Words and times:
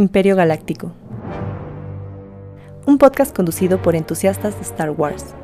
Imperio 0.00 0.34
Galáctico. 0.34 0.94
Un 2.86 2.96
podcast 2.96 3.36
conducido 3.36 3.82
por 3.82 3.94
entusiastas 3.94 4.56
de 4.56 4.62
Star 4.62 4.92
Wars. 4.92 5.34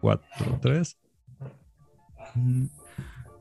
4, 0.00 0.58
3. 0.60 0.96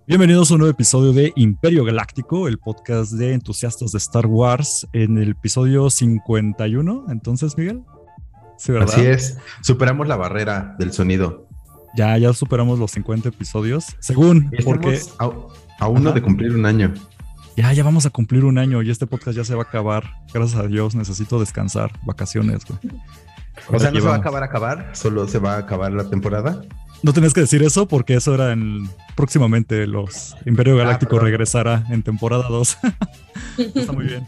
Bienvenidos 0.05 0.51
a 0.51 0.53
un 0.53 0.59
nuevo 0.59 0.71
episodio 0.71 1.11
de 1.11 1.33
Imperio 1.35 1.83
Galáctico, 1.83 2.47
el 2.47 2.59
podcast 2.59 3.13
de 3.13 3.33
entusiastas 3.33 3.93
de 3.93 3.97
Star 3.97 4.27
Wars, 4.27 4.87
en 4.93 5.17
el 5.17 5.31
episodio 5.31 5.89
51. 5.89 7.05
Entonces, 7.09 7.57
Miguel. 7.57 7.81
Sí, 8.59 8.73
¿verdad? 8.73 8.93
Así 8.93 9.07
es, 9.07 9.39
superamos 9.63 10.07
la 10.07 10.17
barrera 10.17 10.75
del 10.77 10.93
sonido. 10.93 11.47
Ya, 11.95 12.15
ya 12.19 12.31
superamos 12.33 12.77
los 12.77 12.91
50 12.91 13.29
episodios, 13.29 13.87
según, 13.97 14.51
porque... 14.63 14.99
A, 15.17 15.31
a 15.79 15.87
uno 15.87 16.11
de 16.11 16.21
cumplir 16.21 16.55
un 16.55 16.67
año. 16.67 16.93
Ya, 17.55 17.71
ya 17.71 17.83
vamos 17.83 18.05
a 18.05 18.09
cumplir 18.09 18.45
un 18.45 18.57
año 18.57 18.81
y 18.81 18.89
este 18.89 19.05
podcast 19.05 19.37
ya 19.37 19.43
se 19.43 19.53
va 19.53 19.61
a 19.61 19.65
acabar. 19.65 20.03
Gracias 20.33 20.59
a 20.59 20.67
Dios, 20.67 20.95
necesito 20.95 21.39
descansar, 21.39 21.91
vacaciones, 22.03 22.65
güey. 22.65 22.79
O 23.69 23.79
sea, 23.79 23.91
no 23.91 23.99
se 23.99 24.07
va 24.07 24.15
a 24.15 24.17
acabar 24.17 24.41
a 24.41 24.47
acabar, 24.47 24.89
solo 24.93 25.27
se 25.27 25.37
va 25.37 25.55
a 25.55 25.57
acabar 25.59 25.91
la 25.91 26.09
temporada. 26.09 26.63
No 27.03 27.11
tenías 27.11 27.33
que 27.33 27.41
decir 27.41 27.61
eso 27.63 27.85
porque 27.85 28.15
eso 28.15 28.33
era 28.33 28.53
en 28.53 28.89
próximamente 29.15 29.85
los 29.87 30.35
Imperio 30.45 30.75
ah, 30.75 30.77
Galáctico 30.77 31.19
regresará 31.19 31.85
en 31.89 32.01
temporada 32.01 32.47
2. 32.47 32.77
Está 33.75 33.91
muy 33.91 34.05
bien. 34.05 34.25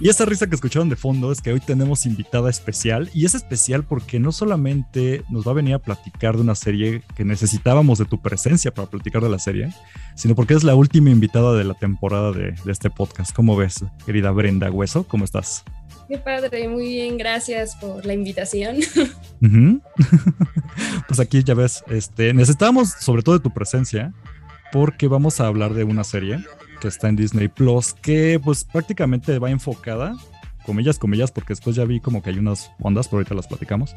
Y 0.00 0.08
esa 0.08 0.24
risa 0.24 0.48
que 0.48 0.56
escucharon 0.56 0.88
de 0.88 0.96
fondo 0.96 1.30
es 1.30 1.40
que 1.40 1.52
hoy 1.52 1.60
tenemos 1.60 2.06
invitada 2.06 2.50
especial 2.50 3.08
y 3.14 3.24
es 3.24 3.36
especial 3.36 3.84
porque 3.84 4.18
no 4.18 4.32
solamente 4.32 5.22
nos 5.30 5.46
va 5.46 5.52
a 5.52 5.54
venir 5.54 5.74
a 5.74 5.78
platicar 5.78 6.34
de 6.34 6.42
una 6.42 6.56
serie 6.56 7.02
que 7.16 7.24
necesitábamos 7.24 7.98
de 7.98 8.04
tu 8.04 8.20
presencia 8.20 8.74
para 8.74 8.90
platicar 8.90 9.22
de 9.22 9.30
la 9.30 9.38
serie, 9.38 9.72
sino 10.16 10.34
porque 10.34 10.54
es 10.54 10.64
la 10.64 10.74
última 10.74 11.10
invitada 11.10 11.54
de 11.54 11.62
la 11.62 11.74
temporada 11.74 12.32
de, 12.32 12.50
de 12.64 12.72
este 12.72 12.90
podcast. 12.90 13.32
¿Cómo 13.32 13.54
ves, 13.56 13.84
querida 14.04 14.32
Brenda 14.32 14.72
Hueso? 14.72 15.04
¿Cómo 15.04 15.24
estás? 15.24 15.64
Qué 16.08 16.16
padre, 16.16 16.68
muy 16.68 16.88
bien, 16.88 17.18
gracias 17.18 17.76
por 17.76 18.06
la 18.06 18.14
invitación. 18.14 18.76
pues 21.06 21.20
aquí 21.20 21.44
ya 21.44 21.52
ves, 21.52 21.84
este, 21.88 22.32
necesitamos 22.32 22.88
sobre 22.88 23.22
todo 23.22 23.36
de 23.36 23.42
tu 23.42 23.52
presencia 23.52 24.14
porque 24.72 25.06
vamos 25.06 25.40
a 25.40 25.46
hablar 25.46 25.74
de 25.74 25.84
una 25.84 26.04
serie 26.04 26.38
que 26.80 26.88
está 26.88 27.08
en 27.08 27.16
Disney 27.16 27.48
Plus 27.48 27.92
que 27.92 28.40
pues 28.42 28.64
prácticamente 28.64 29.38
va 29.38 29.50
enfocada, 29.50 30.16
comillas, 30.64 30.98
comillas, 30.98 31.30
porque 31.30 31.52
después 31.52 31.76
ya 31.76 31.84
vi 31.84 32.00
como 32.00 32.22
que 32.22 32.30
hay 32.30 32.38
unas 32.38 32.70
ondas, 32.80 33.08
pero 33.08 33.18
ahorita 33.18 33.34
las 33.34 33.46
platicamos, 33.46 33.94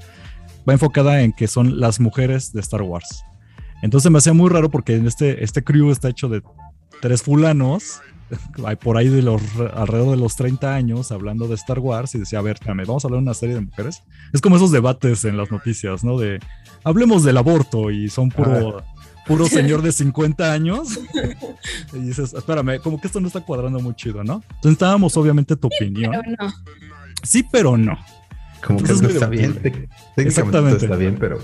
va 0.68 0.74
enfocada 0.74 1.22
en 1.22 1.32
que 1.32 1.48
son 1.48 1.80
las 1.80 2.02
mujeres 2.02 2.52
de 2.52 2.60
Star 2.60 2.82
Wars. 2.82 3.24
Entonces 3.82 4.12
me 4.12 4.18
hacía 4.18 4.34
muy 4.34 4.50
raro 4.50 4.70
porque 4.70 4.96
este, 4.96 5.44
este 5.44 5.64
crew 5.64 5.92
está 5.92 6.10
hecho 6.10 6.28
de 6.28 6.42
tres 7.02 7.24
fulanos 7.24 8.02
por 8.82 8.98
ahí 8.98 9.10
de 9.10 9.22
los 9.22 9.42
alrededor 9.74 10.12
de 10.12 10.18
los 10.18 10.36
30 10.36 10.74
años 10.74 11.12
hablando 11.12 11.48
de 11.48 11.56
Star 11.56 11.80
Wars 11.80 12.16
y 12.16 12.20
decía, 12.20 12.40
a 12.40 12.42
ver, 12.42 12.58
vamos 12.66 13.04
a 13.04 13.08
hablar 13.08 13.20
de 13.20 13.24
una 13.24 13.34
serie 13.34 13.56
de 13.56 13.62
mujeres. 13.62 14.04
Es 14.34 14.42
como 14.42 14.56
esos 14.56 14.72
debates 14.72 15.26
en 15.26 15.38
las 15.38 15.52
noticias, 15.52 16.04
¿no? 16.04 16.18
De 16.18 16.40
hablemos 16.84 17.24
del 17.24 17.38
aborto 17.38 17.92
y 17.92 18.10
son 18.10 18.30
puro, 18.30 18.84
puro 19.26 19.46
señor 19.48 19.82
de 19.82 19.92
50 19.92 20.52
años. 20.52 21.00
y 21.94 22.00
dices, 22.00 22.34
espérame, 22.34 22.80
como 22.82 23.00
que 23.00 23.08
esto 23.08 23.20
no 23.20 23.28
está 23.28 23.42
cuadrando 23.42 23.80
muy 23.80 23.96
chido, 23.96 24.24
¿no? 24.24 24.44
Entonces 24.56 24.74
estábamos 24.74 25.16
obviamente 25.18 25.56
tu 25.56 25.68
opinión. 25.68 26.12
Pero 26.12 26.36
no. 26.40 26.54
Sí, 27.24 27.46
pero 27.52 27.78
no. 27.78 27.98
Como 28.66 28.82
que 28.84 28.92
está 28.92 29.28
bien. 29.28 29.90
Exactamente. 30.18 30.86
Está 30.86 30.96
bien, 30.96 31.18
pero 31.20 31.40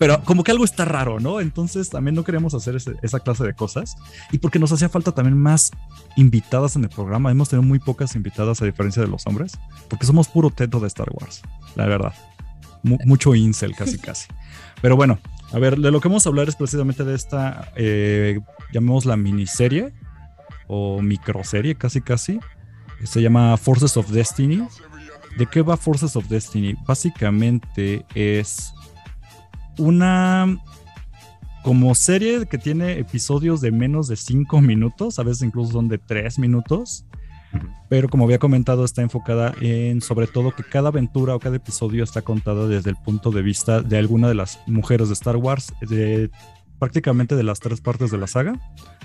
pero 0.00 0.22
como 0.24 0.44
que 0.44 0.50
algo 0.50 0.64
está 0.64 0.86
raro, 0.86 1.20
¿no? 1.20 1.40
Entonces 1.40 1.90
también 1.90 2.14
no 2.14 2.24
queríamos 2.24 2.54
hacer 2.54 2.74
esa 2.74 3.20
clase 3.20 3.44
de 3.44 3.52
cosas 3.52 3.96
y 4.32 4.38
porque 4.38 4.58
nos 4.58 4.72
hacía 4.72 4.88
falta 4.88 5.12
también 5.12 5.36
más 5.36 5.72
invitadas 6.16 6.74
en 6.74 6.84
el 6.84 6.88
programa. 6.88 7.30
Hemos 7.30 7.50
tenido 7.50 7.68
muy 7.68 7.80
pocas 7.80 8.16
invitadas 8.16 8.62
a 8.62 8.64
diferencia 8.64 9.02
de 9.02 9.08
los 9.08 9.26
hombres, 9.26 9.58
porque 9.90 10.06
somos 10.06 10.26
puro 10.28 10.48
teto 10.48 10.80
de 10.80 10.86
Star 10.86 11.08
Wars, 11.12 11.42
la 11.74 11.84
verdad. 11.84 12.14
mucho 12.82 13.34
incel, 13.34 13.76
casi, 13.76 13.98
casi. 14.08 14.26
Pero 14.80 14.96
bueno, 14.96 15.18
a 15.52 15.58
ver, 15.58 15.76
de 15.76 15.90
lo 15.90 16.00
que 16.00 16.08
vamos 16.08 16.24
a 16.24 16.30
hablar 16.30 16.48
es 16.48 16.56
precisamente 16.56 17.04
de 17.04 17.14
esta, 17.14 17.70
eh, 17.76 18.40
la 18.72 19.16
miniserie 19.18 19.92
o 20.66 21.02
microserie, 21.02 21.74
casi, 21.74 22.00
casi. 22.00 22.40
Se 23.04 23.20
llama 23.20 23.54
Forces 23.58 23.98
of 23.98 24.08
Destiny. 24.08 24.66
¿De 25.36 25.44
qué 25.44 25.60
va 25.60 25.76
Forces 25.76 26.16
of 26.16 26.26
Destiny? 26.28 26.74
Básicamente 26.86 28.06
es 28.14 28.72
una 29.80 30.58
como 31.62 31.94
serie 31.94 32.46
que 32.46 32.58
tiene 32.58 32.98
episodios 32.98 33.60
de 33.60 33.70
menos 33.70 34.08
de 34.08 34.16
5 34.16 34.60
minutos, 34.60 35.18
a 35.18 35.22
veces 35.22 35.42
incluso 35.42 35.72
son 35.72 35.88
de 35.88 35.98
3 35.98 36.38
minutos, 36.38 37.04
pero 37.88 38.08
como 38.08 38.24
había 38.24 38.38
comentado 38.38 38.84
está 38.84 39.02
enfocada 39.02 39.54
en 39.60 40.00
sobre 40.00 40.26
todo 40.26 40.52
que 40.52 40.62
cada 40.62 40.88
aventura 40.88 41.34
o 41.34 41.40
cada 41.40 41.56
episodio 41.56 42.04
está 42.04 42.22
contada 42.22 42.66
desde 42.66 42.90
el 42.90 42.96
punto 42.96 43.30
de 43.30 43.42
vista 43.42 43.82
de 43.82 43.98
alguna 43.98 44.28
de 44.28 44.34
las 44.34 44.60
mujeres 44.66 45.08
de 45.08 45.14
Star 45.14 45.36
Wars, 45.36 45.72
de 45.88 46.30
prácticamente 46.78 47.36
de 47.36 47.42
las 47.42 47.60
tres 47.60 47.80
partes 47.80 48.10
de 48.10 48.18
la 48.18 48.26
saga, 48.26 48.58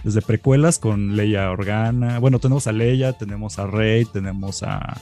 desde 0.04 0.22
precuelas 0.22 0.80
con 0.80 1.18
Leia 1.18 1.52
Organa, 1.52 2.20
bueno, 2.20 2.40
tenemos 2.40 2.68
a 2.68 2.72
Leia, 2.72 3.14
tenemos 3.14 3.60
a 3.60 3.68
Rey, 3.68 4.06
tenemos 4.06 4.64
a 4.64 5.02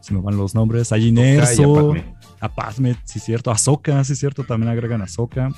se 0.00 0.14
me 0.14 0.20
van 0.20 0.36
los 0.36 0.54
nombres, 0.54 0.92
a 0.92 0.98
Ginerso, 0.98 1.92
a 2.46 2.54
Padme, 2.54 2.96
sí 3.04 3.20
cierto, 3.20 3.50
a 3.50 3.58
Soka, 3.58 4.02
sí 4.04 4.16
cierto, 4.16 4.44
también 4.44 4.70
agregan 4.70 5.02
a 5.02 5.08
Soka. 5.08 5.50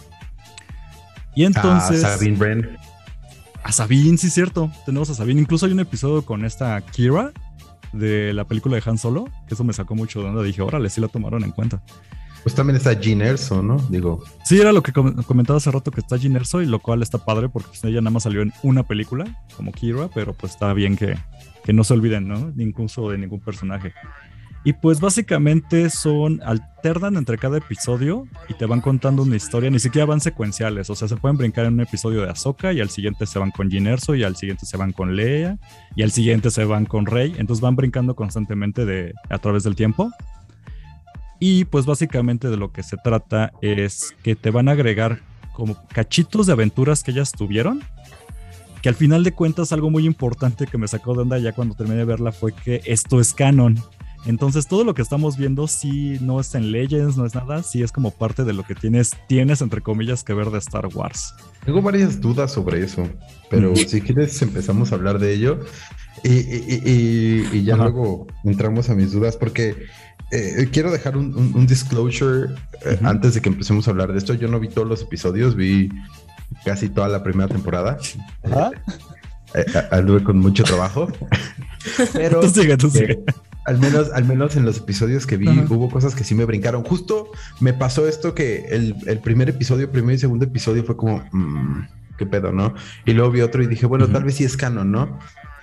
Y 1.35 1.45
entonces... 1.45 2.03
A 2.05 2.17
Sabine 2.17 2.37
Bren. 2.37 2.77
A 3.63 3.73
Sabine, 3.73 4.19
sí 4.19 4.31
cierto, 4.31 4.71
tenemos 4.87 5.11
a 5.11 5.15
Sabine. 5.15 5.41
Incluso 5.41 5.67
hay 5.67 5.73
un 5.73 5.81
episodio 5.81 6.25
con 6.25 6.45
esta 6.45 6.81
Kira 6.81 7.33
de 7.93 8.33
la 8.33 8.45
película 8.45 8.77
de 8.77 8.83
Han 8.85 8.99
Solo, 8.99 9.27
que 9.47 9.55
eso 9.55 9.65
me 9.65 9.73
sacó 9.73 9.95
mucho 9.95 10.21
de 10.21 10.29
onda. 10.29 10.43
Dije, 10.43 10.63
órale, 10.63 10.91
sí 10.91 11.01
la 11.01 11.09
tomaron 11.09 11.45
en 11.45 11.53
cuenta. 11.53 11.83
Pues 12.43 12.55
también 12.55 12.77
está 12.77 12.93
Jean 12.93 13.21
Erso, 13.21 13.63
¿no? 13.63 13.77
Digo. 13.91 14.23
Sí, 14.45 14.61
era 14.61 14.73
lo 14.73 14.83
que 14.83 14.93
comentaba 14.93 15.57
hace 15.57 15.71
rato 15.71 15.91
que 15.91 16.01
está 16.01 16.17
Jean 16.17 16.37
Erso 16.37 16.63
y 16.63 16.67
lo 16.67 16.79
cual 16.79 17.03
está 17.03 17.19
padre 17.19 17.49
porque 17.49 17.69
pues, 17.69 17.85
ella 17.85 18.01
nada 18.01 18.11
más 18.11 18.23
salió 18.23 18.43
en 18.43 18.53
una 18.63 18.85
película 18.85 19.27
como 19.57 19.73
Kira, 19.73 20.09
pero 20.15 20.33
pues 20.33 20.53
está 20.53 20.73
bien 20.73 20.97
que, 20.97 21.19
que 21.65 21.73
no 21.73 21.85
se 21.85 21.95
olviden, 21.95 22.29
¿no? 22.29 22.53
Incluso 22.57 23.11
de 23.11 23.19
ningún 23.19 23.41
personaje. 23.41 23.93
Y 24.69 24.75
pues 24.75 25.01
básicamente 25.01 25.89
son, 25.89 26.43
alternan 26.45 27.17
entre 27.17 27.39
cada 27.39 27.57
episodio 27.57 28.29
y 28.51 28.53
te 28.53 28.67
van 28.67 28.83
contando 28.83 29.23
una 29.23 29.35
historia, 29.35 29.71
ni 29.71 29.79
siquiera 29.79 30.05
van 30.05 30.21
secuenciales, 30.21 30.91
o 30.91 30.95
sea, 30.95 31.09
se 31.09 31.17
pueden 31.17 31.39
brincar 31.39 31.65
en 31.65 31.73
un 31.73 31.81
episodio 31.81 32.21
de 32.21 32.29
Ahsoka 32.29 32.75
y 32.75 32.83
al 32.83 32.91
siguiente 32.91 33.25
se 33.25 33.39
van 33.39 33.51
con 33.51 33.73
Erso 33.87 34.15
y 34.15 34.25
al 34.25 34.37
siguiente 34.37 34.67
se 34.67 34.77
van 34.77 34.93
con 34.93 35.17
Leia 35.17 35.57
y 35.97 36.03
al 36.03 36.11
siguiente 36.11 36.51
se 36.51 36.67
van 36.67 36.85
con 36.85 37.07
Rey, 37.07 37.35
entonces 37.39 37.63
van 37.63 37.77
brincando 37.77 38.15
constantemente 38.15 38.85
de, 38.85 39.15
a 39.31 39.39
través 39.39 39.63
del 39.63 39.75
tiempo. 39.75 40.11
Y 41.41 41.65
pues 41.65 41.87
básicamente 41.87 42.51
de 42.51 42.59
lo 42.59 42.71
que 42.71 42.83
se 42.83 42.99
trata 42.99 43.53
es 43.63 44.15
que 44.23 44.37
te 44.37 44.51
van 44.51 44.69
a 44.69 44.73
agregar 44.73 45.23
como 45.55 45.83
cachitos 45.95 46.47
de 46.47 46.53
aventuras 46.53 47.03
que 47.03 47.13
ellas 47.13 47.33
tuvieron, 47.33 47.83
que 48.83 48.91
al 48.91 48.97
final 48.97 49.25
de 49.25 49.33
cuentas 49.33 49.73
algo 49.73 49.89
muy 49.89 50.05
importante 50.05 50.67
que 50.67 50.77
me 50.77 50.89
sacó 50.89 51.15
de 51.15 51.23
onda 51.23 51.39
ya 51.39 51.53
cuando 51.53 51.75
terminé 51.75 52.01
de 52.01 52.05
verla 52.05 52.33
fue 52.33 52.53
que 52.53 52.83
esto 52.85 53.19
es 53.19 53.33
canon. 53.33 53.83
Entonces 54.27 54.67
todo 54.67 54.85
lo 54.85 54.95
que 54.95 55.03
estamos 55.03 55.37
viendo 55.37 55.67
sí 55.69 56.19
no 56.21 56.41
es 56.41 56.55
en 56.55 56.73
Legends, 56.73 57.17
no 57.17 57.25
es 57.25 57.35
nada, 57.35 57.63
sí 57.63 57.83
es 57.83 57.93
como 57.93 58.11
parte 58.11 58.45
de 58.45 58.53
lo 58.53 58.63
que 58.65 58.75
tienes, 58.75 59.13
tienes 59.27 59.61
entre 59.61 59.81
comillas 59.81 60.25
que 60.25 60.35
ver 60.35 60.51
de 60.51 60.59
Star 60.59 60.87
Wars. 60.93 61.35
Tengo 61.65 61.81
varias 61.83 62.21
dudas 62.21 62.53
sobre 62.53 62.83
eso, 62.85 63.09
pero 63.51 63.75
si 63.77 64.01
quieres 64.01 64.41
empezamos 64.43 64.93
a 64.93 64.97
hablar 64.97 65.19
de 65.19 65.33
ello 65.33 65.61
y, 66.25 67.63
ya 67.63 67.77
luego 67.77 68.27
entramos 68.45 68.91
a 68.91 68.95
mis 68.95 69.13
dudas 69.13 69.37
porque 69.37 69.87
eh, 70.31 70.69
quiero 70.73 70.91
dejar 70.91 71.17
un, 71.17 71.67
disclosure 71.67 72.55
eh, 72.85 72.99
antes 73.03 73.35
de 73.35 73.41
que 73.41 73.49
empecemos 73.49 73.87
a 73.89 73.93
hablar 73.93 74.13
de 74.13 74.19
esto. 74.19 74.35
Yo 74.35 74.49
no 74.49 74.59
vi 74.59 74.69
todos 74.69 74.89
los 74.89 75.03
episodios, 75.03 75.55
vi 75.55 75.89
casi 76.65 76.89
toda 76.89 77.09
la 77.09 77.23
primera 77.23 77.49
temporada. 77.49 77.99
Eh, 79.55 79.65
anduve 79.91 80.23
con 80.25 80.39
mucho 80.39 80.65
trabajo. 80.65 81.09
pero 82.13 82.41
tú 82.41 82.49
sigue, 82.51 82.77
tú 82.77 82.91
sigue 82.91 83.19
al 83.69 83.79
menos, 83.79 84.11
al 84.15 84.25
menos 84.25 84.57
en 84.57 84.65
los 84.65 84.79
episodios 84.79 85.27
que 85.27 85.37
vi, 85.37 85.47
hubo 85.69 85.91
cosas 85.91 86.15
que 86.15 86.25
sí 86.25 86.35
me 86.35 86.47
brincaron. 86.47 86.83
Justo 86.85 87.31
me 87.61 87.75
pasó 87.75 88.09
esto 88.09 88.35
que 88.35 88.65
el, 88.71 89.21
primer 89.21 89.51
episodio, 89.51 89.93
primer 89.93 90.15
y 90.15 90.19
segundo 90.19 90.47
episodio 90.47 90.85
fue 90.85 90.97
como, 90.97 91.23
mm, 91.33 91.87
qué 92.17 92.25
pedo, 92.25 92.51
¿no? 92.51 92.73
Y 93.05 93.13
luego 93.13 93.31
vi 93.31 93.43
otro 93.43 93.63
y 93.63 93.67
dije, 93.67 93.85
bueno, 93.85 94.09
tal 94.09 94.25
vez 94.25 94.37
sí 94.37 94.45
es 94.45 94.57
canon, 94.57 94.91
¿no? 94.91 95.19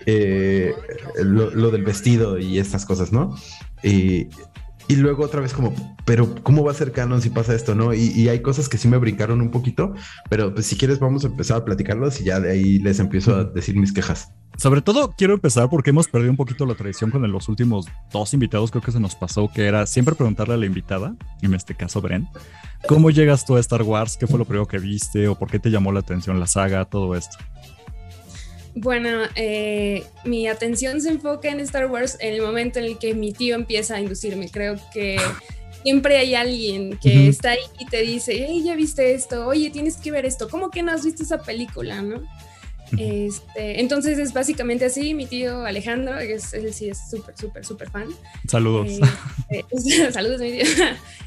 Eh, 0.05 0.75
lo, 1.23 1.71
del 1.71 1.83
vestido 1.83 2.37
y 2.37 2.59
estas 2.59 2.85
cosas, 2.85 3.11
¿no? 3.11 3.35
Y, 3.81 4.27
y 4.87 4.97
luego 4.97 5.23
otra 5.23 5.41
vez 5.41 5.53
como, 5.53 5.73
pero 6.05 6.35
¿cómo 6.43 6.63
va 6.63 6.71
a 6.71 6.75
ser 6.75 6.91
canon 6.91 7.23
si 7.23 7.31
pasa 7.31 7.55
esto, 7.55 7.73
no? 7.73 7.91
Y, 7.91 8.29
hay 8.29 8.41
cosas 8.41 8.69
que 8.69 8.77
sí 8.77 8.87
me 8.87 8.97
brincaron 8.97 9.41
un 9.41 9.49
poquito, 9.49 9.95
pero 10.29 10.53
pues 10.53 10.67
si 10.67 10.77
quieres 10.77 10.99
vamos 10.99 11.23
a 11.23 11.27
empezar 11.27 11.57
a 11.57 11.65
platicarlos 11.65 12.21
y 12.21 12.25
ya 12.25 12.39
de 12.39 12.51
ahí 12.51 12.77
les 12.77 12.99
empiezo 12.99 13.35
a 13.35 13.45
decir 13.45 13.75
mis 13.75 13.91
quejas. 13.91 14.31
Sobre 14.57 14.81
todo 14.81 15.13
quiero 15.17 15.33
empezar 15.33 15.69
porque 15.69 15.89
hemos 15.89 16.07
perdido 16.07 16.31
un 16.31 16.37
poquito 16.37 16.65
la 16.65 16.75
tradición 16.75 17.11
con 17.11 17.29
los 17.31 17.49
últimos 17.49 17.87
dos 18.11 18.33
invitados, 18.33 18.71
creo 18.71 18.81
que 18.81 18.91
se 18.91 18.99
nos 18.99 19.15
pasó, 19.15 19.51
que 19.53 19.65
era 19.65 19.85
siempre 19.85 20.15
preguntarle 20.15 20.53
a 20.53 20.57
la 20.57 20.65
invitada, 20.65 21.15
en 21.41 21.53
este 21.53 21.75
caso 21.75 22.01
Bren, 22.01 22.27
¿cómo 22.87 23.09
llegas 23.09 23.45
tú 23.45 23.57
a 23.57 23.59
Star 23.59 23.83
Wars? 23.83 24.17
¿Qué 24.17 24.27
fue 24.27 24.39
lo 24.39 24.45
primero 24.45 24.67
que 24.67 24.79
viste? 24.79 25.27
¿O 25.27 25.35
por 25.35 25.49
qué 25.49 25.59
te 25.59 25.69
llamó 25.69 25.91
la 25.91 25.99
atención 25.99 26.39
la 26.39 26.47
saga? 26.47 26.85
Todo 26.85 27.15
esto. 27.15 27.37
Bueno, 28.75 29.09
eh, 29.35 30.03
mi 30.25 30.47
atención 30.47 30.99
se 30.99 31.09
enfoca 31.09 31.49
en 31.49 31.61
Star 31.61 31.89
Wars 31.89 32.17
en 32.19 32.33
el 32.33 32.41
momento 32.41 32.79
en 32.79 32.85
el 32.85 32.97
que 32.97 33.13
mi 33.13 33.31
tío 33.31 33.55
empieza 33.55 33.95
a 33.95 34.01
inducirme. 34.01 34.49
Creo 34.49 34.75
que 34.93 35.17
siempre 35.85 36.17
hay 36.17 36.35
alguien 36.35 36.97
que 36.97 37.29
está 37.29 37.51
ahí 37.51 37.59
y 37.79 37.85
te 37.85 38.01
dice, 38.01 38.45
hey, 38.47 38.63
ya 38.65 38.75
viste 38.75 39.13
esto, 39.13 39.47
oye, 39.47 39.69
tienes 39.69 39.97
que 39.97 40.11
ver 40.11 40.25
esto, 40.25 40.49
¿cómo 40.49 40.71
que 40.71 40.81
no 40.81 40.91
has 40.91 41.05
visto 41.05 41.23
esa 41.23 41.41
película, 41.41 42.01
no? 42.01 42.23
Este, 42.97 43.79
entonces 43.79 44.19
es 44.19 44.33
básicamente 44.33 44.85
así, 44.85 45.13
mi 45.13 45.25
tío 45.25 45.65
Alejandro, 45.65 46.17
es, 46.17 46.53
él 46.53 46.73
sí 46.73 46.89
es 46.89 47.09
súper, 47.09 47.37
súper, 47.37 47.65
súper 47.65 47.89
fan. 47.89 48.07
Saludos. 48.47 48.87
Eh, 49.49 49.63
eh, 49.71 50.11
saludos, 50.11 50.39
mi 50.41 50.51
tío. 50.51 50.65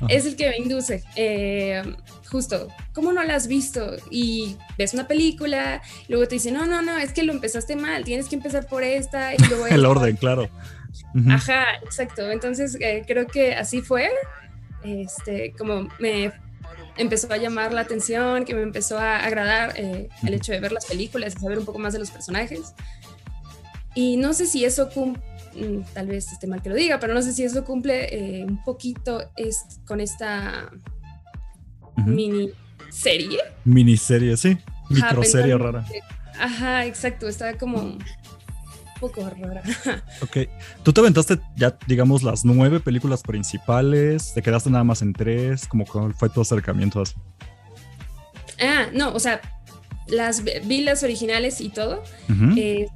es 0.09 0.27
el 0.27 0.37
que 0.37 0.49
me 0.49 0.59
induce. 0.59 1.03
Eh, 1.17 1.83
justo, 2.31 2.69
¿cómo 2.93 3.13
no 3.13 3.23
la 3.25 3.35
has 3.35 3.49
visto? 3.49 3.97
Y 4.11 4.57
ves 4.77 4.95
una 4.95 5.09
película, 5.09 5.83
y 6.07 6.13
luego 6.13 6.29
te 6.29 6.37
dice, 6.37 6.53
no, 6.53 6.67
no, 6.67 6.83
no, 6.83 6.97
es 6.99 7.13
que 7.13 7.23
lo 7.23 7.33
empezaste 7.33 7.77
mal, 7.77 8.05
tienes 8.05 8.29
que 8.29 8.37
empezar 8.37 8.67
por 8.67 8.83
esta. 8.83 9.35
Y 9.35 9.39
luego 9.49 9.67
el 9.71 9.85
orden, 9.85 10.17
claro. 10.17 10.49
Ajá, 11.29 11.65
exacto. 11.83 12.31
Entonces 12.31 12.79
creo 13.07 13.27
que 13.27 13.55
así 13.55 13.83
fue. 13.83 14.09
Este, 14.85 15.53
como 15.59 15.89
me 15.99 16.33
empezó 16.99 17.33
a 17.33 17.37
llamar 17.37 17.73
la 17.73 17.83
atención, 17.83 18.45
que 18.45 18.55
me 18.55 18.63
empezó 18.63 18.99
a 18.99 19.19
agradar 19.19 19.75
eh, 19.77 20.09
el 20.23 20.35
hecho 20.35 20.53
de 20.53 20.61
ver 20.61 20.73
las 20.73 20.87
películas 20.87 21.35
y 21.37 21.41
saber 21.41 21.59
un 21.59 21.65
poco 21.65 21.79
más 21.79 21.93
de 21.93 21.99
los 21.99 22.11
personajes. 22.11 22.75
Y 23.95 24.17
no 24.17 24.33
sé 24.35 24.47
si 24.47 24.65
eso 24.65 24.91
cumple, 24.91 25.23
mm, 25.55 25.83
tal 25.95 26.07
vez 26.09 26.31
esté 26.33 26.47
mal 26.47 26.63
que 26.63 26.69
lo 26.69 26.75
diga, 26.75 27.01
pero 27.01 27.15
no 27.15 27.23
sé 27.23 27.33
si 27.33 27.45
eso 27.45 27.65
cumple 27.65 28.41
eh, 28.41 28.45
un 28.45 28.63
poquito 28.63 29.31
es, 29.37 29.81
con 29.87 30.01
esta 30.01 30.71
mini 32.07 32.51
serie. 32.91 33.39
Miniserie, 33.65 34.37
sí. 34.37 34.59
Microserie 34.91 35.57
rara. 35.57 35.85
Ajá, 36.39 36.87
exacto. 36.87 37.29
Estaba 37.29 37.55
como 37.55 37.99
poco 38.99 39.29
rara. 39.29 39.63
Ok. 40.23 40.49
Tú 40.83 40.93
te 40.93 41.01
aventaste 41.01 41.39
ya, 41.57 41.77
digamos, 41.87 42.23
las 42.23 42.45
nueve 42.45 42.81
películas 42.81 43.23
principales, 43.23 44.33
te 44.35 44.43
quedaste 44.43 44.71
nada 44.71 44.85
más 44.85 45.03
en 45.03 45.13
tres, 45.13 45.67
como 45.67 45.85
cuál 45.87 46.15
fue 46.15 46.29
tu 46.29 46.41
acercamiento 46.41 47.01
así. 47.01 47.15
Ah, 48.61 48.87
no, 48.93 49.13
o 49.15 49.21
sea, 49.21 49.41
las 50.09 50.43
vi 50.43 50.83
las 50.83 51.03
originales 51.03 51.61
y 51.61 51.69
todo. 51.69 52.03
Eh, 52.57 52.89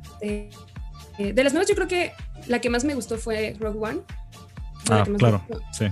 de 1.18 1.44
las 1.44 1.52
nuevas, 1.52 1.68
yo 1.68 1.74
creo 1.74 1.88
que 1.88 2.12
la 2.46 2.60
que 2.60 2.70
más 2.70 2.84
me 2.84 2.94
gustó 2.94 3.18
fue 3.18 3.56
Rogue 3.60 3.78
One. 3.78 4.00
ah, 4.90 5.04
claro, 5.18 5.42
sí. 5.72 5.86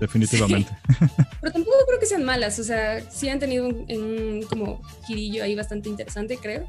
Definitivamente. 0.00 0.70
Pero 1.40 1.52
tampoco 1.52 1.76
creo 1.86 2.00
que 2.00 2.06
sean 2.06 2.24
malas, 2.24 2.58
o 2.58 2.64
sea, 2.64 3.00
sí 3.10 3.28
han 3.28 3.38
tenido 3.38 3.66
un, 3.66 3.86
un 3.88 4.42
como 4.48 4.82
girillo 5.06 5.44
ahí 5.44 5.54
bastante 5.54 5.88
interesante, 5.88 6.38
creo. 6.38 6.66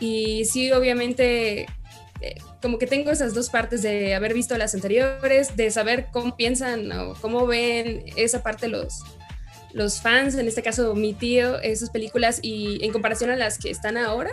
Y 0.00 0.44
sí, 0.44 0.70
obviamente 0.72 1.66
eh, 2.20 2.36
como 2.60 2.78
que 2.78 2.86
tengo 2.86 3.10
esas 3.10 3.34
dos 3.34 3.48
partes 3.48 3.82
de 3.82 4.14
haber 4.14 4.34
visto 4.34 4.56
las 4.58 4.74
anteriores, 4.74 5.56
de 5.56 5.70
saber 5.70 6.08
cómo 6.12 6.36
piensan 6.36 6.90
o 6.92 7.14
cómo 7.14 7.46
ven 7.46 8.04
esa 8.16 8.42
parte 8.42 8.68
los, 8.68 9.04
los 9.72 10.00
fans, 10.00 10.34
en 10.34 10.48
este 10.48 10.62
caso 10.62 10.94
mi 10.94 11.14
tío, 11.14 11.60
esas 11.60 11.90
películas 11.90 12.40
y 12.42 12.84
en 12.84 12.92
comparación 12.92 13.30
a 13.30 13.36
las 13.36 13.58
que 13.58 13.70
están 13.70 13.96
ahora, 13.96 14.30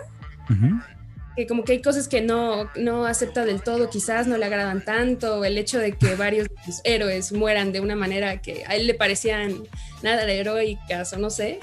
que 1.36 1.48
como 1.48 1.64
que 1.64 1.74
hay 1.74 1.82
cosas 1.82 2.08
que 2.08 2.22
no, 2.22 2.70
no 2.76 3.06
acepta 3.06 3.46
del 3.46 3.62
todo, 3.62 3.90
quizás 3.90 4.26
no 4.26 4.38
le 4.38 4.46
agradan 4.46 4.84
tanto, 4.84 5.46
el 5.46 5.58
hecho 5.58 5.80
de 5.80 5.92
que 5.92 6.16
varios 6.16 6.48
de 6.48 6.56
sus 6.64 6.81
héroes 6.84 7.34
mueran 7.34 7.72
de 7.72 7.81
una 7.81 7.96
manera 7.96 8.42
que 8.42 8.64
a 8.66 8.76
él 8.76 8.88
le 8.88 8.94
parecían 8.94 9.64
nada 10.02 10.26
de 10.26 10.40
heroicas 10.40 11.14
o 11.14 11.20
no 11.20 11.30
sé. 11.30 11.60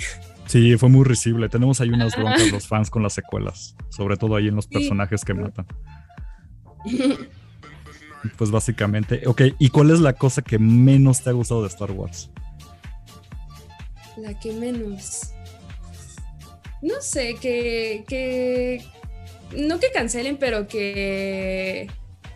Sí, 0.47 0.77
fue 0.77 0.89
muy 0.89 1.05
risible. 1.05 1.49
Tenemos 1.49 1.81
ahí 1.81 1.89
unas 1.89 2.15
broncas 2.17 2.51
los 2.51 2.67
fans 2.69 2.91
con 2.91 3.03
las 3.03 3.15
secuelas, 3.15 3.75
sobre 3.89 4.17
todo 4.17 4.37
ahí 4.37 4.49
en 4.49 4.57
los 4.57 4.67
personajes 4.67 5.25
que 5.25 5.35
matan. 5.35 5.67
Pues 8.39 8.53
básicamente, 8.53 9.23
ok, 9.27 9.43
¿y 9.59 9.71
cuál 9.71 9.91
es 9.91 9.99
la 9.99 10.13
cosa 10.13 10.43
que 10.43 10.57
menos 10.57 11.23
te 11.23 11.31
ha 11.31 11.33
gustado 11.33 11.63
de 11.63 11.69
Star 11.69 11.91
Wars? 11.91 12.31
La 14.17 14.39
que 14.39 14.53
menos. 14.53 15.33
No 16.83 17.01
sé, 17.01 17.35
que, 17.41 18.05
que. 18.07 18.85
No 19.57 19.81
que 19.81 19.91
cancelen, 19.91 20.37
pero 20.37 20.69
que 20.69 21.91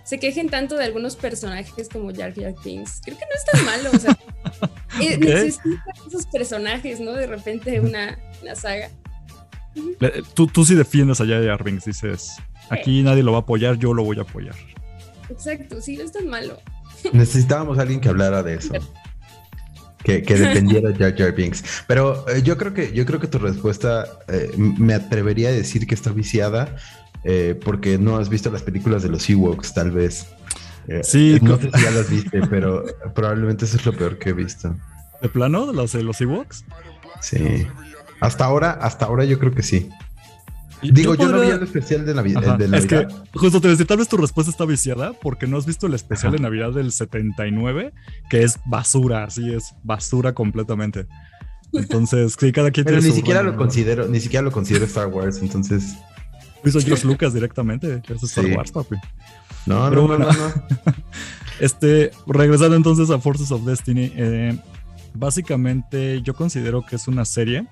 se 0.07 0.19
quejen 0.19 0.49
tanto 0.49 0.77
de 0.77 0.85
algunos 0.85 1.17
personajes 1.17 1.89
como 1.89 2.15
Jar 2.15 2.33
Jar 2.35 2.55
Binks. 2.65 3.01
Creo 3.05 3.19
que 3.19 3.25
no 3.25 3.35
es 3.35 3.45
tan 3.45 3.65
malo, 3.65 3.91
o 3.93 3.99
sea, 3.99 4.17
eh, 5.03 5.19
necesitan 5.19 5.73
esos 6.07 6.27
personajes, 6.27 7.01
¿no? 7.01 7.13
De 7.13 7.27
repente 7.27 7.81
una, 7.81 8.19
una 8.41 8.55
saga. 8.55 8.91
Tú, 10.35 10.47
tú 10.47 10.65
sí 10.65 10.75
defiendes 10.75 11.21
a 11.21 11.27
Jar 11.27 11.45
Jar 11.45 11.63
Binks, 11.65 11.85
dices, 11.85 12.37
Aquí 12.71 13.03
nadie 13.03 13.23
lo 13.23 13.33
va 13.33 13.39
a 13.39 13.41
apoyar, 13.43 13.79
yo 13.79 13.95
lo 13.95 14.05
voy 14.05 14.19
a 14.19 14.23
apoyar. 14.23 14.55
Exacto, 15.29 15.81
sí, 15.81 15.97
no 15.97 16.05
es 16.05 16.13
tan 16.13 16.29
malo. 16.29 16.59
Necesitábamos 17.13 17.79
a 17.79 17.83
alguien 17.83 18.01
que 18.01 18.09
hablara 18.09 18.43
de 18.43 18.55
eso. 18.55 18.75
Que, 20.03 20.21
dependiera 20.21 20.91
de 20.91 20.97
Jar 20.97 21.17
Jar 21.17 21.35
Binks. 21.35 21.85
Pero 21.89 22.29
eh, 22.29 22.41
yo 22.43 22.57
creo 22.57 22.73
que 22.73 22.93
yo 22.93 23.05
creo 23.05 23.19
que 23.19 23.27
tu 23.27 23.39
respuesta 23.39 24.07
eh, 24.29 24.53
me 24.57 24.95
atrevería 24.95 25.49
a 25.49 25.53
decir 25.53 25.85
que 25.87 25.97
está 25.97 26.11
viciada 26.11 26.77
eh, 27.25 27.59
porque 27.65 27.99
no 27.99 28.17
has 28.17 28.29
visto 28.29 28.49
las 28.53 28.63
películas 28.63 29.03
de 29.03 29.09
los 29.09 29.29
Ewoks, 29.29 29.75
tal 29.75 29.91
vez. 29.91 30.29
sí, 31.03 31.39
no 31.43 31.57
sé 31.57 31.71
si 31.75 31.83
ya 31.83 31.91
las 31.91 32.09
viste, 32.09 32.41
pero 32.49 32.85
probablemente 33.17 33.65
eso 33.65 33.79
es 33.79 33.87
lo 33.87 33.93
peor 33.93 34.19
que 34.19 34.31
he 34.31 34.33
visto. 34.33 34.77
¿De 35.21 35.29
plano? 35.29 35.73
¿Los 35.73 35.93
de 35.93 36.05
los 36.05 36.21
Ewoks? 36.21 36.65
Sí. 37.21 37.67
Hasta 38.21 38.45
ahora, 38.45 38.73
hasta 38.73 39.07
ahora 39.07 39.25
yo 39.25 39.39
creo 39.39 39.53
que 39.53 39.63
sí. 39.63 39.89
Digo, 40.83 41.15
yo, 41.15 41.29
no 41.29 41.41
vi 41.41 41.49
el 41.49 41.63
especial 41.63 42.05
de, 42.05 42.15
Navidad. 42.15 42.61
Es 42.75 42.87
que, 42.87 43.07
justo 43.35 43.61
te 43.61 43.69
decía, 43.69 43.87
tal 43.87 43.99
vez 43.99 44.09
tu 44.09 44.17
respuesta 44.17 44.51
está 44.51 44.65
viciada 44.67 45.15
porque 45.15 45.47
no 45.47 45.57
has 45.57 45.65
visto 45.65 45.87
el 45.87 45.95
especial 45.95 46.33
de 46.33 46.39
Navidad 46.39 46.73
del 46.73 46.93
79, 46.93 47.93
que 48.29 48.43
es 48.43 48.59
basura, 48.67 49.25
así 49.25 49.53
es, 49.53 49.75
basura 49.83 50.35
completamente. 50.35 51.07
Entonces, 51.73 52.37
sí, 52.39 52.53
cada 52.53 52.71
quien 52.71 52.85
Pero 52.85 53.01
ni 53.01 53.11
siquiera 53.11 53.43
lo 53.43 53.57
considero, 53.57 54.07
ni 54.07 54.21
siquiera 54.21 54.43
lo 54.43 54.53
considero 54.53 54.85
Star 54.85 55.09
Wars, 55.09 55.39
entonces. 55.41 55.97
Hizo 56.65 56.81
George 56.81 57.07
Lucas 57.07 57.33
directamente, 57.33 58.03
es 58.09 58.23
Star 58.23 58.47
Wars, 58.47 58.71
papi. 58.71 58.97
No, 59.67 59.91
no, 59.91 60.07
no, 60.07 60.19
no, 60.19 60.29
Este, 61.61 62.11
regresando 62.27 62.77
entonces 62.77 63.09
a 63.11 63.19
Forces 63.19 63.51
of 63.51 63.65
Destiny, 63.65 64.13
eh, 64.15 64.59
básicamente 65.15 66.21
yo 66.23 66.35
considero 66.35 66.85
que 66.85 66.97
es 66.97 67.09
una 67.09 67.25
serie 67.25 67.67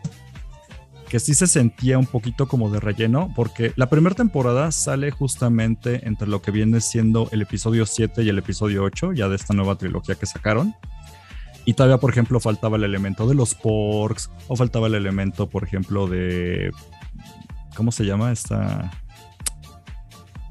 que 1.15 1.21
sí 1.21 1.33
se 1.33 1.47
sentía 1.47 1.97
un 1.97 2.07
poquito 2.07 2.49
como 2.49 2.71
de 2.71 2.81
relleno, 2.81 3.33
porque 3.37 3.73
la 3.77 3.89
primera 3.89 4.17
temporada 4.17 4.73
sale 4.73 5.13
justamente 5.13 6.09
entre 6.09 6.27
lo 6.27 6.43
que 6.43 6.51
viene 6.51 6.81
siendo 6.81 7.29
el 7.31 7.43
episodio 7.43 7.87
7 7.87 8.25
y 8.25 8.31
el 8.31 8.39
episodio 8.39 8.83
8, 8.83 9.13
ya 9.13 9.29
de 9.29 9.37
esta 9.37 9.55
nueva 9.55 9.77
trilogía 9.77 10.17
que 10.17 10.27
sacaron. 10.27 10.75
Y 11.65 11.75
todavía, 11.75 11.99
por 11.99 12.11
ejemplo, 12.11 12.41
faltaba 12.41 12.79
el 12.79 12.83
elemento 12.83 13.29
de 13.29 13.37
los 13.37 13.55
porks, 13.55 14.29
o 14.49 14.57
faltaba 14.57 14.89
el 14.89 14.97
elemento, 14.97 15.49
por 15.49 15.63
ejemplo, 15.63 16.09
de... 16.09 16.73
¿Cómo 17.77 17.93
se 17.93 18.05
llama 18.05 18.33
esta? 18.33 18.91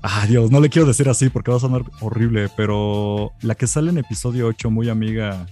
Ah, 0.02 0.26
Dios, 0.30 0.50
no 0.50 0.62
le 0.62 0.70
quiero 0.70 0.88
decir 0.88 1.10
así 1.10 1.28
porque 1.28 1.52
va 1.52 1.58
a 1.58 1.60
sonar 1.60 1.84
horrible, 2.00 2.48
pero 2.56 3.34
la 3.42 3.56
que 3.56 3.68
sale 3.68 3.90
en 3.90 3.98
episodio 3.98 4.48
8, 4.48 4.72
muy 4.72 4.88
amiga. 4.88 5.46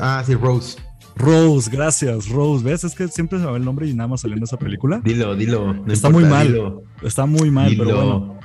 Ah, 0.00 0.24
sí, 0.26 0.34
Rose. 0.34 0.80
Rose, 1.16 1.70
gracias, 1.70 2.28
Rose. 2.28 2.64
¿Ves? 2.64 2.84
Es 2.84 2.94
que 2.94 3.08
siempre 3.08 3.38
se 3.38 3.44
me 3.44 3.50
va 3.50 3.56
el 3.56 3.64
nombre 3.64 3.88
y 3.88 3.94
nada 3.94 4.08
más 4.08 4.22
saliendo 4.22 4.44
esa 4.44 4.56
película. 4.56 5.00
Dilo, 5.04 5.34
dilo. 5.34 5.84
está 5.88 6.10
muy 6.10 6.24
mal. 6.24 6.80
Está 7.02 7.26
muy 7.26 7.50
mal, 7.50 7.74
pero 7.76 7.96
bueno. 7.96 8.38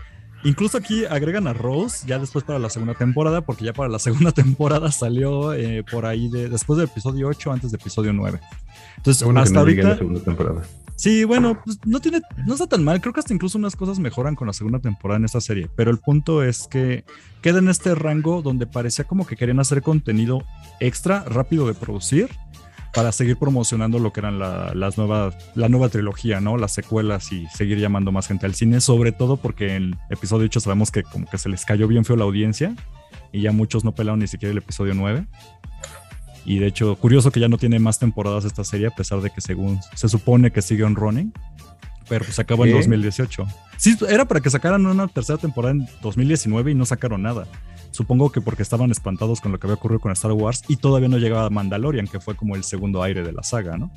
Incluso 0.44 0.78
aquí 0.78 1.04
agregan 1.04 1.48
a 1.48 1.54
Rose 1.54 2.06
ya 2.08 2.20
después 2.20 2.46
para 2.46 2.60
la 2.60 2.70
segunda 2.70 2.94
temporada, 2.94 3.42
porque 3.42 3.66
ya 3.66 3.74
para 3.74 3.90
la 3.90 4.00
segunda 4.00 4.32
temporada 4.34 4.92
salió 4.92 5.54
eh, 5.54 5.84
por 5.90 6.06
ahí 6.06 6.30
de, 6.30 6.48
después 6.48 6.78
del 6.78 6.88
episodio 6.88 7.28
8, 7.28 7.52
antes 7.52 7.72
del 7.72 7.82
episodio 7.82 8.14
9. 8.14 8.40
Entonces, 8.98 9.28
hasta 9.36 9.60
ahorita. 9.60 10.00
Sí, 10.98 11.26
bueno, 11.26 11.62
pues 11.64 11.80
no 11.86 12.00
tiene, 12.00 12.22
no 12.48 12.56
está 12.56 12.66
tan 12.66 12.84
mal. 12.84 13.00
Creo 13.00 13.14
que 13.14 13.20
hasta 13.20 13.34
incluso 13.34 13.60
unas 13.60 13.76
cosas 13.76 14.00
mejoran 14.00 14.36
con 14.36 14.48
la 14.48 14.54
segunda 14.54 14.80
temporada 14.80 15.20
en 15.20 15.26
esta 15.26 15.40
serie. 15.40 15.70
Pero 15.76 15.92
el 15.92 16.00
punto 16.00 16.44
es 16.44 16.68
que 16.68 17.06
queda 17.44 17.60
en 17.60 17.70
este 17.70 17.94
rango 17.94 18.42
donde 18.42 18.66
parecía 18.66 19.06
como 19.06 19.28
que 19.28 19.36
querían 19.36 19.60
hacer 19.60 19.84
contenido 19.84 20.44
extra, 20.80 21.24
rápido 21.24 21.68
de 21.68 21.76
producir 21.76 22.30
para 22.96 23.12
seguir 23.12 23.38
promocionando 23.38 24.00
lo 24.00 24.12
que 24.12 24.22
eran 24.22 24.40
la, 24.40 24.74
las 24.74 24.98
nuevas, 24.98 25.36
la 25.54 25.70
nueva 25.70 25.90
trilogía, 25.90 26.42
¿no? 26.42 26.58
Las 26.58 26.74
secuelas 26.74 27.32
y 27.32 27.46
seguir 27.54 27.78
llamando 27.78 28.12
más 28.12 28.28
gente 28.28 28.48
al 28.48 28.56
cine, 28.56 28.82
sobre 28.82 29.12
todo 29.12 29.38
porque 29.38 29.76
en 29.76 29.84
el 29.84 29.98
episodio 30.10 30.46
8 30.46 30.62
sabemos 30.62 30.90
que 30.90 31.04
como 31.04 31.28
que 31.28 31.38
se 31.38 31.48
les 31.48 31.64
cayó 31.64 31.88
bien 31.88 32.06
feo 32.06 32.16
la 32.16 32.24
audiencia 32.24 32.76
y 33.32 33.42
ya 33.42 33.52
muchos 33.52 33.84
no 33.84 33.94
pelaron 33.94 34.18
ni 34.18 34.28
siquiera 34.28 34.52
el 34.52 34.58
episodio 34.58 34.96
9. 34.96 35.28
Y 36.48 36.60
de 36.60 36.68
hecho, 36.68 36.96
curioso 36.96 37.30
que 37.30 37.42
ya 37.42 37.50
no 37.50 37.58
tiene 37.58 37.78
más 37.78 38.00
temporadas 38.00 38.46
esta 38.46 38.64
serie, 38.64 38.88
a 38.88 38.96
pesar 38.96 39.20
de 39.20 39.30
que 39.30 39.42
según 39.42 39.82
se 39.94 40.08
supone 40.08 40.50
que 40.50 40.62
sigue 40.62 40.86
on 40.86 40.96
running, 40.96 41.34
pero 42.08 42.24
pues 42.24 42.40
acabó 42.40 42.66
en 42.66 42.72
2018. 42.72 43.46
Sí, 43.76 43.98
era 44.08 44.24
para 44.24 44.40
que 44.40 44.50
sacaran 44.50 44.86
una 44.86 45.10
tercera 45.10 45.38
temporada 45.38 45.74
en 45.74 45.90
2019 46.02 46.72
y 46.72 46.74
no 46.74 46.86
sacaron 46.86 47.24
nada. 47.24 47.48
Supongo 47.92 48.32
que 48.32 48.40
porque 48.40 48.64
estaban 48.64 48.92
espantados 48.92 49.42
con 49.42 49.52
lo 49.52 49.60
que 49.60 49.68
había 49.68 49.76
ocurrido 49.76 50.00
con 50.00 50.14
Star 50.14 50.32
Wars 50.32 50.64
y 50.70 50.78
todavía 50.78 51.10
no 51.10 51.18
llegaba 51.18 51.50
Mandalorian, 51.50 52.08
que 52.08 52.22
fue 52.22 52.38
como 52.38 52.56
el 52.56 52.64
segundo 52.64 53.04
aire 53.04 53.24
de 53.24 53.34
la 53.34 53.44
saga, 53.44 53.78
¿no? 53.78 53.92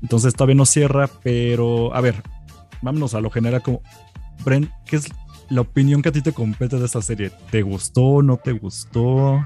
Entonces 0.00 0.34
todavía 0.34 0.54
no 0.54 0.66
cierra, 0.66 1.10
pero 1.24 1.92
a 1.96 2.00
ver, 2.00 2.22
vámonos 2.80 3.14
a 3.14 3.20
lo 3.20 3.30
general 3.30 3.60
como 3.60 3.82
Bren, 4.44 4.70
¿qué 4.86 4.94
es 4.94 5.08
la 5.50 5.62
opinión 5.62 6.00
que 6.00 6.10
a 6.10 6.12
ti 6.12 6.22
te 6.22 6.32
compete 6.32 6.78
de 6.78 6.86
esta 6.86 7.02
serie? 7.02 7.32
¿Te 7.50 7.62
gustó? 7.62 8.22
¿No 8.22 8.36
te 8.36 8.52
gustó? 8.52 9.44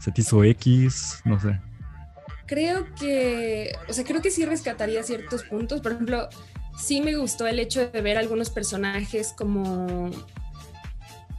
¿Se 0.00 0.10
te 0.10 0.22
hizo 0.22 0.42
X? 0.42 1.20
No 1.24 1.38
sé. 1.38 1.60
Creo 2.46 2.92
que, 2.94 3.72
o 3.88 3.92
sea, 3.92 4.04
creo 4.04 4.22
que 4.22 4.30
sí 4.30 4.44
rescataría 4.44 5.02
ciertos 5.02 5.44
puntos. 5.44 5.80
Por 5.80 5.92
ejemplo, 5.92 6.28
sí 6.78 7.00
me 7.00 7.14
gustó 7.14 7.46
el 7.46 7.60
hecho 7.60 7.88
de 7.88 8.00
ver 8.00 8.18
algunos 8.18 8.50
personajes 8.50 9.32
como, 9.36 10.10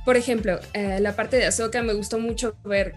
por 0.06 0.16
ejemplo, 0.16 0.60
eh, 0.74 1.00
la 1.02 1.16
parte 1.16 1.38
de 1.38 1.48
Ahsoka 1.48 1.82
me 1.82 1.94
gustó 1.94 2.20
mucho 2.20 2.56
ver 2.64 2.94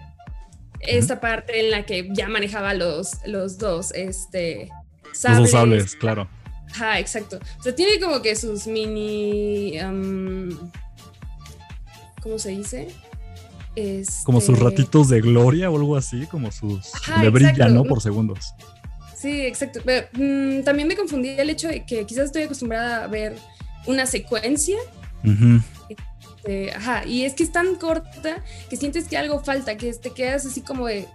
esta 0.80 1.20
parte 1.20 1.60
en 1.60 1.70
la 1.70 1.86
que 1.86 2.08
ya 2.12 2.28
manejaba 2.28 2.74
los, 2.74 3.18
los 3.26 3.58
dos, 3.58 3.92
este, 3.94 4.68
sables. 5.12 5.40
Los 5.40 5.50
dos 5.50 5.50
sables, 5.50 5.96
claro. 5.96 6.28
Ajá, 6.72 6.98
exacto. 6.98 7.38
O 7.58 7.62
sea, 7.62 7.74
tiene 7.74 8.00
como 8.00 8.20
que 8.20 8.36
sus 8.36 8.66
mini, 8.66 9.78
¿cómo 12.22 12.38
se 12.38 12.50
dice? 12.50 12.88
Como 14.24 14.40
sus 14.40 14.50
este 14.50 14.64
ratitos 14.64 15.08
de 15.08 15.20
gloria 15.20 15.70
o 15.70 15.76
algo 15.76 15.96
así, 15.96 16.26
como 16.26 16.52
sus... 16.52 16.92
le 17.20 17.30
brilla, 17.30 17.68
¿no? 17.68 17.84
Por 17.84 18.00
segundos. 18.00 18.54
Sí, 19.16 19.40
exacto. 19.40 19.80
Pero, 19.84 20.06
mm, 20.12 20.62
también 20.64 20.86
me 20.86 20.96
confundí 20.96 21.30
el 21.30 21.50
hecho 21.50 21.68
de 21.68 21.84
que 21.84 22.04
quizás 22.06 22.26
estoy 22.26 22.42
acostumbrada 22.42 23.04
a 23.04 23.06
ver 23.06 23.36
una 23.86 24.06
secuencia. 24.06 24.76
Este, 26.44 26.72
ajá, 26.72 27.06
y 27.06 27.24
es 27.24 27.34
que 27.34 27.42
es 27.42 27.52
tan 27.52 27.76
corta 27.76 28.42
que 28.68 28.76
sientes 28.76 29.08
que 29.08 29.16
algo 29.16 29.42
falta, 29.42 29.76
que 29.76 29.92
te 29.94 30.10
quedas 30.10 30.44
así 30.44 30.60
como 30.60 30.86
de, 30.86 31.08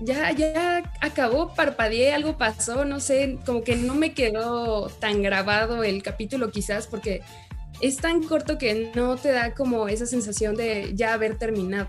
ya, 0.00 0.32
ya 0.32 0.90
acabó, 1.00 1.54
parpadeé, 1.54 2.14
algo 2.14 2.38
pasó, 2.38 2.84
no 2.84 3.00
sé, 3.00 3.38
como 3.44 3.62
que 3.62 3.76
no 3.76 3.94
me 3.94 4.12
quedó 4.12 4.88
tan 4.88 5.22
grabado 5.22 5.84
el 5.84 6.02
capítulo 6.02 6.50
quizás 6.50 6.86
porque 6.86 7.22
es 7.80 7.96
tan 7.96 8.22
corto 8.22 8.58
que 8.58 8.92
no 8.94 9.16
te 9.16 9.32
da 9.32 9.54
como 9.54 9.88
esa 9.88 10.06
sensación 10.06 10.56
de 10.56 10.92
ya 10.94 11.14
haber 11.14 11.36
terminado. 11.36 11.88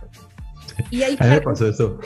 Y 0.92 1.04
hay 1.04 1.18
a 1.20 1.42
pasó 1.42 1.68
eso. 1.68 2.00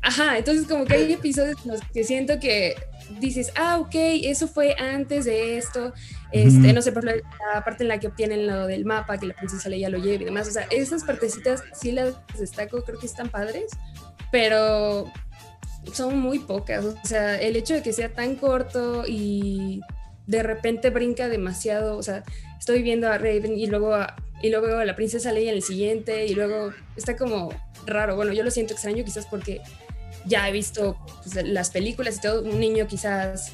ajá, 0.00 0.38
entonces 0.38 0.66
como 0.66 0.84
que 0.84 0.94
hay 0.94 1.12
episodios 1.12 1.56
en 1.64 1.72
los 1.72 1.80
que 1.92 2.04
siento 2.04 2.40
que 2.40 2.74
dices, 3.20 3.52
ah, 3.56 3.78
ok, 3.78 3.94
eso 3.94 4.48
fue 4.48 4.74
antes 4.78 5.26
de 5.26 5.58
esto, 5.58 5.92
este, 6.30 6.72
no 6.72 6.80
sé, 6.80 6.92
por 6.92 7.04
la, 7.04 7.14
parte 7.64 7.84
en 7.84 7.88
la 7.88 8.00
que 8.00 8.06
obtienen 8.06 8.46
lo 8.46 8.66
del 8.66 8.86
mapa, 8.86 9.18
que 9.18 9.26
la 9.26 9.34
princesa 9.34 9.68
Leia 9.68 9.90
lo 9.90 9.98
lleva 9.98 10.22
y 10.22 10.24
demás, 10.24 10.48
o 10.48 10.50
sea, 10.50 10.66
esas 10.70 11.04
partecitas 11.04 11.62
sí 11.74 11.92
las 11.92 12.14
destaco, 12.38 12.82
creo 12.82 12.98
que 12.98 13.06
están 13.06 13.28
padres, 13.28 13.66
pero 14.30 15.12
son 15.92 16.18
muy 16.18 16.38
pocas. 16.38 16.84
O 16.84 16.96
sea, 17.04 17.40
el 17.40 17.56
hecho 17.56 17.74
de 17.74 17.82
que 17.82 17.92
sea 17.92 18.12
tan 18.12 18.36
corto 18.36 19.04
y 19.06 19.80
de 20.26 20.42
repente 20.42 20.90
brinca 20.90 21.28
demasiado, 21.28 21.96
o 21.96 22.02
sea, 22.02 22.22
estoy 22.58 22.82
viendo 22.82 23.08
a 23.08 23.18
Raven 23.18 23.58
y 23.58 23.66
luego 23.66 23.96
y 24.42 24.50
luego 24.50 24.76
a 24.76 24.84
la 24.84 24.96
princesa 24.96 25.32
Leia 25.32 25.50
en 25.50 25.56
el 25.56 25.62
siguiente 25.62 26.26
y 26.26 26.34
luego 26.34 26.72
está 26.96 27.16
como 27.16 27.50
raro. 27.86 28.16
Bueno, 28.16 28.32
yo 28.32 28.42
lo 28.42 28.50
siento 28.50 28.72
extraño 28.72 29.04
quizás 29.04 29.26
porque 29.26 29.60
ya 30.26 30.48
he 30.48 30.52
visto 30.52 30.96
pues, 31.22 31.46
las 31.46 31.70
películas 31.70 32.16
y 32.16 32.20
todo, 32.20 32.42
un 32.42 32.58
niño 32.58 32.86
quizás 32.86 33.52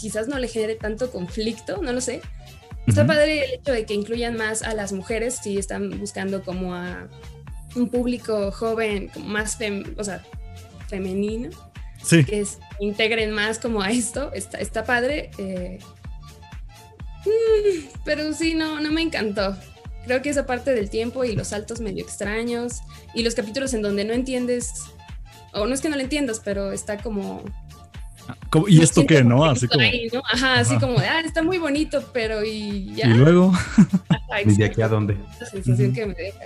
quizás 0.00 0.26
no 0.26 0.38
le 0.40 0.48
genere 0.48 0.74
tanto 0.74 1.12
conflicto, 1.12 1.80
no 1.80 1.92
lo 1.92 2.00
sé. 2.00 2.20
Está 2.88 3.06
padre 3.06 3.44
el 3.44 3.52
hecho 3.52 3.70
de 3.70 3.86
que 3.86 3.94
incluyan 3.94 4.36
más 4.36 4.62
a 4.62 4.74
las 4.74 4.92
mujeres 4.92 5.38
si 5.40 5.56
están 5.56 6.00
buscando 6.00 6.42
como 6.42 6.74
a 6.74 7.08
un 7.76 7.88
público 7.88 8.50
joven, 8.50 9.12
más 9.18 9.56
o 9.96 10.02
sea, 10.02 10.24
femenino. 10.88 11.50
Que 12.08 12.44
se 12.44 12.58
integren 12.80 13.32
más 13.32 13.58
como 13.58 13.82
a 13.82 13.90
esto. 13.90 14.32
Está, 14.32 14.58
está 14.58 14.84
padre. 14.84 15.30
Eh, 15.38 15.78
mm, 17.24 17.88
pero 18.04 18.32
sí, 18.32 18.54
no, 18.54 18.80
no 18.80 18.90
me 18.90 19.02
encantó. 19.02 19.56
Creo 20.04 20.20
que 20.20 20.30
esa 20.30 20.46
parte 20.46 20.74
del 20.74 20.90
tiempo 20.90 21.24
y 21.24 21.36
los 21.36 21.48
saltos 21.48 21.80
medio 21.80 22.02
extraños 22.02 22.80
y 23.14 23.22
los 23.22 23.34
capítulos 23.34 23.72
en 23.74 23.82
donde 23.82 24.04
no 24.04 24.12
entiendes, 24.12 24.72
o 25.52 25.66
no 25.66 25.74
es 25.74 25.80
que 25.80 25.88
no 25.88 25.96
lo 25.96 26.02
entiendas, 26.02 26.40
pero 26.44 26.72
está 26.72 26.98
como 26.98 27.44
¿Y 28.68 28.82
esto 28.82 29.06
qué, 29.06 29.24
no? 29.24 29.44
Así 29.44 29.66
como. 29.66 29.82
Ajá, 30.32 30.60
así 30.60 30.78
como, 30.78 30.98
ah, 30.98 31.20
está 31.24 31.42
muy 31.42 31.58
bonito, 31.58 32.02
pero 32.12 32.44
y 32.44 32.94
ya. 32.94 33.06
Y 33.06 33.14
luego. 33.14 33.52
¿Y 34.44 34.56
de 34.56 34.64
aquí 34.64 34.82
a 34.82 34.88
dónde? 34.88 35.16
La 35.40 35.46
sensación 35.46 35.92
que 35.92 36.06
me 36.06 36.14
deja. 36.14 36.40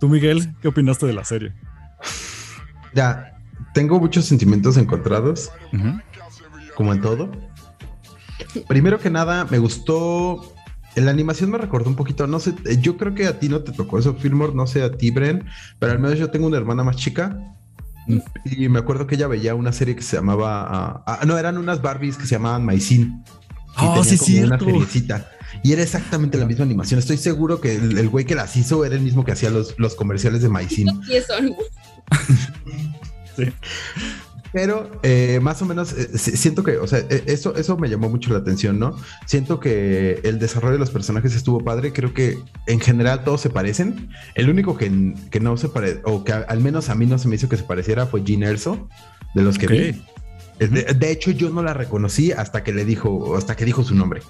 Tú, 0.00 0.08
Miguel, 0.08 0.54
¿qué 0.60 0.68
opinaste 0.68 1.06
de 1.06 1.12
la 1.14 1.24
serie? 1.24 1.52
Ya, 2.94 3.33
tengo 3.74 4.00
muchos 4.00 4.24
sentimientos 4.24 4.78
encontrados, 4.78 5.50
como 6.74 6.94
en 6.94 7.02
todo. 7.02 7.30
Primero 8.68 8.98
que 8.98 9.10
nada, 9.10 9.46
me 9.50 9.58
gustó. 9.58 10.54
La 10.94 11.10
animación 11.10 11.50
me 11.50 11.58
recordó 11.58 11.90
un 11.90 11.96
poquito, 11.96 12.28
no 12.28 12.38
sé, 12.38 12.54
yo 12.80 12.96
creo 12.96 13.16
que 13.16 13.26
a 13.26 13.40
ti 13.40 13.48
no 13.48 13.62
te 13.62 13.72
tocó 13.72 13.98
eso, 13.98 14.14
Fillmore, 14.14 14.54
no 14.54 14.68
sé 14.68 14.84
a 14.84 14.92
ti, 14.92 15.10
Bren, 15.10 15.44
pero 15.80 15.90
al 15.90 15.98
menos 15.98 16.20
yo 16.20 16.30
tengo 16.30 16.46
una 16.46 16.56
hermana 16.56 16.84
más 16.84 16.94
chica 16.94 17.36
mm. 18.06 18.18
y 18.44 18.68
me 18.68 18.78
acuerdo 18.78 19.08
que 19.08 19.16
ella 19.16 19.26
veía 19.26 19.56
una 19.56 19.72
serie 19.72 19.96
que 19.96 20.02
se 20.02 20.14
llamaba. 20.14 20.68
ah, 20.70 21.04
ah 21.04 21.24
no, 21.26 21.36
eran 21.36 21.58
unas 21.58 21.82
Barbies 21.82 22.16
que 22.16 22.26
se 22.26 22.36
llamaban 22.36 22.64
Maicin. 22.64 23.24
Oh, 23.76 24.04
sí, 24.04 24.16
sí. 24.16 24.40
Una. 24.40 24.56
Y 25.64 25.72
era 25.72 25.82
exactamente 25.82 26.38
la 26.38 26.46
misma 26.46 26.64
animación. 26.64 27.00
Estoy 27.00 27.16
seguro 27.16 27.60
que 27.60 27.74
el, 27.74 28.08
güey 28.08 28.24
que 28.24 28.36
las 28.36 28.56
hizo 28.56 28.84
era 28.84 28.94
el 28.94 29.00
mismo 29.00 29.24
que 29.24 29.32
hacía 29.32 29.50
los, 29.50 29.74
los 29.78 29.96
comerciales 29.96 30.42
de 30.42 30.48
Maicin. 30.48 30.86
sí. 33.36 33.52
Pero 34.54 34.88
eh, 35.02 35.40
más 35.42 35.60
o 35.62 35.66
menos 35.66 35.92
eh, 35.94 36.16
siento 36.16 36.62
que, 36.62 36.76
o 36.76 36.86
sea, 36.86 37.00
eh, 37.00 37.24
eso, 37.26 37.56
eso 37.56 37.76
me 37.76 37.88
llamó 37.88 38.08
mucho 38.08 38.32
la 38.32 38.38
atención, 38.38 38.78
¿no? 38.78 38.96
Siento 39.26 39.58
que 39.58 40.20
el 40.22 40.38
desarrollo 40.38 40.74
de 40.74 40.78
los 40.78 40.90
personajes 40.90 41.34
estuvo 41.34 41.64
padre. 41.64 41.92
Creo 41.92 42.14
que 42.14 42.38
en 42.68 42.78
general 42.78 43.24
todos 43.24 43.40
se 43.40 43.50
parecen. 43.50 44.10
El 44.36 44.48
único 44.48 44.76
que, 44.76 45.12
que 45.32 45.40
no 45.40 45.56
se 45.56 45.68
parece, 45.68 46.02
o 46.04 46.22
que 46.22 46.32
al 46.32 46.60
menos 46.60 46.88
a 46.88 46.94
mí 46.94 47.04
no 47.04 47.18
se 47.18 47.26
me 47.26 47.34
hizo 47.34 47.48
que 47.48 47.56
se 47.56 47.64
pareciera 47.64 48.06
fue 48.06 48.22
Gene 48.24 48.46
Erso, 48.46 48.88
de 49.34 49.42
los 49.42 49.58
que 49.58 49.66
vi. 49.66 50.04
De, 50.60 51.10
hecho, 51.10 51.32
yo 51.32 51.50
no 51.50 51.64
la 51.64 51.74
reconocí 51.74 52.30
hasta 52.30 52.62
que 52.62 52.72
le 52.72 52.84
dijo, 52.84 53.36
hasta 53.36 53.56
que 53.56 53.64
dijo 53.64 53.82
su 53.82 53.96
nombre. 53.96 54.22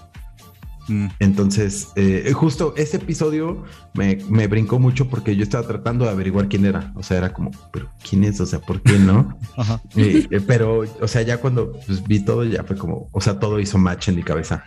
Mm. 0.88 1.06
Entonces, 1.18 1.88
eh, 1.96 2.30
justo 2.34 2.74
ese 2.76 2.98
episodio 2.98 3.64
me, 3.94 4.16
brincó 4.46 4.78
mucho 4.78 5.08
porque 5.08 5.36
yo 5.36 5.42
estaba 5.42 5.66
tratando 5.66 6.04
de 6.04 6.10
averiguar 6.10 6.48
quién 6.48 6.64
era. 6.64 6.92
O 6.94 7.02
sea, 7.02 7.18
era 7.18 7.32
como, 7.32 7.50
pero 7.72 7.90
¿quién 8.08 8.24
es? 8.24 8.40
O 8.40 8.46
sea, 8.46 8.60
¿por 8.60 8.82
qué 8.82 8.98
no? 8.98 9.38
Eh, 9.96 10.26
eh, 10.30 10.40
pero, 10.40 10.82
o 11.00 11.08
sea, 11.08 11.22
ya 11.22 11.38
cuando 11.38 11.72
pues, 11.86 12.02
vi 12.04 12.24
todo, 12.24 12.44
ya 12.44 12.64
fue 12.64 12.76
como, 12.76 13.08
o 13.12 13.20
sea, 13.20 13.38
todo 13.38 13.60
hizo 13.60 13.78
match 13.78 14.08
en 14.08 14.16
mi 14.16 14.22
cabeza. 14.22 14.64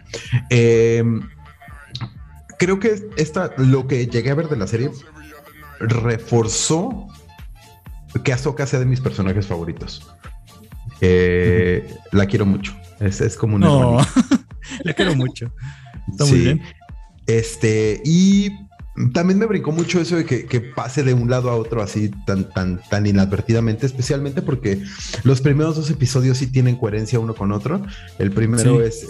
Em, 0.49 1.21
creo 2.57 2.79
que 2.79 3.09
esta, 3.17 3.51
lo 3.57 3.87
que 3.87 4.07
llegué 4.07 4.31
a 4.31 4.35
ver 4.35 4.47
de 4.47 4.57
la 4.57 4.67
serie 4.67 4.89
reforzó 5.79 7.07
que 8.23 8.33
Ahsoka 8.33 8.65
sea 8.65 8.79
de 8.79 8.85
mis 8.85 9.01
personajes 9.01 9.45
favoritos. 9.47 10.07
La 12.11 12.25
quiero 12.25 12.45
mucho. 12.45 12.73
Es, 12.99 13.21
es 13.21 13.35
como 13.35 13.57
una. 13.57 13.67
No. 13.67 13.97
la 14.83 14.93
quiero 14.93 15.15
mucho. 15.15 15.51
Está 16.07 16.25
muy 16.25 16.39
bien. 16.39 16.61
Este, 17.27 18.01
y 18.05 18.51
también 19.13 19.37
me 19.37 19.45
brincó 19.45 19.71
mucho 19.71 20.01
eso 20.01 20.15
de 20.15 20.25
que, 20.25 20.61
pase 20.75 21.03
de 21.03 21.13
un 21.13 21.29
lado 21.29 21.51
a 21.51 21.55
otro 21.55 21.83
así 21.83 22.09
tan, 22.25 22.49
tan, 22.49 22.81
tan 22.89 23.05
inadvertidamente, 23.05 23.85
especialmente 23.85 24.41
porque 24.41 24.81
los 25.23 25.41
primeros 25.41 25.75
dos 25.75 25.91
episodios 25.91 26.39
sí 26.39 26.47
tienen 26.47 26.77
coherencia 26.77 27.19
uno 27.19 27.35
con 27.35 27.51
otro. 27.51 27.85
El 28.17 28.31
primero 28.31 28.81
es, 28.81 29.05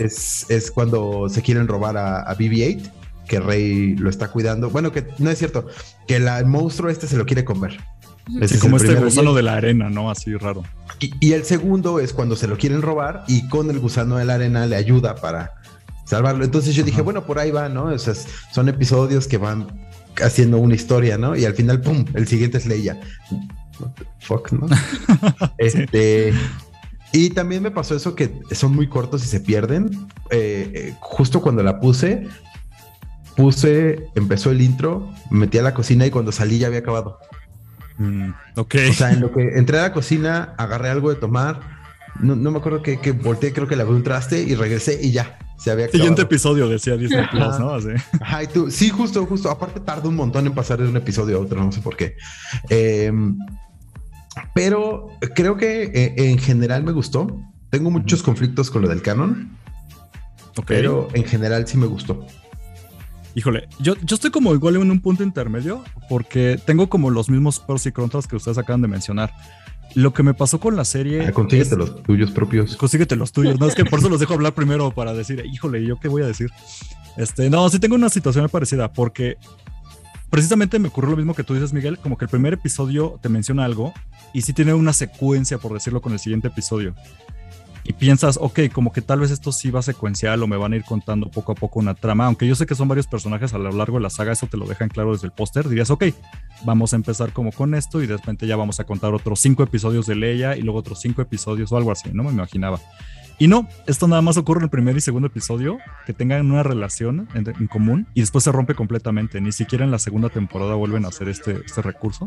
es, 0.49 0.71
cuando 0.71 1.29
se 1.29 1.41
quieren 1.41 1.67
robar 1.67 1.95
a, 1.95 2.35
BB-8, 2.37 2.91
que 3.29 3.39
Rey 3.39 3.95
lo 3.95 4.09
está 4.09 4.29
cuidando. 4.29 4.69
Bueno, 4.69 4.91
que 4.91 5.07
no 5.19 5.29
es 5.29 5.37
cierto, 5.37 5.67
que 6.05 6.17
el 6.17 6.45
monstruo 6.45 6.89
este 6.89 7.07
se 7.07 7.15
lo 7.15 7.25
quiere 7.25 7.45
comer. 7.45 7.79
Es 8.41 8.57
como 8.57 8.75
este 8.75 8.95
gusano 8.95 9.33
de 9.33 9.43
la 9.43 9.53
arena, 9.53 9.89
¿no? 9.89 10.11
Así 10.11 10.35
raro. 10.35 10.63
Y, 10.99 11.13
y, 11.21 11.31
el 11.31 11.45
segundo 11.45 12.01
es 12.01 12.11
cuando 12.11 12.35
se 12.35 12.47
lo 12.47 12.57
quieren 12.57 12.81
robar 12.81 13.23
y 13.29 13.47
con 13.47 13.69
el 13.69 13.79
gusano 13.79 14.17
de 14.17 14.25
la 14.25 14.33
arena 14.33 14.65
le 14.65 14.75
ayuda 14.75 15.15
para 15.15 15.53
salvarlo. 16.07 16.45
Entonces 16.45 16.73
yo 16.73 16.83
dije, 16.83 17.01
bueno, 17.01 17.25
por 17.25 17.37
ahí 17.37 17.51
va, 17.51 17.69
¿no? 17.69 17.85
O 17.85 17.97
sea, 17.97 18.13
son 18.51 18.69
episodios 18.69 19.27
que 19.27 19.37
van 19.37 19.67
haciendo 20.23 20.57
una 20.57 20.73
historia, 20.73 21.17
¿no? 21.17 21.35
Y 21.35 21.45
al 21.45 21.53
final, 21.53 21.81
¡pum! 21.81 22.05
El 22.13 22.27
siguiente 22.27 22.57
es 22.57 22.65
Leia. 22.65 22.99
Fuck, 24.19 24.53
¿no? 24.53 24.67
este. 25.57 26.33
Y 27.11 27.29
también 27.31 27.63
me 27.63 27.71
pasó 27.71 27.95
eso 27.95 28.15
que 28.15 28.31
son 28.51 28.75
muy 28.75 28.87
cortos 28.87 29.23
y 29.23 29.27
se 29.27 29.39
pierden. 29.39 30.07
Eh, 30.29 30.71
eh, 30.73 30.95
justo 30.99 31.41
cuando 31.41 31.63
la 31.63 31.79
puse, 31.79 32.27
puse, 33.35 34.09
empezó 34.15 34.51
el 34.51 34.61
intro, 34.61 35.09
me 35.29 35.39
metí 35.39 35.57
a 35.57 35.61
la 35.61 35.73
cocina 35.73 36.05
y 36.05 36.11
cuando 36.11 36.31
salí 36.31 36.57
ya 36.57 36.67
había 36.67 36.79
acabado. 36.79 37.19
Mm, 37.97 38.31
ok. 38.55 38.75
O 38.89 38.93
sea, 38.93 39.11
en 39.11 39.21
lo 39.21 39.31
que 39.31 39.41
entré 39.57 39.79
a 39.79 39.83
la 39.83 39.93
cocina, 39.93 40.53
agarré 40.57 40.89
algo 40.89 41.09
de 41.09 41.15
tomar, 41.15 41.61
no, 42.19 42.35
me 42.35 42.57
acuerdo 42.57 42.81
que, 42.81 42.99
que 42.99 43.11
volteé, 43.11 43.53
creo 43.53 43.67
que 43.67 43.75
abrí 43.75 43.93
un 43.93 44.03
traste 44.03 44.41
y 44.41 44.55
regresé 44.55 44.99
y 45.01 45.11
ya, 45.11 45.37
se 45.57 45.71
había 45.71 45.89
Siguiente 45.89 46.21
episodio, 46.21 46.69
decía 46.69 46.95
Disney 46.97 47.25
Plus, 47.31 47.59
¿no? 47.59 47.73
Así. 47.73 47.89
Ajá, 48.21 48.43
y 48.43 48.47
tú, 48.47 48.69
sí, 48.69 48.89
justo, 48.89 49.25
justo. 49.25 49.49
Aparte 49.49 49.79
tarda 49.79 50.07
un 50.07 50.15
montón 50.15 50.45
en 50.45 50.53
pasar 50.53 50.79
de 50.79 50.87
un 50.87 50.95
episodio 50.95 51.37
a 51.37 51.41
otro, 51.41 51.63
no 51.63 51.71
sé 51.71 51.81
por 51.81 51.97
qué. 51.97 52.15
Em, 52.69 53.37
pero 54.53 55.09
creo 55.35 55.57
que 55.57 55.83
eh, 55.83 56.13
en 56.17 56.37
general 56.37 56.83
me 56.83 56.91
gustó. 56.91 57.41
Tengo 57.69 57.91
muchos 57.91 58.23
conflictos 58.23 58.69
con 58.69 58.83
lo 58.83 58.87
del 58.87 59.01
canon. 59.01 59.57
Pero 60.65 61.09
en 61.13 61.23
general 61.23 61.67
sí 61.67 61.77
me 61.77 61.85
gustó. 61.85 62.25
Híjole, 63.35 63.67
yo, 63.79 63.93
yo 64.01 64.15
estoy 64.15 64.31
como 64.31 64.53
igual 64.55 64.77
en 64.77 64.89
un 64.89 64.99
punto 64.99 65.21
intermedio 65.21 65.83
porque 66.09 66.59
tengo 66.65 66.89
como 66.89 67.11
los 67.11 67.29
mismos 67.29 67.59
pros 67.59 67.85
y 67.85 67.91
contras 67.91 68.25
que 68.25 68.35
ustedes 68.35 68.57
acaban 68.57 68.81
de 68.81 68.87
mencionar. 68.87 69.31
Lo 69.97 70.13
que 70.13 70.21
me 70.21 70.35
pasó 70.35 70.59
con 70.59 70.75
la 70.75 70.85
serie. 70.85 71.25
Ah, 71.25 71.31
consíguete 71.31 71.75
los 71.75 72.03
tuyos 72.03 72.29
propios. 72.29 72.75
Consíguete 72.75 73.15
los 73.15 73.31
tuyos. 73.31 73.59
No, 73.59 73.65
es 73.65 73.73
que 73.73 73.83
por 73.83 73.97
eso 73.97 74.09
los 74.09 74.19
dejo 74.19 74.35
hablar 74.35 74.53
primero 74.53 74.91
para 74.91 75.11
decir, 75.11 75.43
híjole, 75.51 75.83
¿yo 75.83 75.99
qué 75.99 76.07
voy 76.07 76.21
a 76.21 76.27
decir? 76.27 76.51
Este, 77.17 77.49
no, 77.49 77.67
sí 77.67 77.79
tengo 77.79 77.95
una 77.95 78.09
situación 78.09 78.47
parecida 78.47 78.93
porque 78.93 79.37
precisamente 80.29 80.77
me 80.77 80.89
ocurrió 80.89 81.09
lo 81.09 81.17
mismo 81.17 81.33
que 81.33 81.43
tú 81.43 81.55
dices, 81.55 81.73
Miguel, 81.73 81.97
como 81.97 82.15
que 82.15 82.25
el 82.25 82.29
primer 82.29 82.53
episodio 82.53 83.17
te 83.23 83.29
menciona 83.29 83.65
algo 83.65 83.91
y 84.33 84.43
sí 84.43 84.53
tiene 84.53 84.75
una 84.75 84.93
secuencia, 84.93 85.57
por 85.57 85.73
decirlo, 85.73 85.99
con 85.99 86.13
el 86.13 86.19
siguiente 86.19 86.49
episodio. 86.49 86.93
Y 87.87 87.93
piensas, 87.93 88.37
ok, 88.41 88.59
como 88.73 88.91
que 88.91 89.01
tal 89.01 89.21
vez 89.21 89.31
esto 89.31 89.53
sí 89.53 89.71
va 89.71 89.81
secuencial 89.81 90.43
o 90.43 90.47
me 90.47 90.57
van 90.57 90.73
a 90.73 90.75
ir 90.75 90.83
contando 90.83 91.31
poco 91.31 91.53
a 91.53 91.55
poco 91.55 91.79
una 91.79 91.93
trama, 91.93 92.25
aunque 92.25 92.45
yo 92.45 92.53
sé 92.53 92.65
que 92.65 92.75
son 92.75 92.89
varios 92.89 93.07
personajes 93.07 93.53
a 93.53 93.57
lo 93.57 93.71
largo 93.71 93.95
de 93.95 94.03
la 94.03 94.09
saga, 94.09 94.33
eso 94.33 94.45
te 94.47 94.57
lo 94.57 94.65
dejan 94.65 94.89
claro 94.89 95.13
desde 95.13 95.27
el 95.27 95.31
póster, 95.31 95.69
dirías, 95.69 95.89
ok, 95.89 96.03
vamos 96.65 96.91
a 96.91 96.97
empezar 96.97 97.31
como 97.31 97.53
con 97.53 97.73
esto 97.75 98.03
y 98.03 98.07
de 98.07 98.17
repente 98.17 98.45
ya 98.45 98.57
vamos 98.57 98.81
a 98.81 98.83
contar 98.83 99.13
otros 99.13 99.39
cinco 99.39 99.63
episodios 99.63 100.05
de 100.05 100.15
Leia 100.15 100.57
y 100.57 100.63
luego 100.63 100.79
otros 100.79 100.99
cinco 100.99 101.21
episodios 101.21 101.71
o 101.71 101.77
algo 101.77 101.93
así, 101.93 102.09
no 102.11 102.23
me 102.23 102.31
imaginaba. 102.31 102.77
Y 103.39 103.47
no, 103.47 103.69
esto 103.85 104.07
nada 104.09 104.21
más 104.21 104.35
ocurre 104.35 104.59
en 104.59 104.63
el 104.65 104.69
primer 104.69 104.97
y 104.97 105.01
segundo 105.01 105.27
episodio, 105.27 105.77
que 106.05 106.11
tengan 106.11 106.51
una 106.51 106.63
relación 106.63 107.29
en, 107.35 107.67
común 107.67 108.07
y 108.15 108.21
después 108.21 108.43
se 108.43 108.51
rompe 108.51 108.73
completamente. 108.73 109.39
Ni 109.41 109.51
siquiera 109.51 109.85
en 109.85 109.91
la 109.91 109.99
segunda 109.99 110.29
temporada 110.29 110.73
vuelven 110.73 111.05
a 111.05 111.09
hacer 111.09 111.29
este, 111.29 111.61
este 111.63 111.83
recurso. 111.83 112.25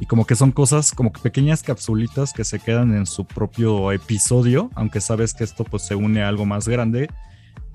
Y 0.00 0.06
como 0.06 0.26
que 0.26 0.34
son 0.34 0.50
cosas, 0.50 0.92
como 0.92 1.12
que 1.12 1.20
pequeñas 1.20 1.62
capsulitas 1.62 2.32
que 2.32 2.44
se 2.44 2.58
quedan 2.58 2.94
en 2.94 3.06
su 3.06 3.24
propio 3.24 3.92
episodio, 3.92 4.70
aunque 4.74 5.00
sabes 5.00 5.34
que 5.34 5.44
esto 5.44 5.64
pues 5.64 5.84
se 5.84 5.94
une 5.94 6.22
a 6.22 6.28
algo 6.28 6.46
más 6.46 6.66
grande. 6.68 7.08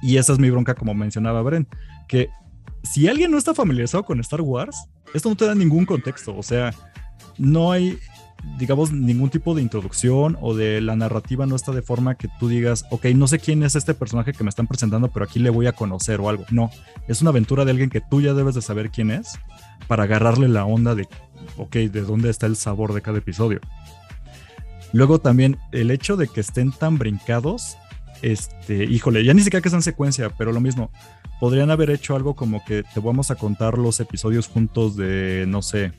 Y 0.01 0.17
esa 0.17 0.33
es 0.33 0.39
mi 0.39 0.49
bronca, 0.49 0.75
como 0.75 0.93
mencionaba 0.93 1.41
Bren, 1.41 1.67
que 2.07 2.29
si 2.83 3.07
alguien 3.07 3.31
no 3.31 3.37
está 3.37 3.53
familiarizado 3.53 4.03
con 4.03 4.19
Star 4.19 4.41
Wars, 4.41 4.77
esto 5.13 5.29
no 5.29 5.35
te 5.35 5.45
da 5.45 5.55
ningún 5.55 5.85
contexto. 5.85 6.35
O 6.37 6.43
sea, 6.43 6.73
no 7.37 7.71
hay 7.71 7.97
digamos, 8.57 8.91
ningún 8.91 9.29
tipo 9.29 9.53
de 9.53 9.61
introducción 9.61 10.37
o 10.41 10.55
de 10.55 10.81
la 10.81 10.95
narrativa 10.95 11.45
no 11.45 11.55
está 11.55 11.71
de 11.71 11.81
forma 11.81 12.15
que 12.15 12.29
tú 12.39 12.47
digas, 12.47 12.85
ok, 12.89 13.05
no 13.15 13.27
sé 13.27 13.39
quién 13.39 13.63
es 13.63 13.75
este 13.75 13.93
personaje 13.93 14.33
que 14.33 14.43
me 14.43 14.49
están 14.49 14.67
presentando, 14.67 15.09
pero 15.09 15.25
aquí 15.25 15.39
le 15.39 15.49
voy 15.49 15.67
a 15.67 15.73
conocer 15.73 16.19
o 16.19 16.29
algo. 16.29 16.45
No, 16.51 16.71
es 17.07 17.21
una 17.21 17.31
aventura 17.31 17.65
de 17.65 17.71
alguien 17.71 17.89
que 17.89 18.01
tú 18.01 18.21
ya 18.21 18.33
debes 18.33 18.55
de 18.55 18.61
saber 18.61 18.91
quién 18.91 19.11
es 19.11 19.39
para 19.87 20.03
agarrarle 20.03 20.47
la 20.47 20.65
onda 20.65 20.95
de, 20.95 21.07
ok, 21.59 21.75
de 21.75 22.01
dónde 22.01 22.29
está 22.29 22.45
el 22.45 22.55
sabor 22.55 22.93
de 22.93 23.01
cada 23.01 23.19
episodio. 23.19 23.59
Luego 24.91 25.19
también 25.19 25.57
el 25.71 25.91
hecho 25.91 26.17
de 26.17 26.27
que 26.27 26.41
estén 26.41 26.71
tan 26.71 26.97
brincados, 26.97 27.77
este, 28.21 28.85
híjole, 28.85 29.23
ya 29.23 29.33
ni 29.33 29.41
siquiera 29.41 29.61
que 29.61 29.73
en 29.73 29.81
secuencia, 29.81 30.29
pero 30.37 30.51
lo 30.51 30.59
mismo, 30.59 30.91
podrían 31.39 31.69
haber 31.71 31.89
hecho 31.91 32.15
algo 32.15 32.35
como 32.35 32.63
que 32.65 32.83
te 32.83 32.99
vamos 32.99 33.31
a 33.31 33.35
contar 33.35 33.77
los 33.77 33.99
episodios 33.99 34.47
juntos 34.47 34.95
de, 34.95 35.45
no 35.47 35.61
sé, 35.61 35.93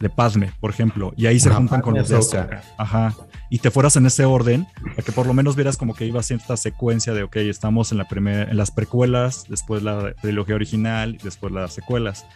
de 0.00 0.10
Padme, 0.10 0.52
por 0.60 0.70
ejemplo, 0.70 1.14
y 1.16 1.26
ahí 1.26 1.38
se 1.38 1.50
juntan 1.50 1.80
con 1.80 1.94
los 1.94 2.08
de 2.08 2.16
Ahsoka. 2.16 2.62
Ajá. 2.76 3.14
Y 3.48 3.58
te 3.58 3.70
fueras 3.70 3.94
en 3.94 4.06
ese 4.06 4.24
orden, 4.24 4.66
para 4.82 5.02
que 5.02 5.12
por 5.12 5.26
lo 5.26 5.34
menos 5.34 5.54
vieras 5.54 5.76
como 5.76 5.94
que 5.94 6.04
iba 6.06 6.22
cierta 6.22 6.56
secuencia 6.56 7.14
de, 7.14 7.22
ok, 7.22 7.36
estamos 7.36 7.92
en, 7.92 7.98
la 7.98 8.06
en 8.10 8.56
las 8.56 8.72
precuelas, 8.72 9.44
después 9.48 9.82
la 9.82 10.14
trilogía 10.14 10.56
original, 10.56 11.18
después 11.22 11.52
las 11.52 11.72
secuelas. 11.72 12.26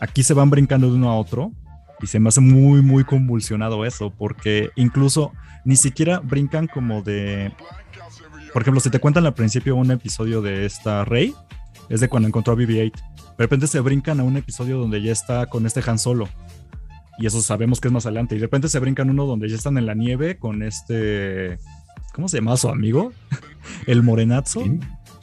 Aquí 0.00 0.22
se 0.22 0.34
van 0.34 0.50
brincando 0.50 0.90
de 0.90 0.96
uno 0.96 1.10
a 1.10 1.16
otro 1.16 1.52
y 2.00 2.06
se 2.06 2.18
me 2.20 2.28
hace 2.28 2.40
muy, 2.40 2.82
muy 2.82 3.04
convulsionado 3.04 3.84
eso, 3.84 4.10
porque 4.10 4.70
incluso 4.76 5.32
ni 5.64 5.76
siquiera 5.76 6.20
brincan 6.20 6.66
como 6.66 7.02
de... 7.02 7.52
Por 8.52 8.62
ejemplo, 8.62 8.80
si 8.80 8.90
te 8.90 9.00
cuentan 9.00 9.26
al 9.26 9.34
principio 9.34 9.76
un 9.76 9.90
episodio 9.90 10.40
de 10.40 10.66
esta 10.66 11.04
Rey, 11.04 11.34
es 11.88 12.00
de 12.00 12.08
cuando 12.08 12.28
encontró 12.28 12.54
a 12.54 12.56
BB-8. 12.56 12.92
De 12.92 13.44
repente 13.44 13.66
se 13.66 13.80
brincan 13.80 14.20
a 14.20 14.24
un 14.24 14.36
episodio 14.36 14.78
donde 14.78 15.02
ya 15.02 15.12
está 15.12 15.46
con 15.46 15.66
este 15.66 15.82
Han 15.86 15.98
Solo 15.98 16.28
y 17.18 17.26
eso 17.26 17.40
sabemos 17.40 17.80
que 17.80 17.88
es 17.88 17.92
más 17.92 18.06
adelante. 18.06 18.34
Y 18.34 18.38
de 18.38 18.44
repente 18.44 18.68
se 18.68 18.78
brincan 18.78 19.10
uno 19.10 19.26
donde 19.26 19.48
ya 19.48 19.56
están 19.56 19.78
en 19.78 19.86
la 19.86 19.94
nieve 19.94 20.38
con 20.38 20.62
este. 20.62 21.58
¿Cómo 22.12 22.28
se 22.28 22.38
llama 22.38 22.56
su 22.56 22.68
amigo? 22.68 23.12
El 23.86 24.02
morenazo. 24.02 24.60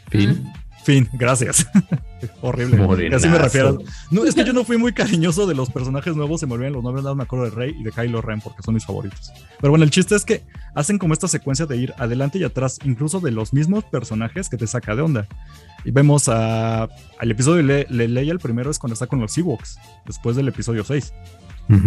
Fin. 0.10 0.52
Fin, 0.84 1.10
gracias. 1.14 1.68
Horrible. 2.42 2.78
Morenazo. 2.78 3.18
Así 3.18 3.28
me 3.28 3.38
refiero. 3.38 3.80
No, 4.12 4.26
es 4.26 4.36
que 4.36 4.44
yo 4.44 4.54
no 4.54 4.64
fui 4.64 4.78
muy 4.78 4.94
cariñoso 4.94 5.48
de 5.48 5.56
los 5.56 5.70
personajes 5.70 6.16
nuevos, 6.16 6.40
se 6.40 6.48
me 6.48 6.54
olvidan 6.54 6.74
los 6.74 6.84
nombres, 6.84 7.04
nada 7.04 7.16
me 7.16 7.24
acuerdo 7.24 7.46
de 7.46 7.52
Rey 7.52 7.76
y 7.78 7.84
de 7.84 7.92
Kylo 7.92 8.22
Ren 8.22 8.42
porque 8.42 8.62
son 8.64 8.74
mis 8.74 8.86
favoritos. 8.86 9.32
Pero 9.60 9.72
bueno, 9.72 9.84
el 9.86 9.92
chiste 9.92 10.16
es 10.16 10.26
que 10.26 10.44
hacen 10.76 10.98
como 10.98 11.14
esta 11.14 11.28
secuencia 11.28 11.66
de 11.66 11.78
ir 11.78 11.94
adelante 11.98 12.38
y 12.38 12.44
atrás, 12.44 12.80
incluso 12.84 13.20
de 13.20 13.32
los 13.32 13.54
mismos 13.54 13.84
personajes 13.86 14.50
que 14.50 14.58
te 14.58 14.68
saca 14.68 14.96
de 14.96 15.02
onda. 15.02 15.28
Y 15.86 15.92
vemos 15.92 16.30
a, 16.30 16.84
al 16.84 17.32
episodio 17.32 17.66
de 17.66 17.86
Leia, 17.90 18.32
el 18.32 18.40
primero 18.40 18.72
es 18.72 18.80
cuando 18.80 18.94
está 18.94 19.08
con 19.08 19.20
los 19.20 19.38
Ewoks, 19.38 19.78
después 20.06 20.36
del 20.36 20.48
episodio 20.48 20.84
6. 20.84 21.14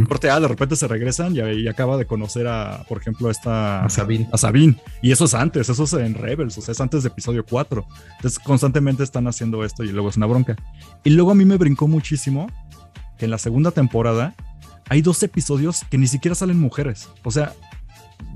Corte 0.09 0.31
A, 0.31 0.41
de 0.41 0.49
repente 0.49 0.75
se 0.75 0.89
regresan 0.89 1.35
y, 1.37 1.69
acaba 1.69 1.97
de 1.97 2.07
conocer 2.07 2.47
a, 2.47 2.85
por 2.89 2.99
ejemplo, 2.99 3.29
a 3.29 3.31
esta. 3.31 3.85
A 3.85 3.91
Sabine. 3.91 4.29
A 4.33 4.39
Sabine. 4.39 4.81
Y 5.03 5.13
eso 5.13 5.27
es 5.27 5.35
antes, 5.35 5.69
eso 5.69 5.85
es 5.85 5.93
en 5.93 6.15
Rebels, 6.15 6.57
o 6.59 6.63
sea, 6.63 6.73
es 6.73 6.81
antes 6.81 7.03
de 7.03 7.09
episodio 7.09 7.45
4. 7.45 7.87
Entonces, 8.17 8.39
constantemente 8.39 9.03
están 9.03 9.27
haciendo 9.27 9.65
esto 9.65 9.85
y 9.85 9.89
luego 9.89 10.09
es 10.09 10.17
una 10.17 10.27
bronca. 10.27 10.57
Y 11.05 11.11
luego 11.11 11.33
a 11.33 11.35
mí 11.35 11.45
me 11.45 11.57
brincó 11.57 11.89
muchísimo 11.89 12.47
que 13.19 13.27
en 13.27 13.31
la 13.31 13.39
segunda 13.39 13.71
temporada 13.71 14.35
hay 14.89 15.03
dos 15.03 15.23
episodios 15.23 15.85
que 15.91 15.99
ni 15.99 16.07
siquiera 16.07 16.35
salen 16.35 16.59
mujeres. 16.59 17.09
O 17.25 17.31
sea, 17.31 17.53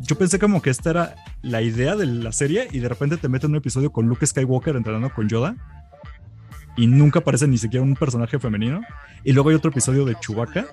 yo 0.00 0.16
pensé 0.16 0.38
como 0.38 0.60
que 0.62 0.70
esta 0.70 0.90
era 0.90 1.14
la 1.42 1.62
idea 1.62 1.96
de 1.96 2.06
la 2.06 2.32
serie 2.32 2.68
y 2.70 2.80
de 2.80 2.88
repente 2.88 3.16
te 3.16 3.28
meten 3.28 3.50
un 3.50 3.56
episodio 3.56 3.92
con 3.92 4.06
Luke 4.06 4.26
Skywalker 4.26 4.76
entrenando 4.76 5.12
con 5.14 5.28
Yoda 5.28 5.56
y 6.76 6.86
nunca 6.86 7.20
aparece 7.20 7.46
ni 7.46 7.58
siquiera 7.58 7.84
un 7.84 7.94
personaje 7.94 8.38
femenino. 8.38 8.80
Y 9.24 9.32
luego 9.32 9.50
hay 9.50 9.56
otro 9.56 9.70
episodio 9.70 10.04
de 10.04 10.16
Chewbacca 10.20 10.66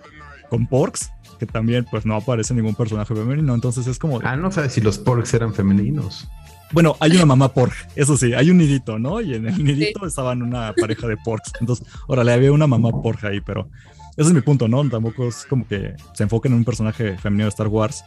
con 0.50 0.68
Porks, 0.68 1.12
que 1.40 1.46
también 1.46 1.86
pues 1.90 2.06
no 2.06 2.16
aparece 2.16 2.54
ningún 2.54 2.76
personaje 2.76 3.14
femenino, 3.14 3.54
entonces 3.54 3.88
es 3.88 4.00
como... 4.00 4.20
Ah, 4.24 4.36
no 4.36 4.52
sabes 4.52 4.74
si 4.74 4.82
los 4.82 4.98
Porks 4.98 5.34
eran 5.34 5.54
femeninos. 5.54 6.28
Bueno, 6.72 6.98
hay 7.00 7.12
una 7.12 7.26
mamá 7.26 7.54
pork, 7.54 7.74
eso 7.96 8.18
sí, 8.18 8.34
hay 8.34 8.52
un 8.52 8.58
nidito, 8.58 9.00
¿no? 9.00 9.22
Y 9.22 9.36
en 9.36 9.48
el 9.48 9.64
nidito 9.64 10.06
estaban 10.06 10.42
una 10.42 10.74
pareja 10.74 11.08
de 11.08 11.16
porks. 11.16 11.54
Entonces, 11.62 11.88
órale, 12.08 12.34
había 12.34 12.52
una 12.52 12.68
mamá 12.68 12.90
pork 12.92 13.24
ahí, 13.24 13.40
pero 13.40 13.70
ese 14.18 14.30
es 14.30 14.34
mi 14.34 14.42
punto, 14.42 14.68
¿no? 14.68 14.88
Tampoco 14.90 15.28
es 15.28 15.46
como 15.46 15.66
que 15.68 15.96
se 16.14 16.24
enfoquen 16.24 16.52
en 16.52 16.58
un 16.60 16.66
personaje 16.66 17.18
femenino 17.18 17.46
de 17.46 17.50
Star 17.50 17.68
Wars. 17.68 18.04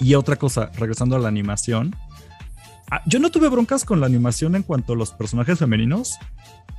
Y 0.00 0.14
otra 0.14 0.36
cosa, 0.36 0.70
regresando 0.78 1.16
a 1.16 1.18
la 1.18 1.28
animación, 1.28 1.94
ah, 2.90 3.02
yo 3.06 3.18
no 3.18 3.30
tuve 3.30 3.48
broncas 3.48 3.84
con 3.84 4.00
la 4.00 4.06
animación 4.06 4.54
en 4.54 4.62
cuanto 4.62 4.94
a 4.94 4.96
los 4.96 5.10
personajes 5.10 5.58
femeninos. 5.58 6.16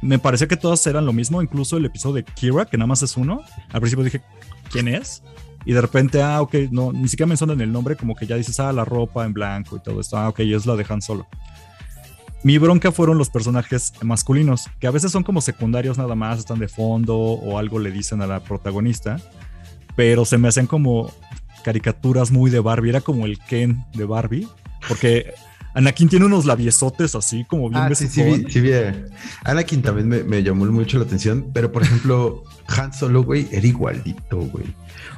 Me 0.01 0.17
parecía 0.17 0.47
que 0.47 0.55
todas 0.55 0.87
eran 0.87 1.05
lo 1.05 1.13
mismo, 1.13 1.41
incluso 1.41 1.77
el 1.77 1.85
episodio 1.85 2.15
de 2.15 2.23
Kira, 2.23 2.65
que 2.65 2.77
nada 2.77 2.87
más 2.87 3.03
es 3.03 3.17
uno. 3.17 3.41
Al 3.71 3.81
principio 3.81 4.05
dije, 4.05 4.21
quién 4.69 4.87
es. 4.87 5.23
Y 5.65 5.73
de 5.73 5.81
repente, 5.81 6.21
ah, 6.21 6.41
ok, 6.41 6.55
no, 6.71 6.93
ni 6.93 7.07
siquiera 7.07 7.27
mencionan 7.27 7.59
el 7.61 7.71
nombre, 7.71 7.95
como 7.95 8.15
que 8.15 8.25
ya 8.25 8.35
dices, 8.35 8.59
ah, 8.59 8.71
la 8.71 8.85
ropa 8.85 9.25
en 9.25 9.33
blanco 9.33 9.75
y 9.75 9.79
todo 9.79 9.99
esto. 9.99 10.17
Ah, 10.17 10.29
ok, 10.29 10.39
es 10.39 10.65
la 10.65 10.75
dejan 10.75 11.01
Solo. 11.01 11.27
Mi 12.41 12.57
bronca 12.57 12.93
fueron 12.93 13.17
los 13.17 13.29
personajes 13.29 13.93
masculinos, 14.01 14.69
que 14.79 14.87
a 14.87 14.91
veces 14.91 15.11
son 15.11 15.23
como 15.23 15.41
secundarios 15.41 15.97
nada 15.97 16.15
más, 16.15 16.39
están 16.39 16.59
de 16.59 16.69
fondo 16.69 17.17
o 17.17 17.57
algo 17.57 17.79
le 17.79 17.91
dicen 17.91 18.21
a 18.21 18.27
la 18.27 18.39
protagonista, 18.39 19.17
pero 19.97 20.23
se 20.23 20.37
me 20.37 20.47
hacen 20.47 20.65
como 20.65 21.11
caricaturas 21.65 22.31
muy 22.31 22.49
de 22.49 22.61
Barbie, 22.61 22.91
era 22.91 23.01
como 23.01 23.25
el 23.25 23.37
Ken 23.39 23.83
de 23.93 24.05
Barbie, 24.05 24.47
porque 24.87 25.33
Anakin 25.73 26.09
tiene 26.09 26.25
unos 26.25 26.45
labiesotes 26.45 27.15
así 27.15 27.45
como 27.45 27.69
bien 27.69 27.81
ah, 27.81 27.95
sí, 27.95 28.07
sí, 28.07 28.45
sí, 28.49 28.59
bien. 28.59 29.07
Anakin 29.43 29.81
también 29.81 30.07
me, 30.07 30.23
me, 30.23 30.43
llamó 30.43 30.65
mucho 30.65 30.97
la 30.97 31.05
atención, 31.05 31.51
pero 31.53 31.71
por 31.71 31.83
ejemplo, 31.83 32.43
Han 32.67 32.93
Solo, 32.93 33.23
güey, 33.23 33.47
era 33.51 33.65
igualito, 33.65 34.37
güey. 34.37 34.65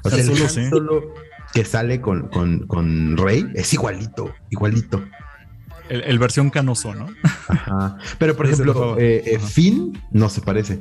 O 0.03 0.09
sea, 0.09 0.19
el 0.19 0.29
Han 0.29 0.69
Solo 0.69 1.13
que 1.53 1.65
sale 1.65 2.01
con, 2.01 2.27
con, 2.67 3.17
Rey 3.17 3.45
es 3.55 3.73
igualito, 3.73 4.33
igualito. 4.49 5.03
El, 5.89 6.19
versión 6.19 6.49
canoso, 6.49 6.93
¿no? 6.95 7.07
Ajá. 7.49 7.97
Pero 8.17 8.37
por 8.37 8.45
ejemplo, 8.45 8.97
eh, 8.97 9.23
eh, 9.25 9.39
Finn 9.39 9.99
no 10.11 10.29
se 10.29 10.39
parece. 10.39 10.79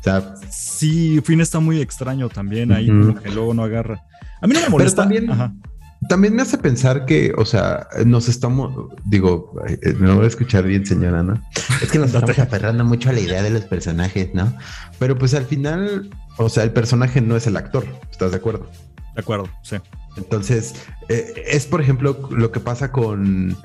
O 0.00 0.02
sea, 0.02 0.34
sí, 0.48 1.20
Finn 1.22 1.42
está 1.42 1.60
muy 1.60 1.82
extraño 1.82 2.30
también 2.30 2.72
ahí, 2.72 2.86
que 3.22 3.30
luego 3.30 3.52
no 3.52 3.64
agarra. 3.64 4.02
A 4.40 4.46
mí 4.46 4.54
no 4.54 4.60
me 4.60 4.68
molesta. 4.70 5.06
Pero 5.06 5.26
también, 5.26 5.60
también 6.08 6.36
me 6.36 6.42
hace 6.42 6.58
pensar 6.58 7.06
que, 7.06 7.32
o 7.36 7.44
sea, 7.44 7.88
nos 8.06 8.28
estamos, 8.28 8.92
digo, 9.04 9.54
eh, 9.66 9.94
me 9.98 10.14
voy 10.14 10.24
a 10.24 10.28
escuchar 10.28 10.64
bien, 10.64 10.86
señora, 10.86 11.22
¿no? 11.22 11.42
Es 11.82 11.90
que 11.90 11.98
nos 11.98 12.08
estamos 12.14 12.38
aferrando 12.38 12.84
mucho 12.84 13.10
a 13.10 13.12
la 13.12 13.20
idea 13.20 13.42
de 13.42 13.50
los 13.50 13.64
personajes, 13.64 14.32
¿no? 14.34 14.54
Pero 14.98 15.18
pues 15.18 15.34
al 15.34 15.44
final, 15.44 16.10
o 16.36 16.48
sea, 16.48 16.62
el 16.62 16.70
personaje 16.70 17.20
no 17.20 17.36
es 17.36 17.46
el 17.46 17.56
actor, 17.56 17.84
¿estás 18.10 18.30
de 18.30 18.36
acuerdo? 18.36 18.70
De 19.14 19.20
acuerdo, 19.20 19.48
sí. 19.62 19.76
Entonces, 20.16 20.74
eh, 21.08 21.44
es 21.46 21.66
por 21.66 21.80
ejemplo 21.80 22.28
lo 22.30 22.52
que 22.52 22.60
pasa 22.60 22.92
con, 22.92 23.56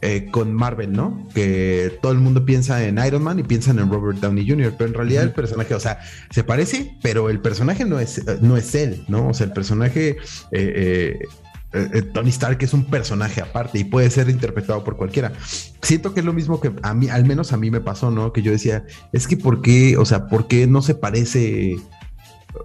eh, 0.00 0.28
con 0.30 0.54
Marvel, 0.54 0.92
¿no? 0.92 1.26
Que 1.34 1.98
todo 2.00 2.12
el 2.12 2.18
mundo 2.18 2.44
piensa 2.44 2.84
en 2.84 2.98
Iron 3.04 3.22
Man 3.22 3.40
y 3.40 3.42
piensan 3.42 3.80
en 3.80 3.90
Robert 3.90 4.20
Downey 4.20 4.48
Jr., 4.48 4.74
pero 4.78 4.90
en 4.90 4.94
realidad 4.94 5.24
el 5.24 5.32
personaje, 5.32 5.74
o 5.74 5.80
sea, 5.80 5.98
se 6.30 6.44
parece, 6.44 6.96
pero 7.02 7.30
el 7.30 7.40
personaje 7.40 7.84
no 7.84 7.98
es, 7.98 8.22
no 8.40 8.56
es 8.56 8.76
él, 8.76 9.02
¿no? 9.08 9.28
O 9.28 9.34
sea, 9.34 9.46
el 9.46 9.52
personaje 9.52 10.10
eh, 10.10 10.16
eh, 10.52 11.18
Tony 12.12 12.30
Stark 12.30 12.58
es 12.62 12.72
un 12.72 12.84
personaje 12.84 13.40
aparte 13.42 13.78
y 13.78 13.84
puede 13.84 14.10
ser 14.10 14.30
interpretado 14.30 14.84
por 14.84 14.96
cualquiera. 14.96 15.32
Siento 15.82 16.14
que 16.14 16.20
es 16.20 16.26
lo 16.26 16.32
mismo 16.32 16.60
que 16.60 16.72
a 16.82 16.94
mí, 16.94 17.08
al 17.08 17.24
menos 17.24 17.52
a 17.52 17.56
mí 17.56 17.70
me 17.70 17.80
pasó, 17.80 18.10
¿no? 18.10 18.32
Que 18.32 18.42
yo 18.42 18.52
decía, 18.52 18.84
es 19.12 19.26
que 19.26 19.36
¿por 19.36 19.60
qué, 19.60 19.96
o 19.96 20.04
sea, 20.04 20.28
por 20.28 20.48
qué 20.48 20.66
no 20.66 20.82
se 20.82 20.94
parece 20.94 21.76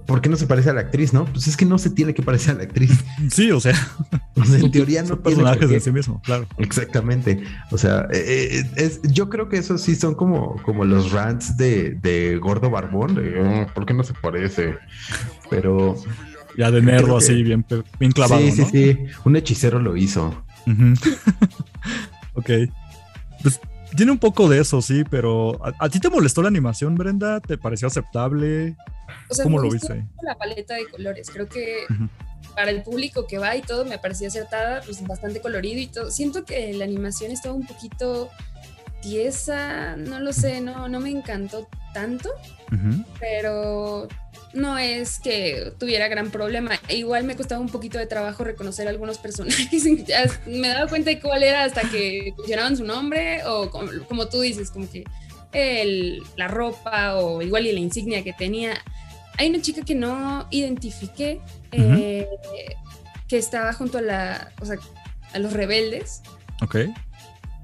¿por 0.05 0.21
qué 0.21 0.29
no 0.29 0.35
se 0.35 0.47
parece 0.47 0.69
a 0.69 0.73
la 0.73 0.81
actriz, 0.81 1.13
no? 1.13 1.25
Pues 1.25 1.47
es 1.47 1.57
que 1.57 1.65
no 1.65 1.77
se 1.77 1.89
tiene 1.89 2.13
que 2.13 2.21
parecer 2.21 2.55
a 2.55 2.57
la 2.59 2.63
actriz. 2.63 2.91
Sí, 3.29 3.51
o 3.51 3.59
sea, 3.59 3.75
en 4.35 4.71
teoría 4.71 5.01
no 5.01 5.09
son 5.09 5.21
personajes 5.21 5.69
de 5.69 5.79
sí 5.79 5.91
mismo, 5.91 6.21
claro. 6.23 6.45
Exactamente. 6.57 7.43
O 7.71 7.77
sea, 7.77 8.07
eh, 8.11 8.63
es, 8.75 9.01
yo 9.03 9.29
creo 9.29 9.49
que 9.49 9.57
esos 9.57 9.81
sí 9.81 9.95
son 9.95 10.15
como, 10.15 10.61
como 10.63 10.83
los 10.83 11.11
rants 11.11 11.55
de, 11.57 12.39
Gordo 12.41 12.69
Barbón, 12.69 13.15
de 13.15 13.39
oh, 13.39 13.73
¿por 13.73 13.85
qué 13.85 13.93
no 13.93 14.03
se 14.03 14.13
parece? 14.13 14.77
Pero. 15.49 15.95
Ya 16.57 16.71
de 16.71 16.81
nerdo, 16.81 17.17
así, 17.17 17.43
bien, 17.43 17.65
bien 17.99 18.11
clavado. 18.11 18.41
Sí, 18.41 18.51
sí, 18.51 18.65
sí. 18.65 18.97
Un 19.25 19.35
hechicero 19.35 19.79
lo 19.79 19.97
hizo. 19.97 20.45
ok. 22.33 22.49
Pues 23.41 23.59
tiene 23.95 24.11
un 24.11 24.19
poco 24.19 24.49
de 24.49 24.59
eso, 24.59 24.81
sí, 24.81 25.03
pero 25.09 25.59
¿a, 25.79 25.89
ti 25.89 25.99
te 25.99 26.09
molestó 26.09 26.41
la 26.41 26.47
animación, 26.47 26.95
Brenda? 26.95 27.39
¿Te 27.39 27.57
pareció 27.57 27.87
aceptable? 27.87 28.75
¿Cómo 29.43 29.59
lo 29.59 29.69
viste? 29.69 30.05
La 30.21 30.35
paleta 30.37 30.75
de 30.75 30.87
colores, 30.87 31.29
creo 31.29 31.47
que 31.47 31.85
para 32.55 32.71
el 32.71 32.83
público 32.83 33.27
que 33.27 33.37
va 33.37 33.55
y 33.55 33.61
todo 33.61 33.85
me 33.85 33.97
parecía 33.97 34.27
acertada, 34.27 34.81
pues 34.83 35.05
bastante 35.05 35.41
colorido 35.41 35.79
y 35.79 35.87
todo. 35.87 36.11
Siento 36.11 36.45
que 36.45 36.73
la 36.73 36.85
animación 36.85 37.31
estaba 37.31 37.53
un 37.53 37.65
poquito 37.65 38.29
tiesa, 39.01 39.95
no 39.97 40.19
lo 40.19 40.33
sé, 40.33 40.61
no, 40.61 40.87
no 40.87 40.99
me 40.99 41.09
encantó 41.09 41.67
tanto, 41.93 42.29
pero 43.19 44.07
no 44.53 44.77
es 44.77 45.19
que 45.19 45.73
tuviera 45.79 46.07
gran 46.07 46.31
problema. 46.31 46.79
Igual 46.89 47.23
me 47.23 47.35
costaba 47.35 47.59
un 47.59 47.69
poquito 47.69 47.97
de 47.97 48.05
trabajo 48.05 48.43
reconocer 48.43 48.87
algunos 48.87 49.17
personajes. 49.17 49.83
me 50.45 50.67
daba 50.67 50.87
cuenta 50.87 51.09
de 51.09 51.19
cuál 51.19 51.43
era 51.43 51.63
hasta 51.63 51.81
que 51.89 52.33
mencionaban 52.37 52.77
su 52.77 52.83
nombre 52.83 53.43
o 53.45 53.69
como, 53.69 54.27
tú 54.27 54.41
dices, 54.41 54.69
como 54.71 54.89
que 54.89 55.03
el, 55.51 56.21
la 56.35 56.47
ropa 56.47 57.15
o 57.15 57.41
igual 57.41 57.67
y 57.67 57.71
la 57.71 57.79
insignia 57.79 58.23
que 58.23 58.33
tenía. 58.33 58.73
Hay 59.37 59.49
una 59.49 59.61
chica 59.61 59.83
que 59.83 59.95
no 59.95 60.47
identifiqué 60.51 61.41
eh, 61.71 62.27
que 63.27 63.37
estaba 63.37 63.73
junto 63.73 63.97
a 63.97 64.01
la, 64.01 64.51
o 64.61 64.65
sea, 64.65 64.77
a 65.33 65.39
los 65.39 65.53
rebeldes. 65.53 66.21
Ok. 66.61 66.77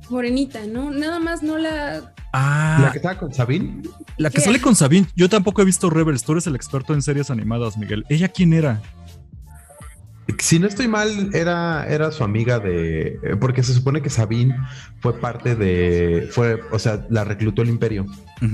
Morenita, 0.10 0.66
¿no? 0.66 0.90
Nada 0.90 1.20
más 1.20 1.44
no 1.44 1.60
la 1.60 2.14
Ah. 2.32 2.80
¿La 2.82 2.92
que 2.92 2.98
estaba 2.98 3.18
con 3.18 3.34
Sabine? 3.34 3.82
La 4.18 4.30
que 4.30 4.42
sale 4.42 4.62
con 4.62 4.76
Sabine. 4.76 5.08
Yo 5.16 5.30
tampoco 5.30 5.62
he 5.62 5.66
visto 5.66 5.90
Rebels. 5.90 6.24
Tú 6.24 6.34
eres 6.34 6.48
el 6.48 6.56
experto 6.56 6.94
en 6.94 7.02
series 7.02 7.32
animadas, 7.32 7.78
Miguel. 7.78 8.06
¿Ella 8.10 8.28
quién 8.28 8.54
era? 8.54 8.82
Si 10.38 10.60
no 10.60 10.68
estoy 10.68 10.88
mal, 10.88 11.32
era, 11.34 11.88
era 11.88 12.12
su 12.12 12.24
amiga 12.24 12.60
de. 12.60 13.20
Porque 13.42 13.64
se 13.64 13.74
supone 13.74 14.02
que 14.02 14.12
Sabine 14.12 14.56
fue 15.00 15.20
parte 15.20 15.56
de. 15.56 16.30
Fue, 16.32 16.60
o 16.72 16.78
sea, 16.78 17.06
la 17.10 17.24
reclutó 17.24 17.64
el 17.64 17.70
Imperio 17.70 18.06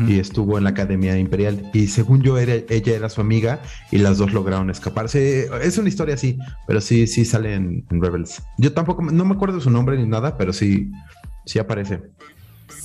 y 0.07 0.17
estuvo 0.17 0.57
en 0.57 0.63
la 0.63 0.69
Academia 0.71 1.17
Imperial. 1.17 1.69
Y 1.73 1.87
según 1.87 2.23
yo, 2.23 2.37
era, 2.37 2.53
ella 2.69 2.95
era 2.95 3.09
su 3.09 3.21
amiga 3.21 3.61
y 3.91 3.97
las 3.97 4.17
dos 4.17 4.33
lograron 4.33 4.69
escaparse. 4.69 5.49
Es 5.61 5.77
una 5.77 5.89
historia 5.89 6.15
así, 6.15 6.39
pero 6.65 6.79
sí, 6.79 7.07
sí 7.07 7.25
sale 7.25 7.53
en, 7.53 7.85
en 7.91 8.01
Rebels. 8.01 8.41
Yo 8.57 8.71
tampoco, 8.73 9.03
no 9.03 9.25
me 9.25 9.35
acuerdo 9.35 9.59
su 9.59 9.69
nombre 9.69 9.97
ni 9.97 10.07
nada, 10.07 10.37
pero 10.37 10.53
sí, 10.53 10.91
sí 11.45 11.59
aparece. 11.59 12.01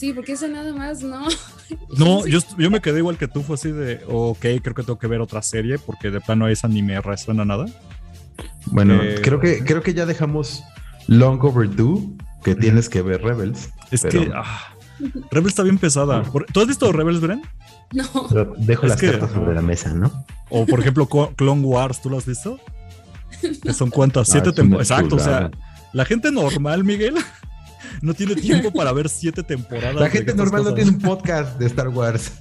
Sí, 0.01 0.15
porque 0.15 0.33
esa 0.33 0.49
nada 0.49 0.73
más 0.73 1.03
no. 1.03 1.27
No, 1.99 2.27
yo, 2.27 2.39
yo 2.57 2.71
me 2.71 2.81
quedé 2.81 3.01
igual 3.01 3.19
que 3.19 3.29
tú, 3.29 3.43
fue 3.43 3.57
así 3.57 3.71
de, 3.71 4.01
ok, 4.09 4.41
creo 4.41 4.75
que 4.75 4.83
tengo 4.83 4.99
que 4.99 5.07
ver 5.07 5.21
otra 5.21 5.43
serie 5.43 5.79
porque 5.79 6.11
de 6.11 6.23
plano 6.23 6.49
esa 6.49 6.69
ni 6.69 6.83
me 6.83 6.99
resuena 7.03 7.45
nada. 7.45 7.67
Bueno, 8.67 8.95
eh, 9.03 9.21
creo 9.23 9.41
que 9.41 9.63
creo 9.63 9.83
que 9.83 9.93
ya 9.93 10.07
dejamos 10.07 10.63
Long 11.07 11.45
Overdue, 11.45 12.17
que 12.43 12.55
tienes 12.55 12.89
que 12.89 13.03
ver 13.03 13.23
Rebels. 13.23 13.69
Es 13.91 14.05
que 14.05 14.31
ah, 14.35 14.75
Rebels 15.31 15.49
está 15.49 15.65
bien 15.65 15.77
pesada. 15.77 16.23
¿Tú 16.51 16.61
has 16.61 16.67
visto 16.67 16.91
Rebels, 16.91 17.21
Bren? 17.21 17.43
No. 17.93 18.27
Pero 18.31 18.55
dejo 18.57 18.87
las 18.87 18.99
cartas 18.99 19.31
sobre 19.33 19.55
la 19.55 19.63
mesa, 19.63 19.93
¿no? 19.93 20.25
O 20.49 20.65
por 20.65 20.81
ejemplo, 20.81 21.07
Clone 21.37 21.63
Wars, 21.63 22.01
¿tú 22.01 22.09
lo 22.09 22.17
has 22.17 22.25
visto? 22.25 22.59
Que 23.63 23.75
son 23.75 23.91
cuántas, 23.91 24.29
ah, 24.31 24.33
siete 24.33 24.53
temporadas. 24.53 24.91
Exacto, 24.91 25.17
o 25.17 25.21
sea, 25.21 25.51
la 25.93 26.07
gente 26.07 26.33
normal, 26.33 26.85
Miguel, 26.85 27.17
no 28.03 28.15
tiene 28.15 28.35
tiempo 28.35 28.71
para 28.73 28.93
ver 28.93 29.09
siete 29.09 29.43
temporadas. 29.43 29.97
La 29.97 30.11
gente 30.11 30.35
normal 30.35 30.65
no 30.65 30.75
tiene 30.75 30.91
un 30.91 30.99
podcast 30.99 31.59
de 31.59 31.67
Star 31.67 31.89
Wars. 31.89 32.33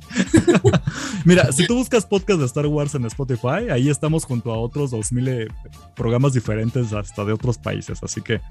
Mira, 1.25 1.51
si 1.51 1.67
tú 1.67 1.75
buscas 1.75 2.05
podcast 2.05 2.39
de 2.39 2.45
Star 2.45 2.67
Wars 2.67 2.95
en 2.95 3.05
Spotify, 3.05 3.69
ahí 3.71 3.89
estamos 3.89 4.25
junto 4.25 4.51
a 4.51 4.57
otros 4.57 4.91
2000 4.91 5.27
eh, 5.27 5.47
programas 5.95 6.33
diferentes 6.33 6.93
hasta 6.93 7.25
de 7.25 7.33
otros 7.33 7.57
países. 7.57 8.01
Así 8.03 8.21
que 8.21 8.41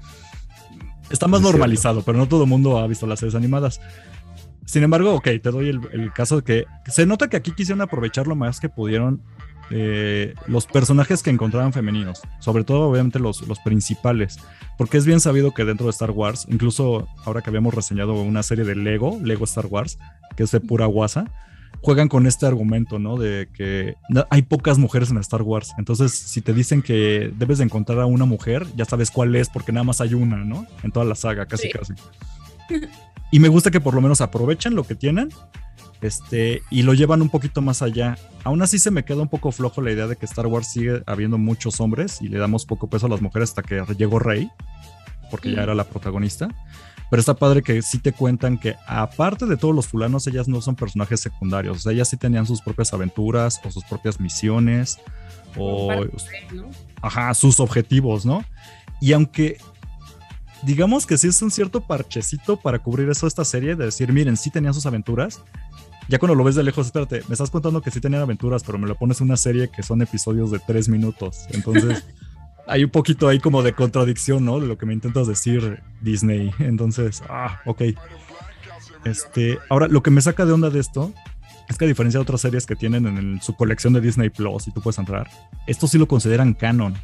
está 1.09 1.27
más 1.27 1.41
normalizado, 1.41 2.01
pero 2.01 2.17
no 2.17 2.27
todo 2.27 2.43
el 2.43 2.49
mundo 2.49 2.77
ha 2.77 2.87
visto 2.87 3.07
las 3.07 3.19
series 3.19 3.35
animadas. 3.35 3.79
Sin 4.65 4.83
embargo, 4.83 5.15
ok, 5.15 5.25
te 5.41 5.51
doy 5.51 5.69
el, 5.69 5.79
el, 5.93 6.13
caso 6.13 6.41
de 6.41 6.43
que 6.43 6.65
se 6.91 7.07
nota 7.07 7.27
que 7.27 7.37
aquí 7.37 7.51
quisieron 7.51 7.81
aprovechar 7.81 8.27
lo 8.27 8.35
más 8.35 8.59
que 8.59 8.69
pudieron 8.69 9.23
eh, 9.71 10.33
los 10.47 10.65
personajes 10.65 11.23
que 11.23 11.29
encontraban 11.29 11.73
femeninos, 11.73 12.21
sobre 12.39 12.63
todo 12.63 12.89
obviamente 12.89 13.19
los, 13.19 13.47
los 13.47 13.59
principales, 13.59 14.37
porque 14.77 14.97
es 14.97 15.05
bien 15.05 15.19
sabido 15.19 15.53
que 15.53 15.65
dentro 15.65 15.85
de 15.85 15.91
Star 15.91 16.11
Wars, 16.11 16.45
incluso 16.49 17.07
ahora 17.25 17.41
que 17.41 17.49
habíamos 17.49 17.73
reseñado 17.73 18.13
una 18.13 18.43
serie 18.43 18.65
de 18.65 18.75
Lego, 18.75 19.19
Lego 19.23 19.45
Star 19.45 19.67
Wars, 19.67 19.99
que 20.35 20.43
es 20.43 20.51
de 20.51 20.59
pura 20.59 20.85
guasa, 20.85 21.25
juegan 21.81 22.07
con 22.07 22.27
este 22.27 22.45
argumento, 22.45 22.99
¿no? 22.99 23.17
De 23.17 23.49
que 23.53 23.95
hay 24.29 24.41
pocas 24.41 24.77
mujeres 24.77 25.11
en 25.11 25.17
Star 25.17 25.41
Wars. 25.41 25.73
Entonces, 25.77 26.11
si 26.13 26.41
te 26.41 26.53
dicen 26.53 26.81
que 26.81 27.31
debes 27.37 27.59
de 27.59 27.63
encontrar 27.63 27.99
a 27.99 28.05
una 28.05 28.25
mujer, 28.25 28.65
ya 28.75 28.85
sabes 28.85 29.11
cuál 29.11 29.35
es, 29.35 29.49
porque 29.49 29.71
nada 29.71 29.83
más 29.83 30.01
hay 30.01 30.13
una, 30.13 30.37
¿no? 30.37 30.65
En 30.83 30.91
toda 30.91 31.05
la 31.05 31.15
saga, 31.15 31.45
casi, 31.45 31.69
casi. 31.69 31.93
Y 33.31 33.39
me 33.39 33.47
gusta 33.47 33.71
que 33.71 33.79
por 33.79 33.93
lo 33.93 34.01
menos 34.01 34.21
aprovechen 34.21 34.75
lo 34.75 34.83
que 34.83 34.95
tienen 34.95 35.29
este, 36.01 36.61
y 36.69 36.83
lo 36.83 36.93
llevan 36.93 37.21
un 37.21 37.29
poquito 37.29 37.61
más 37.61 37.81
allá. 37.81 38.17
Aún 38.43 38.61
así 38.61 38.79
se 38.79 38.91
me 38.91 39.03
queda 39.03 39.21
un 39.21 39.27
poco 39.27 39.51
flojo 39.51 39.81
la 39.81 39.91
idea 39.91 40.07
de 40.07 40.15
que 40.15 40.25
Star 40.25 40.47
Wars 40.47 40.71
sigue 40.71 41.03
habiendo 41.05 41.37
muchos 41.37 41.79
hombres 41.81 42.21
y 42.21 42.29
le 42.29 42.37
damos 42.37 42.65
poco 42.65 42.89
peso 42.89 43.07
a 43.07 43.09
las 43.09 43.21
mujeres 43.21 43.49
hasta 43.49 43.63
que 43.63 43.83
llegó 43.97 44.19
Rey, 44.19 44.49
porque 45.29 45.51
ya 45.53 45.63
era 45.63 45.75
la 45.75 45.83
protagonista. 45.83 46.49
Pero 47.09 47.19
está 47.19 47.33
padre 47.33 47.63
que 47.63 47.81
sí 47.81 47.97
te 47.97 48.13
cuentan 48.13 48.59
que 48.59 48.75
aparte 48.87 49.47
de 49.47 49.57
todos 49.57 49.73
los 49.73 49.87
fulanos, 49.87 50.27
ellas 50.27 50.47
no 50.47 50.61
son 50.61 50.75
personajes 50.75 51.19
secundarios. 51.19 51.77
O 51.77 51.79
sea, 51.79 51.91
ellas 51.91 52.07
sí 52.07 52.17
tenían 52.17 52.45
sus 52.45 52.61
propias 52.61 52.93
aventuras 52.93 53.59
o 53.65 53.71
sus 53.71 53.83
propias 53.83 54.19
misiones 54.19 54.99
o 55.57 56.05
ajá, 57.01 57.33
sus 57.33 57.59
objetivos, 57.59 58.25
¿no? 58.25 58.45
Y 59.01 59.13
aunque 59.13 59.57
digamos 60.63 61.05
que 61.05 61.17
sí 61.17 61.27
es 61.27 61.41
un 61.41 61.51
cierto 61.51 61.81
parchecito 61.81 62.57
para 62.57 62.79
cubrir 62.79 63.09
eso 63.09 63.27
esta 63.27 63.45
serie, 63.45 63.75
de 63.75 63.85
decir, 63.85 64.11
miren, 64.11 64.37
sí 64.37 64.49
tenían 64.49 64.73
sus 64.73 64.85
aventuras, 64.85 65.41
ya 66.09 66.17
cuando 66.17 66.33
lo 66.33 66.43
ves 66.43 66.55
de 66.55 66.63
lejos, 66.63 66.87
espérate, 66.87 67.21
me 67.27 67.33
estás 67.33 67.51
contando 67.51 67.81
que 67.81 67.91
sí 67.91 68.01
tenían 68.01 68.23
aventuras, 68.23 68.63
pero 68.63 68.79
me 68.79 68.87
lo 68.87 68.95
pones 68.95 69.21
en 69.21 69.27
una 69.27 69.37
serie 69.37 69.69
que 69.69 69.83
son 69.83 70.01
episodios 70.01 70.49
de 70.49 70.57
tres 70.57 70.89
minutos. 70.89 71.45
Entonces, 71.51 72.03
hay 72.67 72.83
un 72.83 72.89
poquito 72.89 73.27
ahí 73.27 73.39
como 73.39 73.61
de 73.61 73.73
contradicción, 73.73 74.43
¿no? 74.43 74.59
De 74.59 74.65
lo 74.65 74.75
que 74.75 74.87
me 74.87 74.93
intentas 74.93 75.27
decir 75.27 75.83
Disney. 76.01 76.51
Entonces, 76.57 77.21
ah, 77.29 77.61
ok. 77.65 77.83
Este, 79.05 79.59
ahora, 79.69 79.87
lo 79.87 80.01
que 80.01 80.09
me 80.09 80.19
saca 80.21 80.45
de 80.45 80.51
onda 80.51 80.71
de 80.71 80.79
esto 80.79 81.13
es 81.69 81.77
que 81.77 81.85
a 81.85 81.87
diferencia 81.87 82.17
de 82.17 82.23
otras 82.23 82.41
series 82.41 82.65
que 82.65 82.75
tienen 82.75 83.05
en 83.05 83.39
su 83.39 83.55
colección 83.55 83.93
de 83.93 84.01
Disney 84.01 84.31
Plus 84.31 84.67
y 84.67 84.71
tú 84.71 84.81
puedes 84.81 84.97
entrar, 84.97 85.29
esto 85.67 85.87
sí 85.87 85.99
lo 85.99 86.07
consideran 86.07 86.55
canon, 86.55 86.95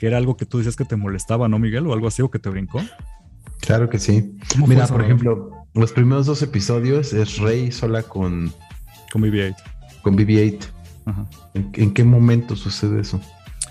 que 0.00 0.06
era 0.06 0.16
algo 0.16 0.38
que 0.38 0.46
tú 0.46 0.56
dices 0.56 0.74
que 0.74 0.86
te 0.86 0.96
molestaba, 0.96 1.48
¿no, 1.48 1.58
Miguel? 1.58 1.86
O 1.86 1.92
algo 1.92 2.08
así, 2.08 2.22
o 2.22 2.30
que 2.30 2.38
te 2.38 2.48
brincó. 2.48 2.80
Claro 3.60 3.90
que 3.90 3.98
sí. 3.98 4.38
Mira, 4.66 4.86
por 4.86 5.02
ejemplo, 5.02 5.61
los 5.74 5.92
primeros 5.92 6.26
dos 6.26 6.42
episodios 6.42 7.12
es 7.12 7.38
Rey 7.38 7.72
sola 7.72 8.02
con... 8.02 8.52
Con 9.12 9.22
BB-8. 9.22 9.56
Con 10.02 10.16
BB-8. 10.16 10.58
¿En, 11.54 11.94
qué 11.94 12.04
momento 12.04 12.56
sucede 12.56 13.00
eso? 13.00 13.20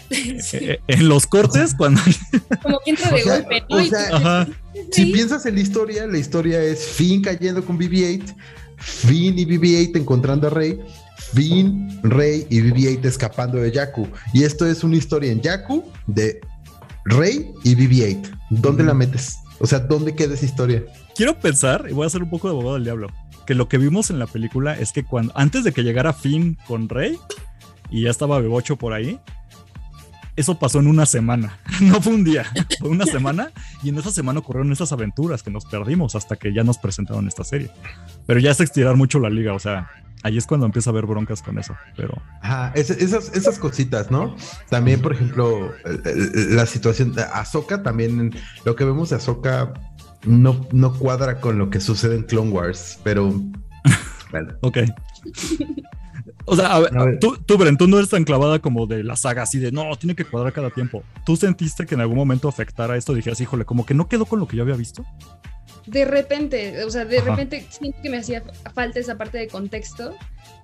Eh, 0.09 0.39
eh, 0.53 0.79
en 0.87 1.07
los 1.07 1.25
cortes, 1.25 1.73
cuando. 1.73 2.01
Como 2.61 2.79
que 2.83 2.91
entra 2.91 3.11
de 3.11 3.23
golpe, 3.23 3.63
si 4.91 5.05
piensas 5.05 5.45
en 5.45 5.55
la 5.55 5.61
historia, 5.61 6.05
la 6.05 6.17
historia 6.17 6.61
es 6.61 6.85
Finn 6.85 7.21
cayendo 7.21 7.63
con 7.63 7.79
BB-8, 7.79 8.35
Finn 8.77 9.39
y 9.39 9.45
BB-8 9.45 9.97
encontrando 9.97 10.47
a 10.47 10.49
Rey, 10.49 10.79
Finn, 11.33 11.99
Rey 12.03 12.45
y 12.49 12.59
BB-8 12.59 13.05
escapando 13.05 13.57
de 13.57 13.71
Jakku. 13.71 14.07
Y 14.33 14.43
esto 14.43 14.65
es 14.65 14.83
una 14.83 14.97
historia 14.97 15.31
en 15.31 15.41
Jakku 15.41 15.83
de 16.07 16.41
Rey 17.05 17.51
y 17.63 17.75
BB-8. 17.75 18.39
¿Dónde 18.49 18.83
la 18.83 18.93
metes? 18.93 19.37
O 19.59 19.67
sea, 19.67 19.79
¿dónde 19.79 20.15
queda 20.15 20.33
esa 20.33 20.45
historia? 20.45 20.83
Quiero 21.21 21.39
pensar, 21.39 21.85
y 21.87 21.93
voy 21.93 22.05
a 22.05 22.07
hacer 22.07 22.23
un 22.23 22.31
poco 22.31 22.47
de 22.47 22.53
abogado 22.55 22.73
del 22.73 22.83
diablo, 22.83 23.07
que 23.45 23.53
lo 23.53 23.69
que 23.69 23.77
vimos 23.77 24.09
en 24.09 24.17
la 24.17 24.25
película 24.25 24.73
es 24.73 24.91
que 24.91 25.03
cuando 25.03 25.31
antes 25.35 25.63
de 25.63 25.71
que 25.71 25.83
llegara 25.83 26.13
Finn 26.13 26.57
con 26.65 26.89
Rey 26.89 27.15
y 27.91 28.05
ya 28.05 28.09
estaba 28.09 28.39
Bebocho 28.39 28.75
por 28.75 28.91
ahí, 28.91 29.19
eso 30.35 30.57
pasó 30.57 30.79
en 30.79 30.87
una 30.87 31.05
semana. 31.05 31.59
No 31.81 32.01
fue 32.01 32.13
un 32.13 32.23
día, 32.23 32.51
fue 32.79 32.89
una 32.89 33.05
semana. 33.05 33.51
Y 33.83 33.89
en 33.89 33.99
esa 33.99 34.09
semana 34.09 34.39
ocurrieron 34.39 34.71
esas 34.71 34.93
aventuras 34.93 35.43
que 35.43 35.51
nos 35.51 35.65
perdimos 35.65 36.15
hasta 36.15 36.37
que 36.37 36.55
ya 36.55 36.63
nos 36.63 36.79
presentaron 36.79 37.27
esta 37.27 37.43
serie. 37.43 37.69
Pero 38.25 38.39
ya 38.39 38.49
es 38.49 38.59
estirar 38.59 38.95
mucho 38.95 39.19
la 39.19 39.29
liga, 39.29 39.53
o 39.53 39.59
sea, 39.59 39.91
ahí 40.23 40.37
es 40.39 40.47
cuando 40.47 40.65
empieza 40.65 40.89
a 40.89 40.93
haber 40.93 41.05
broncas 41.05 41.43
con 41.43 41.59
eso. 41.59 41.75
Pero. 41.95 42.19
Ajá, 42.41 42.73
esas, 42.75 43.59
cositas, 43.59 44.09
¿no? 44.09 44.35
También, 44.69 45.01
por 45.01 45.13
ejemplo, 45.13 45.71
la 46.49 46.65
situación 46.65 47.13
de 47.13 47.21
Ahsoka, 47.23 47.83
también 47.83 48.33
lo 48.65 48.75
que 48.75 48.85
vemos 48.85 49.11
de 49.11 49.17
Ahsoka 49.17 49.73
no, 50.25 50.67
no 50.71 50.93
cuadra 50.93 51.39
con 51.39 51.57
lo 51.57 51.69
que 51.69 51.79
sucede 51.79 52.15
en 52.15 52.23
Clone 52.23 52.51
Wars, 52.51 52.99
pero. 53.03 53.33
Bueno. 54.31 54.53
ok. 54.61 54.77
O 56.45 56.55
sea, 56.55 56.75
a 56.75 56.79
ver, 56.79 57.19
Tú, 57.19 57.37
tú, 57.37 57.57
Bren, 57.57 57.77
tú 57.77 57.87
no 57.87 57.97
eres 57.97 58.09
tan 58.09 58.23
clavada 58.23 58.59
como 58.59 58.87
de 58.87 59.03
la 59.03 59.15
saga, 59.15 59.43
así 59.43 59.59
de 59.59 59.71
no, 59.71 59.95
tiene 59.95 60.15
que 60.15 60.25
cuadrar 60.25 60.53
cada 60.53 60.69
tiempo. 60.69 61.03
¿Tú 61.25 61.35
sentiste 61.35 61.85
que 61.85 61.95
en 61.95 62.01
algún 62.01 62.17
momento 62.17 62.47
afectara 62.47 62.97
esto? 62.97 63.13
Dijeras, 63.13 63.39
híjole, 63.41 63.65
como 63.65 63.85
que 63.85 63.93
no 63.93 64.07
quedó 64.07 64.25
con 64.25 64.39
lo 64.39 64.47
que 64.47 64.57
yo 64.57 64.63
había 64.63 64.75
visto. 64.75 65.05
De 65.85 66.05
repente, 66.05 66.83
o 66.83 66.89
sea, 66.89 67.05
de 67.05 67.21
repente 67.21 67.65
siento 67.69 67.99
que 68.01 68.09
me 68.09 68.17
hacía 68.17 68.43
falta 68.73 68.99
esa 68.99 69.17
parte 69.17 69.37
de 69.37 69.47
contexto. 69.47 70.15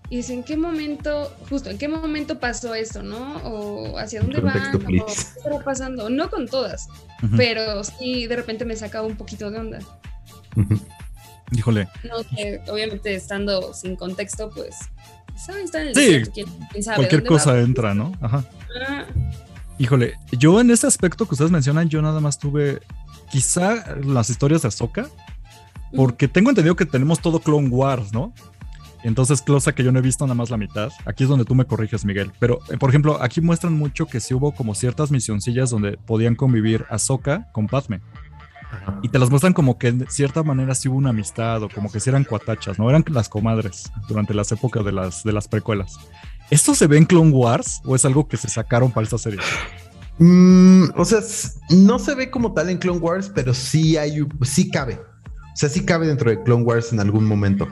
Y 0.09 0.17
dice, 0.17 0.33
¿en 0.33 0.43
qué 0.43 0.55
momento, 0.55 1.35
justo, 1.49 1.69
en 1.69 1.77
qué 1.77 1.89
momento 1.89 2.39
pasó 2.39 2.73
eso, 2.73 3.03
no? 3.03 3.37
O 3.43 3.97
hacia 3.97 4.21
dónde 4.21 4.39
va, 4.39 4.71
o 4.73 4.79
qué 4.79 5.03
está 5.05 5.59
pasando. 5.65 6.09
No 6.09 6.29
con 6.29 6.47
todas, 6.47 6.87
pero 7.35 7.83
sí 7.83 8.25
de 8.25 8.37
repente 8.37 8.63
me 8.63 8.75
sacaba 8.75 9.05
un 9.05 9.17
poquito 9.17 9.51
de 9.51 9.59
onda. 9.59 9.79
Híjole. 11.51 11.89
No, 12.03 12.23
que 12.35 12.61
obviamente 12.69 13.13
estando 13.15 13.73
sin 13.73 13.95
contexto, 13.95 14.49
pues 14.49 14.75
sí, 15.95 16.23
cualquier 16.95 17.25
cosa 17.25 17.59
entra, 17.59 17.93
¿no? 17.93 18.13
Ajá. 18.21 18.45
Ah. 18.87 19.05
Híjole, 19.77 20.15
yo 20.31 20.59
en 20.59 20.71
ese 20.71 20.87
aspecto 20.87 21.27
que 21.27 21.35
ustedes 21.35 21.51
mencionan, 21.51 21.89
yo 21.89 22.01
nada 22.01 22.19
más 22.19 22.39
tuve 22.39 22.79
quizá 23.29 23.97
las 23.97 24.29
historias 24.29 24.61
de 24.63 24.69
Ahsoka, 24.69 25.07
porque 25.95 26.27
tengo 26.27 26.49
entendido 26.49 26.75
que 26.75 26.85
tenemos 26.85 27.19
todo 27.19 27.39
Clone 27.39 27.69
Wars, 27.69 28.11
¿no? 28.11 28.33
Entonces, 29.03 29.41
cosa 29.41 29.73
que 29.73 29.83
yo 29.83 29.91
no 29.91 29.99
he 29.99 30.01
visto 30.01 30.25
nada 30.25 30.35
más 30.35 30.49
la 30.49 30.57
mitad. 30.57 30.91
Aquí 31.05 31.23
es 31.23 31.29
donde 31.29 31.45
tú 31.45 31.55
me 31.55 31.65
corriges, 31.65 32.05
Miguel. 32.05 32.31
Pero, 32.39 32.59
eh, 32.69 32.77
por 32.77 32.89
ejemplo, 32.89 33.21
aquí 33.21 33.41
muestran 33.41 33.73
mucho 33.73 34.05
que 34.05 34.19
sí 34.19 34.33
hubo 34.33 34.53
como 34.53 34.75
ciertas 34.75 35.11
misioncillas 35.11 35.69
donde 35.69 35.97
podían 35.97 36.35
convivir 36.35 36.85
Ahsoka 36.89 37.47
con 37.51 37.67
Padme. 37.67 38.01
Y 39.01 39.09
te 39.09 39.19
las 39.19 39.29
muestran 39.29 39.53
como 39.53 39.77
que 39.77 39.91
de 39.91 40.07
cierta 40.09 40.43
manera 40.43 40.75
sí 40.75 40.89
hubo 40.89 40.97
una 40.97 41.11
amistad 41.11 41.63
o 41.63 41.69
como 41.69 41.91
que 41.91 41.99
sí 41.99 42.09
eran 42.09 42.25
cuatachas, 42.25 42.77
¿no? 42.77 42.89
Eran 42.89 43.03
las 43.07 43.29
comadres 43.29 43.89
durante 44.09 44.33
las 44.33 44.51
épocas 44.51 44.83
de 44.83 44.91
las, 44.91 45.23
de 45.23 45.31
las 45.31 45.47
precuelas. 45.47 45.97
¿Esto 46.49 46.75
se 46.75 46.87
ve 46.87 46.97
en 46.97 47.05
Clone 47.05 47.31
Wars 47.31 47.81
o 47.85 47.95
es 47.95 48.03
algo 48.05 48.27
que 48.27 48.37
se 48.37 48.49
sacaron 48.49 48.91
para 48.91 49.05
esta 49.05 49.17
serie? 49.17 49.39
Mm, 50.19 50.85
o 50.95 51.05
sea, 51.05 51.19
no 51.69 51.99
se 51.99 52.15
ve 52.15 52.31
como 52.31 52.53
tal 52.53 52.69
en 52.69 52.77
Clone 52.77 52.99
Wars, 52.99 53.31
pero 53.33 53.53
sí 53.53 53.97
hay, 53.97 54.25
sí 54.41 54.69
cabe. 54.69 54.99
O 55.57 55.59
sea, 55.59 55.69
sí 55.69 55.83
cabe 55.83 56.05
dentro 56.05 56.29
de 56.29 56.43
Clone 56.43 56.63
Wars 56.63 56.93
en 56.93 56.99
algún 56.99 57.25
momento. 57.25 57.67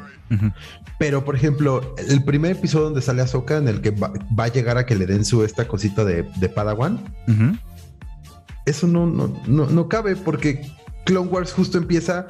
Pero, 0.97 1.23
por 1.23 1.35
ejemplo, 1.35 1.93
el 2.09 2.23
primer 2.23 2.53
episodio 2.53 2.85
donde 2.85 3.03
sale 3.03 3.21
Ahsoka, 3.21 3.57
en 3.57 3.67
el 3.67 3.79
que 3.81 3.91
va, 3.91 4.11
a 4.39 4.47
llegar 4.47 4.79
a 4.79 4.87
que 4.87 4.95
le 4.95 5.05
den 5.05 5.23
su 5.23 5.43
esta 5.43 5.67
cosita 5.67 6.03
de, 6.03 6.23
Padawan, 6.49 6.99
eso 8.65 8.87
no, 8.87 9.05
no, 9.05 9.39
no, 9.45 9.67
no 9.67 9.87
cabe 9.87 10.15
porque 10.15 10.65
Clone 11.05 11.29
Wars 11.29 11.53
justo 11.53 11.77
empieza 11.77 12.25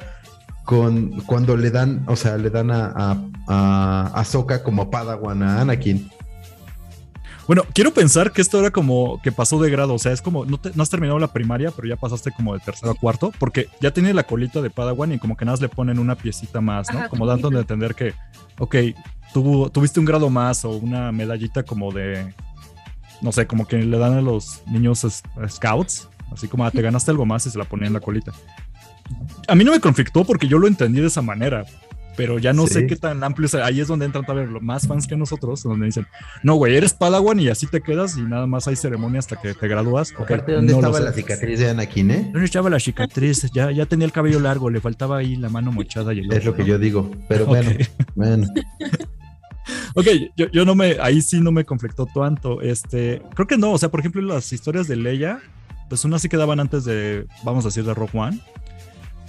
con 0.66 1.22
cuando 1.22 1.56
le 1.56 1.70
dan, 1.70 2.04
o 2.06 2.16
sea, 2.16 2.36
le 2.36 2.50
dan 2.50 2.70
a, 2.70 3.16
a, 3.48 4.12
a 4.14 4.62
como 4.62 4.90
Padawan 4.90 5.42
a 5.42 5.62
Anakin. 5.62 6.10
Bueno, 7.46 7.62
quiero 7.72 7.94
pensar 7.94 8.32
que 8.32 8.42
esto 8.42 8.58
era 8.58 8.72
como 8.72 9.20
que 9.22 9.30
pasó 9.30 9.60
de 9.60 9.70
grado, 9.70 9.94
o 9.94 9.98
sea, 9.98 10.12
es 10.12 10.20
como, 10.20 10.44
no, 10.44 10.58
has 10.78 10.90
terminado 10.90 11.18
la 11.18 11.32
primaria, 11.32 11.70
pero 11.70 11.86
ya 11.86 11.96
pasaste 11.96 12.32
como 12.32 12.54
de 12.54 12.60
tercero 12.60 12.90
a 12.90 12.94
cuarto, 12.94 13.32
porque 13.38 13.68
ya 13.80 13.92
tiene 13.92 14.12
la 14.14 14.24
colita 14.24 14.60
de 14.60 14.70
Padawan 14.70 15.12
y 15.12 15.18
como 15.18 15.36
que 15.36 15.44
nada 15.44 15.52
más 15.52 15.60
le 15.60 15.68
ponen 15.68 16.00
una 16.00 16.16
piecita 16.16 16.60
más, 16.60 16.92
¿no? 16.92 17.08
como 17.08 17.24
dando 17.24 17.50
de 17.50 17.60
entender 17.60 17.94
que, 17.94 18.14
ok, 18.58 18.76
tuviste 19.72 20.00
un 20.00 20.06
grado 20.06 20.28
más 20.28 20.64
o 20.64 20.70
una 20.70 21.12
medallita 21.12 21.62
como 21.62 21.92
de, 21.92 22.34
no 23.20 23.30
sé, 23.30 23.46
como 23.46 23.66
que 23.66 23.78
le 23.78 23.98
dan 23.98 24.14
a 24.14 24.22
los 24.22 24.62
niños 24.66 25.06
scouts, 25.48 26.08
así 26.32 26.48
como, 26.48 26.64
ah, 26.64 26.70
te 26.72 26.82
ganaste 26.82 27.12
algo 27.12 27.26
más 27.26 27.46
y 27.46 27.50
se 27.50 27.58
la 27.58 27.64
ponen 27.64 27.88
en 27.88 27.92
la 27.92 28.00
colita. 28.00 28.32
A 29.46 29.54
mí 29.54 29.62
no 29.62 29.70
me 29.70 29.80
conflictó 29.80 30.24
porque 30.24 30.48
yo 30.48 30.58
lo 30.58 30.66
entendí 30.66 31.00
de 31.00 31.06
esa 31.06 31.22
manera, 31.22 31.64
pero 32.16 32.38
ya 32.38 32.52
no 32.52 32.66
sé 32.66 32.86
qué 32.86 32.96
tan 32.96 33.22
amplio. 33.22 33.48
ahí 33.62 33.80
es 33.80 33.88
donde 33.88 34.06
entran 34.06 34.24
ver 34.26 34.48
los 34.48 34.62
más 34.62 34.86
fans 34.86 35.06
que 35.06 35.16
nosotros, 35.16 35.62
donde 35.62 35.86
dicen, 35.86 36.06
no, 36.42 36.54
güey, 36.54 36.76
eres 36.76 36.94
Padawan 36.94 37.38
y 37.38 37.48
así 37.48 37.66
te 37.66 37.80
quedas 37.80 38.16
y 38.16 38.22
nada 38.22 38.46
más 38.46 38.66
hay 38.68 38.76
ceremonia 38.76 39.18
hasta 39.18 39.40
que 39.40 39.54
te 39.54 39.68
gradúas. 39.68 40.12
¿dónde 40.46 40.72
estaba 40.72 41.00
la 41.00 41.12
cicatriz 41.12 41.58
de 41.58 41.70
Anakin, 41.70 42.10
eh? 42.10 42.30
¿Dónde 42.32 42.44
estaba 42.44 42.70
la 42.70 42.80
cicatriz? 42.80 43.50
Ya, 43.52 43.70
ya 43.70 43.86
tenía 43.86 44.06
el 44.06 44.12
cabello 44.12 44.40
largo, 44.40 44.70
le 44.70 44.80
faltaba 44.80 45.18
ahí 45.18 45.36
la 45.36 45.48
mano 45.48 45.72
mochada 45.72 46.14
y 46.14 46.20
el 46.20 46.32
Es 46.32 46.44
lo 46.44 46.54
que 46.54 46.64
yo 46.64 46.78
digo, 46.78 47.10
pero 47.28 47.46
bueno, 47.46 47.70
bueno. 48.14 48.46
ok, 49.94 50.06
yo, 50.36 50.46
yo, 50.50 50.64
no 50.64 50.74
me, 50.74 50.96
ahí 51.00 51.20
sí 51.20 51.40
no 51.40 51.52
me 51.52 51.64
conflictó 51.64 52.06
tanto. 52.06 52.62
Este, 52.62 53.22
creo 53.34 53.46
que 53.46 53.58
no, 53.58 53.72
o 53.72 53.78
sea, 53.78 53.90
por 53.90 54.00
ejemplo, 54.00 54.22
las 54.22 54.52
historias 54.52 54.88
de 54.88 54.96
Leia, 54.96 55.40
pues 55.88 56.04
unas 56.04 56.22
sí 56.22 56.28
quedaban 56.28 56.60
antes 56.60 56.84
de, 56.84 57.26
vamos 57.44 57.64
a 57.64 57.68
decir, 57.68 57.84
de 57.84 57.94
Rogue 57.94 58.18
One 58.18 58.40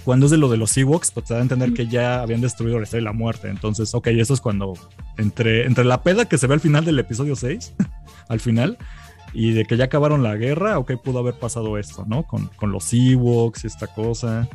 cuando 0.08 0.24
es 0.24 0.30
de 0.30 0.38
lo 0.38 0.48
de 0.48 0.56
los 0.56 0.74
Ewoks, 0.74 1.10
pues 1.10 1.26
te 1.26 1.34
da 1.34 1.40
a 1.40 1.42
entender 1.42 1.74
que 1.74 1.86
ya 1.86 2.22
habían 2.22 2.40
destruido 2.40 2.78
la 2.78 2.84
estrella 2.84 3.02
de 3.02 3.04
la 3.04 3.12
muerte. 3.12 3.50
Entonces, 3.50 3.94
ok, 3.94 4.06
eso 4.06 4.32
es 4.32 4.40
cuando 4.40 4.72
entre, 5.18 5.66
entre 5.66 5.84
la 5.84 6.02
peda 6.02 6.24
que 6.24 6.38
se 6.38 6.46
ve 6.46 6.54
al 6.54 6.60
final 6.60 6.86
del 6.86 6.98
episodio 6.98 7.36
6, 7.36 7.74
al 8.30 8.40
final, 8.40 8.78
y 9.34 9.50
de 9.50 9.66
que 9.66 9.76
ya 9.76 9.84
acabaron 9.84 10.22
la 10.22 10.34
guerra, 10.36 10.78
ok, 10.78 10.92
pudo 11.04 11.18
haber 11.18 11.34
pasado 11.34 11.76
esto, 11.76 12.06
¿no? 12.08 12.22
Con, 12.22 12.46
con 12.56 12.72
los 12.72 12.90
Ewoks 12.94 13.64
y 13.64 13.66
esta 13.66 13.86
cosa. 13.86 14.48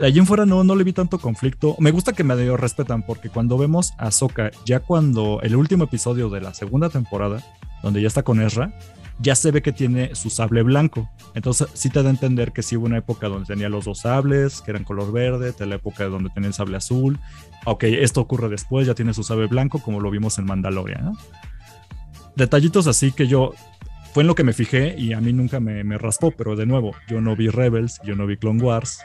Allí 0.00 0.20
en 0.20 0.26
fuera 0.26 0.46
no, 0.46 0.62
no 0.62 0.76
le 0.76 0.84
vi 0.84 0.92
tanto 0.92 1.18
conflicto. 1.18 1.74
Me 1.80 1.90
gusta 1.90 2.12
que 2.12 2.22
me 2.22 2.36
dio 2.36 2.56
respetan 2.56 3.02
porque 3.02 3.30
cuando 3.30 3.58
vemos 3.58 3.94
a 3.98 4.12
Soka, 4.12 4.52
ya 4.64 4.78
cuando 4.78 5.40
el 5.42 5.56
último 5.56 5.82
episodio 5.82 6.30
de 6.30 6.40
la 6.40 6.54
segunda 6.54 6.88
temporada, 6.88 7.42
donde 7.82 8.00
ya 8.00 8.06
está 8.06 8.22
con 8.22 8.40
Ezra, 8.40 8.72
ya 9.18 9.34
se 9.34 9.50
ve 9.50 9.62
que 9.62 9.72
tiene 9.72 10.14
su 10.14 10.30
sable 10.30 10.62
blanco. 10.62 11.10
Entonces 11.34 11.68
sí 11.74 11.90
te 11.90 12.02
da 12.02 12.08
a 12.08 12.12
entender 12.12 12.52
que 12.52 12.62
sí 12.62 12.76
hubo 12.76 12.86
una 12.86 12.98
época 12.98 13.28
donde 13.28 13.46
tenía 13.46 13.68
los 13.68 13.84
dos 13.84 14.00
sables, 14.00 14.60
que 14.60 14.70
eran 14.70 14.84
color 14.84 15.12
verde, 15.12 15.52
de 15.52 15.66
la 15.66 15.76
época 15.76 16.04
donde 16.04 16.30
tenía 16.30 16.48
el 16.48 16.54
sable 16.54 16.76
azul. 16.76 17.18
Ok, 17.64 17.84
esto 17.84 18.20
ocurre 18.20 18.48
después, 18.48 18.86
ya 18.86 18.94
tiene 18.94 19.14
su 19.14 19.22
sable 19.22 19.46
blanco 19.46 19.80
como 19.80 20.00
lo 20.00 20.10
vimos 20.10 20.38
en 20.38 20.46
Mandalorian. 20.46 21.12
Detallitos 22.36 22.86
así 22.86 23.12
que 23.12 23.26
yo 23.26 23.52
fue 24.12 24.22
en 24.22 24.26
lo 24.26 24.34
que 24.34 24.44
me 24.44 24.52
fijé 24.52 24.94
y 24.98 25.12
a 25.12 25.20
mí 25.20 25.32
nunca 25.32 25.60
me, 25.60 25.84
me, 25.84 25.98
raspó, 25.98 26.30
pero 26.30 26.56
de 26.56 26.66
nuevo, 26.66 26.94
yo 27.08 27.20
no 27.20 27.34
vi 27.36 27.48
Rebels, 27.48 28.00
yo 28.04 28.14
no 28.14 28.26
vi 28.26 28.36
Clone 28.36 28.62
Wars. 28.62 29.00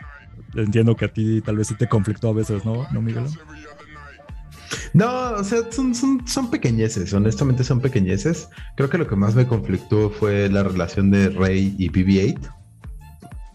Entiendo 0.56 0.96
que 0.96 1.06
a 1.06 1.14
ti 1.14 1.42
tal 1.42 1.58
vez 1.58 1.68
sí 1.68 1.76
te 1.76 1.88
conflictó 1.88 2.30
a 2.30 2.34
veces, 2.34 2.66
¿no, 2.66 2.88
¿No 2.92 3.02
Miguel? 3.02 3.26
No, 4.94 5.32
o 5.32 5.44
sea, 5.44 5.60
son, 5.72 5.94
son, 5.94 6.52
pequeñeces, 6.52 7.14
honestamente 7.14 7.64
son 7.64 7.80
pequeñeces. 7.80 8.50
Creo 8.76 8.90
que 8.90 8.98
lo 8.98 9.08
que 9.08 9.16
más 9.16 9.36
me 9.36 9.48
conflictó 9.48 10.10
fue 10.10 10.50
la 10.50 10.64
relación 10.64 11.12
de 11.12 11.30
Rey 11.30 11.76
y 11.78 11.90
BB-8. 11.90 12.40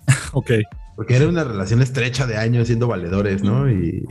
ok. 0.32 0.50
Porque 0.96 1.16
era 1.16 1.28
una 1.28 1.44
relación 1.44 1.82
estrecha 1.82 2.26
de 2.26 2.36
años 2.36 2.66
siendo 2.66 2.86
valedores, 2.86 3.42
¿no? 3.42 3.70
Y. 3.70 4.04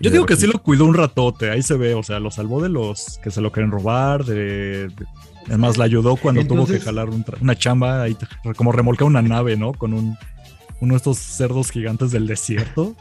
Yo 0.00 0.10
digo 0.10 0.26
que 0.26 0.36
sí 0.36 0.46
lo 0.46 0.62
cuidó 0.62 0.84
un 0.84 0.94
ratote, 0.94 1.50
ahí 1.50 1.60
se 1.62 1.76
ve, 1.76 1.94
o 1.94 2.04
sea, 2.04 2.20
lo 2.20 2.30
salvó 2.30 2.62
de 2.62 2.68
los 2.68 3.18
que 3.22 3.32
se 3.32 3.40
lo 3.40 3.50
quieren 3.50 3.72
robar, 3.72 4.24
de, 4.24 4.92
además 5.48 5.76
la 5.76 5.86
ayudó 5.86 6.14
cuando 6.14 6.46
tuvo 6.46 6.66
que 6.66 6.78
jalar 6.78 7.08
una 7.40 7.56
chamba, 7.56 8.02
ahí 8.02 8.16
como 8.56 8.70
remolcar 8.70 9.08
una 9.08 9.22
nave, 9.22 9.56
¿no? 9.56 9.72
Con 9.72 9.94
un, 9.94 10.16
uno 10.80 10.94
de 10.94 10.98
estos 10.98 11.18
cerdos 11.18 11.70
gigantes 11.70 12.12
del 12.12 12.28
desierto. 12.28 12.94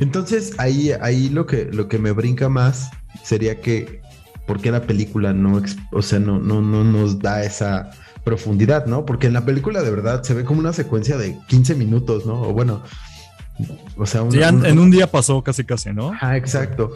Entonces, 0.00 0.54
ahí, 0.58 0.92
ahí 1.00 1.28
lo 1.28 1.46
que, 1.46 1.66
lo 1.66 1.88
que 1.88 1.98
me 1.98 2.12
brinca 2.12 2.48
más 2.48 2.90
sería 3.22 3.60
que, 3.60 4.02
¿por 4.46 4.60
qué 4.60 4.70
la 4.70 4.82
película 4.82 5.32
no, 5.32 5.62
o 5.92 6.02
sea, 6.02 6.18
no, 6.18 6.38
no, 6.38 6.60
no 6.60 6.84
nos 6.84 7.18
da 7.18 7.44
esa 7.44 7.90
profundidad, 8.24 8.86
¿no? 8.86 9.04
Porque 9.04 9.26
en 9.26 9.32
la 9.32 9.44
película 9.44 9.82
de 9.82 9.90
verdad 9.90 10.22
se 10.22 10.34
ve 10.34 10.44
como 10.44 10.60
una 10.60 10.72
secuencia 10.72 11.16
de 11.16 11.38
15 11.48 11.74
minutos, 11.74 12.26
¿no? 12.26 12.42
O 12.42 12.52
bueno, 12.52 12.82
o 13.96 14.06
sea, 14.06 14.22
en 14.22 14.78
un 14.78 14.90
día 14.90 15.10
pasó 15.10 15.42
casi 15.42 15.64
casi, 15.64 15.92
¿no? 15.92 16.12
Ah, 16.20 16.36
exacto. 16.36 16.92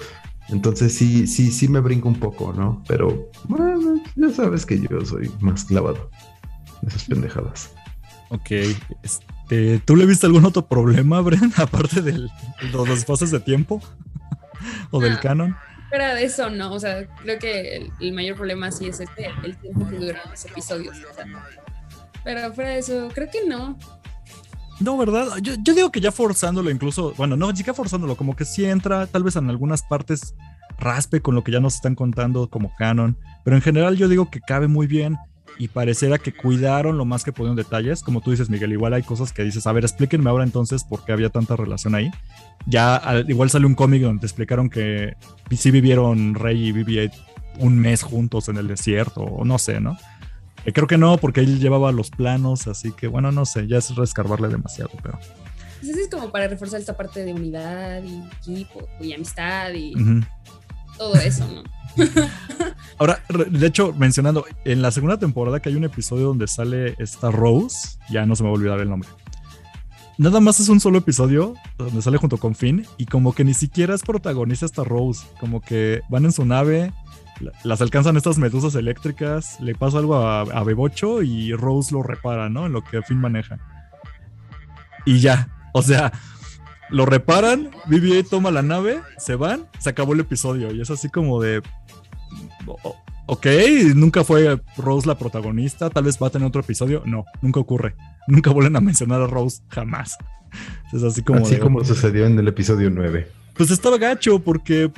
Entonces 0.49 0.95
sí, 0.95 1.27
sí, 1.27 1.51
sí 1.51 1.69
me 1.69 1.81
brinca 1.81 2.09
un 2.09 2.19
poco, 2.19 2.53
¿no? 2.53 2.83
Pero 2.87 3.31
bueno, 3.45 4.01
ya 4.15 4.31
sabes 4.31 4.65
que 4.65 4.81
yo 4.81 5.05
soy 5.05 5.31
más 5.41 5.65
clavado 5.65 6.11
en 6.83 6.89
esas 6.89 7.05
pendejadas. 7.05 7.73
Ok, 8.29 8.51
este, 9.47 9.79
¿tú 9.85 9.95
le 9.95 10.07
viste 10.07 10.27
algún 10.27 10.45
otro 10.45 10.67
problema, 10.67 11.21
Bren, 11.21 11.53
aparte 11.57 12.03
de 12.03 12.29
los 12.73 12.89
espacios 12.89 13.31
de 13.31 13.39
tiempo 13.39 13.81
o 14.91 15.01
del 15.01 15.21
canon? 15.21 15.57
Fuera 15.89 16.17
de 16.17 16.25
eso, 16.25 16.51
no, 16.51 16.73
o 16.73 16.81
sea, 16.81 17.07
creo 17.23 17.39
que 17.39 17.89
el, 18.01 18.13
mayor 18.13 18.37
problema 18.37 18.73
sí 18.73 18.89
es 18.89 18.99
este, 18.99 19.31
el 19.45 19.57
tiempo 19.57 19.89
que 19.89 19.97
duran 19.99 20.23
los 20.29 20.45
episodios. 20.45 20.97
pero 22.25 22.53
fuera 22.55 22.71
de 22.71 22.79
eso, 22.81 23.09
creo 23.15 23.31
que 23.31 23.47
no. 23.47 23.79
No, 24.81 24.97
¿verdad? 24.99 25.29
Yo, 25.41 25.55
yo, 25.63 25.75
digo 25.75 25.93
que 25.93 26.01
ya 26.01 26.11
forzándolo 26.11 26.69
incluso, 26.71 27.15
bueno, 27.17 27.37
no, 27.37 27.53
ya 27.53 27.73
forzándolo, 27.73 28.17
como 28.17 28.35
que 28.35 28.45
sí 28.45 28.65
entra 28.65 29.07
tal 29.07 29.23
vez 29.23 29.37
en 29.37 29.49
algunas 29.49 29.83
partes 29.85 30.35
raspe 30.77 31.23
con 31.23 31.37
lo 31.37 31.45
que 31.45 31.53
ya 31.53 31.61
nos 31.61 31.77
están 31.77 31.95
contando 31.95 32.51
como 32.51 32.75
canon, 32.77 33.17
pero 33.45 33.57
en 33.57 33.63
general 33.63 33.97
yo 33.97 34.09
digo 34.09 34.29
que 34.29 34.41
cabe 34.41 34.67
muy 34.67 34.89
bien 34.89 35.17
y 35.59 35.69
pareciera 35.69 36.19
que 36.19 36.33
cuidaron 36.33 36.99
lo 36.99 37.05
más 37.05 37.25
que 37.25 37.33
pudieron 37.33 37.57
detalles. 37.57 38.03
Como 38.03 38.21
tú 38.21 38.31
dices, 38.31 38.51
Miguel, 38.51 38.73
igual 38.73 38.95
hay 38.95 39.03
cosas 39.03 39.33
que 39.33 39.43
dices, 39.43 39.67
a 39.67 39.73
ver, 39.73 39.85
explíquenme 39.85 40.29
ahora 40.29 40.45
entonces 40.45 40.85
por 40.85 41.05
qué 41.05 41.13
había 41.13 41.31
tanta 41.31 41.57
relación 41.57 41.95
ahí. 41.95 42.11
Ya 42.67 43.01
igual 43.29 43.51
sale 43.51 43.67
un 43.67 43.75
cómic 43.75 44.03
donde 44.03 44.21
te 44.21 44.27
explicaron 44.27 44.69
que 44.69 45.15
sí 45.57 45.71
vivieron 45.71 46.35
Rey 46.35 46.69
y 46.69 46.73
BB-8 46.73 47.13
un 47.59 47.79
mes 47.79 48.03
juntos 48.03 48.49
en 48.49 48.57
el 48.57 48.69
desierto, 48.69 49.23
o 49.23 49.45
no 49.45 49.59
sé, 49.59 49.81
¿no? 49.81 49.97
Eh, 50.65 50.73
creo 50.73 50.87
que 50.87 50.99
no, 50.99 51.17
porque 51.19 51.41
él 51.41 51.61
llevaba 51.61 51.93
los 51.93 52.11
planos, 52.11 52.67
así 52.67 52.93
que 52.93 53.07
bueno, 53.07 53.33
no 53.33 53.45
sé, 53.45 53.67
ya 53.67 53.79
es 53.79 53.95
rescarbarle 53.95 54.49
demasiado, 54.49 54.91
pero... 55.03 55.19
Pues 55.81 55.97
es 55.97 56.09
como 56.09 56.31
para 56.31 56.49
reforzar 56.49 56.81
esta 56.81 56.97
parte 56.97 57.25
de 57.25 57.35
unidad 57.35 58.03
y 58.03 58.23
equipo 58.41 58.89
y 59.01 59.13
amistad 59.13 59.73
y 59.75 59.95
todo 60.97 61.15
eso, 61.17 61.47
¿no? 61.47 61.63
Ahora, 62.99 63.23
de 63.29 63.67
hecho, 63.67 63.93
mencionando, 63.93 64.47
en 64.65 64.81
la 64.81 64.91
segunda 64.91 65.19
temporada 65.19 65.61
que 65.61 65.69
hay 65.69 65.77
un 65.77 65.85
episodio 65.85 66.29
donde 66.29 66.47
sale 66.47 66.95
esta 66.99 67.31
Rose, 67.31 67.99
ya 68.09 68.25
no 68.25 68.35
se 68.35 68.43
me 68.43 68.49
va 68.49 68.55
a 68.55 68.59
olvidar 68.59 68.81
el 68.81 68.89
nombre. 68.89 69.09
Nada 70.19 70.41
más 70.41 70.61
es 70.61 70.71
un 70.71 70.81
solo 70.81 70.99
episodio 70.99 71.55
donde 71.77 72.01
sale 72.01 72.17
junto 72.17 72.39
con 72.39 72.55
Finn 72.55 72.87
y 72.97 73.05
como 73.05 73.35
que 73.35 73.45
ni 73.45 73.53
siquiera 73.53 73.95
es 73.95 74.03
protagonista 74.03 74.65
esta 74.65 74.83
Rose, 74.83 75.27
como 75.39 75.61
que 75.61 76.01
van 76.09 76.25
en 76.25 76.33
su 76.33 76.47
nave, 76.47 76.95
las 77.65 77.83
alcanzan 77.83 78.17
estas 78.17 78.39
medusas 78.39 78.75
eléctricas, 78.77 79.61
le 79.61 79.75
pasa 79.75 79.99
algo 79.99 80.17
a, 80.17 80.65
Bebocho 80.65 81.21
y 81.23 81.53
Rose 81.53 81.93
lo 81.93 82.03
repara, 82.03 82.49
¿no? 82.49 82.65
En 82.65 82.73
lo 82.73 82.83
que 82.83 83.03
Finn 83.03 83.21
maneja. 83.21 83.59
Y 85.05 85.21
ya, 85.21 85.49
o 85.75 85.83
sea, 85.83 86.13
lo 86.91 87.07
reparan, 87.07 87.71
BB-8 87.87 88.29
toma 88.29 88.51
la 88.51 88.63
nave, 88.63 89.01
se 89.19 89.35
van, 89.35 89.67
se 89.79 89.91
acabó 89.91 90.15
el 90.15 90.21
episodio 90.21 90.73
y 90.73 90.81
es 90.81 90.91
así 90.91 91.09
como 91.09 91.41
de 91.41 91.63
ok, 93.27 93.47
nunca 93.95 94.25
fue 94.25 94.61
Rose 94.77 95.07
la 95.07 95.19
protagonista, 95.19 95.91
tal 95.91 96.05
vez 96.05 96.19
va 96.21 96.29
a 96.29 96.31
tener 96.31 96.49
otro 96.49 96.61
episodio. 96.61 97.03
No, 97.05 97.25
nunca 97.43 97.61
ocurre. 97.61 97.95
Nunca 98.29 98.51
vuelven 98.51 98.75
a 98.75 98.81
mencionar 98.81 99.23
a 99.23 99.29
Rose 99.29 99.63
jamás. 99.69 100.17
Es 100.93 101.03
así 101.03 101.23
como. 101.23 101.45
Así 101.45 101.59
como 101.59 101.85
sucedió 101.85 102.27
en 102.27 102.37
el 102.39 102.49
episodio 102.49 102.91
9. 102.91 103.29
Pues 103.57 103.71
estaba 103.71 103.99
gacho 103.99 104.41
porque 104.41 104.91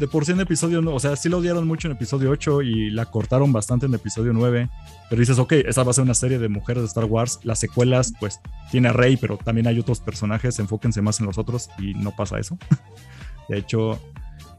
de 0.00 0.08
por 0.08 0.24
sí 0.24 0.32
en 0.32 0.40
episodio, 0.40 0.82
o 0.92 0.98
sea, 0.98 1.14
sí 1.14 1.28
lo 1.28 1.38
odiaron 1.38 1.66
mucho 1.68 1.86
en 1.86 1.92
episodio 1.92 2.30
8 2.30 2.62
y 2.62 2.90
la 2.90 3.04
cortaron 3.04 3.52
bastante 3.52 3.86
en 3.86 3.94
episodio 3.94 4.32
9. 4.32 4.68
Pero 5.08 5.20
dices, 5.20 5.38
ok, 5.38 5.52
esa 5.52 5.84
va 5.84 5.90
a 5.90 5.94
ser 5.94 6.04
una 6.04 6.14
serie 6.14 6.38
de 6.38 6.48
mujeres 6.48 6.82
de 6.82 6.86
Star 6.86 7.04
Wars. 7.04 7.38
Las 7.44 7.58
secuelas, 7.58 8.14
pues 8.18 8.40
tiene 8.70 8.88
a 8.88 8.92
Rey, 8.92 9.16
pero 9.16 9.36
también 9.36 9.66
hay 9.66 9.78
otros 9.78 10.00
personajes, 10.00 10.58
enfóquense 10.58 11.02
más 11.02 11.20
en 11.20 11.26
los 11.26 11.36
otros 11.36 11.68
y 11.78 11.94
no 11.94 12.16
pasa 12.16 12.38
eso. 12.38 12.58
De 13.48 13.58
hecho, 13.58 14.00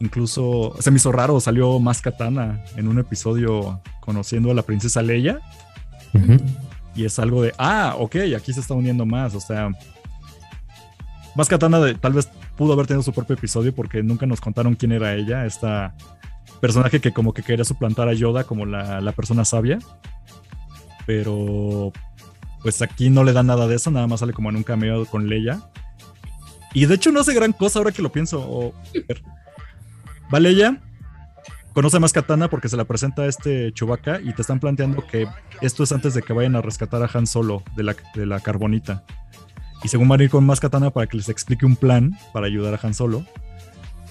Incluso 0.01 0.75
se 0.80 0.89
me 0.89 0.97
hizo 0.97 1.12
raro, 1.12 1.39
salió 1.39 1.80
más 1.80 2.01
Katana 2.01 2.63
en 2.75 2.88
un 2.88 2.97
episodio 2.97 3.82
conociendo 3.99 4.49
a 4.49 4.56
la 4.56 4.63
princesa 4.63 5.04
Leia. 5.04 5.39
Y 6.95 7.06
es 7.06 7.19
algo 7.19 7.43
de, 7.43 7.54
ah, 7.60 7.95
ok, 7.99 8.15
aquí 8.36 8.51
se 8.51 8.62
está 8.62 8.73
uniendo 8.73 9.06
más. 9.06 9.36
O 9.36 9.39
sea, 9.39 9.69
más 11.36 11.47
Katana 11.47 11.80
de, 11.80 11.93
tal 11.93 12.13
vez 12.13 12.30
pudo 12.62 12.74
haber 12.74 12.86
tenido 12.86 13.02
su 13.02 13.12
propio 13.12 13.36
episodio 13.36 13.74
porque 13.74 14.04
nunca 14.04 14.28
nos 14.28 14.39
contaron 14.39 14.76
quién 14.76 14.91
era 14.91 15.15
ella, 15.15 15.47
esta 15.47 15.95
personaje 16.60 17.02
que 17.02 17.12
como 17.12 17.34
que 17.34 17.41
quería 17.41 17.65
suplantar 17.65 18.08
a 18.08 18.13
Yoda 18.13 18.43
como 18.43 18.67
la, 18.67 19.02
la 19.02 19.13
persona 19.13 19.45
sabia. 19.45 19.80
Pero 21.08 21.91
pues 22.62 22.84
aquí 22.84 23.10
no 23.10 23.24
le 23.24 23.34
da 23.34 23.41
nada 23.41 23.67
de 23.67 23.78
eso, 23.78 23.89
nada 23.89 24.06
más 24.06 24.19
sale 24.19 24.34
como 24.34 24.52
en 24.52 24.58
un 24.58 24.63
cameo 24.63 25.08
con 25.08 25.28
Leia. 25.28 25.60
Y 26.76 26.86
de 26.86 26.93
hecho 26.93 27.12
no 27.12 27.21
hace 27.21 27.34
gran 27.34 27.52
cosa 27.52 27.80
ahora 27.80 27.91
que 27.91 28.04
lo 28.04 28.12
pienso. 28.12 28.39
O, 28.47 28.76
Vale, 30.30 30.50
ella 30.50 30.80
conoce 31.74 31.97
más 31.97 32.13
Katana 32.13 32.47
porque 32.47 32.69
se 32.69 32.78
la 32.78 32.86
presenta 32.86 33.24
a 33.24 33.26
este 33.26 33.74
Chewbacca 33.74 34.21
y 34.21 34.34
te 34.34 34.43
están 34.43 34.60
planteando 34.60 35.04
que 35.08 35.28
esto 35.62 35.82
es 35.82 35.91
antes 35.93 36.13
de 36.13 36.21
que 36.21 36.32
vayan 36.32 36.56
a 36.56 36.62
rescatar 36.62 37.02
a 37.02 37.10
Han 37.12 37.26
Solo 37.26 37.63
de 37.76 37.82
la, 37.82 37.95
de 38.13 38.28
la 38.28 38.39
carbonita. 38.39 39.04
Y 39.83 39.87
según 39.87 40.07
van 40.07 40.21
a 40.21 40.23
ir 40.23 40.29
con 40.29 40.45
más 40.45 40.59
Katana 40.59 40.91
para 40.91 41.07
que 41.07 41.17
les 41.17 41.29
explique 41.29 41.65
un 41.65 41.75
plan 41.75 42.17
para 42.33 42.47
ayudar 42.47 42.73
a 42.73 42.79
Han 42.85 42.93
Solo. 42.93 43.25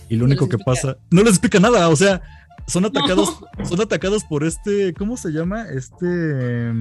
Y 0.09 0.17
lo 0.17 0.25
único 0.25 0.49
que 0.49 0.59
pasa, 0.59 0.97
no 1.11 1.23
les 1.23 1.31
explica 1.35 1.61
nada, 1.61 1.89
o 1.89 1.95
sea, 1.95 2.21
son 2.67 2.85
atacados, 2.85 3.39
son 3.63 3.81
atacados 3.81 4.25
por 4.25 4.43
este, 4.43 4.93
¿cómo 4.95 5.17
se 5.17 5.31
llama? 5.31 5.67
Este 5.71 6.73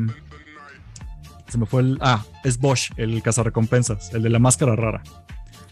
se 1.49 1.58
me 1.58 1.65
fue 1.65 1.82
el, 1.82 1.97
ah, 2.02 2.23
es 2.43 2.60
Bosch, 2.60 2.91
el 2.97 3.21
cazarrecompensas, 3.21 4.13
el 4.13 4.23
de 4.23 4.30
la 4.30 4.39
máscara 4.39 4.75
rara. 4.75 5.02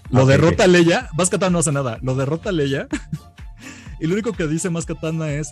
Lo 0.09 0.25
derrota 0.25 0.63
a 0.63 0.67
Leia, 0.67 1.09
Más 1.17 1.29
Katana 1.29 1.51
no 1.51 1.59
hace 1.59 1.71
nada, 1.71 1.99
lo 2.01 2.15
derrota 2.15 2.49
a 2.49 2.53
Leia 2.53 2.87
Y 3.99 4.07
lo 4.07 4.13
único 4.13 4.33
que 4.33 4.47
dice 4.47 4.69
más 4.69 4.85
Katana 4.85 5.31
es, 5.31 5.51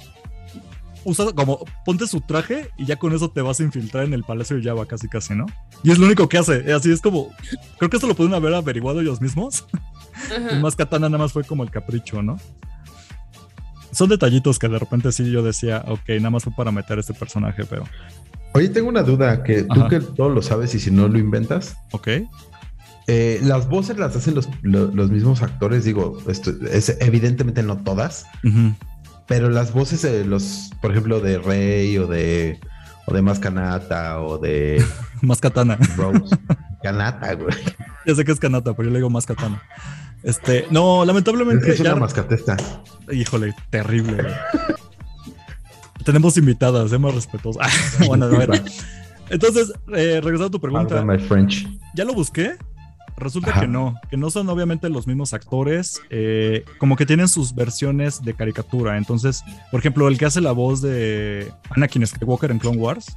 usa 1.06 1.32
como, 1.34 1.64
ponte 1.86 2.08
su 2.08 2.20
traje 2.20 2.70
y 2.78 2.86
ya 2.86 2.98
con 2.98 3.14
eso 3.14 3.30
te 3.30 3.42
vas 3.42 3.60
a 3.60 3.64
infiltrar 3.64 4.04
en 4.04 4.14
el 4.14 4.24
Palacio 4.24 4.58
de 4.58 4.64
Java 4.64 4.86
casi 4.86 5.08
casi, 5.08 5.36
¿no? 5.36 5.46
Y 5.84 5.92
es 5.92 6.00
lo 6.00 6.08
único 6.08 6.28
que 6.28 6.38
hace, 6.38 6.74
así 6.74 6.92
es 6.92 7.00
como, 7.00 7.30
creo 7.78 7.90
que 7.90 7.98
esto 7.98 8.08
lo 8.08 8.16
pueden 8.16 8.34
haber 8.34 8.54
averiguado 8.54 9.00
ellos 9.00 9.22
mismos. 9.22 9.66
Y 10.52 10.62
más 10.62 10.76
Katana 10.76 11.08
nada 11.08 11.24
más 11.24 11.34
fue 11.34 11.44
como 11.44 11.64
el 11.64 11.72
capricho, 11.72 12.22
¿no? 12.22 12.38
Son 13.92 14.10
detallitos 14.10 14.60
que 14.60 14.68
de 14.68 14.80
repente 14.80 15.12
sí 15.12 15.32
yo 15.32 15.44
decía, 15.44 15.84
ok, 15.88 16.10
nada 16.18 16.32
más 16.32 16.44
fue 16.44 16.54
para 16.54 16.72
meter 16.72 17.00
este 17.00 17.14
personaje, 17.14 17.64
pero... 17.66 17.86
Oye, 18.54 18.70
tengo 18.70 18.90
una 18.90 19.04
duda, 19.04 19.44
que 19.44 19.64
tú 19.64 19.88
que 19.90 20.00
todo 20.00 20.30
lo 20.30 20.42
sabes 20.42 20.74
y 20.76 20.80
si 20.80 20.90
no 20.90 21.08
lo 21.08 21.18
inventas. 21.18 21.78
Ok. 21.92 22.08
Eh, 23.08 23.40
las 23.44 23.70
voces 23.70 23.98
las 23.98 24.16
hacen 24.16 24.34
los, 24.34 25.12
mismos 25.12 25.44
actores, 25.44 25.84
digo, 25.84 26.18
esto 26.28 26.52
es 26.72 26.98
evidentemente 27.02 27.62
no 27.62 27.78
todas, 27.78 28.26
pero 29.28 29.50
las 29.50 29.74
voces 29.74 30.02
de 30.02 30.26
los, 30.26 30.72
por 30.82 30.92
ejemplo, 30.92 31.20
de 31.20 31.38
Rey 31.38 31.98
o 31.98 32.08
de 32.08 32.60
o 33.08 33.14
de 33.14 33.22
Mascanata 33.22 34.22
o 34.22 34.38
de 34.38 34.84
Mascatana. 35.22 35.78
Rose. 35.96 36.36
Canata, 36.84 37.34
güey. 37.34 37.56
Ya 38.06 38.16
sé 38.16 38.26
que 38.26 38.32
es 38.32 38.40
Canata, 38.40 38.74
pero 38.74 38.90
yo 38.90 38.92
le 38.92 39.00
digo 39.00 39.10
Mascatana. 39.10 39.62
Este, 40.24 40.66
no, 40.72 41.06
lamentablemente. 41.06 41.72
Es, 41.72 41.80
una 41.80 41.96
mascatesta. 41.96 42.58
Híjole, 43.12 43.54
terrible, 43.70 44.24
güey. 44.24 44.34
Tenemos 46.04 46.38
invitadas, 46.38 46.90
seamos 46.90 47.14
respetuosos. 47.14 47.62
bueno, 48.08 48.26
a 48.26 48.30
ver. 48.30 48.64
Entonces, 49.30 49.72
eh, 49.96 50.20
regresando 50.24 50.46
a 50.46 50.52
tu 50.52 50.60
pregunta. 50.60 51.04
My 51.04 51.20
French. 51.20 51.68
Ya 51.94 52.06
lo 52.06 52.14
busqué 52.14 52.58
Resulta 53.18 53.62
que 53.62 53.68
no, 53.68 53.96
que 54.10 54.18
no 54.18 54.30
son 54.30 54.50
obviamente 54.50 54.90
los 54.90 55.08
mismos 55.08 55.34
actores, 55.34 56.02
eh, 56.10 56.66
como 56.80 56.98
que 56.98 57.06
tienen 57.06 57.30
sus 57.30 57.56
versiones 57.56 58.22
de 58.22 58.34
caricatura. 58.34 58.98
Entonces, 58.98 59.44
por 59.72 59.80
ejemplo, 59.80 60.08
el 60.10 60.18
que 60.18 60.26
hace 60.26 60.42
la 60.42 60.52
voz 60.52 60.82
de 60.82 61.52
Anakin 61.70 62.06
Skywalker 62.06 62.52
en 62.52 62.60
Clone 62.60 62.78
Wars, 62.78 63.08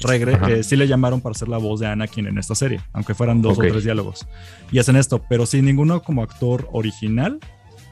regre 0.00 0.38
eh, 0.48 0.62
sí 0.62 0.74
le 0.76 0.88
llamaron 0.88 1.20
para 1.20 1.32
hacer 1.32 1.48
la 1.48 1.58
voz 1.58 1.80
de 1.80 1.86
Anakin 1.86 2.26
en 2.26 2.38
esta 2.38 2.54
serie, 2.54 2.80
aunque 2.92 3.14
fueran 3.14 3.42
dos 3.42 3.58
o 3.58 3.60
tres 3.60 3.84
diálogos. 3.84 4.26
Y 4.70 4.78
hacen 4.78 4.96
esto, 4.96 5.22
pero 5.28 5.44
sin 5.44 5.64
ninguno 5.64 6.02
como 6.02 6.22
actor 6.22 6.68
original 6.72 7.38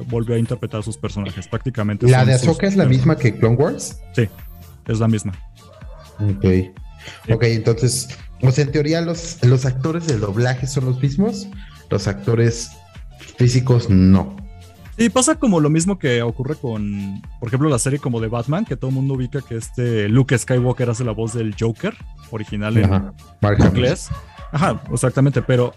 volvió 0.07 0.37
a 0.37 0.39
interpretar 0.39 0.83
sus 0.83 0.97
personajes. 0.97 1.47
Prácticamente. 1.47 2.09
¿La 2.09 2.25
de 2.25 2.35
Ahsoka 2.35 2.67
es 2.67 2.77
la 2.77 2.87
misma 2.87 3.17
que 3.17 3.37
Clone 3.37 3.57
Wars? 3.57 4.01
Sí, 4.15 4.29
es 4.89 4.99
la 4.99 5.09
misma. 5.09 5.33
Ok. 6.19 6.45
Ok, 7.31 7.43
entonces 7.45 8.09
o 8.43 8.51
sea, 8.51 8.65
en 8.65 8.73
teoría 8.73 9.01
los, 9.01 9.39
los 9.43 9.67
actores 9.67 10.07
de 10.07 10.19
doblaje 10.19 10.67
son 10.67 10.87
los 10.87 11.01
mismos, 11.01 11.49
los 11.91 12.07
actores 12.09 12.71
físicos 13.37 13.89
no. 13.91 14.37
Sí, 14.99 15.09
pasa 15.09 15.37
como 15.37 15.61
lo 15.61 15.71
mismo 15.71 15.99
que 15.99 16.21
ocurre 16.21 16.57
con, 16.57 17.23
por 17.39 17.49
ejemplo, 17.49 17.71
la 17.71 17.79
serie 17.79 17.99
como 17.99 18.21
de 18.21 18.29
Batman, 18.29 18.67
que 18.67 18.77
todo 18.77 18.91
el 18.91 18.97
mundo 18.97 19.15
ubica 19.15 19.41
que 19.41 19.57
este 19.57 20.09
Luke 20.11 20.37
Skywalker 20.37 20.91
hace 20.91 21.05
la 21.05 21.13
voz 21.13 21.33
del 21.33 21.55
Joker 21.59 21.95
original 22.31 22.77
en 22.77 23.15
inglés. 23.67 24.11
Ajá, 24.53 24.83
exactamente, 24.93 25.41
pero 25.41 25.75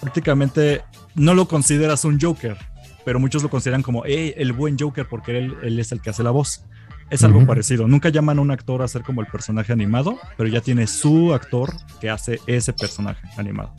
prácticamente 0.00 0.82
no 1.16 1.34
lo 1.34 1.48
consideras 1.48 2.04
un 2.04 2.20
Joker, 2.20 2.56
pero 3.04 3.18
muchos 3.18 3.42
lo 3.42 3.50
consideran 3.50 3.82
como 3.82 4.04
el 4.04 4.52
buen 4.52 4.78
Joker 4.78 5.06
porque 5.08 5.38
él, 5.38 5.56
él 5.62 5.80
es 5.80 5.90
el 5.90 6.00
que 6.00 6.10
hace 6.10 6.22
la 6.22 6.30
voz. 6.30 6.62
Es 7.10 7.22
algo 7.22 7.46
parecido. 7.46 7.86
Nunca 7.86 8.08
llaman 8.08 8.38
a 8.38 8.40
un 8.40 8.50
actor 8.50 8.82
a 8.82 8.88
ser 8.88 9.02
como 9.02 9.20
el 9.20 9.28
personaje 9.28 9.72
animado, 9.72 10.18
pero 10.36 10.48
ya 10.48 10.60
tiene 10.60 10.86
su 10.86 11.32
actor 11.32 11.72
que 12.00 12.10
hace 12.10 12.40
ese 12.46 12.72
personaje 12.72 13.28
animado. 13.36 13.72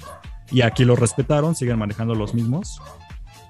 Y 0.52 0.62
aquí 0.62 0.86
lo 0.86 0.96
respetaron, 0.96 1.56
siguen 1.56 1.78
manejando 1.78 2.16
los 2.16 2.34
mismos. 2.34 2.82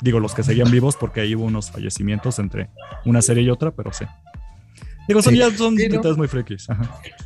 Digo, 0.02 0.20
los 0.20 0.34
que 0.34 0.44
seguían 0.44 0.72
vivos, 0.72 0.96
porque 0.96 1.22
ahí 1.22 1.36
hubo 1.36 1.46
unos 1.46 1.72
fallecimientos 1.72 2.40
entre 2.40 2.70
una 3.06 3.22
serie 3.22 3.44
y 3.44 3.50
otra, 3.50 3.72
pero 3.72 3.94
sí. 3.94 4.06
Digo, 5.08 5.22
son, 5.22 5.36
ya 5.36 5.50
son 5.52 5.76
detalles 5.76 6.18
muy 6.18 6.28
frikis. 6.28 6.68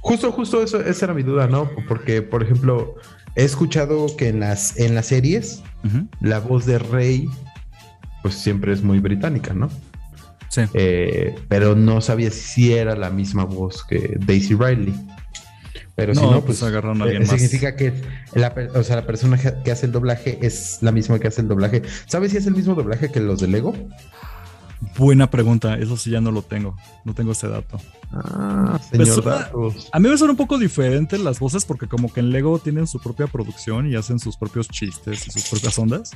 Justo, 0.02 0.32
justo 0.32 0.62
eso, 0.62 0.82
esa 0.82 1.06
era 1.06 1.14
mi 1.14 1.24
duda, 1.24 1.48
¿no? 1.48 1.70
Porque, 1.88 2.22
por 2.22 2.44
ejemplo, 2.44 2.96
he 3.36 3.44
escuchado 3.44 4.16
que 4.18 4.28
en 4.28 4.42
las, 4.42 4.78
en 4.78 4.94
las 4.94 5.08
series, 5.08 5.64
la 6.20 6.40
voz 6.40 6.66
de 6.66 6.80
Rey, 6.80 7.28
pues 8.22 8.36
siempre 8.36 8.72
es 8.74 8.84
muy 8.84 9.00
británica, 9.00 9.54
¿no? 9.54 9.70
Eh, 10.74 11.36
pero 11.48 11.76
no 11.76 12.02
sabía 12.02 12.32
si 12.32 12.74
era 12.74 12.96
la 12.96 13.10
misma 13.10 13.46
voz 13.46 13.84
que 13.84 14.18
Daisy 14.26 14.56
Riley. 14.56 14.94
Pero 15.96 16.16
si 16.16 16.22
no, 16.22 16.32
pues, 16.32 16.60
pues 16.60 16.64
agarraron 16.64 17.02
a 17.02 17.06
alguien 17.06 17.24
eh, 17.24 17.28
significa 17.28 17.76
que 17.76 17.94
la, 18.34 18.54
o 18.74 18.84
sea, 18.84 18.96
la 18.96 19.06
persona 19.06 19.38
que 19.38 19.72
hace 19.72 19.86
el 19.86 19.92
doblaje 19.92 20.40
es 20.42 20.80
la 20.82 20.92
misma 20.92 21.20
que 21.20 21.28
hace 21.28 21.42
el 21.42 21.48
doblaje. 21.48 21.84
¿Sabes 22.08 22.32
si 22.32 22.38
es 22.38 22.48
el 22.48 22.56
mismo 22.56 22.76
doblaje 22.76 23.12
que 23.12 23.20
los 23.20 23.40
de 23.40 23.48
Lego? 23.48 23.76
Buena 24.98 25.30
pregunta, 25.30 25.78
eso 25.78 25.96
sí 25.96 26.10
ya 26.10 26.22
no 26.22 26.32
lo 26.32 26.42
tengo, 26.42 26.76
no 27.06 27.14
tengo 27.14 27.34
ese 27.34 27.48
dato. 27.48 27.78
Ah, 28.12 28.80
Pues, 28.92 29.08
señor 29.10 29.24
ah, 29.28 29.40
datos. 29.40 29.90
A 29.92 30.00
mí 30.00 30.10
me 30.10 30.18
son 30.18 30.32
un 30.32 30.36
poco 30.36 30.58
diferentes 30.58 31.20
las 31.20 31.40
voces 31.40 31.66
porque 31.66 31.88
como 31.88 32.12
que 32.12 32.20
en 32.20 32.32
Lego 32.32 32.58
tienen 32.58 32.88
su 32.88 33.00
propia 33.00 33.28
producción 33.28 33.88
y 33.90 33.96
hacen 33.96 34.20
sus 34.20 34.38
propios 34.38 34.68
chistes 34.68 35.28
y 35.28 35.32
sus 35.32 35.50
propias 35.50 35.78
ondas. 35.78 36.12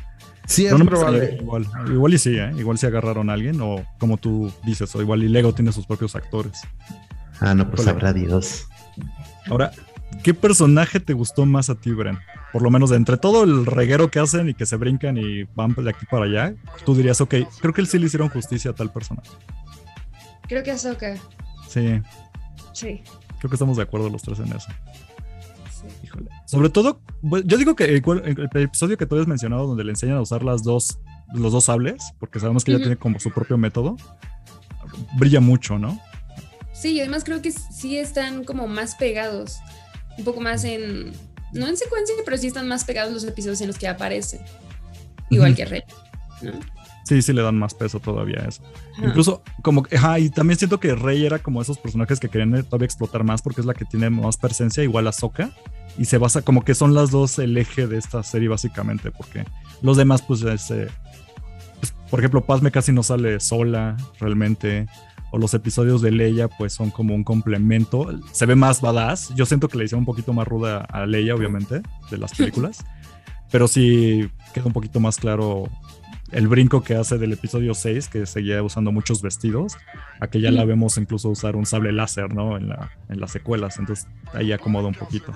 Sí, 0.47 0.65
es 0.65 0.77
no 0.77 0.85
probable. 0.85 1.37
igual, 1.39 1.67
igual 1.91 2.13
y 2.15 2.17
sí, 2.17 2.37
¿eh? 2.37 2.51
igual 2.57 2.77
si 2.77 2.87
agarraron 2.87 3.29
a 3.29 3.33
alguien 3.33 3.59
o 3.61 3.85
como 3.99 4.17
tú 4.17 4.51
dices, 4.65 4.93
o 4.95 5.01
igual 5.01 5.23
y 5.23 5.29
Lego 5.29 5.53
tiene 5.53 5.71
sus 5.71 5.85
propios 5.85 6.15
actores. 6.15 6.61
Ah, 7.39 7.53
no, 7.53 7.69
pues 7.69 7.83
sabrá 7.83 8.13
Dios. 8.13 8.67
Ahora, 9.47 9.71
¿qué 10.23 10.33
personaje 10.33 10.99
te 10.99 11.13
gustó 11.13 11.45
más 11.45 11.69
a 11.69 11.75
ti, 11.75 11.91
Bren? 11.91 12.17
Por 12.51 12.61
lo 12.61 12.69
menos 12.71 12.89
de 12.89 12.95
entre 12.97 13.17
todo 13.17 13.43
el 13.43 13.65
reguero 13.65 14.09
que 14.09 14.19
hacen 14.19 14.49
y 14.49 14.53
que 14.53 14.65
se 14.65 14.75
brincan 14.77 15.17
y 15.17 15.43
van 15.55 15.73
de 15.75 15.89
aquí 15.89 16.05
para 16.09 16.25
allá, 16.25 16.55
tú 16.85 16.95
dirías, 16.95 17.19
ok, 17.21 17.35
creo 17.61 17.73
que 17.73 17.85
sí 17.85 17.99
le 17.99 18.05
hicieron 18.07 18.29
justicia 18.29 18.71
a 18.71 18.73
tal 18.73 18.91
personaje. 18.91 19.29
Creo 20.47 20.63
que 20.63 20.71
Ahsoka. 20.71 21.15
Sí, 21.67 22.01
Sí. 22.73 23.01
creo 23.39 23.49
que 23.49 23.55
estamos 23.55 23.77
de 23.77 23.83
acuerdo 23.83 24.09
los 24.09 24.21
tres 24.21 24.39
en 24.39 24.47
eso. 24.53 24.67
sí. 25.69 25.85
Híjole. 26.03 26.29
Sobre 26.47 26.69
todo, 26.69 27.01
bueno, 27.21 27.45
yo 27.47 27.57
digo 27.57 27.75
que 27.75 27.83
el, 27.85 28.01
cual- 28.01 28.23
el- 28.25 28.49
el 28.53 28.61
episodio 28.63 28.97
que 28.97 29.05
tú 29.05 29.15
habías 29.15 29.27
mencionado 29.27 29.67
donde 29.67 29.83
le 29.83 29.91
enseñan 29.91 30.17
a 30.17 30.21
usar 30.21 30.43
las 30.43 30.63
dos, 30.63 30.99
los 31.33 31.51
dos 31.51 31.65
sables, 31.65 32.01
porque 32.19 32.39
sabemos 32.39 32.63
que 32.63 32.71
ella 32.71 32.79
tiene 32.81 32.95
como 32.97 33.19
su 33.19 33.31
propio 33.31 33.57
método, 33.57 33.97
brilla 35.17 35.41
mucho, 35.41 35.77
¿no? 35.77 35.99
Sí, 36.73 36.93
y 36.93 36.99
además 37.01 37.23
creo 37.23 37.41
que 37.41 37.51
sí 37.51 37.97
están 37.97 38.43
como 38.43 38.67
más 38.67 38.95
pegados. 38.95 39.57
Un 40.17 40.23
poco 40.23 40.41
más 40.41 40.63
en. 40.63 41.11
No 41.53 41.67
en 41.67 41.77
secuencia, 41.77 42.15
pero 42.25 42.37
sí 42.37 42.47
están 42.47 42.67
más 42.67 42.83
pegados 42.83 43.13
los 43.13 43.23
episodios 43.23 43.61
en 43.61 43.67
los 43.67 43.77
que 43.77 43.87
aparece. 43.87 44.41
Igual 45.29 45.55
que 45.55 45.65
Rey. 45.65 45.83
¿no? 46.41 46.51
Sí, 47.05 47.21
sí 47.21 47.33
le 47.33 47.43
dan 47.43 47.57
más 47.57 47.75
peso 47.75 47.99
todavía 47.99 48.41
a 48.41 48.47
eso. 48.47 48.63
Ajá. 48.97 49.07
Incluso, 49.07 49.43
como 49.61 49.85
ajá, 49.95 50.17
y 50.19 50.29
también 50.31 50.57
siento 50.57 50.79
que 50.79 50.95
Rey 50.95 51.23
era 51.23 51.37
como 51.37 51.61
esos 51.61 51.77
personajes 51.77 52.19
que 52.19 52.29
querían 52.29 52.55
eh, 52.55 52.63
todavía 52.63 52.85
explotar 52.85 53.23
más 53.23 53.43
porque 53.43 53.61
es 53.61 53.67
la 53.67 53.75
que 53.75 53.85
tiene 53.85 54.09
más 54.09 54.37
presencia, 54.37 54.83
igual 54.83 55.07
a 55.07 55.11
Soka. 55.11 55.51
Y 55.97 56.05
se 56.05 56.17
basa 56.17 56.41
como 56.41 56.65
que 56.65 56.73
son 56.73 56.93
las 56.93 57.11
dos 57.11 57.39
el 57.39 57.55
eje 57.57 57.87
de 57.87 57.97
esta 57.97 58.23
serie, 58.23 58.49
básicamente, 58.49 59.11
porque 59.11 59.45
los 59.81 59.97
demás, 59.97 60.23
pues, 60.23 60.41
este, 60.41 60.87
pues, 61.79 61.93
por 62.09 62.19
ejemplo, 62.19 62.43
Padme 62.45 62.71
casi 62.71 62.91
no 62.91 63.03
sale 63.03 63.39
sola 63.39 63.95
realmente. 64.19 64.87
O 65.35 65.37
los 65.37 65.53
episodios 65.53 66.01
de 66.01 66.11
Leia, 66.11 66.47
pues 66.47 66.71
son 66.71 66.91
como 66.91 67.13
un 67.13 67.25
complemento. 67.25 68.07
Se 68.31 68.45
ve 68.45 68.55
más 68.55 68.79
badass. 68.79 69.35
Yo 69.35 69.45
siento 69.45 69.67
que 69.67 69.77
le 69.77 69.83
hicieron 69.83 70.03
un 70.03 70.05
poquito 70.05 70.31
más 70.31 70.47
ruda 70.47 70.77
a 70.77 71.05
Leia, 71.05 71.35
obviamente, 71.35 71.81
de 72.09 72.17
las 72.17 72.33
películas. 72.33 72.85
Pero 73.51 73.67
sí 73.67 74.29
queda 74.53 74.67
un 74.67 74.71
poquito 74.71 75.01
más 75.01 75.17
claro 75.17 75.65
el 76.31 76.47
brinco 76.47 76.83
que 76.83 76.95
hace 76.95 77.17
del 77.17 77.33
episodio 77.33 77.73
6, 77.73 78.07
que 78.07 78.25
seguía 78.25 78.63
usando 78.63 78.93
muchos 78.93 79.21
vestidos, 79.21 79.75
a 80.21 80.27
que 80.27 80.39
ya 80.39 80.51
la 80.51 80.63
vemos 80.63 80.97
incluso 80.97 81.27
usar 81.27 81.57
un 81.57 81.65
sable 81.65 81.91
láser, 81.91 82.33
¿no? 82.33 82.55
En, 82.55 82.69
la, 82.69 82.91
en 83.09 83.19
las 83.19 83.31
secuelas. 83.31 83.77
Entonces 83.77 84.07
ahí 84.31 84.53
acomoda 84.53 84.87
un 84.87 84.95
poquito. 84.95 85.33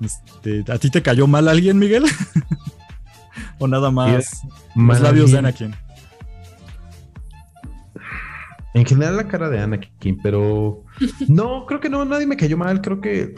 Este, 0.00 0.64
¿A 0.70 0.78
ti 0.78 0.88
te 0.88 1.02
cayó 1.02 1.26
mal 1.26 1.48
alguien, 1.48 1.80
Miguel? 1.80 2.04
¿O 3.58 3.66
nada 3.66 3.90
más 3.90 4.42
los 4.76 5.00
labios 5.00 5.32
de. 5.32 5.38
Anakin? 5.38 5.74
En 8.74 8.84
general 8.84 9.16
la 9.16 9.28
cara 9.28 9.48
de 9.48 9.60
Anakin, 9.60 10.18
pero 10.22 10.84
no, 11.28 11.66
creo 11.66 11.80
que 11.80 11.88
no, 11.88 12.04
nadie 12.04 12.26
me 12.26 12.36
cayó 12.36 12.56
mal, 12.56 12.80
creo 12.80 13.00
que, 13.00 13.34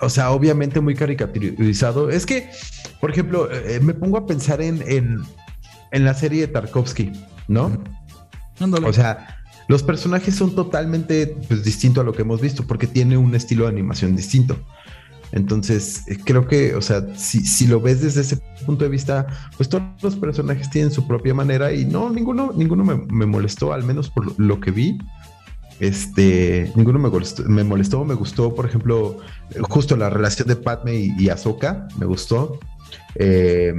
o 0.00 0.08
sea, 0.08 0.30
obviamente 0.30 0.80
muy 0.80 0.94
caricaturizado. 0.94 2.10
Es 2.10 2.26
que, 2.26 2.50
por 3.00 3.10
ejemplo, 3.10 3.50
eh, 3.50 3.80
me 3.80 3.94
pongo 3.94 4.18
a 4.18 4.26
pensar 4.26 4.60
en, 4.60 4.82
en, 4.86 5.22
en 5.92 6.04
la 6.04 6.14
serie 6.14 6.42
de 6.42 6.48
Tarkovsky, 6.48 7.12
¿no? 7.48 7.82
Ándale. 8.60 8.86
O 8.86 8.92
sea, 8.92 9.44
los 9.68 9.82
personajes 9.82 10.34
son 10.34 10.54
totalmente 10.54 11.36
pues, 11.48 11.64
distintos 11.64 12.02
a 12.02 12.04
lo 12.04 12.12
que 12.12 12.22
hemos 12.22 12.40
visto 12.40 12.66
porque 12.66 12.86
tiene 12.86 13.16
un 13.16 13.34
estilo 13.34 13.64
de 13.64 13.70
animación 13.70 14.14
distinto. 14.14 14.58
Entonces, 15.32 16.06
eh, 16.06 16.18
creo 16.22 16.46
que, 16.46 16.74
o 16.74 16.82
sea, 16.82 17.16
si, 17.16 17.44
si 17.44 17.66
lo 17.66 17.80
ves 17.80 18.00
desde 18.02 18.20
ese 18.20 18.36
punto 18.64 18.84
de 18.84 18.90
vista, 18.90 19.26
pues 19.56 19.68
todos 19.68 19.84
los 20.02 20.16
personajes 20.16 20.70
tienen 20.70 20.90
su 20.90 21.06
propia 21.06 21.34
manera 21.34 21.72
y 21.72 21.84
no, 21.84 22.10
ninguno, 22.10 22.52
ninguno 22.54 22.84
me, 22.84 22.96
me 22.96 23.26
molestó, 23.26 23.72
al 23.72 23.84
menos 23.84 24.10
por 24.10 24.38
lo, 24.38 24.60
que 24.60 24.70
vi. 24.70 24.98
Este, 25.80 26.72
ninguno 26.76 26.98
me 26.98 27.08
molestó, 27.08 27.42
me 27.44 27.64
molestó, 27.64 28.04
me 28.04 28.14
gustó, 28.14 28.54
por 28.54 28.66
ejemplo, 28.66 29.18
justo 29.62 29.96
la 29.96 30.10
relación 30.10 30.48
de 30.48 30.56
Padme 30.56 30.94
y, 30.94 31.14
y 31.18 31.28
Ahsoka, 31.28 31.88
me 31.98 32.06
gustó. 32.06 32.58
Eh, 33.16 33.74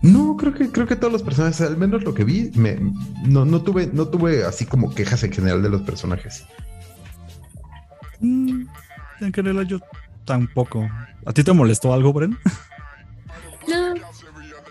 no, 0.00 0.36
creo 0.36 0.54
que, 0.54 0.70
creo 0.70 0.86
que 0.86 0.96
todos 0.96 1.12
los 1.12 1.22
personajes, 1.22 1.60
al 1.60 1.76
menos 1.76 2.04
lo 2.04 2.14
que 2.14 2.24
vi, 2.24 2.52
me, 2.54 2.78
no, 3.26 3.44
no, 3.44 3.62
tuve, 3.62 3.90
no 3.92 4.06
tuve 4.08 4.44
así 4.44 4.64
como 4.64 4.94
quejas 4.94 5.24
en 5.24 5.32
general 5.32 5.62
de 5.62 5.70
los 5.70 5.82
personajes. 5.82 6.44
Mm, 8.20 8.62
en 9.20 9.32
general 9.32 9.66
yo 9.66 9.80
tampoco. 10.28 10.88
¿A 11.26 11.32
ti 11.32 11.42
te 11.42 11.52
molestó 11.52 11.92
algo, 11.92 12.12
Bren? 12.12 12.38
No. 13.68 13.94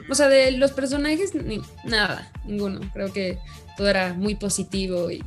O 0.10 0.16
sea, 0.16 0.30
de 0.30 0.52
los 0.54 0.72
personajes, 0.72 1.36
ni, 1.36 1.62
nada, 1.84 2.32
ninguno. 2.46 2.80
Creo 2.94 3.12
que 3.12 3.38
todo 3.76 3.90
era 3.90 4.14
muy 4.14 4.36
positivo 4.36 5.12
y 5.12 5.22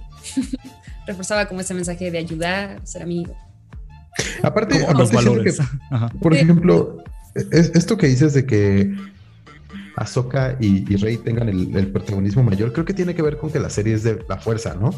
reforzaba 1.07 1.47
como 1.47 1.61
ese 1.61 1.75
mensaje 1.75 2.11
de 2.11 2.19
ayudar, 2.19 2.81
ser 2.85 3.03
amigo. 3.03 3.37
Aparte, 4.43 4.79
los 4.79 4.89
aparte 4.89 5.07
siento 5.07 5.31
valores. 5.31 5.59
que, 5.59 6.19
por 6.21 6.35
ejemplo, 6.35 7.05
es- 7.35 7.73
esto 7.75 7.97
que 7.97 8.07
dices 8.09 8.33
de 8.35 8.47
que 8.47 8.95
Ahsoka 9.97 10.57
y, 10.61 10.91
y 10.93 10.97
Rey 10.97 11.19
tengan 11.19 11.49
el, 11.49 11.77
el 11.77 11.89
protagonismo 11.93 12.43
mayor, 12.43 12.73
creo 12.73 12.85
que 12.85 12.95
tiene 12.95 13.15
que 13.15 13.23
ver 13.23 13.37
con 13.37 13.51
que 13.51 13.61
la 13.61 13.71
serie 13.71 13.95
es 13.95 14.03
de 14.03 14.25
la 14.29 14.39
fuerza, 14.39 14.75
¿no? 14.75 14.89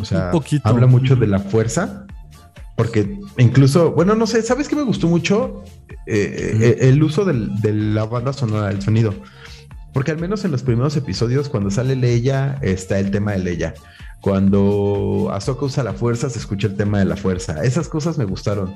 O 0.00 0.04
sea, 0.04 0.26
Un 0.26 0.30
poquito. 0.32 0.68
habla 0.68 0.86
mucho 0.86 1.14
de 1.16 1.26
la 1.26 1.38
fuerza, 1.38 2.06
porque 2.78 3.18
incluso, 3.38 3.90
bueno, 3.90 4.14
no 4.14 4.26
sé, 4.28 4.40
¿sabes 4.42 4.68
qué 4.68 4.76
me 4.76 4.82
gustó 4.84 5.08
mucho? 5.08 5.64
Eh, 6.06 6.56
eh, 6.60 6.76
el 6.88 7.02
uso 7.02 7.24
del- 7.24 7.60
de 7.60 7.72
la 7.74 8.04
banda 8.04 8.32
sonora, 8.32 8.70
el 8.70 8.80
sonido. 8.80 9.12
Porque 9.92 10.12
al 10.12 10.18
menos 10.18 10.44
en 10.44 10.52
los 10.52 10.62
primeros 10.62 10.96
episodios, 10.96 11.48
cuando 11.48 11.70
sale 11.72 11.96
Leia, 11.96 12.56
está 12.62 13.00
el 13.00 13.10
tema 13.10 13.32
de 13.32 13.40
Leia. 13.40 13.74
Cuando 14.20 15.28
Ahsoka 15.32 15.64
usa 15.66 15.82
la 15.82 15.92
fuerza, 15.92 16.30
se 16.30 16.38
escucha 16.38 16.68
el 16.68 16.76
tema 16.76 17.00
de 17.00 17.04
la 17.04 17.16
fuerza. 17.16 17.64
Esas 17.64 17.88
cosas 17.88 18.16
me 18.16 18.24
gustaron. 18.24 18.72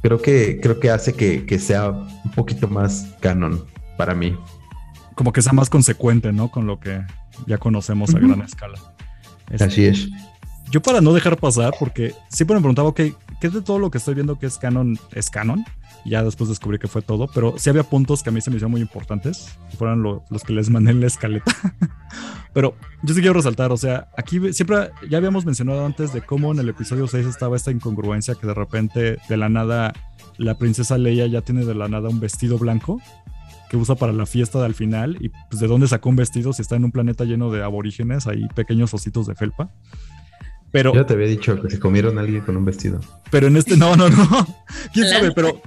Creo 0.00 0.22
que, 0.22 0.60
creo 0.62 0.78
que 0.78 0.90
hace 0.90 1.14
que, 1.14 1.44
que 1.44 1.58
sea 1.58 1.90
un 1.90 2.30
poquito 2.36 2.68
más 2.68 3.08
canon 3.20 3.64
para 3.96 4.14
mí. 4.14 4.36
Como 5.16 5.32
que 5.32 5.42
sea 5.42 5.52
más 5.52 5.68
consecuente, 5.68 6.32
¿no? 6.32 6.50
Con 6.52 6.66
lo 6.66 6.78
que 6.78 7.02
ya 7.48 7.58
conocemos 7.58 8.14
a 8.14 8.20
gran 8.20 8.42
escala. 8.42 8.78
Este, 9.50 9.64
Así 9.64 9.84
es. 9.86 10.08
Yo 10.70 10.80
para 10.80 11.00
no 11.00 11.12
dejar 11.12 11.36
pasar, 11.36 11.74
porque 11.80 12.14
siempre 12.28 12.54
me 12.54 12.60
preguntaba, 12.60 12.88
ok, 12.90 13.00
¿qué 13.40 13.48
de 13.48 13.62
todo 13.62 13.78
lo 13.78 13.90
que 13.90 13.98
estoy 13.98 14.14
viendo 14.14 14.38
que 14.38 14.46
es 14.46 14.58
canon 14.58 14.98
es 15.12 15.30
canon? 15.30 15.64
Ya 16.06 16.22
después 16.24 16.48
descubrí 16.48 16.78
que 16.78 16.88
fue 16.88 17.02
todo, 17.02 17.28
pero 17.34 17.54
sí 17.58 17.68
había 17.68 17.82
puntos 17.82 18.22
que 18.22 18.30
a 18.30 18.32
mí 18.32 18.40
se 18.40 18.50
me 18.50 18.56
hicieron 18.56 18.70
muy 18.70 18.80
importantes, 18.80 19.56
que 19.70 19.76
fueron 19.76 20.02
lo- 20.02 20.24
los 20.30 20.42
que 20.44 20.52
les 20.54 20.70
mandé 20.70 20.92
en 20.92 21.00
la 21.00 21.06
escaleta. 21.08 21.52
pero 22.54 22.74
yo 23.02 23.14
sí 23.14 23.20
quiero 23.20 23.34
resaltar, 23.34 23.70
o 23.72 23.76
sea, 23.76 24.08
aquí 24.16 24.52
siempre 24.52 24.90
ya 25.10 25.18
habíamos 25.18 25.44
mencionado 25.44 25.84
antes 25.84 26.12
de 26.12 26.22
cómo 26.22 26.52
en 26.52 26.58
el 26.58 26.68
episodio 26.68 27.06
6 27.06 27.26
estaba 27.26 27.56
esta 27.56 27.70
incongruencia 27.70 28.34
que 28.34 28.46
de 28.46 28.54
repente 28.54 29.18
de 29.28 29.36
la 29.36 29.48
nada 29.48 29.92
la 30.38 30.56
princesa 30.56 30.96
Leia 30.96 31.26
ya 31.26 31.42
tiene 31.42 31.64
de 31.66 31.74
la 31.74 31.88
nada 31.88 32.08
un 32.08 32.18
vestido 32.18 32.56
blanco 32.58 33.00
que 33.68 33.76
usa 33.76 33.94
para 33.94 34.12
la 34.12 34.26
fiesta 34.26 34.58
de 34.58 34.64
al 34.64 34.74
final 34.74 35.16
y 35.20 35.28
pues 35.28 35.60
de 35.60 35.68
dónde 35.68 35.86
sacó 35.86 36.08
un 36.08 36.16
vestido 36.16 36.52
si 36.52 36.62
está 36.62 36.74
en 36.76 36.84
un 36.84 36.90
planeta 36.92 37.24
lleno 37.24 37.50
de 37.52 37.62
aborígenes, 37.62 38.26
ahí 38.26 38.48
pequeños 38.54 38.92
ositos 38.94 39.26
de 39.26 39.34
felpa. 39.36 39.70
Pero 40.72 40.94
Yo 40.94 41.04
te 41.04 41.14
había 41.14 41.26
dicho 41.26 41.60
que 41.60 41.68
se 41.70 41.78
comieron 41.80 42.18
a 42.18 42.20
alguien 42.20 42.42
con 42.42 42.56
un 42.56 42.64
vestido. 42.64 43.00
pero 43.30 43.48
en 43.48 43.56
este, 43.56 43.76
no, 43.76 43.96
no, 43.96 44.08
no. 44.08 44.46
Quién 44.94 45.08
sabe, 45.08 45.32
pero 45.32 45.60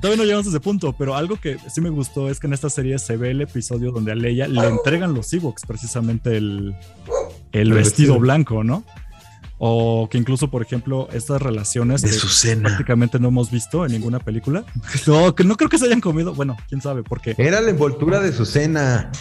todavía 0.00 0.16
no 0.16 0.24
llegamos 0.24 0.46
a 0.46 0.50
ese 0.50 0.60
punto. 0.60 0.92
Pero 0.98 1.14
algo 1.14 1.36
que 1.36 1.56
sí 1.72 1.80
me 1.80 1.90
gustó 1.90 2.28
es 2.28 2.40
que 2.40 2.46
en 2.48 2.52
esta 2.52 2.68
serie 2.70 2.98
se 2.98 3.16
ve 3.16 3.30
el 3.30 3.40
episodio 3.42 3.92
donde 3.92 4.12
a 4.12 4.14
Leia 4.14 4.48
le 4.48 4.66
entregan 4.66 5.14
los 5.14 5.32
Ewoks 5.32 5.62
precisamente 5.66 6.36
el, 6.36 6.74
el, 7.52 7.60
El 7.60 7.72
vestido, 7.72 8.14
vestido. 8.14 8.18
blanco, 8.18 8.64
¿no? 8.64 8.84
O 9.64 10.08
que 10.10 10.18
incluso, 10.18 10.50
por 10.50 10.60
ejemplo, 10.62 11.08
estas 11.12 11.40
relaciones 11.40 12.02
que 12.02 12.08
cena. 12.08 12.64
prácticamente 12.70 13.20
no 13.20 13.28
hemos 13.28 13.52
visto 13.52 13.86
en 13.86 13.92
ninguna 13.92 14.18
película. 14.18 14.64
No, 15.06 15.34
que 15.36 15.44
no 15.44 15.56
creo 15.56 15.70
que 15.70 15.78
se 15.78 15.84
hayan 15.86 16.00
comido. 16.00 16.34
Bueno, 16.34 16.56
quién 16.68 16.80
sabe, 16.80 17.04
porque 17.04 17.36
Era 17.38 17.60
la 17.60 17.70
envoltura 17.70 18.18
de 18.20 18.32
su 18.32 18.44
cena. 18.44 19.12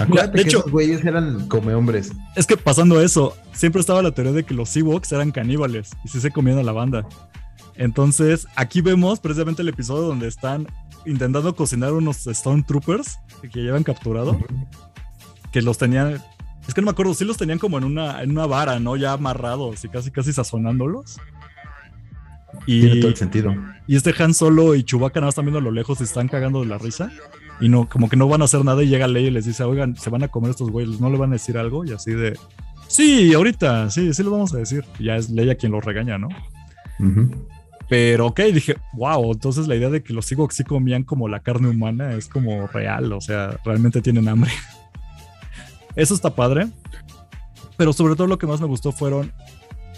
Acuérdate 0.00 0.38
de 0.38 0.42
que 0.44 0.48
hecho- 0.48 0.58
esos 0.60 0.70
güeyes 0.70 1.04
eran 1.04 1.48
come 1.48 1.74
hombres. 1.74 2.12
es 2.34 2.46
que 2.46 2.56
pasando 2.56 3.00
eso, 3.00 3.36
siempre 3.52 3.80
estaba 3.80 4.02
la 4.02 4.10
teoría 4.12 4.32
de 4.32 4.44
que 4.44 4.54
los 4.54 4.74
Ewoks 4.76 5.12
eran 5.12 5.30
caníbales 5.32 5.90
y 6.04 6.08
sí 6.08 6.20
se 6.20 6.30
comían 6.30 6.58
a 6.58 6.62
la 6.62 6.72
banda. 6.72 7.06
Entonces, 7.74 8.46
aquí 8.56 8.80
vemos 8.80 9.20
precisamente 9.20 9.62
el 9.62 9.68
episodio 9.68 10.02
donde 10.08 10.28
están 10.28 10.66
intentando 11.04 11.54
cocinar 11.54 11.92
unos 11.92 12.24
Stormtroopers 12.24 13.18
que 13.52 13.60
llevan 13.62 13.84
capturado, 13.84 14.38
que 15.52 15.60
los 15.62 15.76
tenían, 15.78 16.22
es 16.66 16.74
que 16.74 16.80
no 16.80 16.86
me 16.86 16.90
acuerdo, 16.92 17.12
sí 17.14 17.24
los 17.24 17.36
tenían 17.36 17.58
como 17.58 17.76
en 17.78 17.84
una, 17.84 18.22
en 18.22 18.30
una 18.30 18.46
vara, 18.46 18.78
¿no? 18.80 18.96
Ya 18.96 19.12
amarrados 19.12 19.84
y 19.84 19.88
casi 19.88 20.10
casi 20.10 20.32
sazonándolos. 20.32 21.18
Tiene 22.64 22.96
todo 23.00 23.10
el 23.10 23.16
sentido. 23.16 23.54
y 23.86 23.94
este 23.96 24.14
Han 24.20 24.34
Solo 24.34 24.74
y 24.74 24.82
Chewbacca 24.82 25.20
nada 25.20 25.26
más 25.26 25.32
están 25.34 25.44
viendo 25.44 25.58
a 25.58 25.62
lo 25.62 25.70
lejos 25.70 26.00
y 26.00 26.04
están 26.04 26.26
cagando 26.28 26.60
de 26.60 26.66
la 26.66 26.78
risa. 26.78 27.10
Y 27.60 27.68
no, 27.68 27.88
como 27.88 28.08
que 28.08 28.16
no 28.16 28.28
van 28.28 28.42
a 28.42 28.46
hacer 28.46 28.64
nada 28.64 28.82
y 28.82 28.88
llega 28.88 29.08
Leia 29.08 29.28
y 29.28 29.30
les 29.30 29.46
dice, 29.46 29.64
oigan, 29.64 29.96
se 29.96 30.10
van 30.10 30.22
a 30.22 30.28
comer 30.28 30.50
estos 30.50 30.70
güeyes, 30.70 31.00
¿no 31.00 31.10
le 31.10 31.18
van 31.18 31.30
a 31.30 31.34
decir 31.34 31.56
algo? 31.56 31.84
Y 31.84 31.92
así 31.92 32.12
de, 32.12 32.38
sí, 32.88 33.32
ahorita, 33.34 33.90
sí, 33.90 34.12
sí 34.12 34.22
lo 34.22 34.30
vamos 34.30 34.52
a 34.54 34.58
decir. 34.58 34.84
Y 34.98 35.04
ya 35.04 35.16
es 35.16 35.30
Leia 35.30 35.56
quien 35.56 35.72
los 35.72 35.84
regaña, 35.84 36.18
¿no? 36.18 36.28
Pero 37.88 38.26
ok, 38.26 38.40
dije, 38.52 38.76
wow, 38.94 39.32
entonces 39.32 39.68
la 39.68 39.76
idea 39.76 39.90
de 39.90 40.02
que 40.02 40.12
los 40.12 40.30
Ewoks 40.30 40.56
sí 40.56 40.64
comían 40.64 41.04
como 41.04 41.28
la 41.28 41.40
carne 41.40 41.68
humana 41.68 42.14
es 42.14 42.28
como 42.28 42.66
real, 42.66 43.12
o 43.12 43.20
sea, 43.20 43.58
realmente 43.64 44.02
tienen 44.02 44.28
hambre. 44.28 44.50
Eso 45.96 46.14
está 46.14 46.34
padre. 46.34 46.68
Pero 47.76 47.92
sobre 47.92 48.16
todo 48.16 48.26
lo 48.26 48.38
que 48.38 48.46
más 48.46 48.60
me 48.60 48.66
gustó 48.66 48.90
fueron 48.90 49.32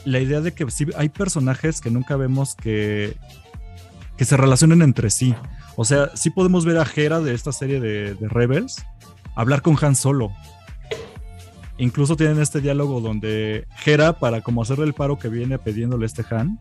la 0.04 0.20
idea 0.20 0.40
de 0.40 0.52
que 0.52 0.70
sí 0.70 0.86
hay 0.96 1.08
personajes 1.08 1.80
que 1.80 1.90
nunca 1.90 2.16
vemos 2.16 2.54
que, 2.54 3.16
que 4.16 4.24
se 4.24 4.36
relacionen 4.36 4.82
entre 4.82 5.10
sí. 5.10 5.34
O 5.80 5.84
sea, 5.84 6.10
sí 6.16 6.30
podemos 6.30 6.64
ver 6.64 6.76
a 6.76 6.84
Hera 6.92 7.20
de 7.20 7.32
esta 7.34 7.52
serie 7.52 7.78
de, 7.78 8.16
Rebels 8.20 8.84
hablar 9.36 9.62
con 9.62 9.76
Han 9.80 9.94
Solo. 9.94 10.32
Incluso 11.78 12.16
tienen 12.16 12.42
este 12.42 12.60
diálogo 12.60 13.00
donde 13.00 13.68
Hera, 13.86 14.18
para 14.18 14.40
como 14.40 14.60
hacerle 14.60 14.86
el 14.86 14.92
paro 14.92 15.20
que 15.20 15.28
viene 15.28 15.56
pidiéndole 15.56 16.04
este 16.04 16.24
Han, 16.34 16.58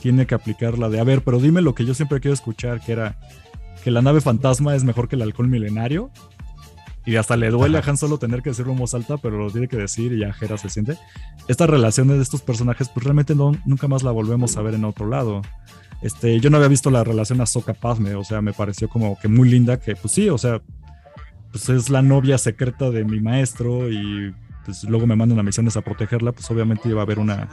tiene 0.00 0.26
que 0.26 0.34
aplicar 0.34 0.78
la 0.78 0.88
de, 0.88 0.98
a 0.98 1.04
ver, 1.04 1.22
pero 1.22 1.40
dime 1.40 1.60
lo 1.60 1.74
que 1.74 1.84
yo 1.84 1.92
siempre 1.92 2.20
quiero 2.20 2.32
escuchar, 2.32 2.80
que 2.80 2.92
era 2.92 3.18
que 3.82 3.90
la 3.90 4.00
nave 4.00 4.22
fantasma 4.22 4.74
es 4.74 4.82
mejor 4.82 5.08
que 5.08 5.16
el 5.16 5.22
halcón 5.22 5.50
milenario. 5.50 6.10
Y 7.04 7.16
hasta 7.16 7.36
le 7.36 7.50
duele 7.50 7.76
a 7.76 7.82
Han 7.86 7.98
Solo 7.98 8.16
tener 8.16 8.40
que 8.40 8.48
decirlo 8.48 8.72
en 8.72 8.78
voz 8.78 8.94
alta, 8.94 9.18
pero 9.18 9.36
lo 9.36 9.50
tiene 9.50 9.68
que 9.68 9.76
decir 9.76 10.10
y 10.14 10.20
ya 10.20 10.34
Hera 10.40 10.56
se 10.56 10.70
siente. 10.70 10.96
Esta 11.48 11.66
relación 11.66 12.08
de 12.08 12.18
estos 12.18 12.40
personajes, 12.40 12.88
pues 12.88 13.04
realmente 13.04 13.34
no, 13.34 13.52
nunca 13.66 13.88
más 13.88 14.02
la 14.02 14.10
volvemos 14.10 14.56
a 14.56 14.62
ver 14.62 14.72
en 14.72 14.86
otro 14.86 15.06
lado. 15.06 15.42
Este, 16.04 16.38
yo 16.38 16.50
no 16.50 16.58
había 16.58 16.68
visto 16.68 16.90
la 16.90 17.02
relación 17.02 17.40
a 17.40 17.46
Soka 17.46 17.72
Pazme, 17.72 18.14
o 18.14 18.22
sea, 18.24 18.42
me 18.42 18.52
pareció 18.52 18.90
como 18.90 19.18
que 19.18 19.26
muy 19.26 19.48
linda, 19.48 19.80
que 19.80 19.96
pues 19.96 20.12
sí, 20.12 20.28
o 20.28 20.36
sea, 20.36 20.60
pues 21.50 21.70
es 21.70 21.88
la 21.88 22.02
novia 22.02 22.36
secreta 22.36 22.90
de 22.90 23.06
mi 23.06 23.20
maestro 23.20 23.90
y 23.90 24.34
pues 24.66 24.84
luego 24.84 25.06
me 25.06 25.16
mandan 25.16 25.38
a 25.38 25.42
misiones 25.42 25.78
a 25.78 25.80
protegerla, 25.80 26.32
pues 26.32 26.50
obviamente 26.50 26.90
iba 26.90 27.00
a 27.00 27.04
haber 27.04 27.18
una, 27.18 27.48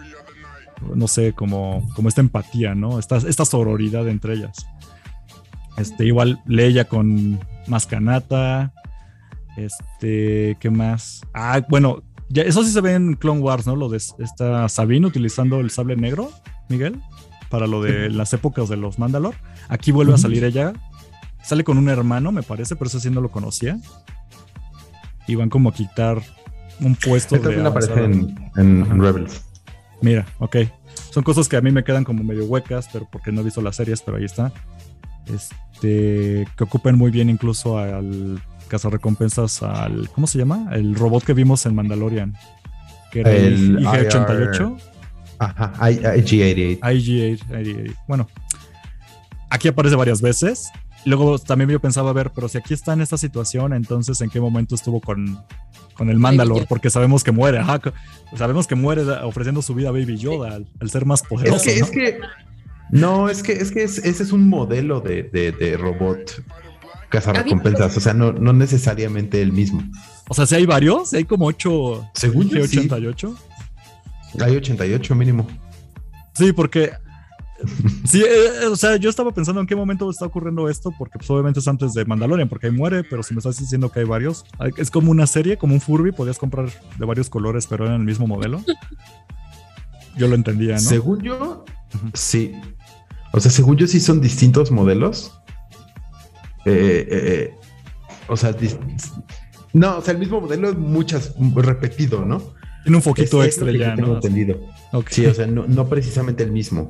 no 0.94 1.08
sé, 1.08 1.32
como, 1.32 1.90
como 1.96 2.10
esta 2.10 2.20
empatía, 2.20 2.76
¿no? 2.76 3.00
Esta, 3.00 3.16
esta 3.20 3.46
sororidad 3.46 4.10
entre 4.10 4.34
ellas. 4.34 4.68
Este, 5.78 6.04
igual 6.06 6.42
Leia 6.46 6.90
con 6.90 7.40
Mascanata. 7.68 8.74
Este, 9.56 10.58
¿qué 10.60 10.70
más? 10.70 11.22
Ah, 11.34 11.62
bueno, 11.70 12.04
ya, 12.28 12.44
eso 12.44 12.66
sí 12.66 12.72
se 12.72 12.82
ve 12.82 12.96
en 12.96 13.14
Clone 13.14 13.40
Wars, 13.40 13.66
¿no? 13.66 13.78
Lo 13.78 13.88
de 13.88 13.96
esta 13.96 14.68
Sabine 14.68 15.08
utilizando 15.08 15.62
el 15.62 15.70
sable 15.70 15.96
negro, 15.96 16.32
Miguel, 16.68 17.02
para 17.52 17.68
lo 17.68 17.84
de 17.84 18.10
las 18.10 18.34
épocas 18.34 18.68
de 18.70 18.78
los 18.78 18.98
Mandalor. 18.98 19.36
Aquí 19.70 19.92
vuelve 19.92 20.16
a 20.16 20.18
salir 20.18 20.44
ella. 20.44 20.74
Sale 21.44 21.64
con 21.64 21.78
un 21.78 21.90
hermano, 21.90 22.32
me 22.32 22.42
parece, 22.42 22.76
pero 22.76 22.88
eso 22.88 23.00
sí 23.00 23.12
no 23.12 23.22
lo 23.22 23.30
conocía. 23.30 23.78
Y 25.28 25.36
van 25.36 25.50
como 25.50 25.70
a 25.70 25.74
quitar 25.74 26.20
un 26.80 26.96
puesto. 26.96 27.40
también 27.40 27.68
aparece 27.68 27.94
en 28.04 29.00
Rebels. 29.00 29.44
Mira, 30.02 30.26
ok. 30.40 30.58
Son 31.12 31.24
cosas 31.24 31.48
que 31.48 31.58
a 31.58 31.62
mí 31.62 31.72
me 31.72 31.84
quedan 31.84 32.04
como 32.04 32.24
medio 32.24 32.46
huecas, 32.46 32.90
pero 32.92 33.08
porque 33.12 33.32
no 33.32 33.42
he 33.42 33.44
visto 33.44 33.62
las 33.62 33.76
series, 33.76 34.02
pero 34.02 34.18
ahí 34.18 34.26
está. 34.26 34.52
Este, 35.28 36.48
que 36.58 36.64
ocupen 36.64 36.98
muy 36.98 37.12
bien 37.12 37.30
incluso 37.30 37.78
al 37.78 38.42
cazarrecompensas, 38.68 39.62
al, 39.62 40.10
¿cómo 40.10 40.28
se 40.28 40.38
llama? 40.38 40.70
El 40.72 40.96
robot 40.96 41.24
que 41.24 41.34
vimos 41.34 41.66
en 41.66 41.76
Mandalorian, 41.76 42.36
que 43.12 43.22
era 43.22 43.32
el, 43.32 43.80
IG-88. 43.80 44.78
Ajá, 45.42 45.74
IG-88. 45.90 46.80
IG-88. 46.80 47.96
Bueno, 48.08 48.28
aquí 49.50 49.68
aparece 49.68 49.96
varias 49.96 50.22
veces. 50.22 50.70
Luego 51.04 51.40
también 51.40 51.68
yo 51.72 51.80
pensaba, 51.80 52.12
a 52.12 52.14
ver, 52.14 52.30
pero 52.30 52.48
si 52.48 52.60
aquí 52.60 52.76
está 52.76 52.94
en 52.94 53.02
esta 53.02 53.18
situación, 53.18 53.74
entonces 53.74 54.22
¿en 54.22 54.30
qué 54.30 54.40
momento 54.40 54.76
estuvo 54.76 55.02
con, 55.02 55.44
con 55.96 56.12
el 56.12 56.20
Mandalor, 56.20 56.68
porque 56.68 56.92
sabemos 56.92 57.24
que 57.24 57.32
muere, 57.32 57.60
sabemos 58.38 58.68
que 58.68 58.76
muere 58.76 59.02
ofreciendo 59.24 59.64
su 59.64 59.74
vida 59.74 59.90
a 59.90 59.92
Baby 59.92 60.18
Yoda, 60.18 60.60
al, 60.80 60.90
ser 60.92 61.06
más 61.08 61.24
poderoso. 61.24 61.56
Es 61.56 61.64
que, 61.64 61.80
¿no? 61.80 61.86
es 61.86 61.92
que, 61.92 62.20
no, 62.92 63.30
es 63.30 63.42
que, 63.42 63.54
es 63.54 63.72
que 63.72 63.84
ese 63.84 64.08
es 64.08 64.32
un 64.32 64.48
modelo 64.48 65.02
de, 65.02 65.24
de, 65.24 65.52
de 65.54 65.76
robot 65.76 66.44
recompensas, 67.12 67.98
o 67.98 68.00
sea, 68.00 68.14
no, 68.14 68.32
no 68.32 68.54
necesariamente 68.54 69.42
el 69.42 69.52
mismo. 69.52 69.84
O 70.30 70.34
sea, 70.34 70.46
si 70.46 70.56
hay 70.56 70.66
varios, 70.66 71.14
hay 71.14 71.26
como 71.26 71.46
8, 71.46 72.12
según 72.14 72.50
yo, 72.50 72.64
88. 72.64 73.36
Hay 74.40 74.56
88 74.56 75.16
mínimo. 75.16 75.48
Sí, 76.34 76.54
porque 76.54 76.92
Sí, 78.06 78.24
eh, 78.24 78.66
o 78.68 78.76
sea, 78.76 78.96
yo 78.96 79.10
estaba 79.10 79.32
pensando 79.34 79.62
en 79.62 79.68
qué 79.68 79.76
momento 79.76 80.10
está 80.10 80.26
ocurriendo 80.26 80.68
esto, 80.70 80.94
porque 80.98 81.18
pues, 81.20 81.30
obviamente 81.30 81.60
es 81.60 81.68
antes 81.68 81.94
de 81.94 82.06
Mandalorian, 82.06 82.50
porque 82.50 82.68
ahí 82.68 82.74
muere, 82.74 83.04
pero 83.04 83.24
si 83.24 83.34
me 83.34 83.40
estás 83.40 83.58
diciendo 83.58 83.92
que 83.92 84.00
hay 84.00 84.06
varios, 84.06 84.46
es 84.78 84.90
como 84.90 85.12
una 85.12 85.28
serie, 85.28 85.58
como 85.58 85.74
un 85.74 85.82
Furby, 85.82 86.12
podías 86.12 86.38
comprar 86.38 86.70
de 86.98 87.06
varios 87.06 87.30
colores, 87.30 87.68
pero 87.68 87.86
eran 87.86 88.02
el 88.02 88.06
mismo 88.06 88.28
modelo. 88.28 88.64
Yo 90.18 90.28
lo 90.28 90.36
entendía, 90.36 90.76
¿no? 90.76 90.82
Según 90.82 91.22
yo, 91.22 91.64
sí. 92.14 92.54
O 93.32 93.40
sea, 93.40 93.50
según 93.50 93.78
yo 93.78 93.88
sí 93.88 94.02
son 94.02 94.20
distintos 94.20 94.70
modelos. 94.70 95.40
Eh, 96.66 97.08
eh, 97.10 97.56
o 98.28 98.36
sea, 98.36 98.54
no, 99.72 100.00
o 100.00 100.02
sea, 100.02 100.12
el 100.12 100.20
mismo 100.20 100.42
modelo 100.42 100.70
es 100.70 100.76
muchas, 100.76 101.34
repetido, 101.56 102.26
¿no? 102.26 102.44
Tiene 102.84 102.98
un 102.98 103.04
foquito 103.04 103.44
extra 103.44 103.72
ya, 103.72 103.96
¿no? 103.96 104.16
entendido. 104.16 104.60
Sí, 105.10 105.26
o 105.26 105.34
sea, 105.34 105.48
no, 105.48 105.66
no 105.68 105.88
precisamente 105.88 106.44
el 106.44 106.52
mismo. 106.52 106.90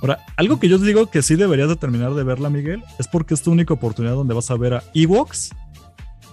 Ahora, 0.00 0.18
algo 0.36 0.58
que 0.58 0.68
yo 0.68 0.80
te 0.80 0.84
digo 0.84 1.06
que 1.06 1.22
sí 1.22 1.36
deberías 1.36 1.68
de 1.68 1.76
terminar 1.76 2.14
de 2.14 2.24
verla, 2.24 2.50
Miguel, 2.50 2.82
es 2.98 3.06
porque 3.06 3.34
es 3.34 3.42
tu 3.42 3.52
única 3.52 3.72
oportunidad 3.74 4.14
donde 4.14 4.34
vas 4.34 4.50
a 4.50 4.56
ver 4.56 4.74
a 4.74 4.84
Ewoks 4.94 5.50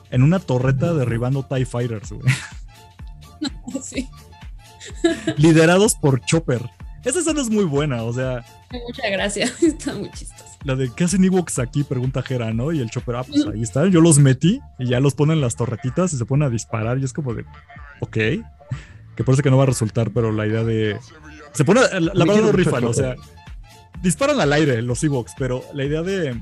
en 0.10 0.24
una 0.24 0.40
torreta 0.40 0.94
derribando 0.94 1.44
TIE 1.44 1.66
Fighters, 1.66 2.12
güey. 2.12 2.28
Sí. 3.82 4.10
Liderados 5.38 5.94
por 5.96 6.20
Chopper. 6.22 6.62
Esa 7.06 7.20
escena 7.20 7.42
es 7.42 7.50
muy 7.50 7.64
buena, 7.64 8.04
o 8.04 8.12
sea. 8.12 8.44
Muchas 8.72 9.12
gracias, 9.12 9.64
está 9.64 9.94
muy 9.94 10.10
chistoso. 10.12 10.46
La 10.64 10.76
de 10.76 10.92
¿qué 10.94 11.06
hacen 11.06 11.24
Ewoks 11.24 11.60
aquí? 11.60 11.84
Pregunta 11.84 12.22
Jera, 12.22 12.54
¿no? 12.54 12.74
Y 12.74 12.80
el 12.80 12.90
Chopper, 12.90 13.16
ah, 13.16 13.24
pues 13.24 13.46
ahí 13.46 13.62
está. 13.62 13.88
Yo 13.88 14.02
los 14.02 14.20
metí 14.20 14.60
y 14.78 14.88
ya 14.88 15.00
los 15.00 15.14
ponen 15.14 15.38
en 15.38 15.42
las 15.42 15.56
torretitas 15.56 16.12
y 16.12 16.18
se 16.18 16.26
ponen 16.26 16.48
a 16.48 16.50
disparar. 16.50 16.98
Y 16.98 17.06
es 17.06 17.14
como 17.14 17.34
de, 17.34 17.46
ok. 18.02 18.18
Que 19.20 19.26
parece 19.26 19.44
que 19.44 19.52
no 19.52 19.58
va 19.58 19.64
a 19.64 19.68
resultar, 19.68 20.12
pero 20.12 20.32
la 20.32 20.48
idea 20.48 20.64
de. 20.64 20.98
Se 21.52 21.66
pone. 21.66 21.82
La, 21.82 22.00
la 22.00 22.24
verdad 22.26 22.42
no 22.44 22.52
rifan, 22.54 22.86
o 22.86 22.94
sea 22.94 23.18
disparan 24.02 24.40
al 24.40 24.54
aire 24.54 24.82
los 24.82 25.04
Ewoks, 25.04 25.34
pero 25.38 25.64
la 25.74 25.86
idea 25.86 26.02
de. 26.02 26.42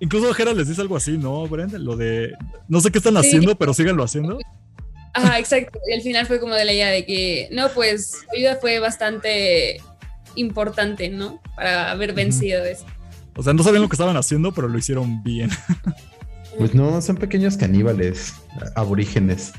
Incluso 0.00 0.32
Jera 0.34 0.52
les 0.52 0.68
dice 0.68 0.80
algo 0.80 0.96
así, 0.96 1.16
¿no, 1.16 1.46
Brent? 1.46 1.72
Lo 1.74 1.96
de. 1.96 2.32
No 2.68 2.80
sé 2.80 2.90
qué 2.90 2.98
están 2.98 3.16
haciendo, 3.16 3.56
pero 3.56 3.74
síganlo 3.74 4.02
haciendo. 4.04 4.38
Ajá, 5.14 5.38
exacto. 5.38 5.78
Y 5.88 5.94
al 5.94 6.02
final 6.02 6.26
fue 6.26 6.38
como 6.38 6.54
de 6.54 6.64
la 6.64 6.72
idea 6.72 6.88
de 6.88 7.04
que, 7.04 7.48
no, 7.50 7.68
pues 7.70 8.10
su 8.10 8.36
ayuda 8.36 8.56
fue 8.56 8.78
bastante 8.78 9.80
importante, 10.34 11.08
¿no? 11.08 11.40
Para 11.56 11.90
haber 11.90 12.12
vencido 12.12 12.64
eso. 12.64 12.84
O 13.34 13.42
sea, 13.42 13.52
no 13.52 13.62
sabían 13.62 13.82
lo 13.82 13.88
que 13.88 13.94
estaban 13.94 14.16
haciendo, 14.16 14.52
pero 14.52 14.68
lo 14.68 14.78
hicieron 14.78 15.22
bien. 15.22 15.50
Pues 16.56 16.74
no, 16.74 17.00
son 17.00 17.16
pequeños 17.16 17.56
caníbales, 17.56 18.34
aborígenes. 18.74 19.52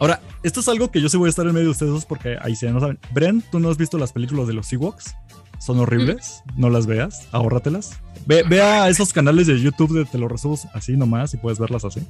Ahora, 0.00 0.20
esto 0.42 0.60
es 0.60 0.68
algo 0.68 0.90
que 0.90 1.00
yo 1.00 1.08
sí 1.08 1.16
voy 1.16 1.26
a 1.26 1.30
estar 1.30 1.46
en 1.46 1.52
medio 1.52 1.66
de 1.66 1.72
ustedes 1.72 2.04
porque 2.04 2.36
ahí 2.40 2.54
se 2.54 2.70
no 2.70 2.80
saben. 2.80 2.98
Brent, 3.12 3.44
¿tú 3.50 3.58
no 3.58 3.70
has 3.70 3.76
visto 3.76 3.98
las 3.98 4.12
películas 4.12 4.46
de 4.46 4.54
los 4.54 4.72
Ewoks? 4.72 5.14
son 5.58 5.80
horribles, 5.80 6.42
no 6.56 6.70
las 6.70 6.86
veas, 6.86 7.28
ahórratelas. 7.32 7.98
Ve, 8.26 8.62
a 8.62 8.88
esos 8.88 9.12
canales 9.12 9.46
de 9.46 9.60
YouTube 9.60 9.96
de 9.96 10.04
te 10.04 10.18
lo 10.18 10.28
resubo 10.28 10.58
así 10.74 10.96
nomás 10.96 11.34
y 11.34 11.36
puedes 11.36 11.58
verlas 11.58 11.84
así. 11.84 12.00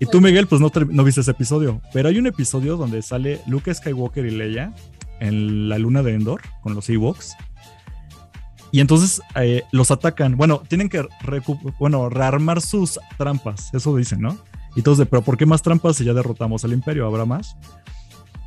Y 0.00 0.06
tú, 0.06 0.20
Miguel, 0.20 0.46
pues 0.46 0.60
no, 0.60 0.70
no 0.90 1.04
viste 1.04 1.22
ese 1.22 1.32
episodio, 1.32 1.80
pero 1.92 2.08
hay 2.08 2.18
un 2.18 2.26
episodio 2.26 2.76
donde 2.76 3.02
sale 3.02 3.40
Luke 3.46 3.72
Skywalker 3.72 4.26
y 4.26 4.30
Leia 4.30 4.72
en 5.20 5.68
la 5.68 5.78
luna 5.78 6.02
de 6.02 6.14
Endor 6.14 6.42
con 6.62 6.74
los 6.74 6.88
Ewoks. 6.88 7.36
Y 8.70 8.80
entonces 8.80 9.22
eh, 9.34 9.62
los 9.72 9.90
atacan. 9.90 10.36
Bueno, 10.36 10.62
tienen 10.68 10.88
que 10.88 11.06
bueno, 11.78 12.10
rearmar 12.10 12.60
sus 12.60 13.00
trampas, 13.16 13.70
eso 13.72 13.96
dicen, 13.96 14.20
¿no? 14.20 14.36
Y 14.78 14.82
todos 14.82 14.98
de, 14.98 15.06
pero 15.06 15.22
¿por 15.22 15.36
qué 15.36 15.44
más 15.44 15.60
trampas 15.60 15.96
si 15.96 16.04
ya 16.04 16.14
derrotamos 16.14 16.64
al 16.64 16.72
imperio? 16.72 17.04
¿Habrá 17.04 17.24
más? 17.24 17.56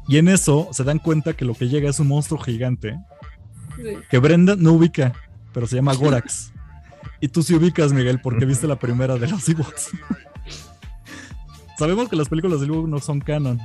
Y 0.08 0.18
en 0.18 0.30
eso 0.30 0.70
se 0.72 0.86
dan 0.86 0.98
cuenta 0.98 1.34
que 1.34 1.44
lo 1.44 1.56
que 1.56 1.68
llega 1.68 1.90
es 1.90 2.00
un 2.00 2.08
monstruo 2.08 2.40
gigante 2.40 2.98
que 4.10 4.18
Brenda 4.18 4.56
no 4.56 4.72
ubica, 4.72 5.12
pero 5.54 5.68
se 5.68 5.76
llama 5.76 5.94
Gorax. 5.94 6.54
Y 7.20 7.28
tú 7.28 7.44
sí 7.44 7.54
ubicas, 7.54 7.92
Miguel, 7.92 8.22
porque 8.22 8.46
viste 8.46 8.66
la 8.66 8.78
primera 8.78 9.18
de 9.18 9.28
los 9.28 9.48
Ewoks. 9.48 9.92
Sabemos 11.78 12.08
que 12.08 12.16
las 12.16 12.30
películas 12.30 12.62
de 12.62 12.68
Ewoks 12.68 12.90
no 12.90 13.00
son 13.00 13.20
canon, 13.20 13.60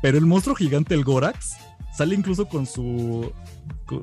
pero 0.00 0.16
el 0.16 0.26
monstruo 0.26 0.54
gigante, 0.54 0.94
el 0.94 1.02
Gorax, 1.02 1.56
sale 1.92 2.14
incluso 2.14 2.46
con 2.46 2.66
su. 2.66 3.32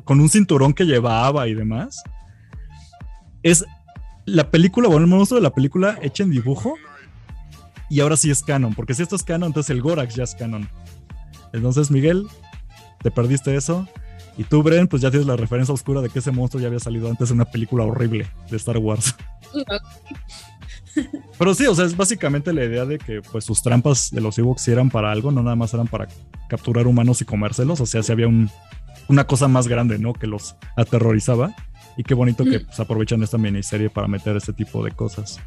con 0.03 0.19
un 0.19 0.29
cinturón 0.29 0.73
que 0.73 0.83
llevaba 0.83 1.47
y 1.47 1.53
demás. 1.53 2.03
Es 3.43 3.65
la 4.25 4.51
película, 4.51 4.89
bueno, 4.89 5.05
el 5.05 5.09
monstruo 5.09 5.39
de 5.39 5.43
la 5.43 5.53
película 5.53 5.97
hecha 6.01 6.23
en 6.23 6.31
dibujo. 6.31 6.75
Y 7.89 7.99
ahora 7.99 8.17
sí 8.17 8.31
es 8.31 8.41
canon, 8.41 8.73
porque 8.73 8.93
si 8.93 9.03
esto 9.03 9.15
es 9.15 9.23
canon, 9.23 9.47
entonces 9.47 9.69
el 9.69 9.81
Gorax 9.81 10.15
ya 10.15 10.23
es 10.23 10.35
canon. 10.35 10.69
Entonces, 11.51 11.91
Miguel, 11.91 12.27
te 13.01 13.11
perdiste 13.11 13.55
eso. 13.55 13.87
Y 14.37 14.43
tú, 14.43 14.63
Bren, 14.63 14.87
pues 14.87 15.01
ya 15.01 15.11
tienes 15.11 15.27
la 15.27 15.35
referencia 15.35 15.73
oscura 15.73 16.01
de 16.01 16.09
que 16.09 16.19
ese 16.19 16.31
monstruo 16.31 16.59
ya 16.61 16.67
había 16.67 16.79
salido 16.79 17.07
antes 17.09 17.29
en 17.29 17.35
una 17.35 17.45
película 17.45 17.83
horrible 17.83 18.27
de 18.49 18.57
Star 18.57 18.77
Wars. 18.79 19.15
Pero 21.37 21.53
sí, 21.53 21.65
o 21.65 21.75
sea, 21.75 21.85
es 21.85 21.95
básicamente 21.95 22.53
la 22.53 22.63
idea 22.63 22.85
de 22.85 22.97
que 22.97 23.21
pues 23.21 23.45
sus 23.45 23.61
trampas 23.61 24.11
de 24.11 24.21
los 24.21 24.37
Ewoks 24.37 24.67
eran 24.67 24.89
para 24.89 25.11
algo, 25.11 25.31
no 25.31 25.43
nada 25.43 25.55
más 25.55 25.73
eran 25.73 25.87
para 25.87 26.07
capturar 26.47 26.87
humanos 26.87 27.21
y 27.21 27.25
comérselos, 27.25 27.81
o 27.81 27.85
sea, 27.85 28.03
si 28.03 28.11
había 28.11 28.27
un, 28.27 28.49
una 29.07 29.25
cosa 29.25 29.47
más 29.47 29.67
grande, 29.67 29.97
¿no? 29.97 30.13
Que 30.13 30.27
los 30.27 30.55
aterrorizaba. 30.75 31.55
Y 31.95 32.03
qué 32.03 32.15
bonito 32.15 32.43
que 32.43 32.59
pues, 32.59 32.79
aprovechan 32.79 33.21
esta 33.21 33.37
miniserie 33.37 33.89
para 33.89 34.07
meter 34.07 34.35
este 34.35 34.53
tipo 34.53 34.83
de 34.83 34.91
cosas. 34.91 35.39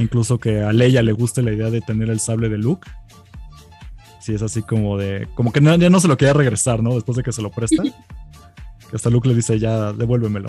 Incluso 0.00 0.38
que 0.38 0.62
a 0.62 0.72
Leia 0.72 1.02
le 1.02 1.12
guste 1.12 1.42
la 1.42 1.52
idea 1.52 1.68
de 1.68 1.82
tener 1.82 2.08
el 2.08 2.20
sable 2.20 2.48
de 2.48 2.56
Luke. 2.56 2.90
Sí, 4.18 4.32
es 4.32 4.40
así 4.40 4.62
como 4.62 4.96
de. 4.96 5.28
Como 5.34 5.52
que 5.52 5.60
ya 5.60 5.90
no 5.90 6.00
se 6.00 6.08
lo 6.08 6.16
quería 6.16 6.32
regresar, 6.32 6.82
¿no? 6.82 6.94
Después 6.94 7.16
de 7.16 7.22
que 7.22 7.32
se 7.32 7.42
lo 7.42 7.50
presta. 7.50 7.82
que 7.82 8.96
hasta 8.96 9.10
Luke 9.10 9.28
le 9.28 9.34
dice, 9.34 9.58
ya, 9.58 9.92
devuélvemelo. 9.92 10.48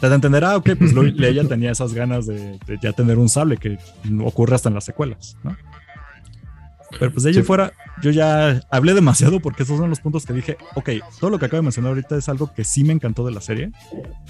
Te 0.00 0.06
da 0.06 0.14
a 0.14 0.16
entender, 0.16 0.44
ah, 0.44 0.56
ok, 0.56 0.70
pues 0.78 0.94
Leia 0.94 1.46
tenía 1.46 1.72
esas 1.72 1.92
ganas 1.92 2.26
de, 2.26 2.58
ya 2.80 2.94
tener 2.94 3.18
un 3.18 3.28
sable 3.28 3.58
que 3.58 3.78
ocurre 4.24 4.54
hasta 4.54 4.70
en 4.70 4.74
las 4.76 4.84
secuelas, 4.84 5.36
¿no? 5.44 5.54
Pero 6.98 7.12
pues 7.12 7.22
de 7.22 7.30
ahí 7.30 7.42
fuera, 7.42 7.72
yo 8.02 8.10
ya 8.10 8.62
hablé 8.70 8.94
demasiado 8.94 9.38
porque 9.40 9.62
esos 9.62 9.78
son 9.78 9.90
los 9.90 10.00
puntos 10.00 10.26
que 10.26 10.32
dije, 10.32 10.56
ok, 10.74 10.90
todo 11.20 11.30
lo 11.30 11.38
que 11.38 11.46
acabo 11.46 11.58
de 11.58 11.64
mencionar 11.64 11.90
ahorita 11.90 12.16
es 12.16 12.28
algo 12.28 12.52
que 12.52 12.64
sí 12.64 12.82
me 12.82 12.92
encantó 12.92 13.24
de 13.24 13.30
la 13.30 13.40
serie, 13.40 13.70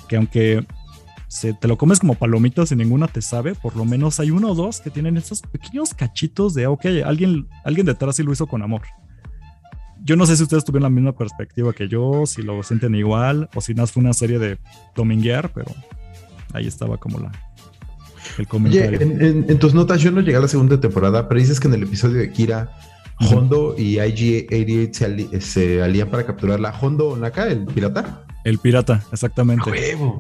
que 0.09 0.17
aunque 0.17 0.67
se, 1.31 1.55
te 1.55 1.69
lo 1.69 1.79
comes 1.79 2.01
como 2.01 2.17
palomitas 2.17 2.73
y 2.73 2.77
ninguna 2.77 3.07
te 3.07 3.23
sabe, 3.23 3.55
por 3.55 3.77
lo 3.77 3.85
menos 3.85 4.19
hay 4.19 4.33
uno 4.33 4.51
o 4.51 4.55
dos 4.57 4.81
que 4.81 4.91
tienen 4.91 5.17
esos 5.17 5.43
pequeños 5.43 5.95
cachitos 5.95 6.55
de, 6.55 6.67
ok, 6.67 6.87
alguien, 7.05 7.47
alguien 7.65 7.87
detrás 7.87 8.17
sí 8.17 8.25
lo 8.25 8.33
hizo 8.33 8.49
con 8.49 8.63
amor. 8.63 8.83
Yo 10.03 10.17
no 10.17 10.27
sé 10.27 10.37
si 10.37 10.43
ustedes 10.43 10.65
tuvieron 10.65 10.83
la 10.83 10.91
misma 10.91 11.13
perspectiva 11.13 11.73
que 11.73 11.87
yo, 11.87 12.27
si 12.27 12.43
lo 12.43 12.61
sienten 12.65 12.97
igual, 12.97 13.49
o 13.55 13.61
si 13.61 13.75
no 13.75 13.87
fue 13.87 14.03
una 14.03 14.13
serie 14.13 14.41
de 14.41 14.59
dominguear, 14.97 15.53
pero 15.53 15.71
ahí 16.53 16.67
estaba 16.67 16.97
como 16.97 17.21
la, 17.21 17.31
Oye, 18.51 18.99
en, 19.01 19.59
tus 19.61 19.73
notas 19.73 20.01
yo 20.01 20.11
no 20.11 20.21
llegué 20.21 20.37
a 20.37 20.41
la 20.41 20.49
segunda 20.49 20.81
temporada, 20.81 21.29
pero 21.29 21.41
dices 21.41 21.61
que 21.61 21.69
en 21.69 21.75
el 21.75 21.85
episodio 21.85 22.19
de 22.19 22.33
Kira, 22.33 22.73
Hondo 23.21 23.77
y 23.79 23.99
IG-88 23.99 25.41
se, 25.41 25.81
alían 25.81 26.09
para 26.09 26.27
capturar 26.27 26.59
la 26.59 26.71
Hondo 26.71 27.17
Naka, 27.17 27.47
el 27.47 27.67
pirata. 27.67 28.25
El 28.45 28.59
pirata, 28.59 29.03
exactamente. 29.13 29.71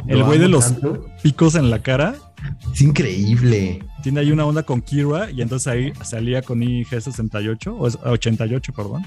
el 0.06 0.22
güey 0.24 0.38
de 0.38 0.48
los 0.48 0.74
picos 1.22 1.54
en 1.54 1.70
la 1.70 1.80
cara. 1.80 2.14
Es 2.72 2.80
increíble. 2.82 3.82
Tiene 4.02 4.20
ahí 4.20 4.32
una 4.32 4.44
onda 4.44 4.62
con 4.62 4.82
Kira 4.82 5.30
y 5.30 5.42
entonces 5.42 5.66
ahí 5.68 5.92
se 6.02 6.16
alía 6.16 6.42
con 6.42 6.60
IG-68 6.60 7.66
o 7.68 8.10
88, 8.10 8.72
perdón, 8.74 9.06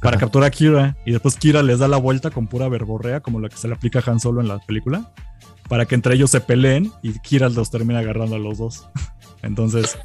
para 0.00 0.16
capturar 0.16 0.48
a 0.48 0.50
Kira 0.50 0.96
y 1.04 1.12
después 1.12 1.36
Kira 1.36 1.62
les 1.62 1.78
da 1.78 1.88
la 1.88 1.96
vuelta 1.96 2.30
con 2.30 2.46
pura 2.46 2.68
verborrea 2.68 3.20
como 3.20 3.40
la 3.40 3.48
que 3.48 3.56
se 3.56 3.68
le 3.68 3.74
aplica 3.74 4.00
a 4.00 4.10
Han 4.10 4.20
Solo 4.20 4.40
en 4.40 4.48
la 4.48 4.58
película 4.58 5.12
para 5.68 5.86
que 5.86 5.94
entre 5.94 6.14
ellos 6.14 6.30
se 6.30 6.40
peleen 6.40 6.92
y 7.02 7.18
Kira 7.20 7.48
los 7.48 7.70
termina 7.70 8.00
agarrando 8.00 8.36
a 8.36 8.38
los 8.38 8.58
dos. 8.58 8.88
Entonces 9.42 9.98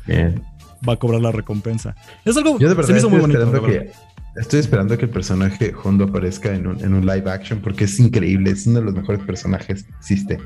va 0.88 0.94
a 0.94 0.98
cobrar 0.98 1.22
la 1.22 1.32
recompensa. 1.32 1.96
Es 2.26 2.38
algo 2.38 2.58
Yo 2.60 2.70
de 2.70 2.76
verdad 2.76 2.96
estoy 2.96 3.10
muy 3.10 3.20
Esperando 3.20 3.64
que, 3.64 3.92
estoy 4.38 4.60
esperando 4.60 4.98
que 4.98 5.06
el 5.06 5.12
personaje 5.12 5.74
Hondo 5.84 6.06
aparezca 6.06 6.54
en 6.54 6.68
un, 6.68 7.06
live 7.06 7.30
action 7.30 7.60
porque 7.62 7.86
es 7.86 8.00
increíble, 8.00 8.52
es 8.52 8.68
uno 8.68 8.80
de 8.80 8.86
los 8.86 8.94
mejores 8.94 9.22
personajes 9.24 9.84
que 9.84 9.92
existe. 10.00 10.40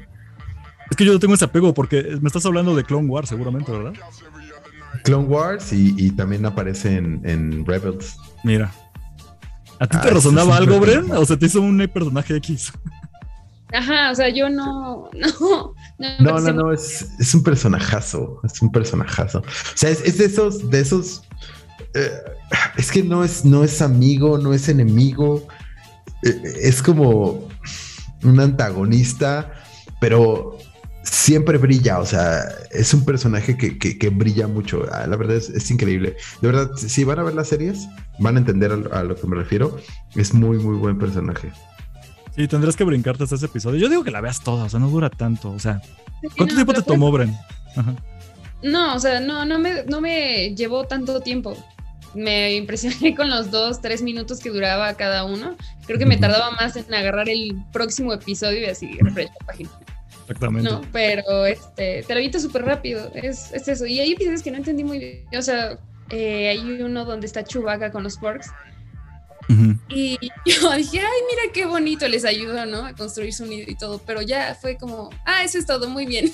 Es 0.90 0.98
que 0.98 1.06
yo 1.06 1.18
tengo 1.20 1.34
ese 1.34 1.46
apego 1.46 1.74
porque 1.74 2.18
me 2.22 2.28
estás 2.28 2.46
hablando 2.46 2.76
de 2.76 2.84
Clone 2.84 3.08
Wars 3.08 3.30
seguramente, 3.30 3.72
¿verdad? 3.72 3.94
Clone 5.04 5.28
Wars 5.28 5.72
y, 5.72 6.12
también 6.12 6.46
aparece 6.46 6.98
en, 6.98 7.66
Rebels. 7.66 8.18
Mira. 8.44 8.72
¿A 9.80 9.88
ti 9.88 9.98
te 9.98 10.10
ah, 10.10 10.12
resonaba 10.12 10.58
algo, 10.58 10.80
Bren? 10.80 11.12
¿O 11.12 11.26
se 11.26 11.38
te 11.38 11.48
hizo 11.48 11.62
un 11.62 11.78
personaje 11.92 12.36
X? 12.36 12.72
Ajá, 13.74 14.12
o 14.12 14.16
sea, 14.16 14.30
yo 14.30 14.50
no, 14.50 15.10
no. 15.14 15.74
No, 16.20 16.40
no, 16.40 16.54
no, 16.54 16.74
es, 16.74 17.08
es, 17.20 17.34
un 17.34 17.42
personajazo, 17.42 18.42
es 18.44 18.62
un 18.62 18.72
personajazo. 18.72 19.40
O 19.40 19.76
sea, 19.78 19.90
es, 19.90 20.18
de 20.18 20.26
esos, 20.26 20.70
de 20.70 20.82
esos. 20.82 21.24
Eh, 21.94 22.12
es 22.78 22.92
que 22.92 23.04
no 23.04 23.24
es, 23.24 23.46
no 23.46 23.64
es 23.64 23.82
amigo, 23.82 24.38
no 24.38 24.54
es 24.54 24.70
enemigo. 24.70 25.48
Eh, 26.24 26.42
es 26.62 26.82
como 26.82 27.48
un 28.24 28.40
antagonista, 28.40 29.52
pero 30.00 30.58
siempre 31.04 31.58
brilla. 31.58 32.00
O 32.00 32.06
sea, 32.06 32.44
es 32.72 32.94
un 32.94 33.06
personaje 33.06 33.58
que, 33.58 33.78
que, 33.78 34.10
brilla 34.10 34.48
mucho. 34.48 34.86
Ah, 34.92 35.06
la 35.08 35.16
verdad 35.16 35.38
es, 35.38 35.50
es, 35.50 35.70
increíble. 35.72 36.16
De 36.42 36.48
verdad, 36.48 36.72
si 36.76 37.04
van 37.04 37.20
a 37.20 37.24
ver 37.24 37.34
las 37.34 37.48
series, 37.48 37.88
van 38.20 38.36
a 38.36 38.40
entender 38.40 38.72
a 38.92 39.04
lo 39.04 39.16
que 39.16 39.28
me 39.28 39.36
refiero. 39.36 39.78
Es 40.16 40.34
muy, 40.34 40.58
muy 40.58 40.78
buen 40.78 40.98
personaje. 40.98 41.52
Sí, 42.36 42.48
tendrás 42.48 42.76
que 42.76 42.84
brincarte 42.84 43.24
hasta 43.24 43.36
ese 43.36 43.48
episodio. 43.48 43.80
Yo 43.80 43.90
digo 43.90 44.04
que 44.04 44.12
la 44.12 44.22
veas 44.22 44.42
toda, 44.42 44.66
o 44.66 44.70
sea, 44.70 44.80
no 44.80 44.90
dura 44.90 45.10
tanto. 45.10 45.52
O 45.52 45.60
sea, 45.60 45.82
¿cuánto 46.38 46.56
tiempo 46.56 46.74
te 46.74 46.82
tomó, 46.82 47.12
Bren? 47.12 47.36
No, 48.64 48.96
o 48.96 49.00
sea, 49.00 49.20
no, 49.20 49.44
no 49.44 49.60
me, 49.60 49.84
no 49.86 50.02
me 50.02 50.54
llevó 50.56 50.86
tanto 50.86 51.20
tiempo. 51.22 51.58
Me 52.14 52.56
impresioné 52.56 53.16
con 53.18 53.30
los 53.30 53.52
dos, 53.52 53.82
tres 53.82 54.02
minutos 54.02 54.40
que 54.40 54.50
duraba 54.50 54.94
cada 54.96 55.24
uno. 55.24 55.56
Creo 55.86 56.00
que 56.00 56.06
me 56.06 56.18
tardaba 56.18 56.52
más 56.52 56.76
en 56.76 56.94
agarrar 56.94 57.30
el 57.30 57.56
próximo 57.72 58.14
episodio 58.14 58.62
y 58.62 58.66
así 58.66 58.98
refresh 59.00 59.30
la 59.40 59.46
página. 59.46 59.70
Exactamente. 60.22 60.70
No, 60.70 60.82
pero 60.92 61.46
este, 61.46 62.04
te 62.04 62.14
lo 62.14 62.20
evito 62.20 62.40
súper 62.40 62.64
rápido. 62.64 63.12
Es, 63.16 63.52
es, 63.54 63.68
eso. 63.68 63.86
Y 63.86 64.00
hay 64.00 64.14
episodios 64.14 64.42
que 64.42 64.52
no 64.52 64.58
entendí 64.58 64.84
muy 64.84 65.00
bien. 65.00 65.26
O 65.38 65.42
sea, 65.42 65.78
eh, 66.10 66.50
hay 66.50 66.60
uno 66.60 67.06
donde 67.06 67.28
está 67.28 67.44
Chewbacca 67.44 67.92
con 67.92 68.04
los 68.04 68.18
porks 68.18 68.50
y 69.90 70.18
yo 70.46 70.72
dije, 70.74 71.00
ay, 71.00 71.22
mira 71.30 71.54
qué 71.54 71.66
bonito, 71.66 72.08
les 72.08 72.26
ayuda, 72.26 72.66
¿no? 72.66 72.86
A 72.86 72.94
construir 72.94 73.34
su 73.34 73.46
nido 73.46 73.70
y 73.70 73.76
todo, 73.76 74.00
pero 74.06 74.22
ya 74.22 74.56
fue 74.56 74.78
como, 74.78 75.10
ah, 75.26 75.44
eso 75.44 75.58
es 75.58 75.66
todo, 75.66 75.90
muy 75.90 76.06
bien. 76.06 76.32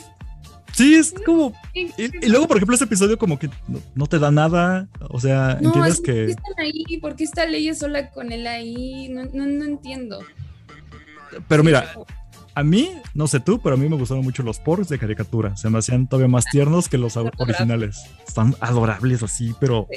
Sí, 0.78 0.94
es 0.94 1.12
como... 1.26 1.54
Y, 1.74 2.30
luego, 2.30 2.48
por 2.48 2.58
ejemplo, 2.58 2.76
ese 2.76 2.84
episodio 2.84 3.18
como 3.18 3.40
que 3.40 3.50
no, 3.96 4.06
te 4.06 4.20
da 4.20 4.30
nada, 4.30 4.88
o 5.10 5.20
sea, 5.20 5.54
entiendes 5.60 6.00
que... 6.00 6.12
¿Por 6.12 6.26
qué 6.26 6.32
están 6.32 6.60
ahí? 6.60 6.98
¿Por 7.02 7.16
qué 7.16 7.24
está 7.24 7.46
Leia 7.48 7.74
sola 7.74 8.12
con 8.12 8.32
él 8.32 8.46
ahí? 8.46 9.10
No, 9.10 9.26
no, 9.26 9.66
entiendo. 9.66 10.20
Pero 11.48 11.64
mira, 11.64 11.96
a 12.54 12.64
mí, 12.64 12.92
no 13.16 13.26
sé 13.26 13.40
tú, 13.40 13.60
pero 13.60 13.74
a 13.74 13.78
mí 13.80 13.90
me 13.90 13.96
gustaron 13.96 14.24
mucho 14.24 14.44
los 14.44 14.60
porks 14.60 14.88
de 14.88 15.00
caricatura. 15.00 15.58
Se 15.58 15.68
me 15.72 15.80
hacían 15.80 16.08
todavía 16.08 16.28
más 16.28 16.46
tiernos 16.46 16.88
que 16.90 17.00
los 17.00 17.18
originales. 17.18 18.04
Están 18.28 18.56
adorables 18.60 19.24
así, 19.24 19.56
pero 19.60 19.88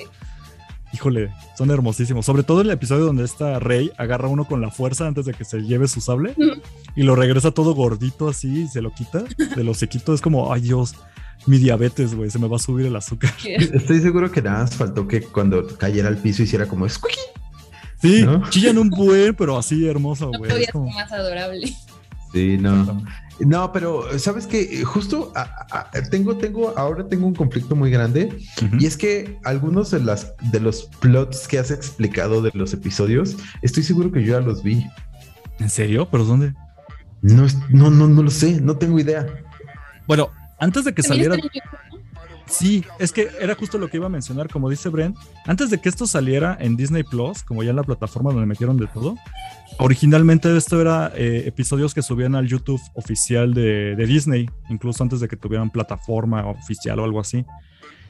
híjole, 0.93 1.33
son 1.57 1.71
hermosísimos. 1.71 2.27
Sobre 2.27 2.43
todo 2.43 2.61
el 2.61 2.71
episodio 2.71 3.05
donde 3.05 3.25
esta 3.25 3.59
Rey 3.59 3.91
agarra 3.97 4.29
uno 4.29 4.47
con 4.47 4.61
la 4.61 4.71
fuerza 4.71 5.07
antes 5.07 5.25
de 5.25 5.35
que 5.35 5.45
se 5.45 5.61
lleve 5.61 5.89
su 5.89 6.01
sable 6.01 6.35
y 6.97 7.03
lo 7.03 7.15
regresa 7.15 7.51
todo 7.51 7.75
gordito 7.75 8.29
así 8.29 8.63
y 8.63 8.69
se 8.69 8.83
lo 8.83 8.93
quita 8.93 9.25
de 9.57 9.65
lo 9.65 9.75
sequito. 9.75 10.15
Es 10.15 10.21
como, 10.21 10.53
ay 10.53 10.63
Dios, 10.63 10.97
mi 11.47 11.59
diabetes, 11.59 12.15
güey, 12.15 12.31
se 12.31 12.39
me 12.39 12.49
va 12.49 12.57
a 12.57 12.61
subir 12.61 12.87
el 12.87 12.97
azúcar. 12.97 13.33
Estoy 13.45 14.01
seguro 14.01 14.31
que 14.31 14.43
nada 14.43 14.61
más 14.61 14.75
faltó 14.75 15.07
que 15.07 15.23
cuando 15.23 15.67
cayera 15.79 16.09
al 16.09 16.17
piso 16.17 16.43
hiciera 16.43 16.67
como 16.67 16.89
squeaky. 16.89 17.21
Sí, 18.01 18.27
chillan 18.49 18.79
un 18.79 18.89
buen, 18.89 19.35
pero 19.35 19.59
así 19.59 19.87
hermoso, 19.87 20.31
güey. 20.37 20.51
No 20.51 20.73
como... 20.73 20.91
más 20.91 21.13
adorable. 21.13 21.75
Sí, 22.33 22.57
no. 22.59 23.03
No, 23.41 23.73
pero 23.73 24.19
sabes 24.19 24.47
que 24.47 24.85
justo 24.85 25.33
tengo, 26.11 26.37
tengo, 26.37 26.77
ahora 26.77 27.09
tengo 27.09 27.27
un 27.27 27.35
conflicto 27.35 27.75
muy 27.75 27.91
grande 27.91 28.37
y 28.79 28.87
es 28.87 28.97
que 28.97 29.39
algunos 29.45 29.91
de 29.91 30.01
las 30.01 30.35
de 30.53 30.61
los 30.61 30.85
plots 31.01 31.49
que 31.49 31.59
has 31.59 31.71
explicado 31.71 32.43
de 32.43 32.51
los 32.55 32.75
episodios, 32.75 33.37
estoy 33.63 33.83
seguro 33.83 34.13
que 34.13 34.23
yo 34.23 34.39
ya 34.39 34.41
los 34.41 34.63
vi. 34.63 34.87
¿En 35.59 35.71
serio? 35.71 36.09
¿Pero 36.11 36.25
dónde? 36.25 36.55
No, 37.23 37.47
no, 37.71 37.91
no, 37.91 38.09
no 38.09 38.23
lo 38.23 38.31
sé, 38.31 38.61
no 38.61 38.77
tengo 38.77 38.99
idea. 38.99 39.27
Bueno, 40.07 40.31
antes 40.59 40.85
de 40.85 40.93
que 40.93 41.03
saliera. 41.03 41.37
Sí, 42.51 42.85
es 42.99 43.13
que 43.13 43.29
era 43.41 43.55
justo 43.55 43.79
lo 43.79 43.89
que 43.89 43.97
iba 43.97 44.07
a 44.07 44.11
mencionar, 44.11 44.49
como 44.49 44.69
dice 44.69 44.89
Brent, 44.89 45.17
antes 45.47 45.71
de 45.71 45.79
que 45.79 45.89
esto 45.89 46.07
saliera 46.07 46.59
en 46.61 46.77
Disney 46.77 47.05
Plus, 47.05 47.43
como 47.45 47.63
ya 47.63 47.71
en 47.71 47.77
la 47.77 47.85
plataforma 47.85 48.33
donde 48.33 48.47
metieron 48.47 48.77
de 48.77 48.89
todo, 48.89 49.17
originalmente 49.79 50.55
esto 50.57 50.81
era 50.81 51.13
eh, 51.15 51.45
episodios 51.47 51.95
que 51.95 52.03
subían 52.03 52.35
al 52.35 52.49
YouTube 52.49 52.81
oficial 52.95 53.55
de, 53.55 53.95
Disney, 54.05 54.51
incluso 54.69 55.03
antes 55.03 55.21
de 55.21 55.29
que 55.29 55.37
tuvieran 55.37 55.71
plataforma 55.71 56.45
oficial 56.47 56.99
o 56.99 57.05
algo 57.05 57.21
así. 57.21 57.47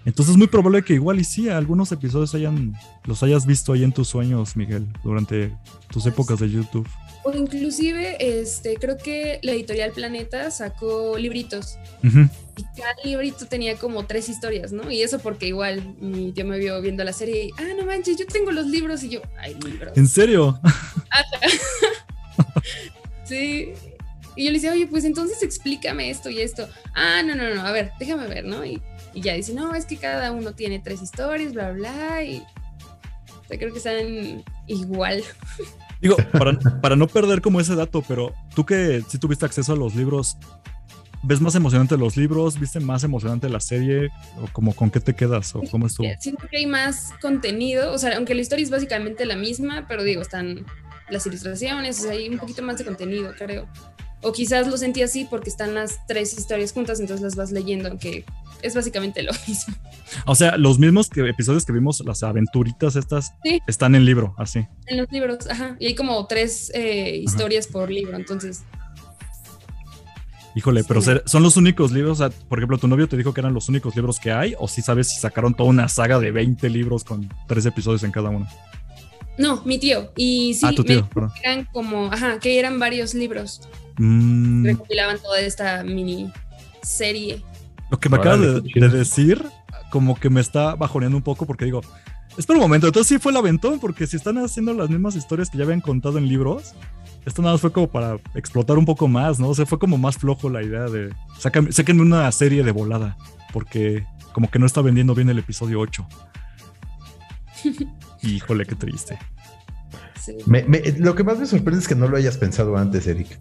Entonces 0.06 0.32
es 0.32 0.38
muy 0.38 0.46
probable 0.46 0.82
que 0.82 0.94
igual 0.94 1.20
y 1.20 1.24
sí, 1.24 1.50
algunos 1.50 1.92
episodios 1.92 2.34
hayan, 2.34 2.74
los 3.04 3.22
hayas 3.22 3.44
visto 3.44 3.74
ahí 3.74 3.84
en 3.84 3.92
tus 3.92 4.08
sueños, 4.08 4.56
Miguel, 4.56 4.86
durante 5.04 5.54
tus 5.90 6.06
épocas 6.06 6.40
de 6.40 6.50
YouTube. 6.50 6.88
O 7.22 7.36
inclusive, 7.36 8.16
este, 8.40 8.76
creo 8.76 8.96
que 8.96 9.40
la 9.42 9.52
editorial 9.52 9.92
Planeta 9.92 10.50
sacó 10.50 11.18
libritos. 11.18 11.78
Y 12.60 12.64
cada 12.76 12.94
librito 13.02 13.46
tenía 13.46 13.76
como 13.76 14.04
tres 14.04 14.28
historias, 14.28 14.70
¿no? 14.70 14.90
Y 14.90 15.00
eso 15.00 15.18
porque 15.18 15.46
igual 15.46 15.96
mi 15.98 16.30
tío 16.32 16.44
me 16.44 16.58
vio 16.58 16.78
viendo 16.82 17.02
la 17.04 17.14
serie 17.14 17.46
y, 17.46 17.50
ah, 17.56 17.74
no 17.74 17.86
manches, 17.86 18.18
yo 18.18 18.26
tengo 18.26 18.50
los 18.52 18.66
libros 18.66 19.02
y 19.02 19.08
yo, 19.08 19.22
ay, 19.38 19.56
libros. 19.64 19.96
¿En 19.96 20.06
serio? 20.06 20.60
sí. 23.24 23.72
Y 24.36 24.44
yo 24.44 24.50
le 24.50 24.58
decía, 24.58 24.72
oye, 24.72 24.86
pues 24.86 25.04
entonces 25.04 25.42
explícame 25.42 26.10
esto 26.10 26.28
y 26.28 26.40
esto. 26.40 26.68
Ah, 26.94 27.22
no, 27.24 27.34
no, 27.34 27.54
no, 27.54 27.62
a 27.62 27.72
ver, 27.72 27.92
déjame 27.98 28.26
ver, 28.26 28.44
¿no? 28.44 28.62
Y, 28.62 28.82
y 29.14 29.22
ya 29.22 29.32
dice, 29.32 29.54
no, 29.54 29.74
es 29.74 29.86
que 29.86 29.96
cada 29.96 30.32
uno 30.32 30.52
tiene 30.52 30.80
tres 30.80 31.00
historias, 31.00 31.54
bla, 31.54 31.72
bla, 31.72 32.22
y 32.22 32.40
o 32.40 33.44
sea, 33.48 33.58
creo 33.58 33.72
que 33.72 33.78
están 33.78 34.44
igual. 34.66 35.24
Digo, 36.02 36.16
para, 36.32 36.58
para, 36.58 36.94
no 36.94 37.06
perder 37.08 37.40
como 37.40 37.58
ese 37.58 37.74
dato, 37.74 38.02
pero 38.06 38.34
tú 38.54 38.66
que 38.66 39.02
sí 39.08 39.18
tuviste 39.18 39.46
acceso 39.46 39.72
a 39.72 39.76
los 39.76 39.94
libros, 39.94 40.36
¿Ves 41.22 41.40
más 41.40 41.54
emocionante 41.54 41.96
los 41.98 42.16
libros? 42.16 42.58
¿Viste 42.58 42.80
más 42.80 43.04
emocionante 43.04 43.48
la 43.48 43.60
serie? 43.60 44.10
¿O 44.40 44.46
como 44.52 44.74
con 44.74 44.90
qué 44.90 45.00
te 45.00 45.14
quedas? 45.14 45.54
¿O 45.54 45.62
cómo 45.70 45.86
estuvo? 45.86 46.08
Siento 46.18 46.46
que 46.48 46.58
hay 46.58 46.66
más 46.66 47.12
contenido, 47.20 47.92
o 47.92 47.98
sea, 47.98 48.16
aunque 48.16 48.34
la 48.34 48.40
historia 48.40 48.62
es 48.62 48.70
básicamente 48.70 49.26
la 49.26 49.36
misma, 49.36 49.84
pero 49.86 50.02
digo, 50.02 50.22
están 50.22 50.64
las 51.10 51.26
ilustraciones, 51.26 51.98
o 52.00 52.02
sea, 52.04 52.12
hay 52.12 52.28
un 52.28 52.38
poquito 52.38 52.62
más 52.62 52.78
de 52.78 52.84
contenido, 52.84 53.34
creo. 53.36 53.68
O 54.22 54.32
quizás 54.32 54.66
lo 54.66 54.76
sentí 54.76 55.02
así 55.02 55.26
porque 55.28 55.50
están 55.50 55.74
las 55.74 56.06
tres 56.06 56.32
historias 56.34 56.72
juntas, 56.72 57.00
entonces 57.00 57.22
las 57.22 57.36
vas 57.36 57.52
leyendo, 57.52 57.88
aunque 57.88 58.24
es 58.62 58.74
básicamente 58.74 59.22
lo 59.22 59.32
mismo. 59.46 59.74
O 60.26 60.34
sea, 60.34 60.56
los 60.56 60.78
mismos 60.78 61.10
que, 61.10 61.28
episodios 61.28 61.64
que 61.64 61.72
vimos, 61.72 62.02
las 62.04 62.22
aventuritas 62.22 62.96
estas, 62.96 63.34
están 63.66 63.94
en 63.94 64.04
libro, 64.04 64.34
así. 64.38 64.66
En 64.86 64.98
los 64.98 65.10
libros, 65.10 65.46
ajá. 65.48 65.76
Y 65.78 65.86
hay 65.86 65.94
como 65.94 66.26
tres 66.26 66.70
eh, 66.74 67.16
historias 67.22 67.66
por 67.66 67.90
libro, 67.90 68.16
entonces. 68.16 68.62
Híjole, 70.54 70.82
pero 70.84 71.00
son 71.00 71.42
los 71.42 71.56
únicos 71.56 71.92
libros, 71.92 72.20
o 72.20 72.28
sea, 72.28 72.38
por 72.48 72.58
ejemplo, 72.58 72.76
tu 72.78 72.88
novio 72.88 73.08
te 73.08 73.16
dijo 73.16 73.32
que 73.32 73.40
eran 73.40 73.54
los 73.54 73.68
únicos 73.68 73.94
libros 73.94 74.18
que 74.18 74.32
hay, 74.32 74.54
o 74.58 74.66
si 74.66 74.82
sabes 74.82 75.08
si 75.08 75.20
sacaron 75.20 75.54
toda 75.54 75.70
una 75.70 75.88
saga 75.88 76.18
de 76.18 76.32
20 76.32 76.68
libros 76.70 77.04
con 77.04 77.32
tres 77.46 77.66
episodios 77.66 78.02
en 78.02 78.10
cada 78.10 78.30
uno. 78.30 78.48
No, 79.38 79.62
mi 79.64 79.78
tío. 79.78 80.12
Y 80.16 80.54
sí, 80.54 80.66
ah, 80.66 80.72
tu 80.74 80.84
tío, 80.84 81.08
eran 81.42 81.66
como, 81.72 82.12
ajá, 82.12 82.38
que 82.40 82.58
eran 82.58 82.78
varios 82.78 83.14
libros. 83.14 83.62
Mm. 83.98 84.64
Recopilaban 84.64 85.18
toda 85.18 85.40
esta 85.40 85.84
mini 85.84 86.32
serie. 86.82 87.42
Lo 87.90 87.98
que 88.00 88.08
me 88.08 88.16
acabas 88.16 88.40
de, 88.40 88.88
decir, 88.88 89.44
como 89.90 90.18
que 90.18 90.30
me 90.30 90.40
está 90.40 90.74
bajoneando 90.74 91.16
un 91.16 91.22
poco 91.22 91.46
porque 91.46 91.64
digo, 91.64 91.80
espera 92.36 92.58
un 92.58 92.62
momento, 92.62 92.86
entonces 92.86 93.08
sí 93.08 93.18
fue 93.18 93.32
el 93.32 93.38
aventón, 93.38 93.80
porque 93.80 94.06
si 94.06 94.16
están 94.16 94.38
haciendo 94.38 94.74
las 94.74 94.90
mismas 94.90 95.16
historias 95.16 95.48
que 95.48 95.58
ya 95.58 95.64
habían 95.64 95.80
contado 95.80 96.18
en 96.18 96.28
libros, 96.28 96.74
esto 97.26 97.42
nada 97.42 97.54
más 97.54 97.60
fue 97.60 97.72
como 97.72 97.88
para 97.88 98.18
explotar 98.34 98.78
un 98.78 98.84
poco 98.84 99.08
más, 99.08 99.38
¿no? 99.38 99.48
O 99.48 99.54
sea, 99.54 99.66
fue 99.66 99.78
como 99.78 99.98
más 99.98 100.16
flojo 100.16 100.48
la 100.48 100.62
idea 100.62 100.84
de. 100.84 101.14
Sáquenme, 101.38 102.02
una 102.02 102.30
serie 102.32 102.62
de 102.62 102.72
volada, 102.72 103.16
porque 103.52 104.06
como 104.32 104.50
que 104.50 104.58
no 104.58 104.66
está 104.66 104.80
vendiendo 104.80 105.14
bien 105.14 105.28
el 105.28 105.38
episodio 105.38 105.80
8. 105.80 106.06
Híjole, 108.22 108.66
qué 108.66 108.74
triste. 108.74 109.18
lo 110.98 111.14
que 111.14 111.24
más 111.24 111.38
me 111.38 111.46
sorprende 111.46 111.80
es 111.80 111.88
que 111.88 111.94
no 111.94 112.08
lo 112.08 112.16
hayas 112.16 112.36
pensado 112.36 112.76
antes, 112.76 113.06
Eric. 113.06 113.40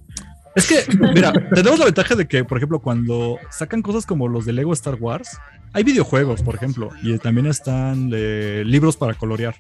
Es 0.56 0.68
que, 0.68 0.84
mira, 1.14 1.32
tenemos 1.54 1.80
la 1.80 1.86
ventaja 1.86 2.16
de 2.16 2.28
que, 2.28 2.44
por 2.44 2.58
ejemplo, 2.58 2.80
cuando 2.80 3.38
sacan 3.50 3.82
cosas 3.82 4.06
como 4.06 4.28
los 4.28 4.46
de 4.46 4.54
Lego 4.54 4.74
Star 4.74 4.96
Wars, 4.96 5.38
hay 5.74 5.84
videojuegos, 5.84 6.42
por 6.42 6.56
ejemplo, 6.56 6.90
y 7.04 7.18
también 7.20 7.46
están 7.46 8.10
libros 8.10 8.98
para 8.98 9.14
colorear 9.14 9.56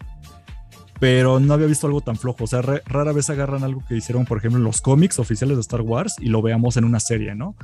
pero 0.99 1.39
no 1.39 1.53
había 1.53 1.67
visto 1.67 1.87
algo 1.87 2.01
tan 2.01 2.17
flojo. 2.17 2.43
O 2.43 2.47
sea, 2.47 2.61
rara 2.61 3.11
vez 3.13 3.29
agarran 3.29 3.63
algo 3.63 3.83
que 3.87 3.95
hicieron, 3.95 4.25
por 4.25 4.37
ejemplo, 4.37 4.57
en 4.57 4.63
los 4.63 4.81
cómics 4.81 5.19
oficiales 5.19 5.57
de 5.57 5.61
Star 5.61 5.81
Wars 5.81 6.15
y 6.19 6.29
lo 6.29 6.41
veamos 6.41 6.77
en 6.77 6.83
una 6.83 6.99
serie, 6.99 7.35
¿no? 7.35 7.55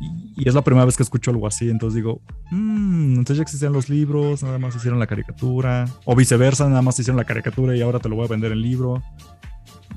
Y, 0.00 0.48
es 0.48 0.54
la 0.54 0.62
primera 0.62 0.84
vez 0.84 0.96
que 0.96 1.04
escucho 1.04 1.30
algo 1.30 1.46
así, 1.46 1.70
entonces 1.70 1.94
digo, 1.94 2.20
mmm, 2.50 3.18
entonces 3.18 3.36
ya 3.36 3.42
existían 3.42 3.72
los 3.72 3.88
libros, 3.88 4.42
nada 4.42 4.58
más 4.58 4.74
hicieron 4.74 4.98
la 4.98 5.06
caricatura, 5.06 5.88
o 6.04 6.16
viceversa, 6.16 6.68
nada 6.68 6.82
más 6.82 6.98
hicieron 6.98 7.18
la 7.18 7.24
caricatura 7.24 7.76
y 7.76 7.82
ahora 7.82 8.00
te 8.00 8.08
lo 8.08 8.16
voy 8.16 8.24
a 8.24 8.28
vender 8.28 8.50
en 8.50 8.60
libro. 8.60 9.02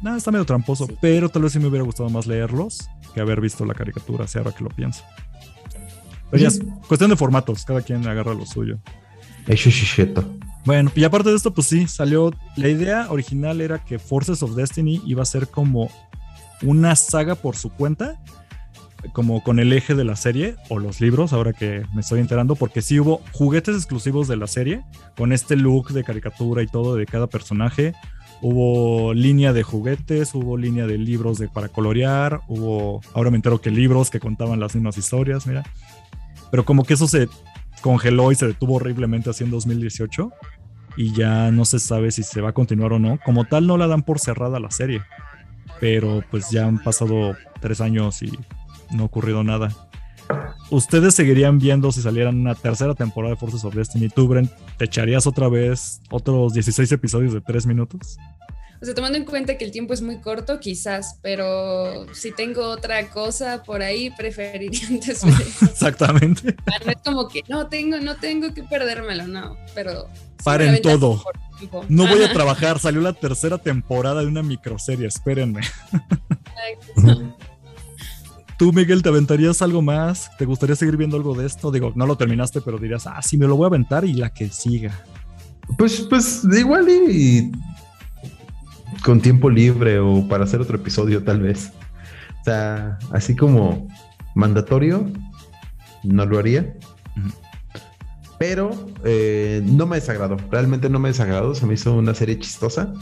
Nada, 0.03 0.17
está 0.17 0.29
medio 0.29 0.45
tramposo, 0.45 0.87
pero 1.01 1.29
tal 1.29 1.41
vez 1.41 1.53
sí 1.53 1.59
me 1.59 1.67
hubiera 1.67 1.83
gustado 1.83 2.09
más 2.09 2.27
leerlos 2.27 2.87
que 3.15 3.21
haber 3.21 3.41
visto 3.41 3.65
la 3.65 3.73
caricatura, 3.73 4.27
si 4.27 4.37
ahora 4.37 4.51
que 4.51 4.63
lo 4.63 4.69
pienso. 4.69 5.03
Pero 6.29 6.41
ya 6.41 6.49
es 6.49 6.61
cuestión 6.87 7.09
de 7.09 7.15
formatos, 7.15 7.65
cada 7.65 7.81
quien 7.81 8.05
agarra 8.07 8.33
lo 8.33 8.45
suyo. 8.45 8.77
Eso 9.47 9.69
es 9.69 9.75
bueno, 10.65 10.91
y 10.95 11.03
aparte 11.03 11.29
de 11.29 11.35
esto, 11.35 11.53
pues 11.53 11.67
sí, 11.67 11.87
salió. 11.87 12.33
La 12.55 12.69
idea 12.69 13.07
original 13.11 13.61
era 13.61 13.83
que 13.83 13.99
Forces 13.99 14.41
of 14.41 14.55
Destiny 14.55 15.01
iba 15.05 15.21
a 15.21 15.25
ser 15.25 15.47
como 15.47 15.89
una 16.63 16.95
saga 16.95 17.35
por 17.35 17.55
su 17.55 17.69
cuenta, 17.69 18.19
como 19.13 19.43
con 19.43 19.59
el 19.59 19.71
eje 19.73 19.93
de 19.93 20.03
la 20.03 20.15
serie 20.15 20.55
o 20.69 20.79
los 20.79 21.01
libros, 21.01 21.33
ahora 21.33 21.53
que 21.53 21.85
me 21.93 22.01
estoy 22.01 22.19
enterando, 22.19 22.55
porque 22.55 22.81
sí 22.81 22.99
hubo 22.99 23.21
juguetes 23.31 23.75
exclusivos 23.75 24.27
de 24.27 24.37
la 24.37 24.47
serie, 24.47 24.83
con 25.15 25.31
este 25.31 25.55
look 25.55 25.91
de 25.91 26.03
caricatura 26.03 26.63
y 26.63 26.67
todo 26.67 26.95
de 26.95 27.05
cada 27.05 27.27
personaje. 27.27 27.93
Hubo 28.41 29.13
línea 29.13 29.53
de 29.53 29.63
juguetes, 29.63 30.33
hubo 30.33 30.57
línea 30.57 30.87
de 30.87 30.97
libros 30.97 31.37
de, 31.37 31.47
para 31.47 31.69
colorear, 31.69 32.41
hubo, 32.47 33.01
ahora 33.13 33.29
me 33.29 33.37
entero 33.37 33.61
que 33.61 33.69
libros 33.69 34.09
que 34.09 34.19
contaban 34.19 34.59
las 34.59 34.73
mismas 34.75 34.97
historias, 34.97 35.45
mira. 35.45 35.63
Pero 36.49 36.65
como 36.65 36.83
que 36.83 36.95
eso 36.95 37.07
se 37.07 37.29
congeló 37.81 38.31
y 38.31 38.35
se 38.35 38.47
detuvo 38.47 38.75
horriblemente 38.75 39.29
así 39.29 39.43
en 39.43 39.51
2018 39.51 40.31
y 40.97 41.13
ya 41.13 41.51
no 41.51 41.65
se 41.65 41.79
sabe 41.79 42.11
si 42.11 42.23
se 42.23 42.41
va 42.41 42.49
a 42.49 42.53
continuar 42.53 42.93
o 42.93 42.99
no. 42.99 43.19
Como 43.23 43.45
tal, 43.45 43.67
no 43.67 43.77
la 43.77 43.87
dan 43.87 44.03
por 44.03 44.19
cerrada 44.19 44.59
la 44.59 44.71
serie, 44.71 45.01
pero 45.79 46.23
pues 46.31 46.49
ya 46.49 46.67
han 46.67 46.79
pasado 46.79 47.35
tres 47.59 47.81
años 47.81 48.21
y 48.21 48.31
no 48.91 49.03
ha 49.03 49.05
ocurrido 49.05 49.43
nada. 49.43 49.69
¿Ustedes 50.71 51.13
seguirían 51.13 51.59
viendo 51.59 51.91
si 51.91 52.01
salieran 52.01 52.39
una 52.39 52.55
tercera 52.55 52.95
temporada 52.95 53.33
de 53.33 53.39
Forces 53.39 53.63
of 53.65 53.75
Destiny? 53.75 54.09
¿Tú, 54.09 54.27
Brent, 54.27 54.51
te 54.77 54.85
echarías 54.85 55.27
otra 55.27 55.47
vez 55.47 56.01
otros 56.09 56.53
16 56.53 56.91
episodios 56.91 57.33
de 57.33 57.41
tres 57.41 57.67
minutos? 57.67 58.17
O 58.85 58.87
sea, 58.87 58.93
tomando 58.93 59.17
en 59.17 59.25
cuenta 59.25 59.57
que 59.57 59.65
el 59.65 59.71
tiempo 59.71 59.95
es 59.95 60.03
muy 60.03 60.21
corto, 60.21 60.59
quizás, 60.59 61.17
pero 61.23 62.05
si 62.13 62.31
tengo 62.31 62.69
otra 62.69 63.09
cosa 63.09 63.63
por 63.63 63.81
ahí, 63.81 64.11
preferiría 64.11 64.87
antes 64.89 65.23
Exactamente. 65.63 66.55
No 66.85 66.91
es 66.91 66.97
como 67.03 67.27
que 67.27 67.41
no 67.47 67.65
tengo, 67.67 67.97
no 67.97 68.15
tengo 68.17 68.53
que 68.53 68.61
perdérmelo, 68.61 69.25
no, 69.25 69.57
pero... 69.73 70.07
Paren 70.43 70.83
todo. 70.83 71.23
No 71.89 72.05
voy 72.07 72.21
a 72.21 72.31
trabajar, 72.31 72.77
salió 72.77 73.01
la 73.01 73.13
tercera 73.13 73.57
temporada 73.57 74.21
de 74.21 74.27
una 74.27 74.43
microserie, 74.43 75.07
espérenme. 75.07 75.61
¿Tú, 78.59 78.71
Miguel, 78.71 79.01
te 79.01 79.09
aventarías 79.09 79.63
algo 79.63 79.81
más? 79.81 80.29
¿Te 80.37 80.45
gustaría 80.45 80.75
seguir 80.75 80.95
viendo 80.95 81.17
algo 81.17 81.33
de 81.33 81.47
esto? 81.47 81.71
Digo, 81.71 81.91
no 81.95 82.05
lo 82.05 82.17
terminaste, 82.17 82.61
pero 82.61 82.77
dirías, 82.77 83.07
ah, 83.07 83.19
sí, 83.23 83.35
me 83.35 83.47
lo 83.47 83.55
voy 83.55 83.63
a 83.63 83.67
aventar 83.69 84.05
y 84.05 84.13
la 84.13 84.31
que 84.31 84.49
siga. 84.49 84.91
Pues, 85.75 86.01
pues, 86.01 86.43
igual 86.55 86.87
y 86.87 87.51
con 89.03 89.21
tiempo 89.21 89.49
libre 89.49 89.99
o 89.99 90.27
para 90.27 90.43
hacer 90.43 90.61
otro 90.61 90.77
episodio 90.77 91.23
tal 91.23 91.41
vez. 91.41 91.71
O 92.41 92.43
sea, 92.43 92.97
así 93.11 93.35
como 93.35 93.87
mandatorio, 94.35 95.09
no 96.03 96.25
lo 96.25 96.37
haría. 96.37 96.75
Pero 98.37 98.71
eh, 99.03 99.61
no 99.63 99.85
me 99.85 99.95
desagradó, 99.95 100.37
realmente 100.51 100.89
no 100.89 100.99
me 100.99 101.09
desagradó, 101.09 101.55
se 101.55 101.65
me 101.65 101.73
hizo 101.75 101.93
una 101.95 102.13
serie 102.13 102.37
chistosa. 102.37 102.93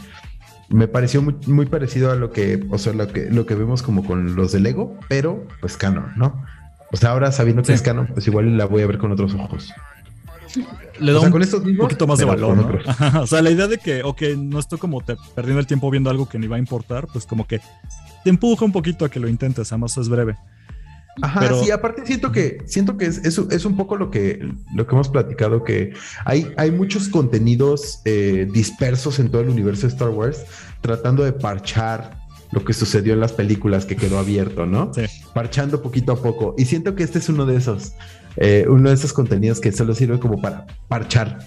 Me 0.68 0.88
pareció 0.88 1.22
muy, 1.22 1.66
parecido 1.66 2.10
a 2.10 2.14
lo 2.14 2.30
que, 2.30 2.64
o 2.70 2.78
sea, 2.78 2.92
lo 2.92 3.08
que, 3.08 3.28
lo 3.30 3.44
que 3.44 3.54
vemos 3.54 3.82
como 3.82 4.04
con 4.04 4.36
los 4.36 4.52
de 4.52 4.60
Lego, 4.60 4.98
pero 5.08 5.46
pues 5.60 5.76
canon, 5.76 6.12
¿no? 6.16 6.42
O 6.92 6.96
sea, 6.96 7.10
ahora 7.10 7.32
sabiendo 7.32 7.62
que 7.62 7.72
es 7.72 7.82
canon, 7.82 8.06
pues 8.06 8.26
igual 8.28 8.56
la 8.56 8.64
voy 8.64 8.82
a 8.82 8.86
ver 8.86 8.98
con 8.98 9.12
otros 9.12 9.34
ojos 9.34 9.74
le 11.00 11.12
da 11.12 11.20
un, 11.20 11.30
poquito 11.76 12.06
más 12.06 12.18
de 12.18 12.24
valor. 12.24 12.82
o 13.20 13.26
sea, 13.26 13.42
la 13.42 13.50
idea 13.50 13.66
de 13.66 13.78
que, 13.78 14.02
ok, 14.02 14.22
no 14.38 14.58
estoy 14.58 14.78
como 14.78 15.00
te, 15.02 15.16
perdiendo 15.34 15.60
el 15.60 15.66
tiempo 15.66 15.90
viendo 15.90 16.10
algo 16.10 16.28
que 16.28 16.38
ni 16.38 16.46
va 16.46 16.56
a 16.56 16.58
importar, 16.58 17.06
pues 17.12 17.26
como 17.26 17.46
que 17.46 17.60
te 18.22 18.30
empuja 18.30 18.64
un 18.64 18.72
poquito 18.72 19.04
a 19.04 19.08
que 19.08 19.20
lo 19.20 19.28
intentes, 19.28 19.72
además 19.72 19.96
es 19.98 20.08
breve. 20.08 20.36
Ajá, 21.22 21.40
Pero... 21.40 21.62
sí, 21.62 21.70
aparte 21.70 22.04
siento 22.04 22.32
que, 22.32 22.58
siento 22.66 22.96
que 22.96 23.06
es, 23.06 23.18
es, 23.18 23.64
un 23.64 23.76
poco 23.76 23.96
lo 23.96 24.10
que, 24.10 24.48
lo 24.74 24.86
que 24.86 24.94
hemos 24.94 25.08
platicado, 25.08 25.62
que 25.62 25.92
hay, 26.24 26.52
hay 26.56 26.72
muchos 26.72 27.08
contenidos 27.08 28.00
eh, 28.04 28.48
dispersos 28.52 29.20
en 29.20 29.30
todo 29.30 29.42
el 29.42 29.48
universo 29.48 29.82
de 29.82 29.92
Star 29.92 30.08
Wars, 30.08 30.44
tratando 30.80 31.22
de 31.22 31.32
parchar 31.32 32.18
lo 32.50 32.64
que 32.64 32.72
sucedió 32.72 33.14
en 33.14 33.20
las 33.20 33.32
películas 33.32 33.84
que 33.84 33.96
quedó 33.96 34.18
abierto, 34.18 34.66
¿no? 34.66 34.92
Sí. 34.94 35.02
Parchando 35.32 35.82
poquito 35.82 36.12
a 36.12 36.22
poco. 36.22 36.54
Y 36.56 36.64
siento 36.66 36.94
que 36.94 37.02
este 37.02 37.18
es 37.18 37.28
uno 37.28 37.46
de 37.46 37.56
esos. 37.56 37.92
Eh, 38.36 38.66
uno 38.68 38.88
de 38.88 38.94
esos 38.94 39.12
contenidos 39.12 39.60
que 39.60 39.72
solo 39.72 39.94
sirve 39.94 40.18
como 40.18 40.40
para 40.40 40.66
parchar. 40.88 41.38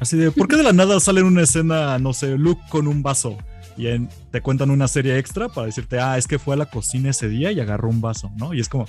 Así 0.00 0.16
de, 0.16 0.30
¿por 0.30 0.46
qué 0.46 0.56
de 0.56 0.62
la 0.62 0.72
nada 0.72 1.00
sale 1.00 1.20
en 1.20 1.26
una 1.26 1.42
escena, 1.42 1.98
no 1.98 2.12
sé, 2.12 2.38
Luke 2.38 2.62
con 2.68 2.86
un 2.86 3.02
vaso? 3.02 3.36
Y 3.76 3.86
te 4.32 4.40
cuentan 4.40 4.70
una 4.70 4.88
serie 4.88 5.18
extra 5.18 5.48
para 5.48 5.66
decirte, 5.66 6.00
ah, 6.00 6.18
es 6.18 6.26
que 6.26 6.40
fue 6.40 6.54
a 6.54 6.56
la 6.58 6.66
cocina 6.66 7.10
ese 7.10 7.28
día 7.28 7.52
y 7.52 7.60
agarró 7.60 7.88
un 7.88 8.00
vaso, 8.00 8.30
¿no? 8.36 8.52
Y 8.52 8.60
es 8.60 8.68
como, 8.68 8.84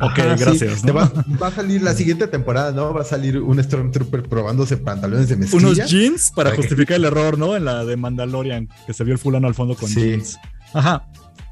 ok, 0.00 0.16
gracias. 0.38 0.82
Va, 0.96 1.46
a 1.46 1.50
salir 1.50 1.82
la 1.82 1.92
siguiente 1.92 2.26
temporada, 2.26 2.72
¿no? 2.72 2.94
Va 2.94 3.02
a 3.02 3.04
salir 3.04 3.38
un 3.38 3.62
Stormtrooper 3.62 4.22
probándose 4.22 4.78
pantalones 4.78 5.28
de 5.28 5.36
mezclilla. 5.36 5.66
Unos 5.66 5.90
jeans 5.90 6.32
para 6.34 6.54
justificar 6.54 6.96
el 6.96 7.04
error, 7.04 7.38
¿no? 7.38 7.56
En 7.56 7.66
la 7.66 7.84
de 7.84 7.96
Mandalorian, 7.96 8.68
que 8.86 8.94
se 8.94 9.04
vio 9.04 9.12
el 9.12 9.18
fulano 9.18 9.48
al 9.48 9.54
fondo 9.54 9.74
con 9.74 9.90
jeans. 9.90 10.38
Ajá. 10.72 11.06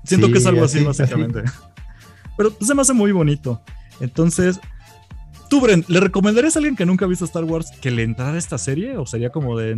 Siento 0.04 0.30
que 0.30 0.38
es 0.38 0.46
algo 0.46 0.64
así, 0.64 0.82
básicamente. 0.82 1.42
Pero 2.36 2.52
pues, 2.52 2.66
se 2.66 2.74
me 2.74 2.82
hace 2.82 2.92
muy 2.92 3.12
bonito. 3.12 3.62
Entonces, 4.00 4.58
Tú, 5.48 5.60
Bren, 5.60 5.84
¿le 5.88 6.00
recomendarías 6.00 6.56
a 6.56 6.58
alguien 6.58 6.76
que 6.76 6.86
nunca 6.86 7.04
ha 7.04 7.08
visto 7.08 7.24
Star 7.24 7.44
Wars 7.44 7.70
que 7.80 7.90
le 7.90 8.02
entrara 8.02 8.32
a 8.32 8.38
esta 8.38 8.58
serie? 8.58 8.96
¿O 8.96 9.06
sería 9.06 9.30
como 9.30 9.56
de. 9.58 9.76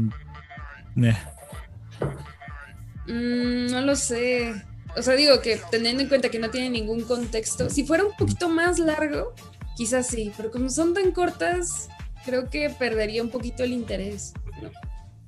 Mm, 3.07 3.71
no 3.71 3.81
lo 3.83 3.97
sé. 3.97 4.55
O 4.97 5.03
sea, 5.03 5.15
digo 5.15 5.41
que 5.43 5.61
teniendo 5.71 6.03
en 6.03 6.09
cuenta 6.09 6.31
que 6.31 6.39
no 6.39 6.51
tiene 6.51 6.71
ningún 6.71 7.03
contexto, 7.03 7.69
si 7.69 7.85
fuera 7.85 8.05
un 8.05 8.17
poquito 8.17 8.49
más 8.49 8.79
largo, 8.79 9.35
quizás 9.77 10.07
sí, 10.07 10.33
pero 10.37 10.51
como 10.51 10.71
son 10.71 10.95
tan 10.95 11.13
cortas, 11.13 11.89
creo 12.25 12.49
que 12.49 12.71
perdería 12.71 13.23
un 13.23 13.31
poquito 13.31 13.63
el 13.63 13.73
interés. 13.73 14.33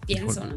Pienso, 0.06 0.44
¿no? 0.46 0.56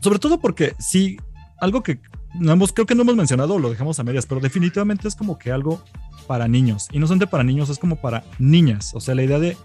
Sobre 0.00 0.20
todo 0.20 0.38
porque 0.38 0.74
sí, 0.78 1.16
algo 1.60 1.82
que 1.82 2.00
no 2.34 2.52
hemos, 2.52 2.72
creo 2.72 2.86
que 2.86 2.94
no 2.94 3.02
hemos 3.02 3.16
mencionado, 3.16 3.58
lo 3.58 3.70
dejamos 3.70 3.98
a 3.98 4.04
medias, 4.04 4.26
pero 4.26 4.40
definitivamente 4.40 5.08
es 5.08 5.14
como 5.14 5.38
que 5.38 5.50
algo 5.50 5.82
para 6.26 6.48
niños. 6.48 6.88
Y 6.92 6.98
no 6.98 7.06
solamente 7.06 7.26
para 7.26 7.44
niños, 7.44 7.68
es 7.70 7.78
como 7.78 7.96
para 7.96 8.24
niñas. 8.38 8.92
O 8.94 9.00
sea, 9.00 9.14
la 9.14 9.22
idea 9.22 9.38
de 9.38 9.56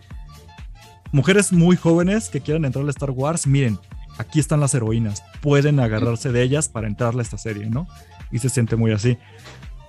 mujeres 1.11 1.51
muy 1.51 1.75
jóvenes 1.75 2.29
que 2.29 2.41
quieran 2.41 2.65
entrar 2.65 2.85
a 2.85 2.89
Star 2.89 3.11
Wars, 3.11 3.45
miren, 3.45 3.79
aquí 4.17 4.39
están 4.39 4.59
las 4.59 4.73
heroínas, 4.73 5.23
pueden 5.41 5.79
agarrarse 5.79 6.31
de 6.31 6.41
ellas 6.41 6.69
para 6.69 6.87
entrar 6.87 7.17
a 7.17 7.21
esta 7.21 7.37
serie, 7.37 7.69
¿no? 7.69 7.87
Y 8.31 8.39
se 8.39 8.49
siente 8.49 8.75
muy 8.75 8.91
así. 8.91 9.17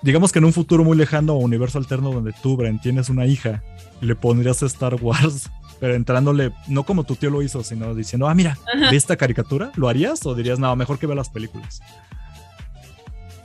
Digamos 0.02 0.32
que 0.32 0.38
en 0.38 0.44
un 0.44 0.52
futuro 0.52 0.84
muy 0.84 0.96
lejano 0.98 1.32
o 1.32 1.38
universo 1.38 1.78
alterno 1.78 2.12
donde 2.12 2.34
tú, 2.42 2.56
Bren, 2.56 2.78
tienes 2.78 3.08
una 3.08 3.24
hija, 3.24 3.62
le 4.02 4.14
pondrías 4.14 4.62
Star 4.62 4.96
Wars, 4.96 5.50
pero 5.80 5.94
entrándole, 5.94 6.52
no 6.68 6.84
como 6.84 7.04
tu 7.04 7.16
tío 7.16 7.30
lo 7.30 7.40
hizo, 7.40 7.62
sino 7.62 7.94
diciendo, 7.94 8.28
ah, 8.28 8.34
mira, 8.34 8.58
¿ve 8.90 8.96
esta 8.96 9.16
caricatura? 9.16 9.72
¿Lo 9.76 9.88
harías? 9.88 10.26
¿O 10.26 10.34
dirías, 10.34 10.58
no, 10.58 10.74
mejor 10.76 10.98
que 10.98 11.06
vea 11.06 11.16
las 11.16 11.30
películas? 11.30 11.80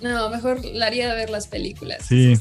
No, 0.01 0.29
mejor 0.29 0.63
la 0.65 0.87
haría 0.87 1.13
ver 1.13 1.29
las 1.29 1.47
películas. 1.47 2.05
Sí. 2.05 2.39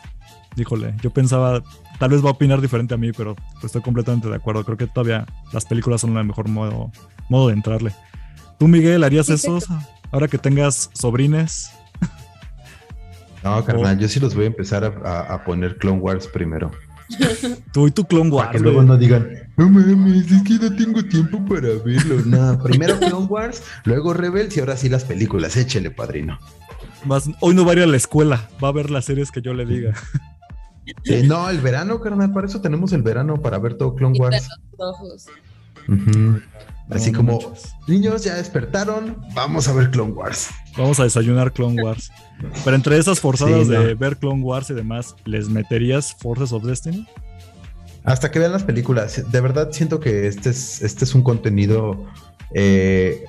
Híjole, 0.56 0.94
yo 1.02 1.10
pensaba, 1.10 1.62
tal 1.98 2.10
vez 2.10 2.24
va 2.24 2.28
a 2.28 2.32
opinar 2.32 2.60
diferente 2.60 2.94
a 2.94 2.96
mí, 2.96 3.12
pero 3.12 3.36
estoy 3.62 3.80
completamente 3.80 4.28
de 4.28 4.34
acuerdo. 4.34 4.64
Creo 4.64 4.76
que 4.76 4.86
todavía 4.86 5.26
las 5.52 5.64
películas 5.64 6.00
son 6.00 6.16
el 6.16 6.24
mejor 6.24 6.48
modo, 6.48 6.90
modo 7.28 7.48
de 7.48 7.54
entrarle. 7.54 7.92
¿Tú, 8.58 8.66
Miguel, 8.66 9.04
harías 9.04 9.28
eso 9.28 9.58
ahora 10.10 10.28
que 10.28 10.38
tengas 10.38 10.90
sobrines? 10.92 11.70
No, 13.44 13.64
carnal, 13.64 13.96
yo 14.00 14.08
sí 14.08 14.18
los 14.18 14.34
voy 14.34 14.44
a 14.44 14.46
empezar 14.48 14.84
a, 14.84 15.44
poner 15.44 15.78
Clone 15.78 16.00
Wars 16.00 16.26
primero. 16.26 16.72
Tú 17.72 17.86
y 17.86 17.92
tu 17.92 18.04
Clone 18.04 18.30
Wars. 18.30 18.48
Para 18.48 18.58
que 18.58 18.64
luego 18.64 18.82
no 18.82 18.98
digan, 18.98 19.28
no 19.56 19.70
mames, 19.70 20.30
es 20.30 20.42
que 20.42 20.54
no 20.54 20.74
tengo 20.74 21.04
tiempo 21.04 21.42
para 21.44 21.68
verlo. 21.84 22.20
No, 22.26 22.60
primero 22.60 22.98
Clone 22.98 23.26
Wars, 23.26 23.62
luego 23.84 24.12
Rebels 24.12 24.56
y 24.56 24.60
ahora 24.60 24.76
sí 24.76 24.88
las 24.88 25.04
películas. 25.04 25.56
Échele, 25.56 25.92
padrino. 25.92 26.36
Hoy 27.40 27.54
no 27.54 27.64
va 27.64 27.72
a 27.72 27.74
ir 27.76 27.82
a 27.82 27.86
la 27.86 27.96
escuela, 27.96 28.48
va 28.62 28.68
a 28.68 28.72
ver 28.72 28.90
las 28.90 29.04
series 29.04 29.30
que 29.30 29.42
yo 29.42 29.54
le 29.54 29.66
diga. 29.66 29.94
no, 31.24 31.50
el 31.50 31.60
verano, 31.60 32.00
carnal, 32.00 32.32
para 32.32 32.46
eso 32.46 32.60
tenemos 32.60 32.92
el 32.92 33.02
verano, 33.02 33.40
para 33.40 33.58
ver 33.58 33.74
todo 33.74 33.94
Clone 33.94 34.18
Wars. 34.18 34.48
Así 36.90 37.12
como, 37.12 37.38
niños 37.86 38.24
ya 38.24 38.36
despertaron, 38.36 39.18
vamos 39.34 39.68
a 39.68 39.74
ver 39.74 39.90
Clone 39.90 40.12
Wars. 40.12 40.48
Vamos 40.76 40.98
a 41.00 41.04
desayunar 41.04 41.52
Clone 41.52 41.82
Wars. 41.82 42.10
Pero 42.64 42.76
entre 42.76 42.96
esas 42.96 43.20
forzadas 43.20 43.68
de 43.68 43.94
ver 43.94 44.16
Clone 44.16 44.42
Wars 44.42 44.70
y 44.70 44.74
demás, 44.74 45.14
¿les 45.26 45.48
meterías 45.48 46.14
Forces 46.14 46.52
of 46.52 46.64
Destiny? 46.64 47.06
Hasta 48.04 48.30
que 48.30 48.38
vean 48.38 48.52
las 48.52 48.62
películas. 48.62 49.30
De 49.30 49.40
verdad 49.40 49.68
siento 49.72 50.00
que 50.00 50.26
este 50.28 50.50
es, 50.50 50.80
este 50.82 51.04
es 51.04 51.14
un 51.14 51.22
contenido. 51.22 52.06
Eh, 52.54 53.24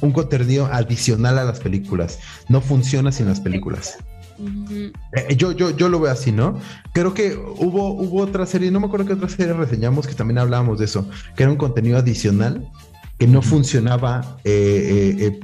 un 0.00 0.12
contenido 0.12 0.66
adicional 0.72 1.38
a 1.38 1.44
las 1.44 1.60
películas. 1.60 2.18
No 2.48 2.60
funciona 2.60 3.12
sin 3.12 3.26
las 3.26 3.40
películas. 3.40 3.98
Eh, 4.40 5.34
yo, 5.36 5.52
yo, 5.52 5.70
yo 5.76 5.88
lo 5.88 6.00
veo 6.00 6.12
así, 6.12 6.30
¿no? 6.30 6.58
Creo 6.92 7.12
que 7.12 7.34
hubo, 7.34 7.92
hubo 7.92 8.22
otra 8.22 8.46
serie, 8.46 8.70
no 8.70 8.80
me 8.80 8.86
acuerdo 8.86 9.06
qué 9.06 9.12
otra 9.14 9.28
serie 9.28 9.52
reseñamos 9.52 10.06
que 10.06 10.14
también 10.14 10.38
hablábamos 10.38 10.78
de 10.78 10.84
eso, 10.84 11.08
que 11.34 11.42
era 11.42 11.50
un 11.50 11.58
contenido 11.58 11.98
adicional 11.98 12.68
que 13.18 13.26
no 13.26 13.42
funcionaba 13.42 14.38
eh, 14.44 15.40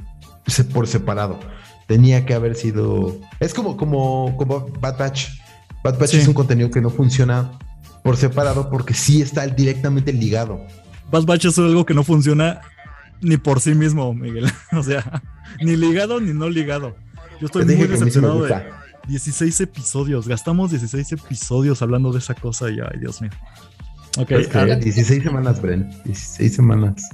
eh, 0.47 0.63
por 0.73 0.87
separado. 0.87 1.39
Tenía 1.87 2.25
que 2.25 2.33
haber 2.33 2.55
sido. 2.55 3.19
Es 3.39 3.53
como, 3.53 3.77
como, 3.77 4.35
como 4.37 4.67
Bad 4.79 4.97
Batch. 4.97 5.27
Bad 5.83 5.99
Batch 5.99 6.15
es 6.15 6.27
un 6.27 6.33
contenido 6.33 6.71
que 6.71 6.81
no 6.81 6.89
funciona 6.89 7.51
por 8.01 8.17
separado 8.17 8.69
porque 8.69 8.93
sí 8.93 9.21
está 9.21 9.45
directamente 9.45 10.13
ligado. 10.13 10.61
Bad 11.11 11.25
Batch 11.25 11.45
es 11.45 11.59
algo 11.59 11.85
que 11.85 11.93
no 11.93 12.03
funciona 12.03 12.61
ni 13.21 13.37
por 13.37 13.59
sí 13.59 13.75
mismo, 13.75 14.13
Miguel. 14.13 14.51
o 14.73 14.83
sea, 14.83 15.21
ni 15.61 15.75
ligado 15.75 16.19
ni 16.19 16.33
no 16.33 16.49
ligado. 16.49 16.95
Yo 17.39 17.47
estoy 17.47 17.65
muy 17.65 17.87
decepcionado 17.87 18.43
de 18.43 18.63
16 19.07 19.61
episodios. 19.61 20.27
Gastamos 20.27 20.71
16 20.71 21.13
episodios 21.13 21.81
hablando 21.81 22.11
de 22.11 22.19
esa 22.19 22.33
cosa 22.33 22.69
y 22.69 22.79
ay, 22.79 22.99
Dios 22.99 23.21
mío. 23.21 23.31
Ok. 24.17 24.29
16 24.29 25.23
semanas, 25.23 25.61
Bren. 25.61 25.89
16 26.05 26.55
semanas. 26.55 27.09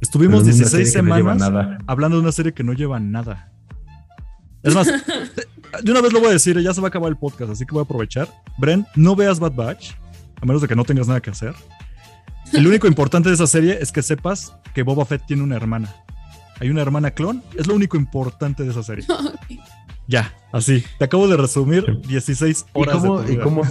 Estuvimos 0.00 0.44
16 0.44 0.92
semanas 0.92 1.42
hablando 1.86 2.16
de 2.16 2.22
una 2.22 2.32
serie 2.32 2.52
que 2.52 2.62
no 2.62 2.72
lleva 2.72 3.00
nada. 3.00 3.50
Es 4.62 4.74
más, 4.74 4.86
de 5.82 5.90
una 5.90 6.00
vez 6.00 6.12
lo 6.12 6.20
voy 6.20 6.30
a 6.30 6.32
decir, 6.32 6.58
ya 6.60 6.74
se 6.74 6.80
va 6.80 6.88
a 6.88 6.90
acabar 6.90 7.08
el 7.08 7.16
podcast, 7.16 7.52
así 7.52 7.64
que 7.64 7.72
voy 7.72 7.80
a 7.80 7.84
aprovechar. 7.84 8.28
Bren, 8.58 8.86
no 8.94 9.16
veas 9.16 9.38
Bad 9.38 9.54
Batch, 9.54 9.92
a 10.40 10.46
menos 10.46 10.60
de 10.60 10.68
que 10.68 10.76
no 10.76 10.84
tengas 10.84 11.06
nada 11.06 11.20
que 11.20 11.30
hacer. 11.30 11.54
El 12.52 12.66
único 12.66 12.86
importante 12.86 13.28
de 13.28 13.34
esa 13.34 13.46
serie 13.46 13.78
es 13.80 13.92
que 13.92 14.02
sepas 14.02 14.54
que 14.74 14.82
Boba 14.82 15.04
Fett 15.04 15.26
tiene 15.26 15.42
una 15.42 15.56
hermana. 15.56 15.94
Hay 16.60 16.70
una 16.70 16.82
hermana 16.82 17.10
clon, 17.10 17.42
es 17.56 17.66
lo 17.66 17.74
único 17.74 17.96
importante 17.96 18.64
de 18.64 18.70
esa 18.70 18.82
serie. 18.82 19.06
Ya, 20.08 20.32
así. 20.52 20.84
Te 21.00 21.06
acabo 21.06 21.26
de 21.26 21.36
resumir 21.36 22.00
16 22.02 22.66
horas. 22.74 22.94
¿Y 22.94 23.00
cómo, 23.00 23.22
de 23.22 23.32
¿y 23.32 23.38
cómo, 23.38 23.62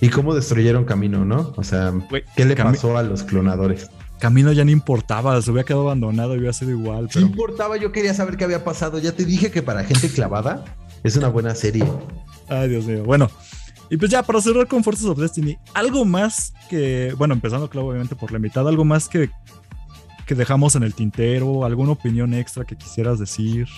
¿y 0.00 0.08
cómo 0.08 0.34
destruyeron 0.34 0.86
Camino, 0.86 1.24
no? 1.26 1.52
O 1.56 1.62
sea, 1.62 1.92
¿qué 2.34 2.46
le 2.46 2.56
pasó 2.56 2.96
a 2.96 3.02
los 3.02 3.22
clonadores? 3.22 3.90
Camino 4.18 4.52
ya 4.52 4.64
no 4.64 4.70
importaba, 4.70 5.42
se 5.42 5.50
hubiera 5.50 5.66
quedado 5.66 5.82
abandonado 5.82 6.34
y 6.34 6.38
hubiera 6.38 6.54
sido 6.54 6.70
igual. 6.70 7.08
Pero... 7.12 7.26
Sí 7.26 7.32
importaba, 7.32 7.76
yo 7.76 7.92
quería 7.92 8.14
saber 8.14 8.36
qué 8.36 8.44
había 8.44 8.64
pasado. 8.64 8.98
Ya 9.00 9.12
te 9.12 9.24
dije 9.24 9.50
que 9.50 9.62
para 9.62 9.84
gente 9.84 10.08
clavada 10.08 10.64
es 11.02 11.16
una 11.16 11.28
buena 11.28 11.54
serie. 11.54 11.84
Ay, 12.48 12.70
Dios 12.70 12.86
mío. 12.86 13.02
Bueno, 13.04 13.30
y 13.92 13.98
pues 13.98 14.10
ya 14.10 14.22
para 14.22 14.40
cerrar 14.40 14.66
con 14.66 14.82
Forces 14.82 15.04
of 15.04 15.18
Destiny, 15.18 15.58
algo 15.74 16.06
más 16.06 16.54
que, 16.70 17.12
bueno, 17.18 17.34
empezando 17.34 17.68
claro, 17.68 17.88
obviamente 17.88 18.16
por 18.16 18.32
la 18.32 18.38
mitad, 18.38 18.66
algo 18.66 18.86
más 18.86 19.06
que, 19.06 19.28
que 20.24 20.34
dejamos 20.34 20.74
en 20.76 20.82
el 20.82 20.94
tintero, 20.94 21.66
alguna 21.66 21.92
opinión 21.92 22.32
extra 22.32 22.64
que 22.64 22.74
quisieras 22.74 23.18
decir. 23.18 23.68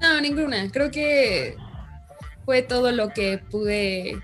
No, 0.00 0.18
ninguna. 0.22 0.70
Creo 0.70 0.90
que 0.90 1.58
fue 2.46 2.62
todo 2.62 2.90
lo 2.90 3.10
que 3.10 3.36
pude 3.36 4.18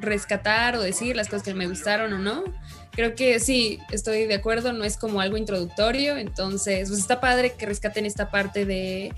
rescatar 0.00 0.76
o 0.76 0.80
decir, 0.80 1.16
las 1.16 1.26
cosas 1.26 1.42
que 1.42 1.54
me 1.54 1.66
gustaron 1.66 2.12
o 2.12 2.18
no. 2.18 2.44
Creo 2.92 3.16
que 3.16 3.40
sí, 3.40 3.80
estoy 3.90 4.26
de 4.26 4.34
acuerdo, 4.36 4.72
no 4.72 4.84
es 4.84 4.96
como 4.96 5.20
algo 5.20 5.36
introductorio, 5.36 6.16
entonces 6.16 6.88
pues 6.88 7.00
está 7.00 7.20
padre 7.20 7.54
que 7.58 7.66
rescaten 7.66 8.06
esta 8.06 8.30
parte 8.30 8.64
de 8.64 9.12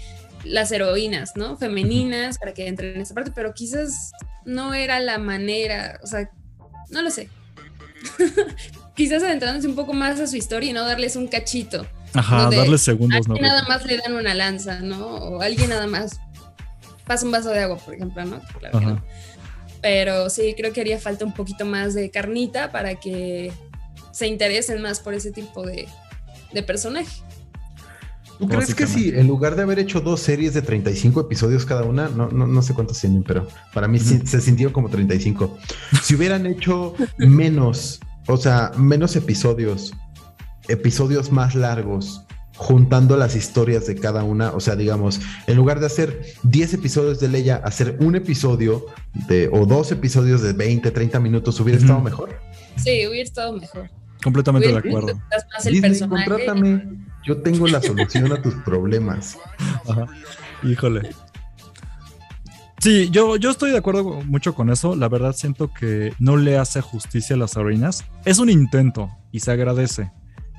las 0.45 0.73
heroínas, 0.73 1.33
¿no? 1.37 1.57
Femeninas, 1.57 2.39
para 2.39 2.55
que 2.55 2.67
entren 2.67 2.97
en 2.97 3.03
esa 3.03 3.15
parte, 3.15 3.33
pero 3.35 3.53
quizás 3.55 4.13
no 4.45 4.75
era 4.75 5.01
la 5.01 5.19
manera, 5.19 6.01
o 6.03 6.07
sea, 6.07 6.31
no 6.91 7.03
lo 7.03 7.11
sé. 7.11 7.29
quizás 8.95 9.23
adentrándose 9.23 9.69
un 9.69 9.75
poco 9.75 9.93
más 9.93 10.21
a 10.21 10.27
su 10.27 10.37
historia 10.37 10.71
y 10.71 10.73
no 10.73 10.85
darles 10.85 11.17
un 11.17 11.29
cachito. 11.29 11.87
Ajá, 12.15 12.51
darle 12.51 12.79
segundos, 12.79 13.29
¿no? 13.29 13.37
nada 13.37 13.63
más 13.69 13.85
le 13.85 13.99
dan 13.99 14.15
una 14.15 14.35
lanza, 14.35 14.81
¿no? 14.81 15.07
O 15.07 15.43
alguien 15.43 15.71
nada 15.71 15.87
más 15.87 16.19
pasa 17.07 17.25
un 17.25 17.33
vaso 17.33 17.51
de 17.51 17.61
agua, 17.61 17.77
por 17.79 17.95
ejemplo, 17.95 18.25
¿no? 18.25 18.41
Claro 18.59 18.79
que 18.79 18.87
no. 18.87 19.05
Pero 19.81 20.29
sí, 20.29 20.55
creo 20.57 20.73
que 20.73 20.81
haría 20.81 20.99
falta 20.99 21.25
un 21.25 21.33
poquito 21.33 21.65
más 21.65 21.95
de 21.95 22.11
carnita 22.11 22.71
para 22.71 22.97
que 22.97 23.53
se 24.13 24.27
interesen 24.27 24.83
más 24.83 25.01
por 25.01 25.15
ese 25.15 25.31
tipo 25.31 25.65
de, 25.65 25.89
de 26.53 26.63
personaje. 26.63 27.23
¿Tú 28.41 28.49
crees 28.49 28.75
que 28.75 28.87
si 28.87 29.11
en 29.11 29.29
lugar 29.29 29.55
de 29.55 29.63
haber 29.63 29.79
hecho 29.79 30.01
dos 30.01 30.21
series 30.21 30.55
de 30.55 30.63
35 30.63 31.21
episodios 31.21 31.65
cada 31.65 31.85
una, 31.85 32.09
no, 32.09 32.29
no, 32.31 32.47
no 32.47 32.63
sé 32.63 32.75
cuántos 32.75 32.99
tienen, 33.01 33.23
pero 33.23 33.47
para 33.73 33.87
mí 33.87 34.01
se 34.01 34.41
sintió 34.41 34.73
como 34.73 34.89
35. 34.89 35.59
Si 36.03 36.15
hubieran 36.17 36.47
hecho 36.47 36.95
menos, 37.19 38.01
o 38.27 38.37
sea, 38.37 38.73
menos 38.77 39.15
episodios 39.15 39.93
episodios 40.71 41.33
más 41.33 41.55
largos, 41.55 42.23
juntando 42.57 43.17
las 43.17 43.37
historias 43.37 43.87
de 43.87 43.97
cada 43.97 44.23
una. 44.23 44.51
O 44.53 44.61
sea, 44.61 44.77
digamos, 44.77 45.21
en 45.47 45.57
lugar 45.57 45.81
de 45.81 45.87
hacer 45.87 46.23
10 46.45 46.75
episodios 46.75 47.21
de 47.21 47.29
Leia, 47.29 47.57
hacer 47.57 47.97
un 48.01 48.17
episodio 48.17 48.87
de, 49.29 49.49
o 49.53 49.67
dos 49.67 49.93
episodios 49.93 50.43
de 50.43 50.53
20, 50.53 50.91
30 50.91 51.21
minutos, 51.21 51.59
¿hubiera 51.61 51.81
estado 51.81 52.01
mejor? 52.01 52.39
Sí, 52.77 53.07
hubiera 53.07 53.25
estado 53.25 53.53
mejor. 53.53 53.91
Completamente 54.23 54.69
de 54.69 54.77
acuerdo. 54.77 55.21
Disney, 55.65 56.09
contrátame. 56.09 57.10
Yo 57.25 57.37
tengo 57.43 57.67
la 57.67 57.83
solución 57.83 58.33
a 58.33 58.41
tus 58.41 58.55
problemas. 58.55 59.39
Híjole. 60.63 61.11
Sí, 62.79 63.11
yo, 63.11 63.37
yo 63.37 63.51
estoy 63.51 63.73
de 63.73 63.79
acuerdo 63.79 64.05
mucho 64.25 64.55
con 64.55 64.71
eso. 64.71 64.97
La 64.97 65.09
verdad 65.09 65.35
siento 65.35 65.73
que 65.73 66.15
no 66.19 66.39
le 66.39 66.57
hace 66.57 66.81
justicia 66.81 67.37
a 67.37 67.39
las 67.39 67.55
heroínas. 67.57 68.05
Es 68.25 68.39
un 68.39 68.49
intento 68.49 69.11
y 69.33 69.41
se 69.41 69.51
agradece. 69.51 70.11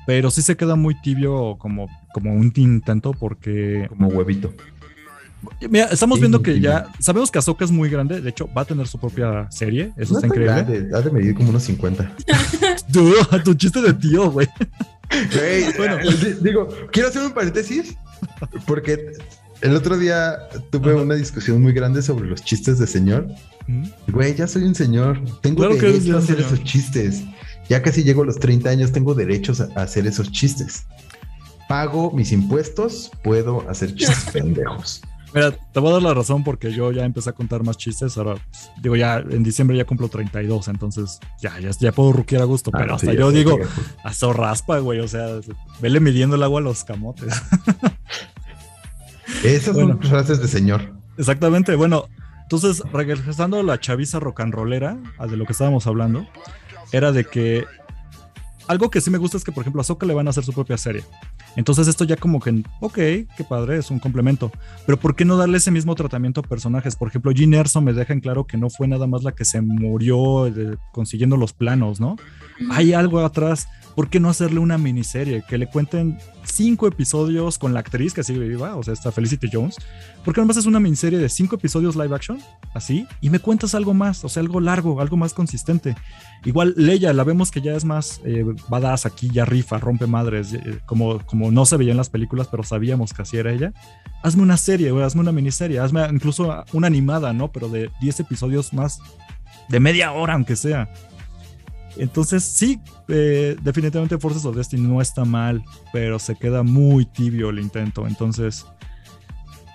Pero 0.06 0.30
sí 0.30 0.42
se 0.42 0.56
queda 0.56 0.76
muy 0.76 1.00
tibio 1.00 1.56
como, 1.58 1.88
como 2.12 2.32
un 2.32 2.52
intento 2.56 3.12
porque... 3.12 3.86
Como 3.88 4.08
huevito. 4.08 4.52
Mira, 5.68 5.86
estamos 5.86 6.20
viendo 6.20 6.42
que 6.42 6.60
ya 6.60 6.86
sabemos 6.98 7.30
que 7.30 7.38
Ahsoka 7.38 7.64
es 7.64 7.70
muy 7.70 7.88
grande. 7.88 8.20
De 8.20 8.30
hecho, 8.30 8.48
va 8.56 8.62
a 8.62 8.64
tener 8.64 8.86
su 8.86 8.98
propia 8.98 9.50
serie. 9.50 9.92
Eso 9.96 10.14
está 10.14 10.26
increíble. 10.26 10.88
ha 10.94 11.00
de 11.00 11.10
medir 11.10 11.34
como 11.34 11.50
unos 11.50 11.62
50. 11.64 12.16
tu 13.44 13.54
chiste 13.54 13.80
de 13.80 13.92
tío, 13.94 14.30
güey. 14.30 14.48
bueno, 15.76 15.98
digo, 16.40 16.68
quiero 16.90 17.08
hacer 17.08 17.22
un 17.22 17.32
paréntesis 17.32 17.96
porque 18.66 19.12
el 19.60 19.76
otro 19.76 19.98
día 19.98 20.36
tuve 20.70 20.94
una 20.94 21.14
discusión 21.14 21.62
muy 21.62 21.72
grande 21.72 22.02
sobre 22.02 22.28
los 22.28 22.42
chistes 22.42 22.78
de 22.78 22.86
señor. 22.86 23.28
Güey, 24.08 24.34
ya 24.34 24.46
soy 24.46 24.64
un 24.64 24.74
señor. 24.74 25.20
Tengo 25.40 25.68
que 25.78 26.12
hacer 26.16 26.40
esos 26.40 26.62
chistes 26.64 27.22
ya 27.68 27.82
casi 27.82 28.02
llego 28.02 28.22
a 28.22 28.26
los 28.26 28.38
30 28.38 28.68
años, 28.68 28.92
tengo 28.92 29.14
derechos 29.14 29.60
a, 29.60 29.68
hacer 29.76 30.06
esos 30.06 30.30
chistes. 30.30 30.84
pago 31.68 32.10
mis 32.10 32.32
impuestos, 32.32 33.10
puedo 33.22 33.68
hacer 33.68 33.94
chistes 33.94 34.24
pendejos. 34.32 35.00
Mira, 35.34 35.50
te 35.50 35.80
voy 35.80 35.90
a 35.90 35.92
dar 35.94 36.02
la 36.02 36.14
razón 36.14 36.44
porque 36.44 36.72
yo 36.72 36.92
ya 36.92 37.04
empecé 37.04 37.30
a 37.30 37.32
contar 37.32 37.64
más 37.64 37.78
chistes. 37.78 38.16
Ahora, 38.18 38.34
pues, 38.34 38.70
digo, 38.82 38.96
ya 38.96 39.16
en 39.18 39.42
diciembre 39.42 39.76
ya 39.76 39.84
cumplo 39.86 40.08
32, 40.08 40.68
entonces 40.68 41.18
ya, 41.40 41.58
ya, 41.58 41.70
ya 41.70 41.92
puedo 41.92 42.12
ruquear 42.12 42.42
a 42.42 42.44
gusto. 42.44 42.70
Ah, 42.74 42.78
pero 42.78 42.98
sí, 42.98 43.06
hasta 43.08 43.18
yo 43.18 43.30
digo, 43.30 43.56
que- 43.56 43.64
hasta 44.04 44.32
raspa, 44.32 44.78
güey. 44.80 45.00
O 45.00 45.08
sea, 45.08 45.26
vele 45.80 46.00
midiendo 46.00 46.36
el 46.36 46.42
agua 46.42 46.60
a 46.60 46.64
los 46.64 46.84
camotes. 46.84 47.34
Esas 49.44 49.74
Bueno. 49.74 49.98
son 50.00 50.02
frases 50.02 50.40
de 50.40 50.48
señor. 50.48 50.92
Exactamente. 51.18 51.74
Bueno, 51.76 52.06
entonces, 52.42 52.82
regresando 52.92 53.60
a 53.60 53.62
la 53.62 53.80
chaviza 53.80 54.20
rock 54.20 54.40
and 54.40 54.54
rollera, 54.54 54.98
a 55.18 55.26
de 55.26 55.36
lo 55.36 55.46
que 55.46 55.52
estábamos 55.52 55.86
hablando, 55.86 56.26
era 56.92 57.12
de 57.12 57.24
que 57.24 57.64
algo 58.68 58.90
que 58.90 59.00
sí 59.00 59.10
me 59.10 59.18
gusta 59.18 59.36
es 59.36 59.44
que, 59.44 59.52
por 59.52 59.62
ejemplo, 59.62 59.80
a 59.80 59.82
Ahsoka 59.82 60.06
le 60.06 60.14
van 60.14 60.26
a 60.26 60.30
hacer 60.30 60.44
su 60.44 60.52
propia 60.52 60.78
serie. 60.78 61.04
Entonces, 61.56 61.88
esto 61.88 62.04
ya 62.04 62.16
como 62.16 62.40
que, 62.40 62.62
ok, 62.80 62.94
qué 62.94 63.44
padre, 63.48 63.78
es 63.78 63.90
un 63.90 63.98
complemento. 63.98 64.50
Pero 64.86 64.98
¿por 64.98 65.14
qué 65.14 65.24
no 65.24 65.36
darle 65.36 65.58
ese 65.58 65.70
mismo 65.70 65.94
tratamiento 65.94 66.40
a 66.40 66.44
personajes? 66.44 66.96
Por 66.96 67.08
ejemplo, 67.08 67.32
Jean 67.32 67.54
Erso 67.54 67.80
me 67.80 67.92
deja 67.92 68.12
en 68.12 68.20
claro 68.20 68.46
que 68.46 68.56
no 68.56 68.70
fue 68.70 68.88
nada 68.88 69.06
más 69.06 69.22
la 69.22 69.32
que 69.32 69.44
se 69.44 69.60
murió 69.60 70.46
eh, 70.46 70.76
consiguiendo 70.92 71.36
los 71.36 71.52
planos, 71.52 72.00
¿no? 72.00 72.16
Hay 72.70 72.92
algo 72.92 73.20
atrás. 73.20 73.68
¿Por 73.94 74.08
qué 74.08 74.20
no 74.20 74.30
hacerle 74.30 74.60
una 74.60 74.78
miniserie? 74.78 75.42
Que 75.46 75.58
le 75.58 75.66
cuenten 75.66 76.18
cinco 76.44 76.86
episodios 76.86 77.58
con 77.58 77.74
la 77.74 77.80
actriz 77.80 78.14
que 78.14 78.24
sigue 78.24 78.40
viva, 78.40 78.76
o 78.76 78.82
sea, 78.82 78.94
está 78.94 79.12
Felicity 79.12 79.48
Jones. 79.52 79.76
¿Por 80.24 80.34
qué 80.34 80.40
no 80.40 80.50
haces 80.50 80.66
una 80.66 80.80
miniserie 80.80 81.18
de 81.18 81.28
cinco 81.28 81.56
episodios 81.56 81.96
live 81.96 82.14
action? 82.14 82.38
Así. 82.74 83.06
Y 83.20 83.30
me 83.30 83.38
cuentas 83.38 83.74
algo 83.74 83.94
más, 83.94 84.24
o 84.24 84.28
sea, 84.28 84.40
algo 84.42 84.60
largo, 84.60 85.00
algo 85.00 85.16
más 85.16 85.34
consistente. 85.34 85.94
Igual 86.44 86.74
Leia, 86.76 87.12
la 87.12 87.24
vemos 87.24 87.50
que 87.50 87.60
ya 87.60 87.74
es 87.74 87.84
más 87.84 88.20
eh, 88.24 88.44
badass 88.68 89.06
aquí, 89.06 89.30
ya 89.30 89.44
rifa, 89.44 89.78
rompe 89.78 90.06
madres, 90.06 90.54
eh, 90.54 90.80
como, 90.86 91.20
como 91.26 91.50
no 91.50 91.66
se 91.66 91.76
veía 91.76 91.92
en 91.92 91.98
las 91.98 92.10
películas, 92.10 92.48
pero 92.50 92.62
sabíamos 92.62 93.12
que 93.12 93.22
así 93.22 93.36
era 93.36 93.52
ella. 93.52 93.72
Hazme 94.22 94.42
una 94.42 94.56
serie, 94.56 94.90
güey, 94.90 95.04
hazme 95.04 95.20
una 95.20 95.32
miniserie, 95.32 95.78
hazme 95.80 96.06
incluso 96.10 96.64
una 96.72 96.86
animada, 96.86 97.32
¿no? 97.32 97.52
Pero 97.52 97.68
de 97.68 97.90
10 98.00 98.20
episodios 98.20 98.72
más, 98.72 99.00
de 99.68 99.80
media 99.80 100.12
hora, 100.12 100.34
aunque 100.34 100.56
sea. 100.56 100.88
Entonces, 101.96 102.42
sí, 102.42 102.80
eh, 103.08 103.56
definitivamente 103.62 104.18
Forces 104.18 104.44
of 104.44 104.56
Destiny 104.56 104.82
no 104.82 105.00
está 105.00 105.24
mal, 105.24 105.62
pero 105.92 106.18
se 106.18 106.36
queda 106.36 106.62
muy 106.62 107.04
tibio 107.04 107.50
el 107.50 107.58
intento. 107.58 108.06
Entonces, 108.06 108.64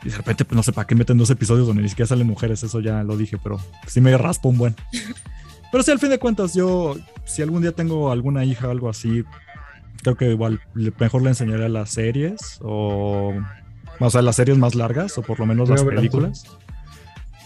y 0.04 0.10
de 0.10 0.18
repente, 0.18 0.46
pues 0.46 0.56
no 0.56 0.64
sé 0.64 0.72
para 0.72 0.88
qué 0.88 0.96
meten 0.96 1.18
dos 1.18 1.30
episodios 1.30 1.68
donde 1.68 1.84
ni 1.84 1.90
siquiera 1.90 2.08
salen 2.08 2.28
mujeres, 2.28 2.64
eso 2.64 2.80
ya 2.80 3.04
lo 3.04 3.18
dije, 3.18 3.38
pero 3.42 3.60
sí 3.88 4.02
me 4.02 4.18
raspa 4.18 4.50
un 4.50 4.58
buen. 4.58 4.76
Pero 5.70 5.84
sí, 5.84 5.92
al 5.92 6.00
fin 6.00 6.10
de 6.10 6.18
cuentas, 6.18 6.54
yo, 6.54 6.96
si 7.26 7.42
algún 7.42 7.62
día 7.62 7.74
tengo 7.74 8.10
alguna 8.10 8.46
hija 8.46 8.70
o 8.70 8.72
algo 8.72 8.90
así, 8.90 9.26
creo 10.02 10.16
que 10.16 10.32
igual 10.32 10.62
mejor 10.74 11.22
le 11.22 11.30
enseñaré 11.30 11.68
las 11.68 11.90
series 11.90 12.60
o. 12.62 13.34
O 14.00 14.10
sea, 14.10 14.22
las 14.22 14.38
series 14.38 14.58
más 14.58 14.76
largas 14.76 15.18
o 15.18 15.24
por 15.24 15.40
lo 15.40 15.46
menos 15.46 15.68
las 15.68 15.82
a 15.82 15.86
películas. 15.86 16.46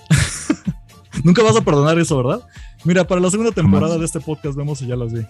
Nunca 1.23 1.41
vas 1.41 1.55
a 1.55 1.61
perdonar 1.61 1.97
eso, 1.97 2.17
¿verdad? 2.17 2.45
Mira, 2.83 3.05
para 3.05 3.21
la 3.21 3.29
segunda 3.29 3.51
temporada 3.51 3.97
de 3.97 4.05
este 4.05 4.19
podcast 4.19 4.55
vemos 4.55 4.79
si 4.79 4.87
ya 4.87 4.95
las 4.95 5.13
vi. 5.13 5.25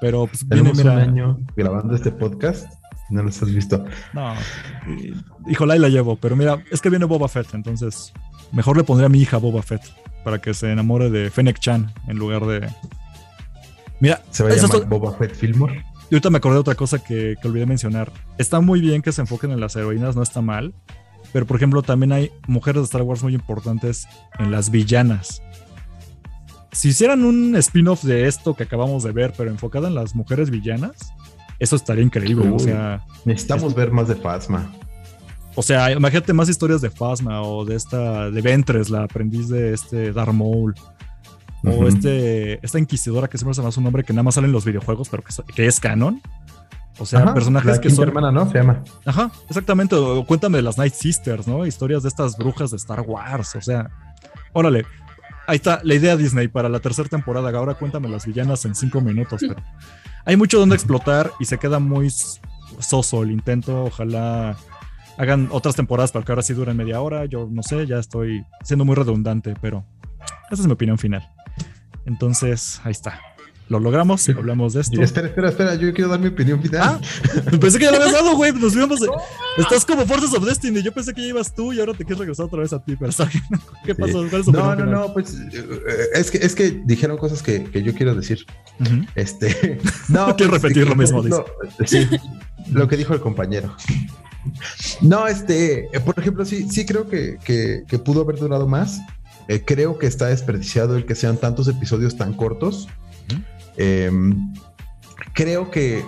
Pero 0.00 0.26
pues 0.26 0.46
viene, 0.46 0.72
mira. 0.74 0.92
un 0.92 0.98
año 0.98 1.38
grabando 1.56 1.94
este 1.94 2.10
podcast. 2.10 2.66
No 3.10 3.22
los 3.22 3.42
has 3.42 3.52
visto. 3.52 3.84
No, 4.14 4.34
híjole, 5.46 5.74
ahí 5.74 5.78
la 5.78 5.88
llevo. 5.88 6.16
Pero 6.16 6.34
mira, 6.34 6.62
es 6.70 6.80
que 6.80 6.88
viene 6.90 7.04
Boba 7.04 7.28
Fett, 7.28 7.54
entonces 7.54 8.12
mejor 8.52 8.76
le 8.76 8.84
pondré 8.84 9.06
a 9.06 9.08
mi 9.08 9.20
hija 9.20 9.36
Boba 9.36 9.62
Fett 9.62 9.82
para 10.24 10.40
que 10.40 10.54
se 10.54 10.70
enamore 10.72 11.10
de 11.10 11.30
Fennec 11.30 11.58
Chan 11.58 11.92
en 12.08 12.16
lugar 12.16 12.46
de. 12.46 12.68
Mira, 14.00 14.22
Se 14.30 14.42
va 14.42 14.50
a 14.50 14.56
llamar 14.56 14.88
Boba 14.88 15.12
Fett 15.12 15.34
Fillmore. 15.34 15.84
y 16.10 16.14
ahorita 16.14 16.30
me 16.30 16.38
acordé 16.38 16.54
de 16.54 16.60
otra 16.60 16.74
cosa 16.74 16.98
que, 17.02 17.36
que 17.40 17.48
olvidé 17.48 17.66
mencionar. 17.66 18.10
Está 18.38 18.60
muy 18.60 18.80
bien 18.80 19.02
que 19.02 19.12
se 19.12 19.20
enfoquen 19.20 19.52
en 19.52 19.60
las 19.60 19.76
heroínas, 19.76 20.16
no 20.16 20.22
está 20.22 20.40
mal. 20.40 20.74
Pero, 21.32 21.46
por 21.46 21.56
ejemplo, 21.56 21.82
también 21.82 22.12
hay 22.12 22.30
mujeres 22.46 22.82
de 22.82 22.84
Star 22.84 23.02
Wars 23.02 23.22
muy 23.22 23.34
importantes 23.34 24.06
en 24.38 24.50
las 24.50 24.70
villanas. 24.70 25.42
Si 26.72 26.88
hicieran 26.88 27.24
un 27.24 27.54
spin-off 27.56 28.02
de 28.02 28.26
esto 28.26 28.54
que 28.54 28.62
acabamos 28.62 29.02
de 29.02 29.12
ver, 29.12 29.34
pero 29.36 29.50
enfocada 29.50 29.88
en 29.88 29.94
las 29.94 30.14
mujeres 30.14 30.50
villanas, 30.50 31.12
eso 31.58 31.76
estaría 31.76 32.02
increíble. 32.02 32.48
O 32.48 32.58
sea, 32.58 33.04
Necesitamos 33.24 33.74
ver 33.74 33.90
más 33.92 34.08
de 34.08 34.16
Phasma. 34.16 34.72
o 35.54 35.62
sea, 35.62 35.92
imagínate 35.92 36.32
más 36.32 36.48
historias 36.48 36.80
de 36.80 36.90
Phasma 36.90 37.42
o 37.42 37.64
de 37.64 37.76
esta, 37.76 38.30
de 38.30 38.40
Ventres, 38.40 38.88
la 38.88 39.04
aprendiz 39.04 39.48
de 39.48 39.74
este 39.74 40.12
Darth 40.12 40.32
Maul. 40.32 40.74
O 41.64 41.86
este, 41.86 42.64
esta 42.64 42.78
inquisidora 42.80 43.28
que 43.28 43.38
siempre 43.38 43.54
se 43.54 43.60
llama 43.60 43.70
su 43.70 43.80
nombre, 43.80 44.02
que 44.02 44.12
nada 44.12 44.24
más 44.24 44.34
sale 44.34 44.48
en 44.48 44.52
los 44.52 44.64
videojuegos, 44.64 45.08
pero 45.08 45.22
que, 45.54 45.66
es 45.66 45.78
canon. 45.78 46.20
O 46.98 47.06
sea, 47.06 47.20
Ajá, 47.20 47.34
personajes 47.34 47.76
la 47.76 47.80
que 47.80 47.90
son. 47.90 48.08
hermana, 48.08 48.32
¿no? 48.32 48.50
Se 48.50 48.58
llama. 48.58 48.82
Ajá, 49.04 49.30
exactamente. 49.48 49.94
O 49.94 50.26
cuéntame 50.26 50.56
de 50.58 50.62
las 50.62 50.76
Night 50.76 50.94
Sisters, 50.94 51.46
¿no? 51.46 51.64
Historias 51.64 52.02
de 52.02 52.08
estas 52.08 52.36
brujas 52.36 52.72
de 52.72 52.78
Star 52.78 53.02
Wars. 53.02 53.54
O 53.54 53.60
sea, 53.60 53.88
órale. 54.52 54.84
Ahí 55.46 55.56
está 55.56 55.80
la 55.82 55.94
idea 55.94 56.16
Disney 56.16 56.48
para 56.48 56.68
la 56.68 56.80
tercera 56.80 57.08
temporada. 57.08 57.50
Ahora 57.50 57.74
cuéntame 57.74 58.08
las 58.08 58.26
villanas 58.26 58.64
en 58.64 58.74
cinco 58.74 59.00
minutos. 59.00 59.42
Hay 60.24 60.36
mucho 60.36 60.58
donde 60.58 60.76
explotar 60.76 61.32
y 61.40 61.44
se 61.46 61.58
queda 61.58 61.78
muy 61.78 62.10
soso 62.78 63.22
el 63.22 63.30
intento. 63.30 63.84
Ojalá 63.84 64.56
hagan 65.18 65.48
otras 65.50 65.74
temporadas 65.74 66.12
para 66.12 66.24
que 66.24 66.32
ahora 66.32 66.42
sí 66.42 66.54
duren 66.54 66.76
media 66.76 67.00
hora. 67.00 67.26
Yo 67.26 67.48
no 67.50 67.62
sé, 67.62 67.86
ya 67.86 67.98
estoy 67.98 68.44
siendo 68.62 68.84
muy 68.84 68.94
redundante, 68.94 69.54
pero 69.60 69.84
esa 70.50 70.62
es 70.62 70.66
mi 70.66 70.72
opinión 70.72 70.98
final. 70.98 71.28
Entonces, 72.06 72.80
ahí 72.84 72.92
está. 72.92 73.20
Lo 73.72 73.80
logramos, 73.80 74.20
Sí. 74.20 74.32
hablamos 74.32 74.74
de 74.74 74.82
esto. 74.82 75.00
Y 75.00 75.02
espera, 75.02 75.28
espera, 75.28 75.48
espera. 75.48 75.74
Yo 75.76 75.94
quiero 75.94 76.10
dar 76.10 76.20
mi 76.20 76.26
opinión 76.26 76.60
final. 76.60 76.82
Ah, 76.82 77.00
Pensé 77.58 77.78
que 77.78 77.86
ya 77.86 77.90
lo 77.90 77.96
habías 77.96 78.12
dado, 78.12 78.36
güey. 78.36 78.52
Nos 78.52 78.74
íbamos 78.76 79.00
Estás 79.56 79.86
como 79.86 80.04
Forces 80.04 80.34
of 80.34 80.44
Destiny. 80.44 80.82
Yo 80.82 80.92
pensé 80.92 81.14
que 81.14 81.22
ya 81.22 81.28
ibas 81.28 81.54
tú 81.54 81.72
y 81.72 81.80
ahora 81.80 81.92
te 81.94 82.04
quieres 82.04 82.18
regresar 82.18 82.44
otra 82.44 82.60
vez 82.60 82.72
a 82.74 82.84
ti, 82.84 82.94
bien. 82.96 83.10
¿Qué 83.86 83.94
pasó? 83.94 84.26
¿Cuál 84.28 84.40
es 84.40 84.44
tu 84.46 84.52
No, 84.52 84.66
no, 84.66 84.72
final? 84.72 84.90
no, 84.90 85.12
pues 85.14 85.34
eh, 85.52 85.70
es 86.14 86.30
que, 86.30 86.36
es 86.38 86.54
que 86.54 86.82
dijeron 86.84 87.16
cosas 87.16 87.42
que, 87.42 87.64
que 87.64 87.82
yo 87.82 87.94
quiero 87.94 88.14
decir. 88.14 88.44
Este, 89.14 89.78
no, 90.10 90.36
Quiero 90.36 90.52
repetir 90.52 90.86
lo 90.86 90.94
mismo, 90.94 91.24
sí, 91.86 92.06
lo 92.70 92.86
que 92.88 92.98
dijo 92.98 93.14
el 93.14 93.20
compañero. 93.20 93.74
No, 95.00 95.26
este, 95.26 95.88
por 96.04 96.18
ejemplo, 96.18 96.44
sí, 96.44 96.68
sí 96.68 96.84
creo 96.84 97.08
que, 97.08 97.38
que, 97.42 97.84
que 97.88 97.98
pudo 97.98 98.20
haber 98.20 98.36
durado 98.36 98.68
más. 98.68 99.00
Eh, 99.48 99.62
creo 99.64 99.98
que 99.98 100.06
está 100.06 100.26
desperdiciado 100.26 100.94
el 100.96 101.06
que 101.06 101.14
sean 101.14 101.38
tantos 101.38 101.68
episodios 101.68 102.16
tan 102.18 102.34
cortos. 102.34 102.86
Em, 103.76 104.52
creo 105.32 105.70
que, 105.70 106.04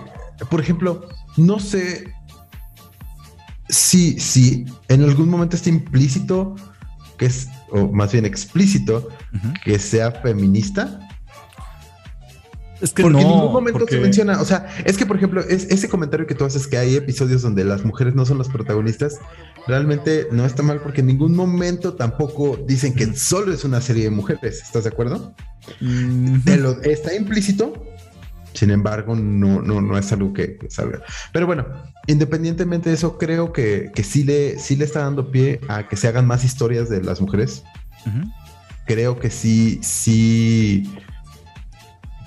por 0.49 0.59
ejemplo, 0.59 1.07
no 1.37 1.59
sé 1.59 2.13
si, 3.69 4.19
si 4.19 4.65
en 4.89 5.03
algún 5.03 5.29
momento 5.29 5.55
está 5.55 5.69
implícito 5.69 6.55
que 7.17 7.25
es, 7.25 7.49
o 7.71 7.87
más 7.91 8.11
bien 8.11 8.25
explícito, 8.25 9.07
que 9.63 9.79
sea 9.79 10.11
feminista. 10.11 10.99
Es 12.81 12.91
que 12.93 13.03
Porque 13.03 13.21
no. 13.21 13.27
en 13.27 13.27
ningún 13.35 13.53
momento 13.53 13.79
porque- 13.79 13.95
se 13.95 14.01
menciona, 14.01 14.41
o 14.41 14.45
sea, 14.45 14.67
es 14.83 14.97
que 14.97 15.05
por 15.05 15.15
ejemplo, 15.17 15.41
es, 15.41 15.65
ese 15.69 15.87
comentario 15.87 16.27
que 16.27 16.35
tú 16.35 16.43
haces 16.45 16.67
que 16.67 16.77
hay 16.77 16.95
episodios 16.95 17.41
donde 17.41 17.63
las 17.63 17.85
mujeres 17.85 18.15
no 18.15 18.25
son 18.25 18.37
las 18.37 18.49
protagonistas, 18.49 19.19
realmente 19.67 20.27
no 20.31 20.45
está 20.45 20.61
mal 20.61 20.81
porque 20.81 21.01
en 21.01 21.07
ningún 21.07 21.35
momento 21.35 21.93
tampoco 21.93 22.57
dicen 22.67 22.93
que 22.93 23.15
solo 23.15 23.53
es 23.53 23.63
una 23.63 23.79
serie 23.81 24.03
de 24.03 24.09
mujeres, 24.09 24.61
¿estás 24.61 24.83
de 24.83 24.89
acuerdo? 24.89 25.33
Ujú. 25.81 26.39
Te 26.43 26.57
lo- 26.57 26.81
está 26.81 27.15
implícito, 27.15 27.81
sin 28.53 28.71
embargo, 28.71 29.15
no, 29.15 29.61
no, 29.61 29.81
no 29.81 29.97
es 29.97 30.11
algo 30.11 30.33
que, 30.33 30.57
que 30.57 30.69
salga. 30.69 31.01
Pero 31.33 31.45
bueno, 31.47 31.65
independientemente 32.07 32.89
de 32.89 32.95
eso, 32.95 33.17
creo 33.17 33.51
que, 33.53 33.91
que 33.95 34.03
sí, 34.03 34.23
le, 34.23 34.59
sí 34.59 34.75
le 34.75 34.85
está 34.85 34.99
dando 35.01 35.31
pie 35.31 35.59
a 35.69 35.87
que 35.87 35.95
se 35.95 36.07
hagan 36.07 36.27
más 36.27 36.43
historias 36.43 36.89
de 36.89 37.01
las 37.03 37.19
mujeres 37.21 37.63
Ujú. 38.05 38.29
creo 38.85 39.17
que 39.19 39.29
sí, 39.29 39.79
sí. 39.81 40.89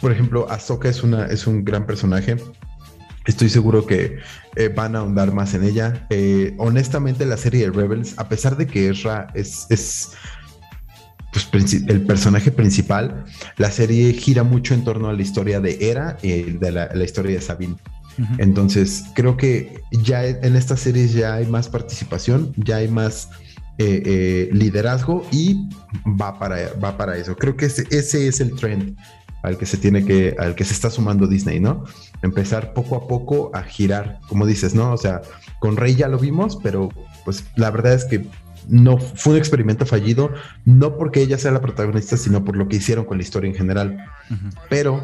Por 0.01 0.13
ejemplo, 0.13 0.51
Ahsoka 0.51 0.89
es, 0.89 1.03
una, 1.03 1.27
es 1.27 1.47
un 1.47 1.65
gran 1.65 1.87
personaje. 1.87 2.37
Estoy 3.27 3.49
seguro 3.51 3.85
que 3.85 4.19
eh, 4.57 4.69
van 4.69 4.97
a 4.97 5.01
ahondar 5.01 5.33
más 5.33 5.55
en 5.55 5.65
ella. 5.65 6.07
Eh, 6.11 6.55
honestamente, 6.59 7.27
la 7.27 7.37
serie 7.37 7.67
de 7.67 7.71
Rebels, 7.71 8.15
a 8.17 8.29
pesar 8.29 8.57
de 8.57 8.67
que 8.67 8.89
Ezra 8.89 9.29
es, 9.35 9.67
es 9.69 10.13
pues, 11.51 11.75
el 11.75 12.03
personaje 12.03 12.51
principal, 12.51 13.25
la 13.57 13.71
serie 13.71 14.13
gira 14.15 14.45
mucho 14.45 14.75
en 14.75 14.85
torno 14.85 15.09
a 15.09 15.13
la 15.13 15.23
historia 15.23 15.61
de 15.61 15.77
Hera 15.81 16.17
y 16.23 16.43
de 16.43 16.73
la, 16.73 16.91
la 16.95 17.05
historia 17.05 17.33
de 17.33 17.41
Sabine. 17.41 17.77
Entonces, 18.39 19.05
creo 19.15 19.37
que 19.37 19.81
ya 19.93 20.27
en 20.27 20.57
estas 20.57 20.81
series 20.81 21.13
ya 21.13 21.35
hay 21.35 21.47
más 21.47 21.69
participación, 21.69 22.53
ya 22.57 22.77
hay 22.77 22.89
más 22.89 23.29
eh, 23.79 24.03
eh, 24.05 24.49
liderazgo 24.53 25.25
y 25.31 25.69
va 26.05 26.37
para, 26.37 26.73
va 26.83 26.97
para 26.97 27.17
eso. 27.17 27.37
Creo 27.37 27.57
que 27.57 27.67
ese, 27.67 27.87
ese 27.91 28.27
es 28.27 28.41
el 28.41 28.57
trend 28.57 28.97
al 29.43 29.59
que 29.59 29.66
se 29.66 29.76
tiene 29.76 30.05
que, 30.05 30.36
al 30.39 30.55
que 30.55 30.64
se 30.64 30.72
está 30.72 30.91
sumando 30.91 31.26
Disney, 31.26 31.61
¿no? 31.61 31.84
Empezar 32.22 32.72
poco 32.72 32.97
a 32.97 33.07
poco 33.07 33.51
a 33.55 33.62
girar, 33.62 34.18
como 34.28 34.47
dices, 34.47 34.74
¿no? 34.74 34.93
O 34.93 34.97
sea, 34.97 35.22
con 35.61 35.76
Rey 35.76 35.95
ya 35.95 36.09
lo 36.09 36.18
vimos, 36.18 36.59
pero 36.62 36.89
pues 37.24 37.45
la 37.57 37.70
verdad 37.70 37.95
es 37.95 38.05
que 38.05 38.26
no 38.68 38.99
fue 38.99 39.34
un 39.34 39.39
experimento 39.39 39.86
fallido, 39.86 40.30
no 40.64 40.97
porque 40.97 41.22
ella 41.22 41.39
sea 41.39 41.53
la 41.53 41.61
protagonista, 41.61 42.16
sino 42.16 42.45
por 42.45 42.57
lo 42.57 42.68
que 42.68 42.76
hicieron 42.76 43.05
con 43.05 43.16
la 43.16 43.22
historia 43.22 43.49
en 43.49 43.57
general 43.57 43.99
pero 44.68 45.01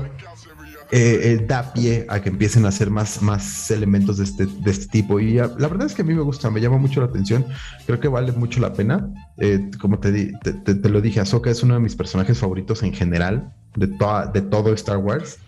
eh, 0.90 1.20
eh, 1.22 1.44
da 1.46 1.72
pie 1.72 2.06
a 2.08 2.20
que 2.20 2.28
empiecen 2.28 2.64
a 2.66 2.68
hacer 2.68 2.90
más, 2.90 3.22
más 3.22 3.70
elementos 3.70 4.18
de 4.18 4.24
este, 4.24 4.46
de 4.46 4.70
este 4.70 4.86
tipo. 4.88 5.18
Y 5.18 5.34
la 5.34 5.48
verdad 5.48 5.86
es 5.86 5.94
que 5.94 6.02
a 6.02 6.04
mí 6.04 6.14
me 6.14 6.22
gusta, 6.22 6.50
me 6.50 6.60
llama 6.60 6.78
mucho 6.78 7.00
la 7.00 7.06
atención. 7.06 7.46
Creo 7.86 8.00
que 8.00 8.08
vale 8.08 8.32
mucho 8.32 8.60
la 8.60 8.72
pena. 8.72 9.08
Eh, 9.38 9.70
como 9.80 9.98
te, 9.98 10.32
te, 10.42 10.88
lo 10.88 11.00
dije, 11.00 11.20
Ahsoka 11.20 11.50
es 11.50 11.62
uno 11.62 11.74
de 11.74 11.80
mis 11.80 11.96
personajes 11.96 12.38
favoritos 12.38 12.82
en 12.82 12.92
general 12.92 13.52
de, 13.76 13.86
de 14.32 14.40
todo 14.42 14.72
Star 14.74 14.98
Wars. 14.98 15.38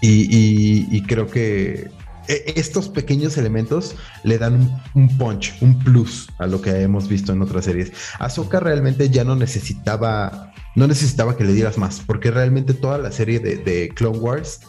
y, 0.00 1.02
creo 1.02 1.26
que 1.26 1.90
estos 2.28 2.88
pequeños 2.88 3.36
elementos 3.36 3.96
le 4.22 4.38
dan 4.38 4.82
un, 4.94 5.18
punch, 5.18 5.54
un 5.60 5.78
plus 5.80 6.28
a 6.38 6.46
lo 6.46 6.62
que 6.62 6.82
hemos 6.82 7.08
visto 7.08 7.32
en 7.32 7.42
otras 7.42 7.64
series. 7.64 7.92
Ahsoka 8.18 8.60
realmente 8.60 9.10
ya 9.10 9.24
no 9.24 9.34
necesitaba 9.34 10.50
no 10.74 10.86
necesitaba 10.86 11.36
que 11.36 11.44
le 11.44 11.52
dieras 11.52 11.78
más, 11.78 12.00
porque 12.06 12.30
realmente 12.30 12.74
toda 12.74 12.98
la 12.98 13.10
serie 13.10 13.40
de, 13.40 13.88
Clone 13.94 14.18
Wars 14.18 14.60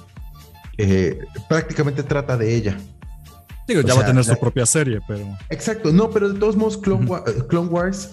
eh, 0.78 1.20
prácticamente 1.47 2.03
trata 2.03 2.38
de 2.38 2.55
ella. 2.55 2.78
Digo, 3.68 3.82
ya 3.82 3.93
va 3.93 4.01
a 4.01 4.05
tener 4.05 4.24
su 4.24 4.38
propia 4.38 4.66
serie, 4.66 4.99
pero. 5.07 5.26
Exacto, 5.49 5.93
no, 5.93 6.09
pero 6.09 6.30
de 6.30 6.39
todos 6.39 6.55
modos, 6.55 6.78
Clone, 6.78 7.05
Wars, 7.68 8.12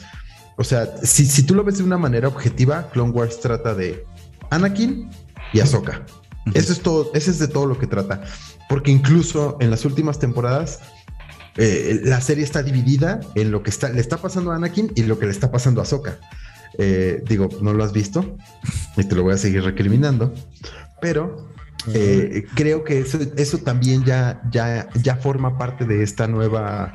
o 0.58 0.64
sea, 0.64 0.96
si, 1.04 1.44
tú 1.44 1.54
lo 1.54 1.62
ves 1.62 1.78
de 1.78 1.84
una 1.84 1.98
manera 1.98 2.26
objetiva, 2.26 2.90
Clone 2.90 3.12
Wars 3.12 3.40
trata 3.40 3.74
de 3.74 4.04
Anakin 4.50 5.08
y 5.52 5.60
Ahsoka. 5.60 6.04
Eso 6.52 6.72
es 6.72 6.80
todo, 6.80 7.12
ese 7.14 7.30
es 7.30 7.38
de 7.38 7.46
todo 7.46 7.66
lo 7.66 7.78
que 7.78 7.86
trata. 7.86 8.22
Porque 8.68 8.90
incluso 8.90 9.56
en 9.60 9.70
las 9.70 9.84
últimas 9.84 10.18
temporadas, 10.18 10.80
eh, 11.56 12.00
la 12.02 12.20
serie 12.20 12.42
está 12.42 12.64
dividida 12.64 13.20
en 13.36 13.52
lo 13.52 13.62
que 13.62 13.70
está, 13.70 13.88
le 13.90 14.00
está 14.00 14.16
pasando 14.16 14.50
a 14.50 14.56
Anakin 14.56 14.90
y 14.96 15.04
lo 15.04 15.20
que 15.20 15.26
le 15.26 15.32
está 15.32 15.52
pasando 15.52 15.80
a 15.80 15.84
Ahsoka. 15.84 16.18
Eh, 16.76 17.22
digo, 17.26 17.48
no 17.62 17.72
lo 17.72 17.84
has 17.84 17.92
visto 17.92 18.36
y 18.96 19.04
te 19.04 19.14
lo 19.14 19.22
voy 19.22 19.34
a 19.34 19.38
seguir 19.38 19.62
recriminando, 19.62 20.34
pero 21.00 21.48
eh, 21.94 22.46
creo 22.54 22.84
que 22.84 23.04
eso, 23.36 23.58
también 23.58 24.04
ya, 24.04 24.42
ya, 24.50 24.88
ya 25.02 25.16
forma 25.16 25.56
parte 25.56 25.84
de 25.84 26.02
esta 26.02 26.26
nueva, 26.26 26.94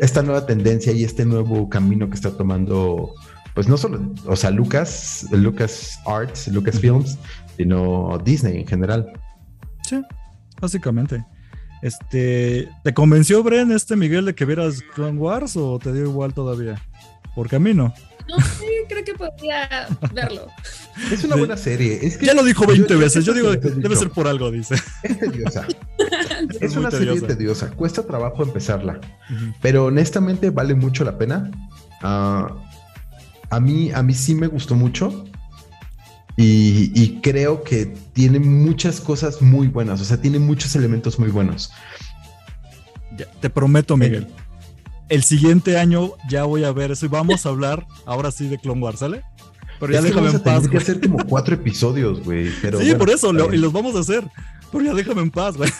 esta 0.00 0.22
nueva 0.22 0.46
tendencia 0.46 0.92
y 0.92 1.04
este 1.04 1.24
nuevo 1.24 1.68
camino 1.68 2.08
que 2.08 2.14
está 2.14 2.30
tomando, 2.30 3.14
pues 3.54 3.68
no 3.68 3.76
solo, 3.76 4.12
o 4.26 4.36
sea, 4.36 4.50
Lucas, 4.50 5.26
Lucas 5.30 5.98
Arts, 6.06 6.48
Lucas 6.48 6.80
Films, 6.80 7.18
sino 7.56 8.18
Disney 8.24 8.60
en 8.60 8.66
general. 8.66 9.12
Sí, 9.82 10.00
básicamente. 10.60 11.24
Este, 11.82 12.68
¿te 12.82 12.94
convenció 12.94 13.42
Bren 13.42 13.70
este 13.70 13.94
Miguel 13.96 14.24
de 14.24 14.34
que 14.34 14.44
vieras 14.44 14.82
Clone 14.94 15.18
Wars 15.18 15.56
o 15.56 15.78
te 15.78 15.92
dio 15.92 16.04
igual 16.04 16.34
todavía? 16.34 16.82
Porque 17.34 17.56
a 17.56 17.60
mí 17.60 17.72
no. 17.72 17.94
No 18.28 18.36
sé, 18.40 18.66
creo 18.88 19.04
que 19.04 19.14
podría 19.14 19.88
verlo. 20.12 20.48
Es 21.10 21.24
una 21.24 21.36
buena 21.36 21.56
serie. 21.56 21.98
ya 22.20 22.34
lo 22.34 22.44
dijo 22.44 22.66
20 22.66 22.94
veces. 22.96 23.24
Yo, 23.24 23.32
digo, 23.32 23.54
debe 23.54 23.96
ser 23.96 24.10
por 24.10 24.28
algo, 24.28 24.50
dice. 24.50 24.74
Es 25.02 25.18
tediosa. 25.18 25.66
es, 26.60 26.76
una 26.76 26.90
serie 26.90 27.20
tediosa. 27.22 27.70
Cuesta 27.70 28.02
trabajo 28.02 28.42
empezarla. 28.42 29.00
Pero 29.62 29.86
honestamente 29.86 30.50
vale 30.50 30.74
mucho 30.74 31.04
la 31.04 31.16
pena. 31.16 31.50
Ah, 32.02 32.54
a, 33.48 33.60
mí, 33.60 33.90
a 33.92 34.02
mí 34.02 34.12
sí 34.12 34.34
me 34.34 34.46
gustó 34.46 34.74
mucho. 34.74 35.24
Y, 36.36 37.20
creo 37.22 37.64
que 37.64 37.86
tiene 38.12 38.38
muchas 38.38 39.00
cosas 39.00 39.40
muy 39.40 39.68
buenas. 39.68 40.00
O 40.00 40.04
sea, 40.04 40.20
tiene 40.20 40.38
muchos 40.38 40.76
elementos 40.76 41.18
muy 41.18 41.30
buenos. 41.30 41.72
te 43.40 43.50
prometo, 43.50 43.96
Miguel 43.96 44.28
el 45.08 45.22
siguiente 45.22 45.78
año 45.78 46.12
ya 46.28 46.44
voy 46.44 46.64
a 46.64 46.72
ver 46.72 46.90
eso 46.90 47.06
y 47.06 47.08
vamos 47.08 47.46
a 47.46 47.48
hablar 47.48 47.86
ahora 48.06 48.30
sí 48.30 48.48
de 48.48 48.58
Clone 48.58 48.82
Wars, 48.82 49.00
¿sale? 49.00 49.22
Pero 49.80 49.92
ya 49.92 50.02
déjame 50.02 50.30
en 50.30 50.40
paz. 50.40 50.64
Hay 50.64 50.70
que 50.70 50.76
hacer 50.78 51.00
como 51.00 51.18
cuatro 51.24 51.54
episodios, 51.54 52.22
güey. 52.24 52.50
sí, 52.50 52.94
por 52.96 53.10
eso, 53.10 53.32
y 53.52 53.58
los 53.58 53.72
vamos 53.72 53.94
a 53.94 54.00
hacer. 54.00 54.24
Pero 54.72 54.84
ya 54.84 54.94
déjame 54.94 55.22
en 55.22 55.30
paz, 55.30 55.56
güey. 55.56 55.70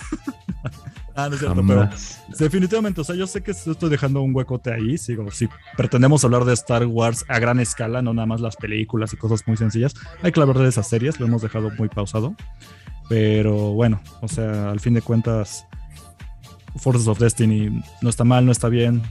ah, 1.17 1.29
no 1.29 1.35
es 1.35 1.41
cierto, 1.41 1.63
pero 1.67 1.91
definitivamente, 2.39 3.01
o 3.01 3.05
sea, 3.05 3.17
yo 3.17 3.27
sé 3.27 3.43
que 3.43 3.51
estoy 3.51 3.91
dejando 3.91 4.23
un 4.23 4.35
huecote 4.35 4.73
ahí. 4.73 4.97
Sigo, 4.97 5.31
si 5.31 5.49
pretendemos 5.77 6.25
hablar 6.25 6.45
de 6.45 6.55
Star 6.55 6.87
Wars 6.87 7.25
a 7.29 7.39
gran 7.39 7.61
escala, 7.61 8.01
no 8.03 8.15
nada 8.15 8.27
más 8.27 8.41
las 8.41 8.57
películas 8.57 9.13
y 9.13 9.17
cosas 9.17 9.43
muy 9.47 9.57
sencillas, 9.57 9.95
hay 10.23 10.33
que 10.33 10.41
hablar 10.41 10.59
de 10.59 10.69
esas 10.69 10.89
series, 10.89 11.19
lo 11.21 11.27
hemos 11.27 11.43
dejado 11.43 11.71
muy 11.77 11.89
pausado. 11.89 12.35
Pero 13.09 13.73
bueno, 13.73 14.01
o 14.21 14.29
sea, 14.29 14.71
al 14.71 14.81
fin 14.81 14.95
de 14.95 15.03
cuentas, 15.03 15.67
Forces 16.77 17.09
of 17.09 17.19
Destiny 17.19 17.83
no 18.01 18.11
está 18.11 18.25
mal, 18.25 18.45
no 18.47 18.53
está 18.53 18.69
bien. 18.69 19.03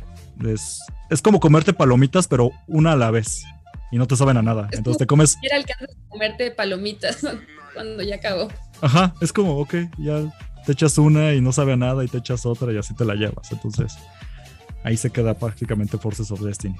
Es, 0.45 0.81
es 1.09 1.21
como 1.21 1.39
comerte 1.39 1.73
palomitas, 1.73 2.27
pero 2.27 2.51
una 2.67 2.93
a 2.93 2.95
la 2.95 3.11
vez. 3.11 3.43
Y 3.91 3.97
no 3.97 4.07
te 4.07 4.15
saben 4.15 4.37
a 4.37 4.41
nada. 4.41 4.67
Entonces 4.71 4.97
te 4.97 5.07
comes. 5.07 5.37
Era 5.41 5.57
alcanzas 5.57 5.89
a 5.89 6.09
comerte 6.09 6.51
palomitas 6.51 7.25
cuando 7.73 8.03
ya 8.03 8.15
acabó. 8.15 8.49
Ajá, 8.81 9.13
es 9.21 9.31
como, 9.31 9.57
ok, 9.59 9.75
ya 9.97 10.21
te 10.65 10.73
echas 10.73 10.97
una 10.97 11.33
y 11.33 11.41
no 11.41 11.51
sabe 11.51 11.73
a 11.73 11.77
nada 11.77 12.03
y 12.03 12.07
te 12.07 12.17
echas 12.17 12.45
otra 12.45 12.71
y 12.73 12.77
así 12.77 12.93
te 12.93 13.05
la 13.05 13.15
llevas. 13.15 13.51
Entonces, 13.51 13.97
ahí 14.83 14.97
se 14.97 15.09
queda 15.09 15.33
prácticamente 15.33 15.97
Forces 15.97 16.29
of 16.31 16.41
Destiny. 16.41 16.75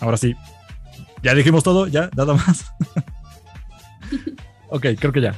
Ahora 0.00 0.16
sí, 0.16 0.34
ya 1.22 1.34
dijimos 1.34 1.64
todo, 1.64 1.86
ya, 1.86 2.10
nada 2.16 2.34
más. 2.34 2.66
ok, 4.68 4.86
creo 4.98 5.12
que 5.12 5.20
ya. 5.20 5.34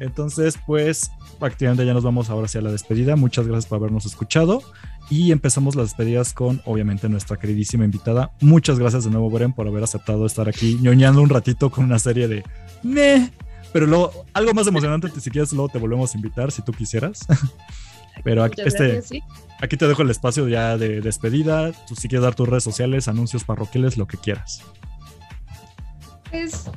Entonces, 0.00 0.58
pues, 0.66 1.10
prácticamente 1.38 1.86
ya 1.86 1.94
nos 1.94 2.04
vamos 2.04 2.28
ahora 2.30 2.46
hacia 2.46 2.60
la 2.60 2.70
despedida. 2.70 3.16
Muchas 3.16 3.46
gracias 3.46 3.66
por 3.66 3.78
habernos 3.78 4.04
escuchado. 4.06 4.62
Y 5.10 5.32
empezamos 5.32 5.74
las 5.74 5.86
despedidas 5.86 6.32
con, 6.32 6.60
obviamente, 6.64 7.08
nuestra 7.08 7.38
queridísima 7.38 7.84
invitada. 7.84 8.32
Muchas 8.40 8.78
gracias 8.78 9.04
de 9.04 9.10
nuevo, 9.10 9.30
Bren, 9.30 9.52
por 9.52 9.66
haber 9.66 9.82
aceptado 9.82 10.26
estar 10.26 10.48
aquí 10.48 10.78
ñoñando 10.80 11.22
un 11.22 11.30
ratito 11.30 11.70
con 11.70 11.84
una 11.84 11.98
serie 11.98 12.28
de 12.28 12.44
meh. 12.82 13.30
Pero 13.72 13.86
luego, 13.86 14.26
algo 14.32 14.52
más 14.54 14.66
emocionante, 14.66 15.08
si 15.20 15.30
quieres, 15.30 15.52
luego 15.52 15.68
te 15.68 15.78
volvemos 15.78 16.14
a 16.14 16.16
invitar 16.16 16.52
si 16.52 16.62
tú 16.62 16.72
quisieras. 16.72 17.26
Pero 18.24 18.42
aquí, 18.42 18.60
este, 18.62 19.00
aquí 19.60 19.76
te 19.76 19.86
dejo 19.86 20.02
el 20.02 20.10
espacio 20.10 20.48
ya 20.48 20.76
de 20.76 21.00
despedida. 21.00 21.72
Tú 21.86 21.94
si 21.94 22.08
quieres 22.08 22.24
dar 22.24 22.34
tus 22.34 22.48
redes 22.48 22.64
sociales, 22.64 23.08
anuncios 23.08 23.44
parroquiales, 23.44 23.96
lo 23.96 24.06
que 24.06 24.16
quieras. 24.16 24.62
Pues 26.30 26.68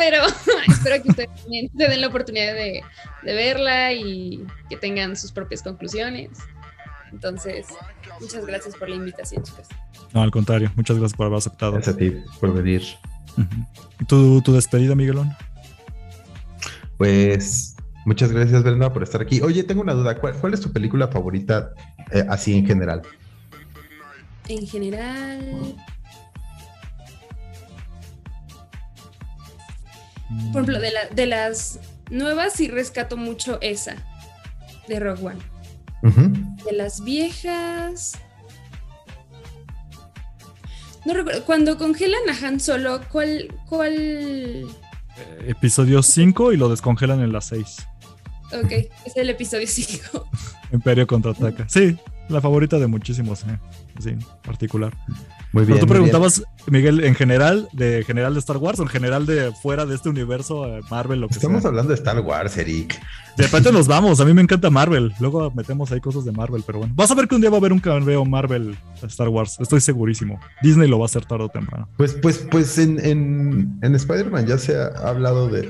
pero 0.00 0.22
espero 0.68 1.02
que 1.02 1.10
ustedes 1.10 1.42
también 1.42 1.70
se 1.76 1.88
den 1.88 2.00
la 2.00 2.06
oportunidad 2.06 2.54
de, 2.54 2.82
verla 3.22 3.92
y 3.92 4.46
que 4.70 4.76
tengan 4.76 5.14
sus 5.14 5.30
propias 5.30 5.62
conclusiones. 5.62 6.30
Entonces, 7.12 7.66
muchas 8.20 8.46
gracias 8.46 8.76
por 8.76 8.88
la 8.88 8.96
invitación, 8.96 9.42
chicos. 9.42 9.66
No, 10.12 10.22
al 10.22 10.30
contrario, 10.30 10.70
muchas 10.76 10.98
gracias 10.98 11.16
por 11.16 11.26
haber 11.26 11.38
aceptado. 11.38 11.72
Gracias 11.72 11.94
a 11.94 11.98
ti 11.98 12.14
por 12.40 12.52
venir. 12.52 12.82
¿Y 14.00 14.04
tu, 14.04 14.42
despedida, 14.52 14.94
Miguelón? 14.94 15.34
Pues 16.96 17.76
muchas 18.04 18.32
gracias, 18.32 18.62
Brenda, 18.62 18.92
por 18.92 19.02
estar 19.02 19.22
aquí. 19.22 19.40
Oye, 19.40 19.62
tengo 19.64 19.82
una 19.82 19.94
duda. 19.94 20.18
¿Cuál, 20.18 20.54
es 20.54 20.60
tu 20.60 20.72
película 20.72 21.08
favorita 21.08 21.72
eh, 22.12 22.24
así 22.28 22.56
en 22.56 22.66
general? 22.66 23.02
En 24.48 24.66
general, 24.66 25.76
Por 30.52 30.62
ejemplo, 30.62 30.80
de, 30.80 30.92
de 31.12 31.26
las 31.26 31.80
nuevas 32.10 32.52
sí 32.52 32.68
rescato 32.68 33.16
mucho 33.16 33.58
esa 33.60 33.96
de 34.86 35.00
Rogue 35.00 35.26
One. 35.26 35.40
De 36.64 36.72
las 36.72 37.02
viejas. 37.02 38.18
No 41.04 41.14
recuerdo. 41.14 41.44
Cuando 41.44 41.78
congelan 41.78 42.20
a 42.28 42.46
Han 42.46 42.60
Solo, 42.60 43.00
¿cuál. 43.10 43.54
cuál... 43.68 43.94
Eh, 43.96 44.66
episodio 45.48 46.02
5 46.02 46.52
y 46.52 46.56
lo 46.56 46.68
descongelan 46.68 47.20
en 47.20 47.32
la 47.32 47.40
6. 47.40 47.86
Ok, 48.52 48.72
es 49.04 49.16
el 49.16 49.30
episodio 49.30 49.66
5. 49.66 50.28
Imperio 50.72 51.06
contraataca. 51.06 51.68
Sí, 51.68 51.96
la 52.28 52.40
favorita 52.40 52.78
de 52.78 52.86
muchísimos, 52.86 53.44
¿eh? 53.44 53.58
sí, 54.00 54.16
particular. 54.42 54.96
Muy 55.52 55.64
bien. 55.64 55.78
Pero 55.78 55.86
tú 55.86 55.92
preguntabas, 55.92 56.44
Miguel, 56.66 57.02
en 57.02 57.14
general, 57.14 57.68
de 57.72 58.04
general 58.04 58.34
de 58.34 58.40
Star 58.40 58.56
Wars 58.56 58.78
o 58.78 58.82
en 58.82 58.88
general 58.88 59.26
de 59.26 59.52
fuera 59.52 59.84
de 59.84 59.96
este 59.96 60.08
universo, 60.08 60.66
eh, 60.66 60.80
Marvel, 60.90 61.20
lo 61.20 61.28
que 61.28 61.34
Estamos 61.34 61.64
hablando 61.64 61.88
de 61.88 61.96
Star 61.96 62.20
Wars, 62.20 62.56
Eric. 62.56 63.00
De 63.36 63.44
repente 63.44 63.72
nos 63.72 63.88
vamos, 63.88 64.20
a 64.20 64.24
mí 64.24 64.32
me 64.32 64.42
encanta 64.42 64.70
Marvel. 64.70 65.12
Luego 65.18 65.50
metemos 65.50 65.90
ahí 65.90 66.00
cosas 66.00 66.24
de 66.24 66.32
Marvel, 66.32 66.62
pero 66.64 66.78
bueno. 66.78 66.94
Vas 66.96 67.10
a 67.10 67.14
ver 67.14 67.26
que 67.26 67.34
un 67.34 67.40
día 67.40 67.50
va 67.50 67.56
a 67.56 67.60
haber 67.60 67.72
un 67.72 67.80
cameo 67.80 68.24
Marvel 68.24 68.76
Star 69.02 69.28
Wars, 69.28 69.56
estoy 69.58 69.80
segurísimo. 69.80 70.38
Disney 70.62 70.88
lo 70.88 70.98
va 70.98 71.04
a 71.04 71.06
hacer 71.06 71.24
tarde 71.24 71.44
o 71.44 71.48
temprano. 71.48 71.88
Pues, 71.96 72.14
pues, 72.14 72.46
pues 72.50 72.78
en, 72.78 73.04
en, 73.04 73.78
en 73.82 73.94
Spider-Man 73.94 74.46
ya 74.46 74.58
se 74.58 74.76
ha 74.76 74.86
habldo 75.04 75.48
de, 75.48 75.68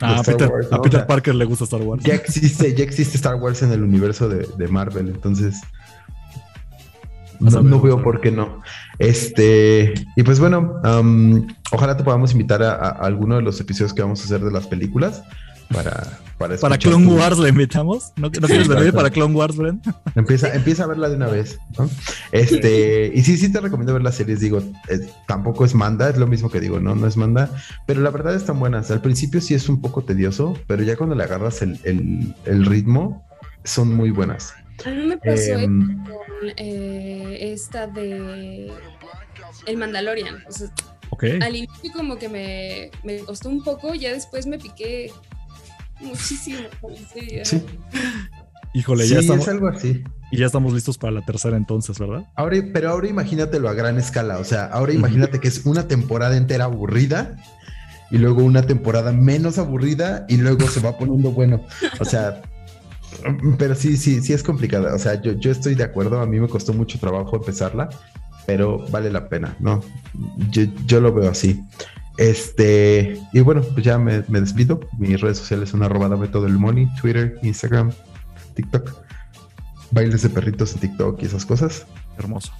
Ah, 0.00 0.20
a 0.20 0.22
Peter, 0.22 1.06
Parker 1.06 1.34
le 1.34 1.46
gusta 1.46 1.64
Star 1.64 1.80
Wars. 1.80 2.02
Ya 2.04 2.14
existe, 2.14 2.74
ya 2.74 2.84
existe 2.84 3.16
Star 3.16 3.36
Wars 3.36 3.62
en 3.62 3.72
el 3.72 3.82
universo 3.82 4.28
de, 4.28 4.46
de 4.58 4.68
Marvel, 4.68 5.08
entonces 5.08 5.62
no, 7.40 7.80
veo 7.80 8.02
por 8.02 8.20
qué 8.20 8.30
no. 8.30 8.62
Este, 8.98 9.94
y 10.16 10.22
pues 10.22 10.40
bueno, 10.40 10.80
ojalá 11.72 11.96
te 11.96 12.04
podamos 12.04 12.32
invitar 12.32 12.62
a, 12.62 12.90
alguno 12.90 13.36
de 13.36 13.42
los 13.42 13.60
episodios 13.60 13.92
que 13.92 14.02
vamos 14.02 14.20
a 14.22 14.24
hacer 14.24 14.40
de 14.40 14.50
las 14.50 14.66
películas 14.66 15.22
para, 15.72 16.20
para, 16.38 16.56
para 16.58 16.78
Clone 16.78 17.06
Wars 17.06 17.38
le 17.38 17.48
invitamos. 17.48 18.12
¿No, 18.16 18.28
¿no 18.28 18.30
quieres 18.30 18.68
venir 18.68 18.92
para 18.92 19.10
Clone 19.10 19.34
Wars, 19.34 19.56
Bren? 19.56 19.82
Empieza, 20.14 20.54
empieza 20.54 20.84
a 20.84 20.86
verla 20.86 21.08
de 21.08 21.16
una 21.16 21.26
vez. 21.26 21.58
¿no? 21.76 21.90
Este, 22.32 23.10
y 23.14 23.22
sí, 23.22 23.36
sí 23.36 23.50
te 23.50 23.60
recomiendo 23.60 23.92
ver 23.92 24.02
las 24.02 24.14
series. 24.14 24.40
Digo, 24.40 24.62
eh, 24.88 25.00
tampoco 25.26 25.64
es 25.64 25.74
manda, 25.74 26.08
es 26.08 26.16
lo 26.18 26.26
mismo 26.26 26.50
que 26.50 26.60
digo, 26.60 26.78
no, 26.78 26.94
no 26.94 27.06
es 27.06 27.16
manda, 27.16 27.50
pero 27.86 28.00
la 28.00 28.10
verdad 28.10 28.34
están 28.34 28.60
buenas. 28.60 28.90
Al 28.90 29.00
principio 29.00 29.40
sí 29.40 29.54
es 29.54 29.68
un 29.68 29.80
poco 29.80 30.04
tedioso, 30.04 30.56
pero 30.66 30.82
ya 30.82 30.96
cuando 30.96 31.16
le 31.16 31.24
agarras 31.24 31.62
el, 31.62 31.80
el, 31.82 32.34
el 32.44 32.64
ritmo, 32.64 33.26
son 33.64 33.94
muy 33.94 34.10
buenas. 34.10 34.54
A 34.84 34.90
mí 34.90 35.06
me 35.06 35.16
pasó 35.16 35.58
eh, 35.58 35.64
con 35.64 36.06
eh, 36.56 37.52
esta 37.52 37.86
de 37.86 38.70
El 39.66 39.76
Mandalorian. 39.76 40.44
O 40.48 40.52
sea, 40.52 40.68
okay. 41.10 41.38
Al 41.40 41.56
inicio 41.56 41.92
como 41.92 42.18
que 42.18 42.28
me, 42.28 42.90
me, 43.02 43.18
costó 43.20 43.48
un 43.48 43.62
poco, 43.62 43.94
ya 43.94 44.12
después 44.12 44.46
me 44.46 44.58
piqué 44.58 45.10
muchísimo. 46.00 46.60
Sí. 47.44 47.62
Híjole, 48.74 49.08
ya 49.08 49.16
sí, 49.16 49.20
estamos. 49.22 49.46
es 49.46 49.48
algo 49.48 49.68
así. 49.68 50.04
Y 50.30 50.38
ya 50.38 50.46
estamos 50.46 50.74
listos 50.74 50.98
para 50.98 51.12
la 51.12 51.24
tercera 51.24 51.56
entonces, 51.56 51.98
¿verdad? 51.98 52.26
Ahora, 52.34 52.58
pero 52.74 52.90
ahora 52.90 53.08
imagínatelo 53.08 53.68
a 53.68 53.74
gran 53.74 53.96
escala. 53.96 54.38
O 54.38 54.44
sea, 54.44 54.66
ahora 54.66 54.92
imagínate 54.92 55.40
que 55.40 55.48
es 55.48 55.64
una 55.64 55.88
temporada 55.88 56.36
entera 56.36 56.64
aburrida 56.64 57.36
y 58.10 58.18
luego 58.18 58.42
una 58.44 58.62
temporada 58.62 59.12
menos 59.12 59.58
aburrida 59.58 60.26
y 60.28 60.36
luego 60.36 60.68
se 60.68 60.80
va 60.80 60.98
poniendo 60.98 61.30
bueno. 61.30 61.64
O 62.00 62.04
sea, 62.04 62.42
pero 63.58 63.74
sí, 63.74 63.96
sí, 63.96 64.22
sí 64.22 64.32
es 64.32 64.42
complicada. 64.42 64.94
O 64.94 64.98
sea, 64.98 65.20
yo, 65.20 65.32
yo 65.32 65.50
estoy 65.50 65.74
de 65.74 65.84
acuerdo. 65.84 66.20
A 66.20 66.26
mí 66.26 66.40
me 66.40 66.48
costó 66.48 66.72
mucho 66.72 66.98
trabajo 66.98 67.36
empezarla, 67.36 67.88
pero 68.46 68.86
vale 68.90 69.10
la 69.10 69.28
pena, 69.28 69.56
¿no? 69.60 69.82
Yo, 70.50 70.64
yo 70.86 71.00
lo 71.00 71.12
veo 71.12 71.30
así. 71.30 71.62
Este, 72.18 73.20
y 73.32 73.40
bueno, 73.40 73.62
pues 73.62 73.84
ya 73.84 73.98
me, 73.98 74.24
me, 74.28 74.40
despido. 74.40 74.80
Mis 74.98 75.20
redes 75.20 75.38
sociales 75.38 75.70
son 75.70 75.82
arroba 75.82 76.08
dame 76.08 76.28
todo 76.28 76.46
el 76.46 76.58
money, 76.58 76.88
Twitter, 77.00 77.38
Instagram, 77.42 77.92
TikTok. 78.54 78.94
Bailes 79.90 80.22
de 80.22 80.30
perritos 80.30 80.74
en 80.74 80.80
TikTok 80.80 81.22
y 81.22 81.26
esas 81.26 81.44
cosas. 81.44 81.86
Hermoso. 82.18 82.52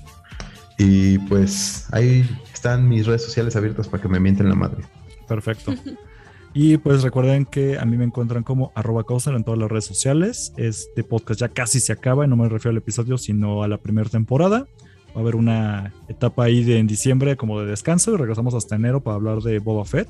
Y 0.79 1.19
pues 1.21 1.87
ahí 1.93 2.29
están 2.53 2.89
mis 2.89 3.07
redes 3.07 3.25
sociales 3.25 3.57
abiertas 3.57 3.89
para 3.89 4.03
que 4.03 4.09
me 4.09 4.21
mienten 4.21 4.49
la 4.49 4.55
madre. 4.55 4.85
Perfecto. 5.27 5.75
Y 6.59 6.79
pues 6.79 7.03
recuerden 7.03 7.45
que 7.45 7.79
a 7.79 7.85
mí 7.85 7.99
me 7.99 8.05
encuentran 8.07 8.43
como 8.43 8.73
arroba 8.75 9.05
en 9.27 9.45
todas 9.45 9.61
las 9.61 9.71
redes 9.71 9.85
sociales. 9.85 10.55
Este 10.57 11.05
podcast 11.05 11.39
ya 11.39 11.51
casi 11.51 11.81
se 11.81 11.93
acaba 11.93 12.25
y 12.25 12.29
no 12.29 12.37
me 12.37 12.49
refiero 12.49 12.71
al 12.71 12.79
episodio, 12.79 13.19
sino 13.19 13.63
a 13.63 13.69
la 13.69 13.77
primera 13.77 14.09
temporada. 14.09 14.67
Va 15.15 15.17
a 15.17 15.21
haber 15.21 15.37
una 15.37 15.93
etapa 16.09 16.45
ahí 16.45 16.65
de, 16.65 16.79
en 16.79 16.87
diciembre 16.87 17.37
como 17.37 17.61
de 17.61 17.67
descanso 17.67 18.15
y 18.15 18.17
regresamos 18.17 18.55
hasta 18.55 18.75
enero 18.75 19.03
para 19.03 19.17
hablar 19.17 19.43
de 19.43 19.59
Boba 19.59 19.85
Fett. 19.85 20.09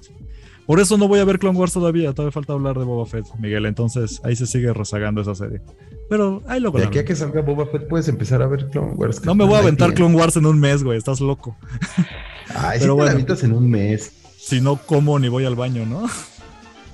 Por 0.66 0.78
eso 0.78 0.96
no 0.96 1.08
voy 1.08 1.18
a 1.18 1.24
ver 1.24 1.40
Clone 1.40 1.58
Wars 1.58 1.72
todavía, 1.72 2.12
todavía 2.12 2.30
falta 2.30 2.52
hablar 2.52 2.78
de 2.78 2.84
Boba 2.84 3.06
Fett, 3.06 3.26
Miguel. 3.40 3.66
Entonces 3.66 4.20
ahí 4.22 4.36
se 4.36 4.46
sigue 4.46 4.72
rezagando 4.72 5.22
esa 5.22 5.34
serie. 5.34 5.62
Pero 6.08 6.44
ahí 6.46 6.60
lo 6.60 6.70
De 6.70 6.84
aquí 6.84 7.00
a 7.00 7.04
que 7.04 7.16
salga 7.16 7.42
Boba 7.42 7.66
Fett 7.66 7.88
puedes 7.88 8.06
empezar 8.06 8.40
a 8.40 8.46
ver 8.46 8.68
Clone 8.70 8.92
Wars. 8.92 9.24
No 9.24 9.34
me 9.34 9.44
voy 9.44 9.56
a 9.56 9.58
aventar 9.58 9.94
Clone 9.94 10.14
Wars 10.14 10.36
en 10.36 10.46
un 10.46 10.60
mes, 10.60 10.84
güey, 10.84 10.96
estás 10.96 11.20
loco. 11.20 11.56
Ay, 12.54 12.78
Pero 12.78 12.92
si 12.92 13.00
bueno, 13.00 13.24
te 13.24 13.34
la 13.34 13.40
en 13.40 13.52
un 13.52 13.68
mes. 13.68 14.12
Si 14.38 14.60
no 14.60 14.76
como 14.76 15.18
ni 15.18 15.28
voy 15.28 15.44
al 15.44 15.56
baño, 15.56 15.84
¿no? 15.84 16.06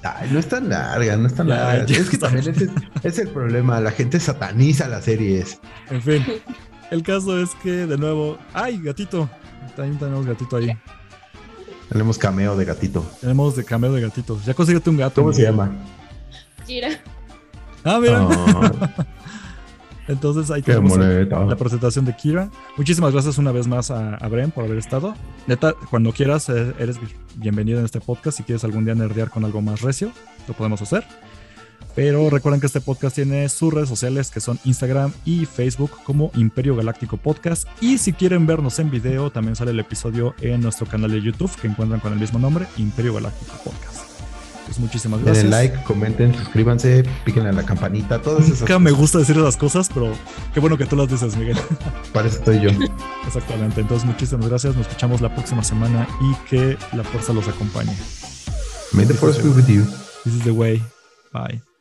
Ay, 0.02 0.30
no 0.32 0.38
es 0.38 0.48
tan 0.48 0.68
larga, 0.68 1.16
no 1.16 1.26
es 1.26 1.34
tan 1.34 1.46
ya, 1.48 1.54
larga. 1.56 1.86
Ya 1.86 1.98
es 1.98 2.10
que 2.10 2.18
también 2.18 2.48
ese 2.48 2.70
es 3.02 3.18
el 3.18 3.28
problema. 3.28 3.80
La 3.80 3.92
gente 3.92 4.18
sataniza 4.18 4.88
las 4.88 5.04
series. 5.04 5.60
En 5.90 6.02
fin, 6.02 6.24
el 6.90 7.02
caso 7.02 7.40
es 7.40 7.50
que, 7.62 7.86
de 7.86 7.96
nuevo, 7.96 8.38
¡ay, 8.52 8.80
gatito! 8.82 9.28
También 9.76 9.98
tenemos 9.98 10.26
gatito 10.26 10.56
ahí. 10.56 10.76
Tenemos 11.88 12.18
cameo 12.18 12.56
de 12.56 12.64
gatito. 12.64 13.06
Tenemos 13.20 13.54
de 13.56 13.64
cameo 13.64 13.92
de 13.92 14.00
gatito. 14.00 14.40
Ya 14.44 14.54
consíguete 14.54 14.90
un 14.90 14.96
gato. 14.96 15.20
¿Cómo 15.20 15.32
se 15.32 15.42
llama? 15.42 15.70
Kira. 16.66 17.00
Ah, 17.84 17.98
mira. 18.00 18.26
Oh. 18.26 18.32
Entonces 20.08 20.50
ahí 20.50 20.62
tenemos 20.62 20.98
la 20.98 21.56
presentación 21.56 22.04
de 22.04 22.16
Kira. 22.16 22.50
Muchísimas 22.76 23.12
gracias 23.12 23.38
una 23.38 23.52
vez 23.52 23.66
más 23.66 23.90
a, 23.90 24.16
a 24.16 24.28
Bren 24.28 24.50
por 24.50 24.64
haber 24.64 24.78
estado. 24.78 25.14
Neta, 25.46 25.74
cuando 25.90 26.12
quieras, 26.12 26.48
eh, 26.48 26.74
eres 26.78 26.98
bienvenido 27.36 27.78
en 27.78 27.84
este 27.84 28.00
podcast. 28.00 28.38
Si 28.38 28.42
quieres 28.42 28.64
algún 28.64 28.84
día 28.84 28.94
nerdear 28.94 29.30
con 29.30 29.44
algo 29.44 29.62
más 29.62 29.80
recio, 29.80 30.12
lo 30.48 30.54
podemos 30.54 30.82
hacer. 30.82 31.04
Pero 31.94 32.30
recuerden 32.30 32.60
que 32.60 32.66
este 32.66 32.80
podcast 32.80 33.16
tiene 33.16 33.48
sus 33.48 33.72
redes 33.72 33.88
sociales 33.88 34.30
que 34.30 34.40
son 34.40 34.58
Instagram 34.64 35.12
y 35.24 35.44
Facebook 35.44 35.90
como 36.04 36.30
Imperio 36.34 36.74
Galáctico 36.74 37.18
Podcast. 37.18 37.68
Y 37.80 37.98
si 37.98 38.12
quieren 38.12 38.46
vernos 38.46 38.78
en 38.78 38.90
video, 38.90 39.30
también 39.30 39.56
sale 39.56 39.72
el 39.72 39.80
episodio 39.80 40.34
en 40.40 40.62
nuestro 40.62 40.86
canal 40.86 41.10
de 41.10 41.20
YouTube 41.20 41.54
que 41.60 41.68
encuentran 41.68 42.00
con 42.00 42.12
el 42.12 42.18
mismo 42.18 42.38
nombre, 42.38 42.66
Imperio 42.78 43.14
Galáctico 43.14 43.52
Podcast. 43.62 44.01
Pues 44.66 44.78
muchísimas 44.78 45.22
gracias. 45.22 45.44
Denle 45.44 45.56
like, 45.56 45.84
comenten, 45.84 46.34
suscríbanse, 46.34 47.05
piquen 47.24 47.47
a 47.47 47.52
la 47.52 47.64
campanita, 47.64 48.20
todas 48.20 48.47
esas 48.47 48.60
Nunca 48.60 48.78
me 48.78 48.90
gusta 48.90 49.18
decir 49.18 49.36
esas 49.36 49.56
cosas, 49.56 49.90
pero 49.93 50.12
qué 50.55 50.60
bueno 50.60 50.78
que 50.78 50.86
tú 50.86 50.97
las 50.97 51.09
dices, 51.09 51.36
Miguel. 51.36 51.59
Para 52.12 52.28
eso 52.28 52.39
estoy 52.39 52.60
yo. 52.60 52.70
Exactamente. 53.26 53.80
Entonces, 53.80 54.06
muchísimas 54.06 54.48
gracias. 54.48 54.76
Nos 54.76 54.86
escuchamos 54.86 55.20
la 55.20 55.34
próxima 55.34 55.62
semana 55.64 56.06
y 56.20 56.48
que 56.48 56.78
la 56.93 57.05
fuerza 57.05 57.32
los 57.32 57.48
acompañe. 57.48 57.97
May 58.93 59.06
the 59.06 59.14
force 59.14 59.43
be 59.43 59.48
with 59.48 59.66
you. 59.66 59.84
This 60.24 60.34
is 60.34 60.44
the 60.44 60.52
way. 60.52 60.82
Bye. 61.32 61.72